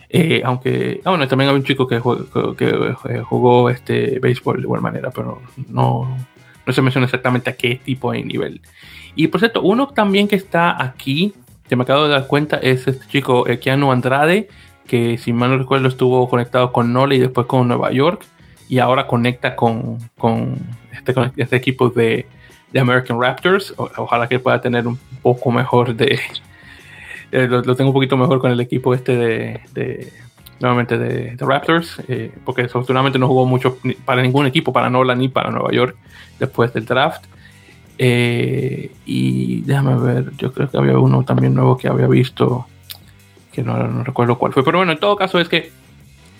Eh, 0.08 0.42
aunque, 0.44 1.00
ah, 1.04 1.10
bueno, 1.10 1.26
también 1.26 1.48
hay 1.48 1.56
un 1.56 1.64
chico 1.64 1.86
que, 1.86 1.98
jugó, 1.98 2.54
que 2.54 2.68
eh, 2.68 3.22
jugó 3.22 3.70
este 3.70 4.18
béisbol 4.18 4.56
de 4.56 4.62
igual 4.62 4.82
manera, 4.82 5.10
pero 5.10 5.40
no, 5.68 6.14
no 6.66 6.72
se 6.72 6.82
menciona 6.82 7.06
exactamente 7.06 7.50
a 7.50 7.56
qué 7.56 7.76
tipo 7.76 8.12
de 8.12 8.22
nivel. 8.22 8.60
Y 9.14 9.28
por 9.28 9.40
cierto, 9.40 9.62
uno 9.62 9.88
también 9.88 10.28
que 10.28 10.36
está 10.36 10.82
aquí, 10.82 11.34
que 11.68 11.76
me 11.76 11.82
acabo 11.82 12.04
de 12.04 12.10
dar 12.10 12.26
cuenta, 12.26 12.56
es 12.56 12.86
este 12.86 13.06
chico, 13.08 13.46
eh, 13.48 13.58
Keanu 13.58 13.92
Andrade, 13.92 14.48
que 14.86 15.18
si 15.18 15.32
mal 15.32 15.50
no 15.50 15.58
recuerdo 15.58 15.88
estuvo 15.88 16.28
conectado 16.28 16.72
con 16.72 16.92
Nole 16.92 17.16
y 17.16 17.18
después 17.18 17.46
con 17.46 17.68
Nueva 17.68 17.92
York 17.92 18.24
y 18.68 18.78
ahora 18.78 19.06
conecta 19.06 19.54
con, 19.54 19.98
con, 20.18 20.56
este, 20.92 21.14
este, 21.36 21.56
equipo 21.56 21.90
de, 21.90 22.26
American 22.78 23.20
Raptors. 23.20 23.74
ojalá 23.76 24.28
que 24.28 24.38
pueda 24.38 24.60
tener 24.60 24.86
un 24.86 24.98
poco 25.22 25.50
mejor 25.50 25.94
de... 25.94 26.18
Eh, 27.32 27.48
lo, 27.48 27.62
tengo 27.76 27.88
un 27.88 27.94
poquito 27.94 28.18
mejor 28.18 28.40
con 28.40 28.50
el 28.50 28.60
equipo 28.60 28.92
este 28.92 29.16
de 29.16 30.12
nuevamente 30.62 30.96
de, 30.98 31.36
Raptors, 31.38 32.00
eh, 32.08 32.32
porque 32.44 32.62
desafortunadamente 32.62 33.18
no 33.18 33.28
jugó 33.28 33.44
mucho 33.46 33.78
para 34.04 34.22
ningún 34.22 34.46
equipo, 34.46 34.72
para 34.72 34.88
Nola 34.88 35.14
ni 35.14 35.28
para 35.28 35.50
Nueva 35.50 35.70
York 35.72 35.96
después 36.38 36.72
del 36.72 36.84
draft. 36.86 37.24
Eh, 37.98 38.90
y 39.04 39.60
déjame 39.62 39.96
ver, 39.96 40.32
yo 40.38 40.52
creo 40.52 40.70
que 40.70 40.76
había 40.76 40.98
uno 40.98 41.24
también 41.24 41.54
nuevo 41.54 41.76
que 41.76 41.88
había 41.88 42.06
visto, 42.06 42.66
que 43.52 43.62
no, 43.62 43.76
no 43.76 44.04
recuerdo 44.04 44.38
cuál 44.38 44.52
fue, 44.52 44.64
pero 44.64 44.78
bueno, 44.78 44.92
en 44.92 44.98
todo 44.98 45.16
caso 45.16 45.38
es 45.38 45.48
que 45.48 45.70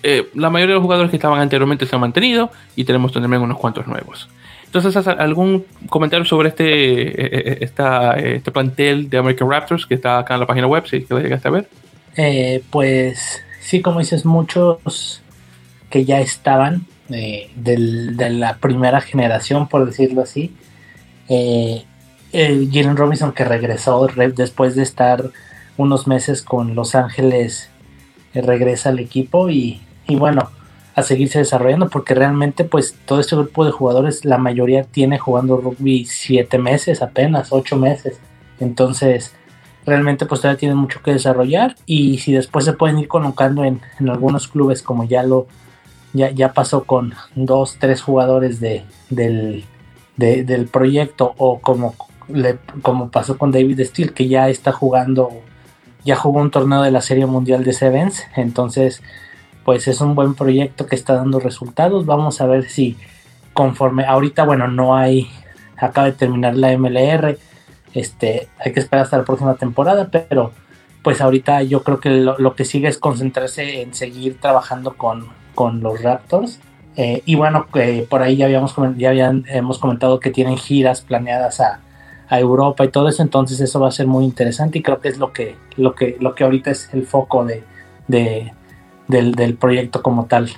eh, 0.02 0.28
la 0.34 0.50
mayoría 0.50 0.72
de 0.72 0.76
los 0.76 0.82
jugadores 0.82 1.10
que 1.10 1.16
estaban 1.16 1.40
anteriormente 1.40 1.86
se 1.86 1.94
han 1.94 2.00
mantenido 2.00 2.50
y 2.74 2.84
tenemos 2.84 3.12
también 3.12 3.42
unos 3.42 3.58
cuantos 3.58 3.86
nuevos. 3.86 4.28
Entonces, 4.64 5.06
¿algún 5.06 5.64
comentario 5.88 6.24
sobre 6.24 6.48
este, 6.48 6.64
eh, 6.64 7.58
eh, 7.60 8.34
este 8.36 8.50
plantel 8.50 9.08
de 9.08 9.18
American 9.18 9.50
Raptors 9.50 9.86
que 9.86 9.94
está 9.94 10.18
acá 10.18 10.34
en 10.34 10.40
la 10.40 10.46
página 10.46 10.66
web, 10.66 10.86
si 10.86 11.02
que 11.02 11.14
lo 11.14 11.20
llegaste 11.20 11.48
a 11.48 11.50
ver? 11.50 11.68
pues 12.70 13.42
sí, 13.62 13.80
como 13.80 14.00
dices, 14.00 14.24
muchos 14.24 15.22
que 15.90 16.04
ya 16.04 16.20
estaban 16.20 16.86
de 17.08 18.28
la 18.30 18.56
primera 18.56 19.00
generación, 19.00 19.68
por 19.68 19.86
decirlo 19.86 20.22
así. 20.22 20.54
Jalen 21.28 22.96
Robinson 22.96 23.32
que 23.32 23.44
regresó 23.44 24.06
después 24.34 24.74
de 24.74 24.82
estar 24.82 25.30
unos 25.76 26.06
meses 26.06 26.42
con 26.42 26.74
Los 26.74 26.94
Ángeles 26.94 27.70
regresa 28.34 28.88
al 28.88 28.98
equipo 28.98 29.50
y 29.50 29.80
y 30.06 30.16
bueno, 30.16 30.50
a 30.94 31.02
seguirse 31.02 31.38
desarrollando 31.38 31.88
porque 31.88 32.14
realmente 32.14 32.64
pues 32.64 32.94
todo 33.06 33.20
este 33.20 33.34
grupo 33.34 33.64
de 33.64 33.70
jugadores 33.70 34.24
la 34.24 34.36
mayoría 34.36 34.84
tiene 34.84 35.18
jugando 35.18 35.56
rugby 35.56 36.04
siete 36.04 36.58
meses 36.58 37.00
apenas 37.00 37.50
ocho 37.50 37.76
meses 37.76 38.20
entonces 38.60 39.34
realmente 39.86 40.26
pues 40.26 40.40
todavía 40.40 40.58
tienen 40.58 40.78
mucho 40.78 41.00
que 41.02 41.12
desarrollar 41.12 41.76
y 41.86 42.18
si 42.18 42.32
después 42.32 42.64
se 42.64 42.72
pueden 42.72 42.98
ir 42.98 43.08
colocando 43.08 43.64
en, 43.64 43.80
algunos 44.08 44.48
clubes 44.48 44.82
como 44.82 45.04
ya 45.04 45.22
lo 45.22 45.46
ya, 46.12 46.30
ya 46.30 46.52
pasó 46.52 46.84
con 46.84 47.14
dos 47.34 47.76
tres 47.78 48.02
jugadores 48.02 48.60
de, 48.60 48.84
del, 49.10 49.64
del 50.16 50.66
proyecto 50.68 51.34
o 51.38 51.58
como 51.60 51.94
le, 52.28 52.58
como 52.82 53.10
pasó 53.10 53.38
con 53.38 53.50
David 53.50 53.80
Steele 53.84 54.12
que 54.12 54.28
ya 54.28 54.48
está 54.48 54.72
jugando 54.72 55.30
ya 56.04 56.16
jugó 56.16 56.40
un 56.40 56.50
torneo 56.50 56.82
de 56.82 56.90
la 56.90 57.00
serie 57.00 57.26
mundial 57.26 57.64
de 57.64 57.72
Sevens 57.72 58.24
entonces 58.36 59.02
pues 59.64 59.86
es 59.88 60.00
un 60.00 60.14
buen 60.14 60.34
proyecto 60.34 60.86
que 60.86 60.96
está 60.96 61.14
dando 61.14 61.40
resultados. 61.40 62.06
Vamos 62.06 62.40
a 62.40 62.46
ver 62.46 62.68
si 62.68 62.96
conforme 63.52 64.04
ahorita, 64.04 64.44
bueno, 64.44 64.68
no 64.68 64.96
hay, 64.96 65.28
acaba 65.76 66.06
de 66.06 66.12
terminar 66.12 66.56
la 66.56 66.76
MLR, 66.76 67.38
este, 67.94 68.48
hay 68.58 68.72
que 68.72 68.80
esperar 68.80 69.04
hasta 69.04 69.18
la 69.18 69.24
próxima 69.24 69.54
temporada, 69.54 70.08
pero 70.10 70.52
pues 71.02 71.20
ahorita 71.20 71.62
yo 71.62 71.82
creo 71.82 72.00
que 72.00 72.10
lo, 72.10 72.54
que 72.54 72.64
sigue 72.64 72.88
es 72.88 72.98
concentrarse 72.98 73.82
en 73.82 73.94
seguir 73.94 74.38
trabajando 74.40 74.94
con, 74.96 75.26
con 75.54 75.80
los 75.80 76.00
Raptors. 76.02 76.60
Eh, 76.96 77.22
y 77.24 77.34
bueno, 77.34 77.66
por 78.08 78.22
ahí 78.22 78.36
ya 78.36 78.44
habíamos 78.44 78.74
ya 78.96 79.10
habían, 79.10 79.44
hemos 79.48 79.78
comentado 79.78 80.20
que 80.20 80.30
tienen 80.30 80.58
giras 80.58 81.00
planeadas 81.00 81.60
a, 81.60 81.80
a, 82.28 82.38
Europa 82.38 82.84
y 82.84 82.88
todo 82.88 83.08
eso, 83.08 83.22
entonces 83.22 83.60
eso 83.60 83.80
va 83.80 83.88
a 83.88 83.92
ser 83.92 84.06
muy 84.06 84.24
interesante 84.24 84.78
y 84.78 84.82
creo 84.82 85.00
que 85.00 85.08
es 85.08 85.16
lo 85.16 85.32
que, 85.32 85.56
lo 85.76 85.94
que, 85.94 86.18
lo 86.20 86.34
que 86.34 86.44
ahorita 86.44 86.70
es 86.70 86.90
el 86.92 87.06
foco 87.06 87.46
de, 87.46 87.64
de, 88.08 88.52
del, 89.08 89.56
proyecto 89.56 90.02
como 90.02 90.26
tal. 90.26 90.50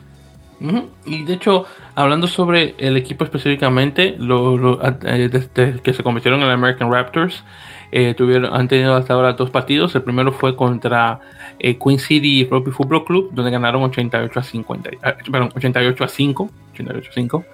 Y 1.04 1.24
de 1.24 1.34
hecho, 1.34 1.66
hablando 1.94 2.26
sobre 2.26 2.74
el 2.78 2.96
equipo 2.96 3.24
específicamente, 3.24 4.14
lo, 4.18 4.80
eh, 4.82 5.28
desde 5.30 5.80
que 5.80 5.92
se 5.92 6.02
convirtieron 6.02 6.40
en 6.40 6.46
el 6.46 6.52
American 6.52 6.90
Raptors, 6.90 7.44
eh, 7.92 8.14
tuvieron, 8.14 8.54
han 8.54 8.66
tenido 8.66 8.94
hasta 8.94 9.14
ahora 9.14 9.34
dos 9.34 9.50
partidos. 9.50 9.94
El 9.94 10.02
primero 10.02 10.32
fue 10.32 10.56
contra 10.56 11.20
eh, 11.58 11.78
Queen 11.78 11.98
City 11.98 12.48
Rugby 12.50 12.72
Football 12.72 13.04
Club, 13.04 13.30
donde 13.32 13.50
ganaron 13.50 13.82
88 13.82 14.40
a 14.40 14.42
50, 14.42 14.90
perdón, 15.30 15.50
88 15.54 16.04
a 16.04 16.08
5, 16.08 16.50
88 16.72 17.10
a 17.10 17.12
5. 17.12 17.44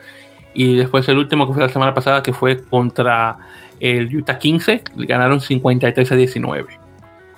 Y 0.55 0.77
después 0.77 1.09
el 1.09 1.19
último 1.19 1.47
que 1.47 1.55
fue 1.55 1.62
la 1.62 1.69
semana 1.69 1.95
pasada, 1.95 2.23
que 2.23 2.32
fue 2.32 2.62
contra 2.65 3.39
el 3.81 4.15
Utah 4.15 4.39
15, 4.39 4.82
ganaron 4.97 5.41
53 5.41 6.12
a 6.12 6.16
19. 6.16 6.66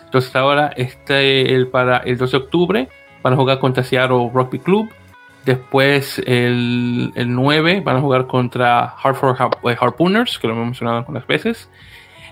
Entonces 0.05 0.36
ahora 0.36 0.73
este 0.77 1.55
el, 1.55 1.69
para 1.69 1.99
el 1.99 2.19
12 2.19 2.31
de 2.31 2.43
octubre 2.43 2.89
van 3.23 3.32
a 3.32 3.36
jugar 3.36 3.59
contra 3.59 3.82
Seattle 3.82 4.31
Rugby 4.32 4.59
Club. 4.59 4.89
Después 5.44 6.23
el, 6.24 7.12
9 7.14 7.81
van 7.81 7.97
a 7.97 8.01
jugar 8.01 8.27
contra 8.27 8.85
Hartford 8.85 9.36
eh, 9.64 9.77
Harpooners, 9.78 10.39
que 10.39 10.47
lo 10.47 10.55
hemos 10.55 10.66
mencionado 10.66 10.98
algunas 10.98 11.27
veces. 11.27 11.69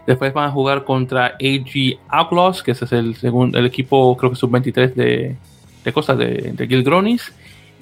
Después 0.07 0.32
van 0.32 0.49
a 0.49 0.51
jugar 0.51 0.85
contra 0.85 1.27
AG 1.27 1.99
Outlaws, 2.09 2.62
que 2.62 2.73
ese 2.73 2.85
es 2.85 2.93
el 2.93 3.16
segundo, 3.16 3.59
el 3.59 3.66
equipo 3.66 4.16
creo 4.16 4.31
que 4.31 4.37
sub-23 4.37 4.95
de, 4.95 5.37
de 5.85 5.93
cosas 5.93 6.19
de, 6.19 6.53
de 6.55 6.66
Gilgronis. 6.66 7.32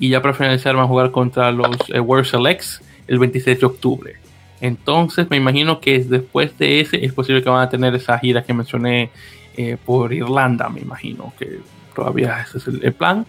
Y 0.00 0.10
ya 0.10 0.22
para 0.22 0.34
finalizar 0.34 0.74
van 0.74 0.84
a 0.84 0.88
jugar 0.88 1.10
contra 1.10 1.50
los 1.50 1.76
eh, 1.92 2.00
World 2.00 2.26
Selects 2.26 2.80
el 3.06 3.18
26 3.18 3.60
de 3.60 3.66
octubre. 3.66 4.14
Entonces 4.60 5.28
me 5.30 5.36
imagino 5.36 5.80
que 5.80 5.98
después 6.00 6.56
de 6.58 6.80
ese 6.80 7.04
es 7.04 7.12
posible 7.12 7.42
que 7.42 7.50
van 7.50 7.62
a 7.62 7.68
tener 7.68 7.94
esa 7.94 8.18
gira 8.18 8.42
que 8.42 8.52
mencioné 8.52 9.10
eh, 9.56 9.76
por 9.84 10.12
Irlanda, 10.12 10.68
me 10.68 10.80
imagino 10.80 11.32
que 11.38 11.60
todavía 11.94 12.40
ese 12.42 12.58
es 12.58 12.66
el, 12.68 12.92
plan, 12.92 13.26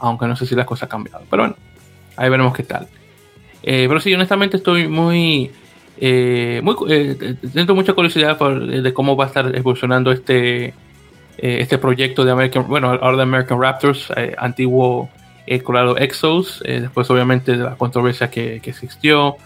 aunque 0.00 0.26
no 0.26 0.36
sé 0.36 0.46
si 0.46 0.54
las 0.54 0.66
cosas 0.66 0.84
han 0.84 0.88
cambiado. 0.88 1.24
Pero 1.30 1.42
bueno, 1.42 1.56
ahí 2.16 2.28
veremos 2.28 2.54
qué 2.54 2.62
tal. 2.62 2.88
Eh, 3.62 3.86
pero 3.88 4.00
sí, 4.00 4.12
honestamente 4.14 4.56
estoy 4.56 4.88
muy... 4.88 5.50
Eh, 6.02 6.60
muy 6.62 6.74
eh, 6.88 7.36
siento 7.52 7.74
mucha 7.74 7.92
curiosidad 7.92 8.38
de 8.38 8.92
cómo 8.94 9.16
va 9.16 9.24
a 9.24 9.28
estar 9.28 9.54
evolucionando 9.54 10.10
este, 10.12 10.72
este 11.36 11.76
proyecto 11.76 12.24
de 12.24 12.30
American, 12.30 12.66
bueno, 12.68 12.88
ahora 12.88 13.18
de 13.18 13.22
American 13.24 13.60
Raptors, 13.60 14.08
antiguo 14.38 15.10
Colorado 15.62 15.98
Exos, 15.98 16.62
después 16.64 17.10
obviamente 17.10 17.52
de 17.52 17.64
la 17.64 17.76
controversia 17.76 18.30
que, 18.30 18.60
que 18.62 18.70
existió 18.70 19.36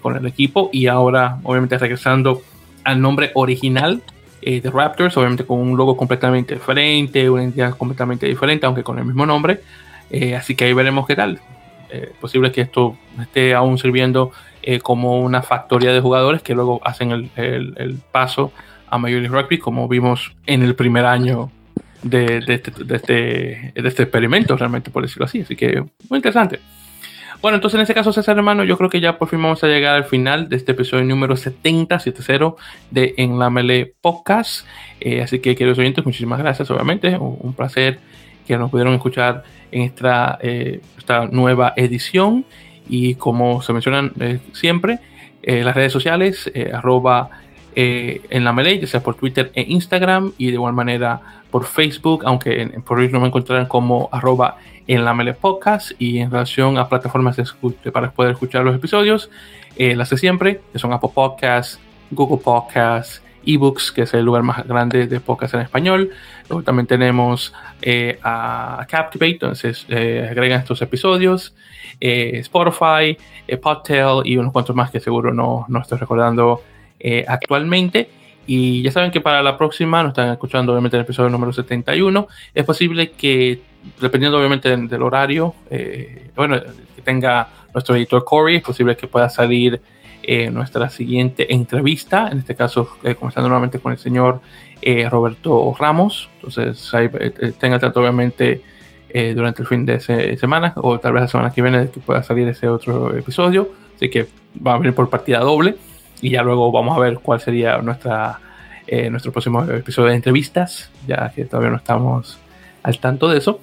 con 0.00 0.16
el 0.16 0.24
equipo 0.26 0.70
y 0.72 0.86
ahora 0.86 1.38
obviamente 1.42 1.78
regresando 1.78 2.42
al 2.84 3.00
nombre 3.00 3.32
original 3.34 4.02
eh, 4.40 4.60
de 4.60 4.70
Raptors, 4.70 5.16
obviamente 5.16 5.44
con 5.44 5.58
un 5.58 5.76
logo 5.76 5.96
completamente 5.96 6.54
diferente, 6.54 7.28
una 7.28 7.42
entidad 7.42 7.76
completamente 7.76 8.26
diferente, 8.26 8.66
aunque 8.66 8.84
con 8.84 8.98
el 8.98 9.04
mismo 9.04 9.26
nombre. 9.26 9.60
Eh, 10.10 10.36
así 10.36 10.54
que 10.54 10.64
ahí 10.64 10.72
veremos 10.72 11.06
qué 11.06 11.16
tal. 11.16 11.40
Eh, 11.90 12.12
posible 12.20 12.52
que 12.52 12.60
esto 12.60 12.96
esté 13.20 13.54
aún 13.54 13.78
sirviendo 13.78 14.32
como 14.82 15.20
una 15.20 15.40
factoría 15.40 15.94
de 15.94 16.00
jugadores 16.00 16.42
que 16.42 16.54
luego 16.54 16.82
hacen 16.84 17.10
el, 17.10 17.30
el, 17.36 17.98
paso 18.12 18.52
a 18.86 18.98
Major 18.98 19.20
League 19.22 19.34
Rugby, 19.34 19.56
como 19.56 19.88
vimos 19.88 20.36
en 20.44 20.62
el 20.62 20.74
primer 20.74 21.06
año 21.06 21.50
de, 22.02 22.40
de, 22.40 22.54
este, 22.54 22.84
de, 22.84 22.96
este, 22.96 23.72
de 23.74 23.88
este 23.88 24.02
experimento, 24.02 24.58
realmente 24.58 24.90
por 24.90 25.02
decirlo 25.02 25.24
así. 25.24 25.40
Así 25.40 25.56
que 25.56 25.82
muy 26.10 26.18
interesante. 26.18 26.60
Bueno, 27.40 27.54
entonces 27.54 27.76
en 27.76 27.82
este 27.82 27.94
caso, 27.94 28.12
César 28.12 28.36
hermano, 28.36 28.64
yo 28.64 28.76
creo 28.76 28.90
que 28.90 29.00
ya 29.00 29.16
por 29.16 29.28
fin 29.28 29.40
vamos 29.40 29.62
a 29.62 29.68
llegar 29.68 29.94
al 29.94 30.04
final 30.04 30.48
de 30.48 30.56
este 30.56 30.72
episodio 30.72 31.04
número 31.04 31.36
70, 31.36 32.00
70 32.00 32.54
de 32.90 33.14
En 33.16 33.38
la 33.38 33.48
Mele 33.48 33.94
Podcast. 34.00 34.66
Eh, 34.98 35.22
así 35.22 35.38
que, 35.38 35.54
queridos 35.54 35.78
oyentes, 35.78 36.04
muchísimas 36.04 36.40
gracias, 36.40 36.68
obviamente. 36.72 37.16
Un, 37.16 37.54
placer 37.54 38.00
que 38.48 38.58
nos 38.58 38.70
pudieron 38.70 38.94
escuchar 38.94 39.44
en 39.70 39.82
esta, 39.82 40.38
eh, 40.42 40.80
esta 40.98 41.26
nueva 41.26 41.74
edición. 41.76 42.44
Y 42.88 43.14
como 43.14 43.62
se 43.62 43.72
mencionan 43.72 44.12
eh, 44.18 44.40
siempre, 44.52 44.98
las 45.42 45.74
redes 45.74 45.92
sociales, 45.92 46.50
arroba 46.74 47.30
en 47.74 48.44
la 48.44 48.52
Melee, 48.52 48.80
ya 48.80 48.86
sea 48.86 49.00
por 49.00 49.14
Twitter 49.14 49.50
e 49.54 49.62
Instagram, 49.62 50.32
y 50.36 50.48
de 50.48 50.54
igual 50.54 50.74
manera 50.74 51.20
por 51.50 51.64
Facebook, 51.64 52.22
aunque 52.26 52.66
por 52.84 52.98
hoy 52.98 53.08
no 53.08 53.20
me 53.20 53.28
encontrarán 53.28 53.66
como 53.66 54.10
arroba 54.12 54.58
en 54.88 55.04
la 55.04 55.14
Mele 55.14 55.34
Podcast 55.34 55.92
y 55.98 56.18
en 56.18 56.30
relación 56.30 56.78
a 56.78 56.88
plataformas 56.88 57.36
para 57.92 58.10
poder 58.10 58.32
escuchar 58.32 58.64
los 58.64 58.74
episodios, 58.74 59.30
eh, 59.76 59.94
las 59.94 60.10
de 60.10 60.16
siempre, 60.16 60.60
que 60.72 60.78
son 60.78 60.92
Apple 60.92 61.10
Podcasts, 61.14 61.78
Google 62.10 62.42
Podcasts, 62.42 63.22
eBooks, 63.46 63.92
que 63.92 64.02
es 64.02 64.14
el 64.14 64.24
lugar 64.24 64.42
más 64.42 64.66
grande 64.66 65.06
de 65.06 65.20
podcast 65.20 65.54
en 65.54 65.60
español. 65.60 66.10
Luego 66.48 66.62
también 66.62 66.86
tenemos 66.86 67.52
eh, 67.82 68.18
a 68.22 68.86
Captivate, 68.88 69.32
entonces 69.32 69.86
eh, 69.88 70.26
agregan 70.30 70.60
estos 70.60 70.82
episodios, 70.82 71.54
Spotify, 72.00 73.16
Podtail 73.60 74.22
y 74.24 74.36
unos 74.36 74.52
cuantos 74.52 74.76
más 74.76 74.90
que 74.90 75.00
seguro 75.00 75.32
no, 75.32 75.66
no 75.68 75.80
estoy 75.80 75.98
recordando 75.98 76.62
actualmente. 77.26 78.08
Y 78.48 78.80
ya 78.82 78.90
saben 78.90 79.10
que 79.10 79.20
para 79.20 79.42
la 79.42 79.58
próxima, 79.58 80.02
nos 80.02 80.12
están 80.12 80.30
escuchando 80.30 80.72
obviamente 80.72 80.96
el 80.96 81.02
episodio 81.02 81.28
número 81.28 81.52
71, 81.52 82.28
es 82.54 82.64
posible 82.64 83.10
que 83.10 83.60
dependiendo 84.00 84.38
obviamente 84.38 84.74
del 84.74 85.02
horario, 85.02 85.54
eh, 85.70 86.30
bueno, 86.34 86.58
que 86.96 87.02
tenga 87.02 87.46
nuestro 87.74 87.94
editor 87.94 88.24
Corey, 88.24 88.56
es 88.56 88.62
posible 88.62 88.96
que 88.96 89.06
pueda 89.06 89.28
salir 89.28 89.80
eh, 90.30 90.50
nuestra 90.50 90.90
siguiente 90.90 91.54
entrevista, 91.54 92.28
en 92.30 92.40
este 92.40 92.54
caso 92.54 92.98
eh, 93.02 93.14
comenzando 93.14 93.48
nuevamente 93.48 93.78
con 93.78 93.92
el 93.92 93.98
señor 93.98 94.42
Roberto 95.10 95.74
Ramos, 95.76 96.28
entonces 96.36 96.94
ahí 96.94 97.08
tenga 97.58 97.78
tanto 97.80 98.00
obviamente 98.00 98.62
durante 99.34 99.62
el 99.62 99.68
fin 99.68 99.84
de 99.84 99.98
semana 100.38 100.72
o 100.76 101.00
tal 101.00 101.14
vez 101.14 101.22
la 101.22 101.28
semana 101.28 101.50
que 101.50 101.60
viene 101.60 101.90
que 101.90 101.98
pueda 101.98 102.22
salir 102.22 102.46
ese 102.46 102.68
otro 102.68 103.16
episodio, 103.16 103.70
así 103.96 104.08
que 104.08 104.28
va 104.64 104.74
a 104.74 104.78
venir 104.78 104.94
por 104.94 105.10
partida 105.10 105.40
doble 105.40 105.74
y 106.22 106.30
ya 106.30 106.42
luego 106.42 106.70
vamos 106.70 106.96
a 106.96 107.00
ver 107.00 107.18
cuál 107.18 107.40
sería 107.40 107.78
nuestra 107.78 108.38
nuestro 109.10 109.32
próximo 109.32 109.64
episodio 109.64 110.10
de 110.10 110.14
entrevistas, 110.14 110.90
ya 111.08 111.32
que 111.34 111.44
todavía 111.44 111.70
no 111.70 111.76
estamos 111.78 112.38
al 112.84 112.98
tanto 113.00 113.28
de 113.28 113.38
eso. 113.38 113.60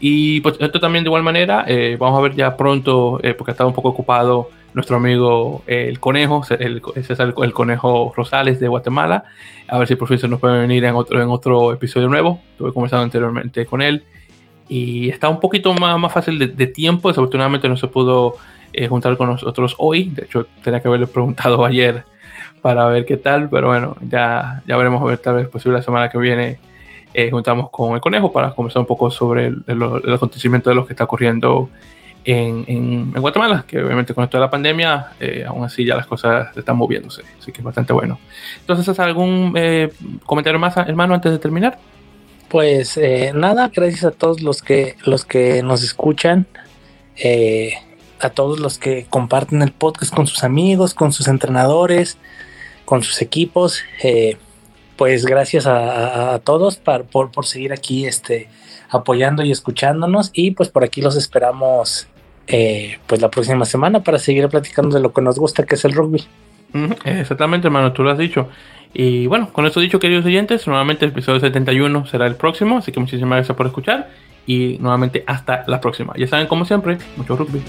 Y 0.00 0.40
pues 0.40 0.56
esto 0.58 0.80
también 0.80 1.04
de 1.04 1.08
igual 1.08 1.22
manera, 1.22 1.64
eh, 1.68 1.96
vamos 2.00 2.18
a 2.18 2.22
ver 2.22 2.34
ya 2.34 2.56
pronto, 2.56 3.20
eh, 3.22 3.34
porque 3.34 3.50
ha 3.50 3.52
estado 3.52 3.68
un 3.68 3.74
poco 3.74 3.90
ocupado 3.90 4.48
nuestro 4.72 4.96
amigo 4.96 5.62
eh, 5.66 5.86
el 5.88 6.00
conejo, 6.00 6.42
el, 6.58 6.80
es 6.94 7.10
el, 7.10 7.52
conejo 7.52 8.12
Rosales 8.16 8.58
de 8.60 8.68
Guatemala, 8.68 9.24
a 9.68 9.78
ver 9.78 9.86
si 9.86 9.96
por 9.96 10.08
fin 10.08 10.18
se 10.18 10.26
nos 10.26 10.40
puede 10.40 10.58
venir 10.58 10.84
en 10.86 10.94
otro, 10.94 11.20
en 11.20 11.28
otro 11.28 11.74
episodio 11.74 12.08
nuevo. 12.08 12.40
Estuve 12.52 12.72
conversando 12.72 13.04
anteriormente 13.04 13.66
con 13.66 13.82
él. 13.82 14.04
Y 14.68 15.10
está 15.10 15.28
un 15.28 15.40
poquito 15.40 15.74
más, 15.74 15.98
más 15.98 16.12
fácil 16.12 16.38
de, 16.38 16.66
tiempo, 16.68 17.08
desafortunadamente 17.08 17.68
no 17.68 17.76
se 17.76 17.88
pudo 17.88 18.36
juntar 18.88 19.16
con 19.16 19.28
nosotros 19.28 19.74
hoy, 19.78 20.10
de 20.10 20.22
hecho 20.22 20.46
tenía 20.62 20.80
que 20.80 20.86
haberle 20.86 21.08
preguntado 21.08 21.64
ayer 21.66 22.04
para 22.62 22.86
ver 22.86 23.04
qué 23.04 23.16
tal, 23.16 23.50
pero 23.50 23.66
bueno, 23.66 23.96
ya, 24.00 24.62
ya 24.66 24.76
veremos 24.76 25.02
a 25.02 25.06
ver 25.06 25.18
tal 25.18 25.34
vez 25.34 25.48
posible 25.48 25.78
la 25.78 25.82
semana 25.82 26.08
que 26.08 26.18
viene 26.18 26.60
eh, 27.14 27.30
juntamos 27.30 27.70
con 27.70 27.94
el 27.94 28.00
conejo 28.00 28.32
para 28.32 28.54
conversar 28.54 28.80
un 28.80 28.86
poco 28.86 29.10
sobre 29.10 29.46
el, 29.46 30.12
acontecimiento 30.14 30.70
de 30.70 30.76
lo 30.76 30.86
que 30.86 30.92
está 30.92 31.04
ocurriendo 31.04 31.68
en, 32.24 32.64
en, 32.66 33.12
Guatemala, 33.12 33.64
que 33.66 33.82
obviamente 33.82 34.14
con 34.14 34.24
esto 34.24 34.36
de 34.36 34.42
la 34.42 34.50
pandemia, 34.50 35.12
eh, 35.18 35.44
aún 35.46 35.64
así 35.64 35.84
ya 35.84 35.96
las 35.96 36.06
cosas 36.06 36.56
están 36.56 36.76
moviéndose, 36.76 37.22
así 37.38 37.50
que 37.50 37.58
es 37.58 37.64
bastante 37.64 37.92
bueno. 37.92 38.18
Entonces, 38.60 38.88
¿has 38.88 38.98
algún 39.00 39.54
eh, 39.56 39.90
comentario 40.26 40.58
más, 40.58 40.76
hermano, 40.76 41.14
antes 41.14 41.32
de 41.32 41.38
terminar? 41.38 41.78
Pues 42.48 42.98
nada, 43.32 43.70
gracias 43.72 44.04
a 44.04 44.10
todos 44.10 44.42
los 44.42 44.60
que, 44.60 44.96
los 45.04 45.24
que 45.24 45.62
nos 45.62 45.82
escuchan. 45.82 46.46
eh, 47.16 47.74
a 48.20 48.30
todos 48.30 48.60
los 48.60 48.78
que 48.78 49.06
comparten 49.08 49.62
el 49.62 49.72
podcast 49.72 50.14
con 50.14 50.26
sus 50.26 50.44
amigos, 50.44 50.94
con 50.94 51.12
sus 51.12 51.26
entrenadores, 51.26 52.18
con 52.84 53.02
sus 53.02 53.22
equipos. 53.22 53.82
Pues 55.00 55.24
gracias 55.24 55.66
a, 55.66 56.38
todos 56.44 56.76
por, 56.76 57.30
por, 57.30 57.46
seguir 57.46 57.72
aquí 57.72 58.04
este, 58.04 58.50
apoyando 58.90 59.42
y 59.42 59.50
escuchándonos. 59.50 60.30
Y 60.34 60.50
pues 60.50 60.68
por 60.68 60.84
aquí 60.84 61.00
los 61.00 61.16
esperamos 61.16 62.06
eh, 62.46 62.98
pues 63.06 63.22
la 63.22 63.30
próxima 63.30 63.64
semana 63.64 64.00
para 64.00 64.18
seguir 64.18 64.46
platicando 64.50 64.94
de 64.94 65.02
lo 65.02 65.14
que 65.14 65.22
nos 65.22 65.38
gusta, 65.38 65.64
que 65.64 65.76
es 65.76 65.86
el 65.86 65.92
rugby. 65.92 66.22
Exactamente, 67.06 67.68
hermano, 67.68 67.94
tú 67.94 68.02
lo 68.02 68.10
has 68.10 68.18
dicho. 68.18 68.50
Y 68.92 69.26
bueno, 69.26 69.48
con 69.54 69.64
esto 69.64 69.80
dicho, 69.80 69.98
queridos 69.98 70.26
oyentes, 70.26 70.66
nuevamente 70.66 71.06
el 71.06 71.12
episodio 71.12 71.40
71 71.40 72.06
será 72.06 72.26
el 72.26 72.34
próximo, 72.34 72.76
así 72.76 72.92
que 72.92 73.00
muchísimas 73.00 73.36
gracias 73.38 73.56
por 73.56 73.66
escuchar 73.66 74.10
y 74.46 74.76
nuevamente 74.80 75.24
hasta 75.26 75.64
la 75.66 75.80
próxima. 75.80 76.12
Ya 76.18 76.26
saben, 76.26 76.46
como 76.46 76.66
siempre, 76.66 76.98
mucho 77.16 77.36
rugby. 77.36 77.62